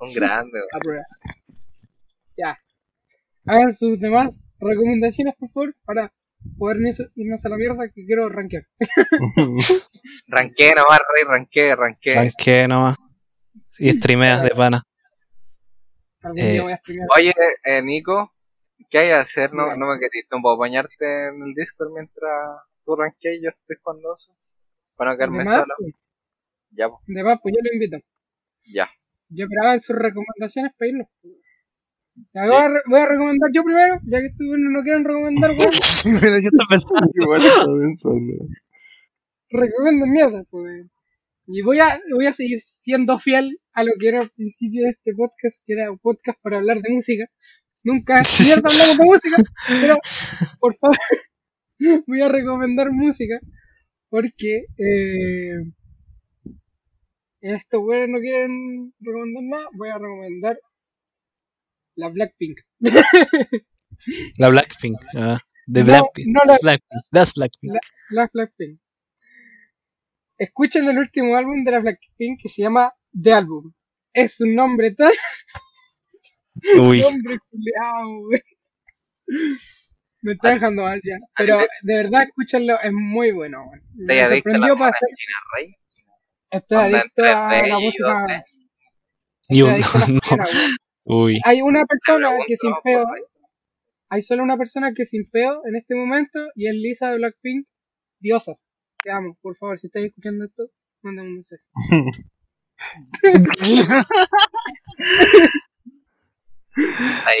Un 0.00 0.14
grande, 0.14 0.58
weón. 0.58 0.68
A 0.72 0.78
prueba. 0.78 1.04
Ya. 2.36 2.58
Hagan 3.46 3.72
sus 3.74 3.98
demás 4.00 4.40
recomendaciones, 4.58 5.34
por 5.38 5.50
favor, 5.50 5.74
para 5.84 6.12
poder 6.58 6.78
irnos- 6.78 7.10
irnos 7.14 7.44
a 7.44 7.48
la 7.48 7.56
mierda 7.56 7.88
que 7.94 8.04
quiero 8.06 8.28
rankear. 8.28 8.66
Ranqué 10.28 10.74
nomás, 10.74 10.98
rey, 11.14 11.24
ranqué, 11.26 11.76
ranqué. 11.76 12.14
Banqué 12.16 12.68
nomás. 12.68 12.96
Y 13.78 13.90
streameas 13.92 14.42
de 14.42 14.50
pana. 14.50 14.82
Algún 16.22 16.38
Eh, 16.38 16.52
día 16.52 16.62
voy 16.62 16.72
a 16.72 16.76
streamear. 16.76 17.08
Oye, 17.16 17.32
eh, 17.64 17.82
Nico, 17.82 18.32
¿qué 18.90 18.98
hay 18.98 19.06
que 19.08 19.14
hacer? 19.14 19.52
No, 19.54 19.74
no 19.76 19.86
me 19.86 19.98
querés, 19.98 20.26
no 20.30 20.40
puedo 20.42 20.56
bañarte 20.58 21.28
en 21.28 21.42
el 21.42 21.54
Discord 21.54 21.92
mientras 21.92 22.32
tú 22.84 22.96
ranqueas 22.96 23.36
y 23.36 23.44
yo 23.44 23.50
estoy 23.50 23.76
jugando 23.82 24.12
osos. 24.12 24.52
Para 24.96 25.12
no 25.12 25.16
quedarme 25.16 25.46
solo. 25.46 25.74
pues, 25.78 25.94
Ya, 26.72 26.88
pues, 26.88 27.00
de 27.06 27.22
más, 27.24 27.38
pues 27.42 27.54
yo 27.56 27.60
lo 27.62 27.72
invito. 27.72 27.98
ya. 28.72 28.88
Yo 29.32 29.46
hagan 29.62 29.80
sus 29.80 29.96
recomendaciones 29.96 30.72
para 30.76 30.88
irnos. 30.90 31.06
Ya, 32.32 32.46
voy, 32.46 32.56
a 32.56 32.68
voy 32.86 33.00
a 33.00 33.06
recomendar 33.06 33.50
yo 33.52 33.62
primero, 33.62 34.00
ya 34.04 34.18
que 34.18 34.26
ustedes 34.26 34.50
no, 34.58 34.70
no 34.78 34.82
quieren 34.82 35.04
recomendar. 35.04 35.50
Pero 35.56 36.38
yo 36.38 36.48
estoy 36.48 36.66
pensando. 36.68 37.10
Igual 37.14 37.42
pensando. 37.80 38.32
recomienden 39.50 40.12
mierda, 40.12 40.44
pues. 40.50 40.86
Y 41.46 41.62
voy 41.62 41.80
a, 41.80 42.00
voy 42.12 42.26
a 42.26 42.32
seguir 42.32 42.60
siendo 42.60 43.18
fiel 43.18 43.58
a 43.72 43.82
lo 43.82 43.92
que 43.98 44.08
era 44.08 44.20
al 44.20 44.30
principio 44.30 44.84
de 44.84 44.90
este 44.90 45.12
podcast, 45.14 45.62
que 45.66 45.72
era 45.72 45.90
un 45.90 45.98
podcast 45.98 46.38
para 46.42 46.58
hablar 46.58 46.80
de 46.80 46.90
música. 46.90 47.26
Nunca 47.84 48.22
mierda 48.44 48.68
hablamos 48.70 48.98
de 48.98 49.04
música, 49.04 49.36
pero 49.80 49.98
por 50.60 50.74
favor 50.76 50.96
voy 52.06 52.20
a 52.20 52.28
recomendar 52.28 52.92
música 52.92 53.40
porque 54.10 54.66
eh, 54.76 55.54
estos 57.40 57.80
güeyes 57.80 58.08
no 58.08 58.18
quieren 58.18 58.92
recomendar 59.00 59.42
nada, 59.44 59.68
voy 59.76 59.88
a 59.88 59.98
recomendar 59.98 60.58
la 61.96 62.08
Blackpink. 62.08 62.58
La 64.38 64.48
Blackpink. 64.48 64.98
ah, 65.16 65.38
de 65.66 65.80
No, 65.80 65.86
Blackpink. 65.86 66.26
no 66.28 66.40
la- 66.46 66.58
Blackpink. 66.62 67.02
That's 67.10 67.34
Blackpink. 67.34 67.74
La 68.10 68.28
Blackpink. 68.32 68.80
Escuchen 70.38 70.88
el 70.88 70.98
último 70.98 71.36
álbum 71.36 71.64
de 71.64 71.70
la 71.70 71.80
Blackpink 71.80 72.40
que 72.42 72.48
se 72.48 72.62
llama 72.62 72.92
The 73.20 73.32
Album. 73.34 73.72
Es 74.12 74.40
un 74.40 74.54
nombre 74.54 74.92
tan 74.94 75.12
Uy. 76.80 77.00
nombre 77.00 77.38
culeado, 77.50 78.20
güey. 78.26 78.42
Me 80.22 80.32
está 80.32 80.50
dejando 80.50 80.82
mal 80.82 81.00
ya. 81.04 81.16
Pero 81.36 81.58
de 81.58 81.94
verdad, 81.94 82.22
escúchenlo, 82.24 82.80
es 82.80 82.92
muy 82.92 83.32
bueno, 83.32 83.64
güey. 83.66 83.80
¿Te 84.06 84.14
Me 84.14 84.20
adicto 84.22 84.50
a 84.50 84.52
sorprendió 84.52 84.74
la 84.74 84.78
para. 84.78 84.92
China 84.98 85.36
Rey? 85.54 85.76
Estoy 86.50 86.78
adicto 86.78 87.22
a 87.24 87.50
3D 87.62 87.68
la 87.68 87.78
música. 87.80 88.04
2D. 88.26 88.44
Y 89.48 89.62
un- 89.62 89.74
Estoy 89.74 89.94
a 89.94 89.98
las 90.00 90.08
no. 90.08 90.20
Uy. 91.04 91.40
Hay 91.44 91.62
una 91.62 91.84
persona 91.84 92.28
pregunto, 92.28 92.44
que 92.46 92.56
sin 92.56 92.72
peo, 92.84 93.04
hay 94.08 94.22
solo 94.22 94.42
una 94.42 94.56
persona 94.56 94.92
que 94.92 95.06
sin 95.06 95.28
peo 95.30 95.62
en 95.66 95.76
este 95.76 95.94
momento 95.94 96.38
y 96.54 96.68
es 96.68 96.74
Lisa 96.74 97.10
de 97.10 97.16
Blackpink, 97.16 97.66
diosa. 98.18 98.54
Te 99.02 99.10
amo, 99.10 99.38
por 99.40 99.56
favor, 99.56 99.78
si 99.78 99.86
estáis 99.86 100.06
escuchando 100.06 100.44
esto, 100.44 100.64
mándame 101.02 101.28
un 101.28 101.34
mensaje. 101.34 101.62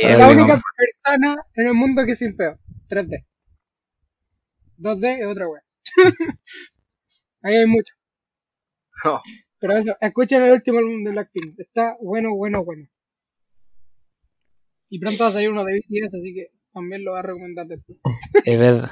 La 0.02 0.28
única 0.28 0.60
persona 0.76 1.36
en 1.54 1.66
el 1.66 1.74
mundo 1.74 2.04
que 2.04 2.14
sin 2.14 2.36
peo. 2.36 2.58
3D. 2.88 3.26
2D 4.78 5.20
es 5.20 5.26
otra 5.26 5.48
wea. 5.48 5.62
Ahí 7.42 7.56
hay 7.56 7.66
mucho. 7.66 7.94
No. 9.04 9.20
Pero 9.60 9.76
eso, 9.76 9.96
escuchen 10.00 10.42
el 10.42 10.52
último 10.52 10.78
álbum 10.78 11.04
de 11.04 11.10
Blackpink. 11.10 11.58
Está 11.58 11.96
bueno, 12.00 12.34
bueno, 12.34 12.64
bueno. 12.64 12.88
Y 14.90 14.98
pronto 14.98 15.22
va 15.22 15.30
a 15.30 15.32
salir 15.32 15.50
uno 15.50 15.64
de 15.64 15.74
BTS, 15.78 16.16
así 16.16 16.34
que 16.34 16.48
también 16.72 17.04
lo 17.04 17.12
voy 17.12 17.20
a 17.20 17.22
recomendar 17.22 17.66
después. 17.66 17.98
Es 18.44 18.58
verdad. 18.58 18.90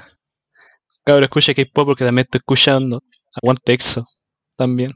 Cabrón, 1.04 1.24
escucha 1.24 1.54
K-pop 1.54 1.86
porque 1.86 2.04
también 2.04 2.24
estoy 2.24 2.38
escuchando. 2.38 3.02
Aguante 3.34 3.72
EXO. 3.72 4.04
También. 4.56 4.90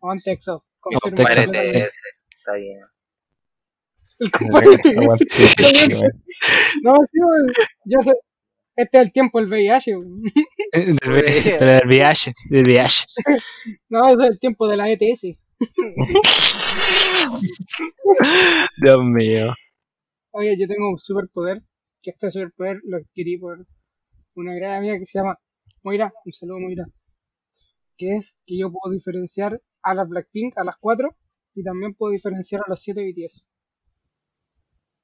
Aguante 0.00 0.32
EXO. 0.32 0.64
Aguante 0.82 1.22
EXO. 1.22 1.40
Está 1.40 2.56
bien. 2.56 2.80
El 4.18 4.30
compadre. 4.30 4.78
No, 6.82 6.94
sí, 7.12 7.18
weón. 7.20 7.52
yo 7.84 8.02
sé. 8.02 8.12
Este 8.74 8.98
es 8.98 9.04
el 9.04 9.12
tiempo 9.12 9.38
del 9.38 9.48
VIH. 9.48 9.92
Del, 10.72 10.98
VIH. 11.86 12.32
Del 12.48 12.64
VIH. 12.64 13.04
No, 13.90 14.08
ese 14.08 14.24
es 14.24 14.30
el 14.30 14.38
tiempo 14.40 14.66
de 14.66 14.76
la 14.76 14.90
ETS. 14.90 15.36
Dios 18.82 19.04
mío. 19.04 19.52
Oye, 20.32 20.56
yo 20.58 20.66
tengo 20.66 20.90
un 20.90 20.98
superpoder. 20.98 21.62
Que 22.02 22.10
este 22.10 22.30
superpoder 22.30 22.80
lo 22.84 22.96
adquirí 22.96 23.38
por 23.38 23.64
una 24.34 24.54
gran 24.54 24.78
amiga 24.78 24.98
que 24.98 25.06
se 25.06 25.18
llama 25.18 25.38
Moira. 25.82 26.12
Un 26.24 26.32
saludo, 26.32 26.58
Moira. 26.58 26.84
Que 27.96 28.16
es 28.16 28.42
que 28.46 28.58
yo 28.58 28.72
puedo 28.72 28.92
diferenciar 28.92 29.62
a 29.82 29.94
las 29.94 30.08
Blackpink, 30.08 30.58
a 30.58 30.64
las 30.64 30.76
4, 30.78 31.08
y 31.54 31.62
también 31.62 31.94
puedo 31.94 32.12
diferenciar 32.12 32.62
a 32.66 32.70
los 32.70 32.80
7 32.80 33.02
BTS. 33.02 33.46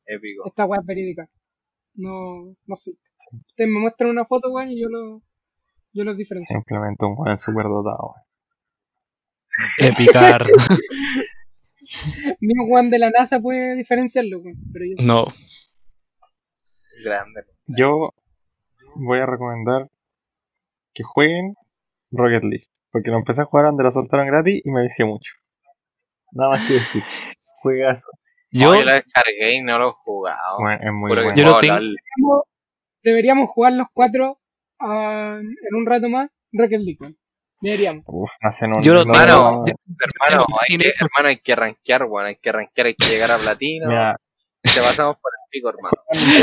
Épico. 0.06 0.46
Esta 0.46 0.64
weá 0.64 0.80
es 0.80 0.86
verídica. 0.86 1.28
No, 1.94 2.56
no 2.66 2.76
filtra. 2.76 3.12
Ustedes 3.32 3.70
me 3.70 3.80
muestran 3.80 4.10
una 4.10 4.24
foto, 4.24 4.50
weón, 4.50 4.70
y 4.70 4.80
yo 4.80 4.88
lo, 4.88 5.22
yo 5.92 6.04
los 6.04 6.16
diferencio. 6.16 6.56
Simplemente 6.56 7.04
un 7.04 7.14
weón 7.16 7.38
super 7.38 7.64
dotado, 7.64 8.14
weón. 8.14 9.92
Epicar. 9.92 10.46
Ni 12.40 12.52
un 12.58 12.70
weón 12.70 12.90
de 12.90 12.98
la 12.98 13.10
NASA 13.10 13.40
puede 13.40 13.74
diferenciarlo. 13.76 14.40
Pero 14.72 14.84
yo 14.84 14.96
sí. 14.96 15.04
No. 15.06 15.26
Grande. 17.04 17.44
Yo 17.66 18.14
voy 18.96 19.18
a 19.20 19.26
recomendar 19.26 19.88
que 20.94 21.02
jueguen 21.04 21.54
Rocket 22.10 22.42
League. 22.42 22.68
Porque 22.90 23.10
lo 23.10 23.18
empecé 23.18 23.42
a 23.42 23.44
jugar 23.44 23.66
donde 23.66 23.84
lo 23.84 23.92
soltaron 23.92 24.26
gratis 24.26 24.62
y 24.64 24.70
me 24.70 24.82
vicié 24.82 25.04
mucho. 25.04 25.32
Nada 26.32 26.50
más 26.50 26.66
que 26.66 26.74
decir. 26.74 27.02
Juegas. 27.62 28.04
Yo, 28.50 28.74
Yo 28.74 28.82
lo 28.82 28.92
descargué 28.92 29.56
y 29.56 29.62
no 29.62 29.78
lo 29.78 29.90
he 29.90 29.92
jugado. 29.92 30.58
Bueno, 30.60 30.80
es 30.82 30.92
muy 30.92 31.08
bueno. 31.08 31.34
Yo 31.34 31.44
lo 31.44 31.50
puedo 31.50 31.60
tengo- 31.60 31.74
hablar. 31.74 31.92
Deberíamos- 31.92 32.42
Deberíamos 33.02 33.50
jugar 33.50 33.72
los 33.74 33.86
cuatro 33.94 34.40
ah, 34.80 35.38
en 35.40 35.74
un 35.76 35.86
rato 35.86 36.08
más 36.08 36.30
Rocket 36.52 36.80
League, 36.80 36.98
Uf, 38.06 38.30
hacen 38.40 38.72
un. 38.72 38.82
Yo 38.82 38.94
lo- 38.94 39.04
no, 39.04 39.12
Mano, 39.12 39.34
no, 39.52 39.66
yo- 39.66 39.74
Hermano, 39.98 40.46
hay 40.68 40.78
que, 40.78 40.88
hermano, 41.00 41.28
hay 41.28 41.36
que 41.38 41.56
rankear, 41.56 42.04
weón. 42.04 42.26
Hay 42.26 42.36
que 42.36 42.52
rankear, 42.52 42.86
hay 42.86 42.94
que 42.94 43.08
llegar 43.08 43.30
a 43.32 43.38
platino. 43.38 43.88
mira, 43.88 44.16
Te 44.62 44.80
pasamos 44.80 45.16
por 45.16 45.32
el 45.32 45.50
pico, 45.50 45.68
hermano. 45.70 45.90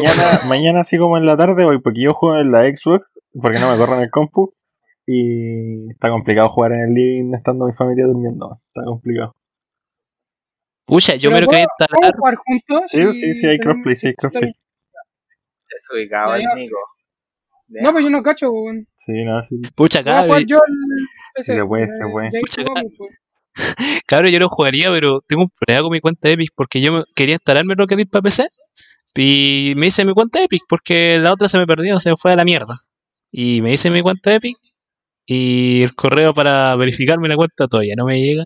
mañana, 0.01 0.39
mañana 0.47 0.79
así 0.81 0.97
como 0.97 1.17
en 1.17 1.25
la 1.25 1.37
tarde 1.37 1.63
voy 1.63 1.79
porque 1.81 2.01
yo 2.03 2.13
juego 2.13 2.37
en 2.39 2.51
la 2.51 2.63
Xbox 2.63 3.11
porque 3.41 3.59
no 3.59 3.71
me 3.71 3.77
corro 3.77 3.95
en 3.95 4.01
el 4.01 4.09
compu 4.09 4.53
y 5.05 5.91
está 5.91 6.09
complicado 6.09 6.49
jugar 6.49 6.71
en 6.73 6.79
el 6.81 6.93
living 6.93 7.33
estando 7.35 7.65
mi 7.67 7.73
familia 7.73 8.05
durmiendo. 8.07 8.59
Está 8.67 8.83
complicado. 8.85 9.35
pucha, 10.85 11.15
yo 11.15 11.29
me 11.31 11.41
lo 11.41 11.47
quería 11.47 11.67
¿Podemos 11.77 11.91
instalar. 12.09 12.15
jugar 12.15 12.35
juntos? 12.35 12.91
Sí, 12.91 13.13
sí, 13.13 13.33
sí, 13.35 13.47
hay 13.47 13.59
crossplay, 13.59 13.95
sí 13.95 14.07
hay 14.07 14.15
crossplay. 14.15 14.53
Desubicado 15.71 16.35
el. 16.35 16.43
Nico. 16.55 16.77
No, 17.67 17.91
pues 17.91 18.03
yo 18.03 18.09
no 18.09 18.21
cacho, 18.23 18.51
weón. 18.51 18.87
Sí, 18.95 19.11
no, 19.23 19.39
sí. 19.41 19.61
Pucha, 19.75 20.03
cabrón. 20.03 20.45
yo 20.45 20.57
el 20.57 20.75
PC. 21.35 21.55
se 21.55 21.65
puede, 21.65 21.83
eh, 21.85 21.87
se 21.89 22.03
ahí 22.03 22.41
Pucha, 22.41 22.63
jugamos, 22.63 22.91
pues. 22.97 23.11
Cabrón, 24.07 24.31
yo 24.31 24.39
lo 24.39 24.49
jugaría, 24.49 24.89
pero 24.91 25.21
tengo 25.27 25.43
un 25.43 25.49
problema 25.49 25.83
con 25.83 25.91
mi 25.91 25.99
cuenta 26.01 26.29
Epic 26.29 26.51
porque 26.55 26.81
yo 26.81 26.91
me- 26.91 27.03
quería 27.15 27.35
instalarme 27.35 27.73
Rocket 27.75 27.97
League 27.97 28.09
para 28.11 28.21
PC 28.21 28.47
y 29.15 29.73
me 29.77 29.87
hice 29.87 30.03
mi 30.03 30.13
cuenta 30.13 30.43
Epic 30.43 30.63
porque 30.67 31.17
la 31.19 31.31
otra 31.31 31.47
se 31.47 31.57
me 31.57 31.65
perdió, 31.65 31.97
se 31.99 32.09
me 32.09 32.17
fue 32.17 32.33
a 32.33 32.35
la 32.35 32.43
mierda. 32.43 32.75
Y 33.31 33.61
me 33.61 33.71
hice 33.73 33.89
mi 33.89 34.01
cuenta 34.01 34.33
Epic 34.35 34.57
y 35.25 35.83
el 35.83 35.95
correo 35.95 36.33
para 36.33 36.75
verificarme 36.75 37.27
la 37.29 37.35
cuenta 37.35 37.67
todavía 37.67 37.95
no 37.97 38.05
me 38.05 38.17
llega. 38.17 38.43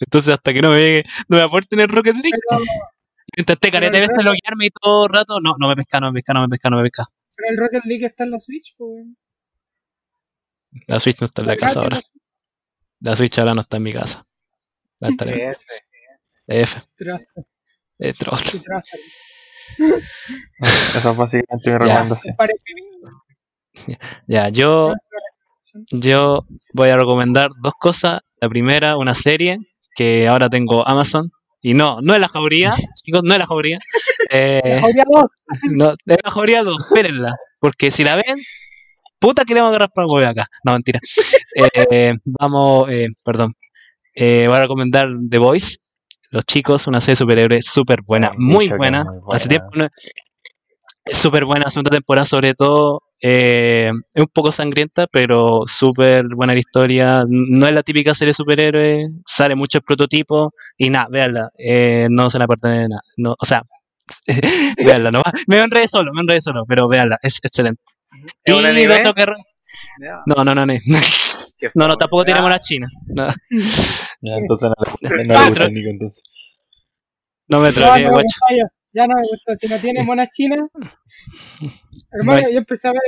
Entonces, 0.00 0.34
hasta 0.34 0.52
que 0.52 0.60
no 0.60 0.70
me 0.70 0.80
llegue, 0.80 1.04
no 1.28 1.36
voy 1.36 1.46
a 1.46 1.48
poder 1.48 1.66
tener 1.66 1.90
Rocket 1.90 2.14
League. 2.14 2.38
Pero, 2.48 2.62
Intenté 3.36 3.70
caleta 3.70 3.98
veces 3.98 4.16
loguearme 4.24 4.66
y 4.66 4.70
todo 4.70 5.06
el 5.06 5.12
rato. 5.12 5.40
No, 5.40 5.54
no 5.58 5.68
me 5.68 5.76
pesca, 5.76 6.00
no 6.00 6.10
me 6.10 6.14
pesca, 6.14 6.32
no 6.32 6.40
me 6.42 6.48
pesca, 6.48 6.70
no 6.70 6.76
me 6.78 6.82
pesca. 6.84 7.04
Pero 7.36 7.50
el 7.50 7.56
Rocket 7.58 7.84
League 7.84 8.06
está 8.06 8.24
en 8.24 8.30
la 8.32 8.40
Switch, 8.40 8.74
pues. 8.76 9.06
La 10.86 11.00
Switch 11.00 11.20
no 11.20 11.26
está 11.26 11.42
en 11.42 11.48
la 11.48 11.54
Está 11.54 11.66
casa 11.66 11.80
gratis, 11.80 12.04
ahora. 12.04 12.22
La 13.00 13.16
Switch 13.16 13.38
ahora 13.38 13.54
no 13.54 13.60
está 13.60 13.76
en 13.76 13.82
mi 13.82 13.92
casa. 13.92 14.24
La 15.00 15.08
F. 15.18 15.66
F. 16.48 16.82
Eh, 17.98 18.14
troll. 18.14 18.38
Esa 20.94 21.10
es 21.10 21.16
básicamente 21.16 21.70
mi 21.70 21.78
recomendación. 21.78 22.36
Ya, 24.26 24.48
yo, 24.48 24.94
yo 25.92 26.46
voy 26.72 26.88
a 26.88 26.96
recomendar 26.96 27.50
dos 27.62 27.74
cosas. 27.78 28.20
La 28.40 28.48
primera, 28.48 28.96
una 28.96 29.14
serie 29.14 29.58
que 29.94 30.28
ahora 30.28 30.48
tengo 30.48 30.86
Amazon. 30.88 31.30
Y 31.60 31.74
no, 31.74 32.00
no 32.00 32.14
es 32.14 32.20
la 32.20 32.28
jauría, 32.28 32.74
chicos, 33.02 33.22
no 33.22 33.34
es 33.34 33.38
la 33.38 33.46
jauría. 33.46 33.78
Eh, 34.36 34.78
Jauría 34.80 35.04
2. 35.10 35.24
no, 35.72 35.90
es 35.92 36.18
la 36.24 36.30
jauría 36.30 36.62
2, 36.62 36.76
espérenla. 36.80 37.36
Porque 37.60 37.90
si 37.90 38.04
la 38.04 38.16
ven, 38.16 38.36
puta 39.18 39.44
que 39.44 39.54
le 39.54 39.60
vamos 39.60 39.72
a 39.72 39.76
agarrar 39.76 39.90
para 39.94 40.06
el 40.06 40.12
huevo 40.12 40.28
acá. 40.28 40.46
No, 40.64 40.72
mentira. 40.72 41.00
Eh, 41.90 42.14
vamos, 42.24 42.88
eh, 42.90 43.08
perdón. 43.24 43.54
Eh, 44.14 44.44
voy 44.48 44.56
a 44.56 44.60
recomendar 44.62 45.08
The 45.30 45.38
Voice. 45.38 45.76
Los 46.30 46.44
chicos, 46.44 46.86
una 46.86 47.00
serie 47.00 47.12
de 47.12 47.16
superhéroes 47.16 47.66
súper 47.66 48.00
buena, 48.02 48.32
muy 48.36 48.68
buena. 48.68 49.04
muy 49.04 49.16
Hace 49.32 49.48
buena. 49.48 49.48
tiempo 49.48 49.70
no- 49.76 49.88
es 51.04 51.18
súper 51.18 51.44
buena, 51.44 51.70
segunda 51.70 51.90
temporada 51.92 52.24
sobre 52.24 52.54
todo. 52.54 53.02
eh, 53.22 53.90
es 54.14 54.20
un 54.22 54.28
poco 54.32 54.52
sangrienta, 54.52 55.06
pero 55.06 55.62
súper 55.66 56.24
buena 56.34 56.52
la 56.52 56.58
historia. 56.60 57.24
No 57.28 57.66
es 57.66 57.72
la 57.72 57.82
típica 57.82 58.12
serie 58.14 58.30
de 58.30 58.34
superhéroes, 58.34 59.08
sale 59.24 59.54
mucho 59.54 59.78
el 59.78 59.84
prototipo 59.84 60.52
y 60.76 60.90
nada, 60.90 61.06
véanla. 61.10 61.48
eh, 61.58 62.08
no 62.10 62.28
se 62.28 62.38
la 62.38 62.46
parte 62.46 62.68
de 62.68 62.88
nada. 62.88 63.00
No, 63.16 63.34
o 63.38 63.46
sea, 63.46 63.62
véanla, 64.76 65.10
no 65.10 65.22
me 65.46 65.58
enredé 65.58 65.88
solo, 65.88 66.12
me 66.12 66.20
enredé 66.22 66.40
solo, 66.40 66.64
pero 66.66 66.88
véanla, 66.88 67.18
es 67.22 67.38
excelente. 67.42 67.82
¿Es 68.44 68.54
un 68.54 68.62
Y 68.62 68.66
anime? 68.66 69.00
otro 69.00 69.14
que. 69.14 69.26
No, 70.26 70.44
no, 70.44 70.54
no, 70.54 70.66
no. 70.66 70.74
No, 71.74 71.88
no, 71.88 71.96
tampoco 71.96 72.24
tiene 72.24 72.40
Ah, 72.40 72.42
mona 72.42 72.60
china. 72.60 72.86
No, 73.06 73.28
Ya, 74.20 74.34
entonces 74.36 74.68
no 74.68 75.08
le 75.08 75.24
no 75.24 75.40
le 75.40 75.46
gusta 75.48 75.68
Nico, 75.70 75.88
entonces. 75.90 76.22
no 77.48 77.60
me 77.60 77.68
No, 77.68 77.74
tragué, 77.74 78.04
no 78.04 78.10
guacho. 78.10 78.26
ya. 78.92 79.06
No 79.06 79.14
me 79.14 79.22
gusta. 79.22 79.56
Si 79.56 79.66
no 79.66 79.80
tiene 79.80 80.02
monas 80.04 80.28
chinas. 80.32 80.60
Hermano, 82.12 82.48
yo 82.50 82.58
empecé 82.58 82.88
a 82.88 82.92
ver 82.92 83.00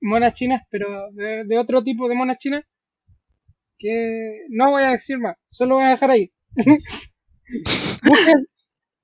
monas 0.00 0.34
chinas, 0.34 0.62
pero 0.70 1.10
de, 1.12 1.44
de 1.44 1.58
otro 1.58 1.82
tipo 1.82 2.08
de 2.08 2.14
monas 2.14 2.38
chinas. 2.38 2.62
Que 3.78 4.42
no 4.50 4.70
voy 4.70 4.82
a 4.84 4.90
decir 4.92 5.18
más. 5.18 5.36
Solo 5.46 5.76
voy 5.76 5.84
a 5.84 5.88
dejar 5.90 6.10
ahí. 6.12 6.30
Busquen 8.04 8.46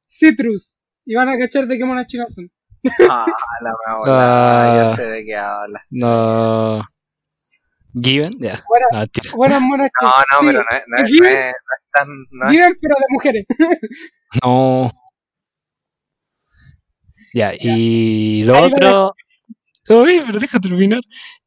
Citrus. 0.08 0.78
Y 1.06 1.14
van 1.14 1.28
a 1.28 1.38
cachar 1.38 1.66
de 1.66 1.78
qué 1.78 1.84
monas 1.84 2.06
chinas 2.08 2.34
son. 2.34 2.50
Ah, 3.08 3.26
la 3.62 3.72
Ah. 4.06 4.74
ya 4.90 4.96
sé 4.96 5.06
de 5.06 5.24
qué 5.24 5.34
habla. 5.36 5.80
No. 5.90 6.82
Given, 7.94 8.36
ya. 8.40 8.62
No. 8.92 9.06
Buenas 9.36 9.60
monas 9.62 9.90
No, 10.02 10.08
no, 10.08 10.40
sí, 10.40 10.46
pero 10.46 10.58
no, 10.58 10.76
es- 10.76 10.84
no, 10.86 10.96
es- 11.04 11.10
Given- 11.10 11.32
no 11.32 11.38
es, 11.38 11.52
no 11.52 11.74
es 11.76 11.90
tan. 11.92 12.08
No 12.30 12.44
es- 12.46 12.50
Given, 12.52 12.78
pero 12.82 12.94
de 12.98 13.06
mujeres. 13.08 13.46
No. 14.44 14.92
Ya, 17.34 17.52
y 17.58 18.44
lo 18.44 18.56
Ahí 18.56 18.64
otro. 18.72 19.14
Uy, 19.88 20.22
pero 20.26 20.38
deja 20.38 20.58
terminar. 20.58 21.00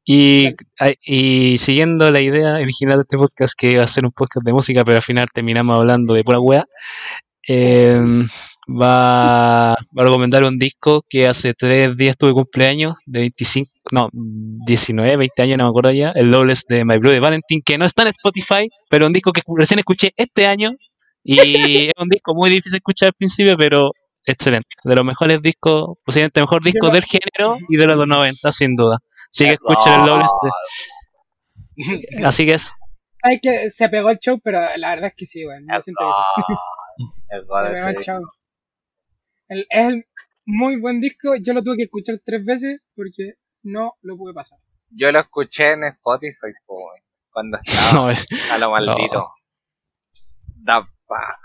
Y, 0.05 0.55
y 1.03 1.57
siguiendo 1.59 2.09
la 2.11 2.21
idea 2.21 2.55
original 2.55 2.97
de 2.97 3.01
este 3.03 3.17
podcast, 3.17 3.53
que 3.55 3.71
iba 3.73 3.83
a 3.83 3.87
ser 3.87 4.05
un 4.05 4.11
podcast 4.11 4.45
de 4.45 4.53
música, 4.53 4.83
pero 4.83 4.97
al 4.97 5.03
final 5.03 5.27
terminamos 5.33 5.75
hablando 5.77 6.13
de 6.13 6.23
pura 6.23 6.39
wea, 6.39 6.65
eh, 7.47 8.01
va, 8.69 9.71
va 9.97 10.01
a 10.01 10.03
recomendar 10.03 10.43
un 10.43 10.57
disco 10.57 11.03
que 11.09 11.27
hace 11.27 11.53
tres 11.53 11.95
días 11.97 12.15
tuve 12.17 12.33
cumpleaños, 12.33 12.95
de 13.05 13.19
25, 13.21 13.69
no, 13.91 14.09
19, 14.13 15.17
20 15.17 15.41
años, 15.41 15.57
no 15.57 15.63
me 15.65 15.69
acuerdo 15.69 15.91
ya, 15.91 16.11
el 16.11 16.31
Lawless 16.31 16.63
de 16.67 16.85
My 16.85 16.97
Brother 16.97 17.21
Valentine, 17.21 17.61
que 17.65 17.77
no 17.77 17.85
está 17.85 18.03
en 18.03 18.09
Spotify, 18.09 18.69
pero 18.89 19.07
un 19.07 19.13
disco 19.13 19.31
que 19.31 19.41
recién 19.57 19.79
escuché 19.79 20.11
este 20.17 20.45
año, 20.45 20.71
y 21.23 21.37
es 21.89 21.93
un 21.97 22.09
disco 22.09 22.33
muy 22.35 22.49
difícil 22.49 22.71
de 22.73 22.77
escuchar 22.77 23.07
al 23.07 23.13
principio, 23.13 23.55
pero 23.57 23.91
excelente. 24.25 24.67
De 24.83 24.95
los 24.95 25.05
mejores 25.05 25.41
discos, 25.41 25.97
posiblemente 26.05 26.39
el 26.39 26.43
mejor 26.43 26.63
disco 26.63 26.89
del 26.89 27.03
género 27.03 27.57
y 27.67 27.77
de 27.77 27.85
los 27.87 28.07
90, 28.07 28.51
sin 28.51 28.75
duda. 28.75 28.99
Así 29.31 29.45
que 29.45 29.53
escuchen 29.53 29.93
el 29.93 30.05
Lawless. 30.05 30.31
de- 30.43 32.25
Así 32.25 32.45
que 32.45 32.53
es. 32.55 32.69
Sabes 33.21 33.39
que 33.41 33.69
se 33.69 33.89
pegó 33.89 34.09
el 34.09 34.17
show, 34.19 34.39
pero 34.43 34.59
la 34.77 34.89
verdad 34.91 35.07
es 35.09 35.13
que 35.15 35.25
sí, 35.25 35.45
weón. 35.45 35.65
Yo 35.69 35.81
siento 35.81 36.05
que. 36.47 37.35
El 37.35 37.45
gol 37.45 37.67
Se 37.67 37.73
pegó 37.73 37.87
el 37.89 37.95
ese. 37.95 38.03
show. 38.03 38.21
El- 39.49 39.65
es 39.69 39.87
el 39.87 40.05
muy 40.45 40.79
buen 40.79 41.01
disco. 41.01 41.35
Yo 41.41 41.53
lo 41.53 41.61
tuve 41.63 41.77
que 41.77 41.83
escuchar 41.83 42.19
tres 42.23 42.45
veces 42.45 42.81
porque 42.95 43.33
no 43.63 43.93
lo 44.01 44.15
pude 44.17 44.33
pasar. 44.33 44.57
Yo 44.91 45.11
lo 45.11 45.19
escuché 45.19 45.73
en 45.73 45.83
Spotify, 45.85 46.53
cuando 47.31 47.59
estaba 47.63 47.91
No, 47.93 48.11
eh, 48.11 48.15
a 48.51 48.57
lo 48.57 48.71
maldito. 48.71 49.27
Da 50.55 50.87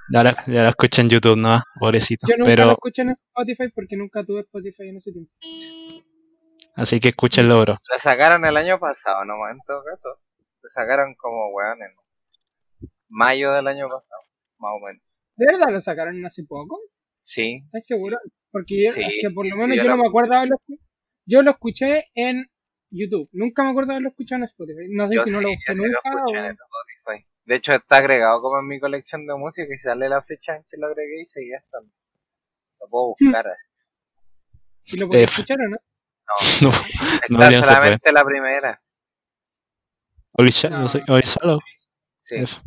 ya 0.09 0.23
lo 0.63 0.69
escucho 0.69 1.01
en 1.01 1.09
YouTube, 1.09 1.37
¿no? 1.37 1.63
Pobrecito. 1.81 2.27
Yo 2.29 2.37
nunca 2.37 2.51
lo 2.51 2.57
Pero, 2.57 2.71
escuché 2.73 3.03
en 3.03 3.11
Spotify 3.11 3.69
porque 3.75 3.97
nunca 3.97 4.23
tuve 4.25 4.41
Spotify 4.41 4.89
en 4.91 4.97
ese 4.99 5.13
tiempo. 5.13 5.33
así 6.77 7.01
que 7.01 7.09
escúchenlo, 7.09 7.61
bro. 7.63 7.73
Lo 7.75 7.99
sacaron 7.99 8.45
el 8.45 8.57
año 8.57 8.79
pasado, 8.79 9.25
¿no? 9.25 9.35
En 9.51 9.59
todo 9.67 9.83
caso. 9.83 10.09
Lo 10.63 10.69
sacaron 10.69 11.15
como, 11.15 11.49
weón, 11.49 11.79
en 11.83 12.89
mayo 13.09 13.53
del 13.53 13.67
año 13.67 13.89
pasado, 13.89 14.21
más 14.59 14.73
o 14.75 14.85
menos. 14.87 15.03
¿De 15.37 15.47
verdad 15.47 15.71
lo 15.71 15.81
sacaron 15.81 16.25
hace 16.27 16.45
poco? 16.45 16.79
Sí. 17.25 17.63
¿Estás 17.73 17.87
seguro? 17.87 18.19
Porque 18.53 18.85
yo- 18.85 18.93
Sí, 18.93 19.03
es 19.03 19.15
que 19.23 19.31
por 19.31 19.47
lo 19.49 19.57
sí, 19.57 19.63
menos 19.63 19.77
yo 19.79 19.83
yo 19.83 19.89
no 19.91 19.97
lo 19.97 20.03
me 20.03 20.09
acuerdo 20.09 20.31
de 20.33 20.37
haberlo 20.37 20.57
escu- 20.69 20.79
Yo 21.27 21.43
lo 21.43 21.51
escuché 21.53 22.05
en 22.15 22.51
YouTube. 22.91 23.29
Nunca 23.33 23.65
me 23.65 23.71
acuerdo 23.71 23.89
de 23.89 23.95
haberlo 23.95 24.11
escuchado 24.11 24.41
en 24.41 24.45
Spotify. 24.45 24.87
No 24.91 25.09
sé 25.09 25.15
Yo 25.17 25.23
si 25.25 25.31
no 25.33 25.41
lo 25.41 25.49
busqué 25.49 25.75
lo 25.75 25.83
nunca 25.85 25.99
escuché 26.05 26.39
o... 26.39 26.45
en 26.45 26.51
Spotify. 26.53 27.27
De 27.47 27.55
hecho, 27.57 27.73
está 27.75 27.97
agregado 27.97 28.41
como 28.43 28.61
en 28.61 28.67
mi 28.69 28.79
colección 28.79 29.27
de 29.27 29.35
música 29.37 29.67
y 29.75 29.79
sale 29.79 30.09
la 30.09 30.23
fecha 30.23 30.57
en 30.57 30.63
que 30.71 30.77
lo 30.79 30.87
agregué 30.89 31.23
y 31.23 31.27
seguía 31.27 31.59
estando. 31.59 31.91
Lo 32.81 32.89
puedo 32.89 33.15
buscar. 33.19 33.47
¿Y 34.85 34.97
lo 34.99 35.09
podía 35.09 35.25
F. 35.25 35.33
escuchar 35.33 35.59
o 35.61 35.69
no? 35.69 35.77
No, 36.63 36.71
no, 37.31 37.47
Está 37.47 37.51
no 37.51 37.65
solamente 37.65 38.13
la 38.13 38.25
primera. 38.25 38.83
Shallow, 40.39 40.77
No. 40.77 40.83
no 40.83 40.89
sé, 40.89 41.01
Shallow. 41.23 41.61
Sí. 42.21 42.35
Eso. 42.37 42.61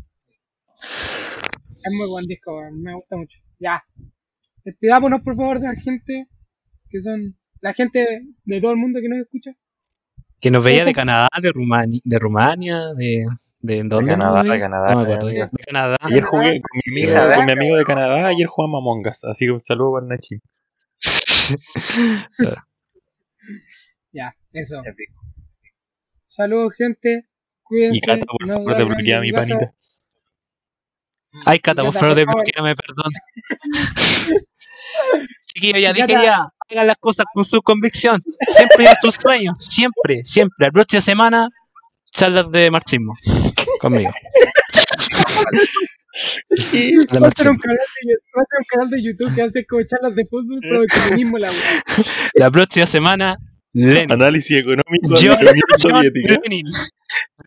Es 1.84 1.94
muy 1.94 2.08
buen 2.10 2.26
disco, 2.26 2.60
me 2.72 2.94
gusta 2.96 3.18
mucho. 3.18 3.40
Ya. 3.60 3.84
Despidámonos 4.68 5.22
por 5.22 5.38
favor 5.38 5.62
de 5.62 5.68
la 5.68 5.76
gente 5.76 6.28
que 6.90 7.00
son 7.02 7.38
la 7.62 7.74
gente 7.74 8.06
de 8.44 8.62
todo 8.62 8.72
el 8.72 8.78
mundo 8.78 9.00
que 9.02 9.08
nos 9.08 9.20
escucha. 9.20 9.52
Que 10.42 10.52
nos 10.52 10.62
veía 10.62 10.84
de 10.84 10.94
Canadá, 10.94 11.30
de 11.42 11.52
Rumania, 11.54 12.02
de 12.04 12.20
Rumania, 12.20 12.82
de, 12.98 13.26
de 13.60 13.84
¿dónde? 13.84 14.12
Canadá, 14.12 14.44
de? 14.44 14.60
Canadá, 14.60 14.94
No 14.94 15.06
de 15.06 15.14
acuerdo. 15.14 15.28
amigo. 15.30 15.50
De 15.54 15.64
Canadá. 15.64 15.96
Ayer 16.02 16.24
jugué 16.26 16.62
con 16.62 16.70
mi, 16.94 17.02
amigo, 17.02 17.34
con 17.36 17.46
mi 17.46 17.52
amigo 17.54 17.76
de 17.78 17.86
Canadá, 17.86 18.28
ayer 18.28 18.48
jugamos 18.48 18.80
Among 18.82 19.08
Us, 19.08 19.24
así 19.24 19.46
que 19.46 19.52
un 19.52 19.60
saludo 19.62 19.94
para 19.94 20.06
Nachi. 20.08 20.36
Ya, 24.12 24.36
eso. 24.52 24.82
Saludos 26.26 26.74
gente. 26.78 27.26
Cuídense. 27.64 27.98
Y 27.98 28.02
Cata, 28.02 28.26
por 28.26 28.42
no 28.48 28.54
favor, 28.56 28.72
salgan 28.74 28.88
desbloquea 28.90 29.22
mi 29.22 29.32
panita. 29.32 29.74
Ay, 31.46 31.60
Cata, 31.60 31.84
por 31.84 31.94
Cata, 31.94 32.00
favor, 32.00 32.16
por 32.16 32.26
favor. 32.26 32.44
desbloqueame, 32.46 32.76
perdón. 32.76 33.12
Chiquillo, 35.46 35.80
ya 35.80 35.94
dije 35.94 36.08
ya, 36.08 36.46
hagan 36.70 36.88
las 36.88 36.98
cosas 36.98 37.26
con 37.34 37.46
su 37.46 37.62
convicción. 37.62 38.22
Siempre 38.48 38.88
a 38.88 38.96
sus 39.00 39.16
sueños, 39.16 39.58
siempre, 39.60 40.24
siempre. 40.24 40.56
La 40.60 40.72
próxima 40.72 41.02
semana, 41.02 41.50
charlas 42.12 42.52
de 42.52 42.72
marxismo. 42.72 43.16
Conmigo. 43.80 44.12
De 46.50 46.94
Va 47.22 47.28
a, 47.28 47.32
ser 47.32 47.52
un 47.52 47.58
canal 47.58 47.78
de, 47.78 48.16
va 48.36 48.42
a 48.42 48.46
ser 48.46 48.60
un 48.60 48.66
canal 48.70 48.90
de 48.90 49.04
YouTube 49.04 49.36
que 49.36 49.42
hace 49.44 49.66
como 49.66 49.84
charlas 49.84 50.16
de 50.16 50.26
fútbol, 50.26 50.60
pero 50.62 50.82
el 50.82 50.88
comunismo 50.90 51.38
la 51.38 51.52
weá. 51.52 51.84
La 52.34 52.50
próxima 52.50 52.88
semana, 52.88 53.38
Lenin. 53.74 54.12
Análisis 54.12 54.60
económico 54.60 55.10
de 55.10 55.28
John, 55.28 55.46
la 55.46 55.52
Unión 55.52 55.64
John 55.70 55.80
Soviética. 55.80 56.40
Lenin. 56.44 56.66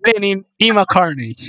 Lenin 0.04 0.46
y 0.58 0.72
McCartney. 0.72 1.34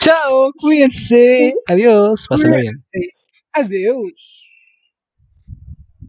Chao, 0.00 0.52
cuídense. 0.60 1.54
Adiós. 1.66 2.26
Pásenlo 2.28 2.58
bien. 2.58 2.74
Sí. 3.54 3.60
Adiós. 3.62 4.43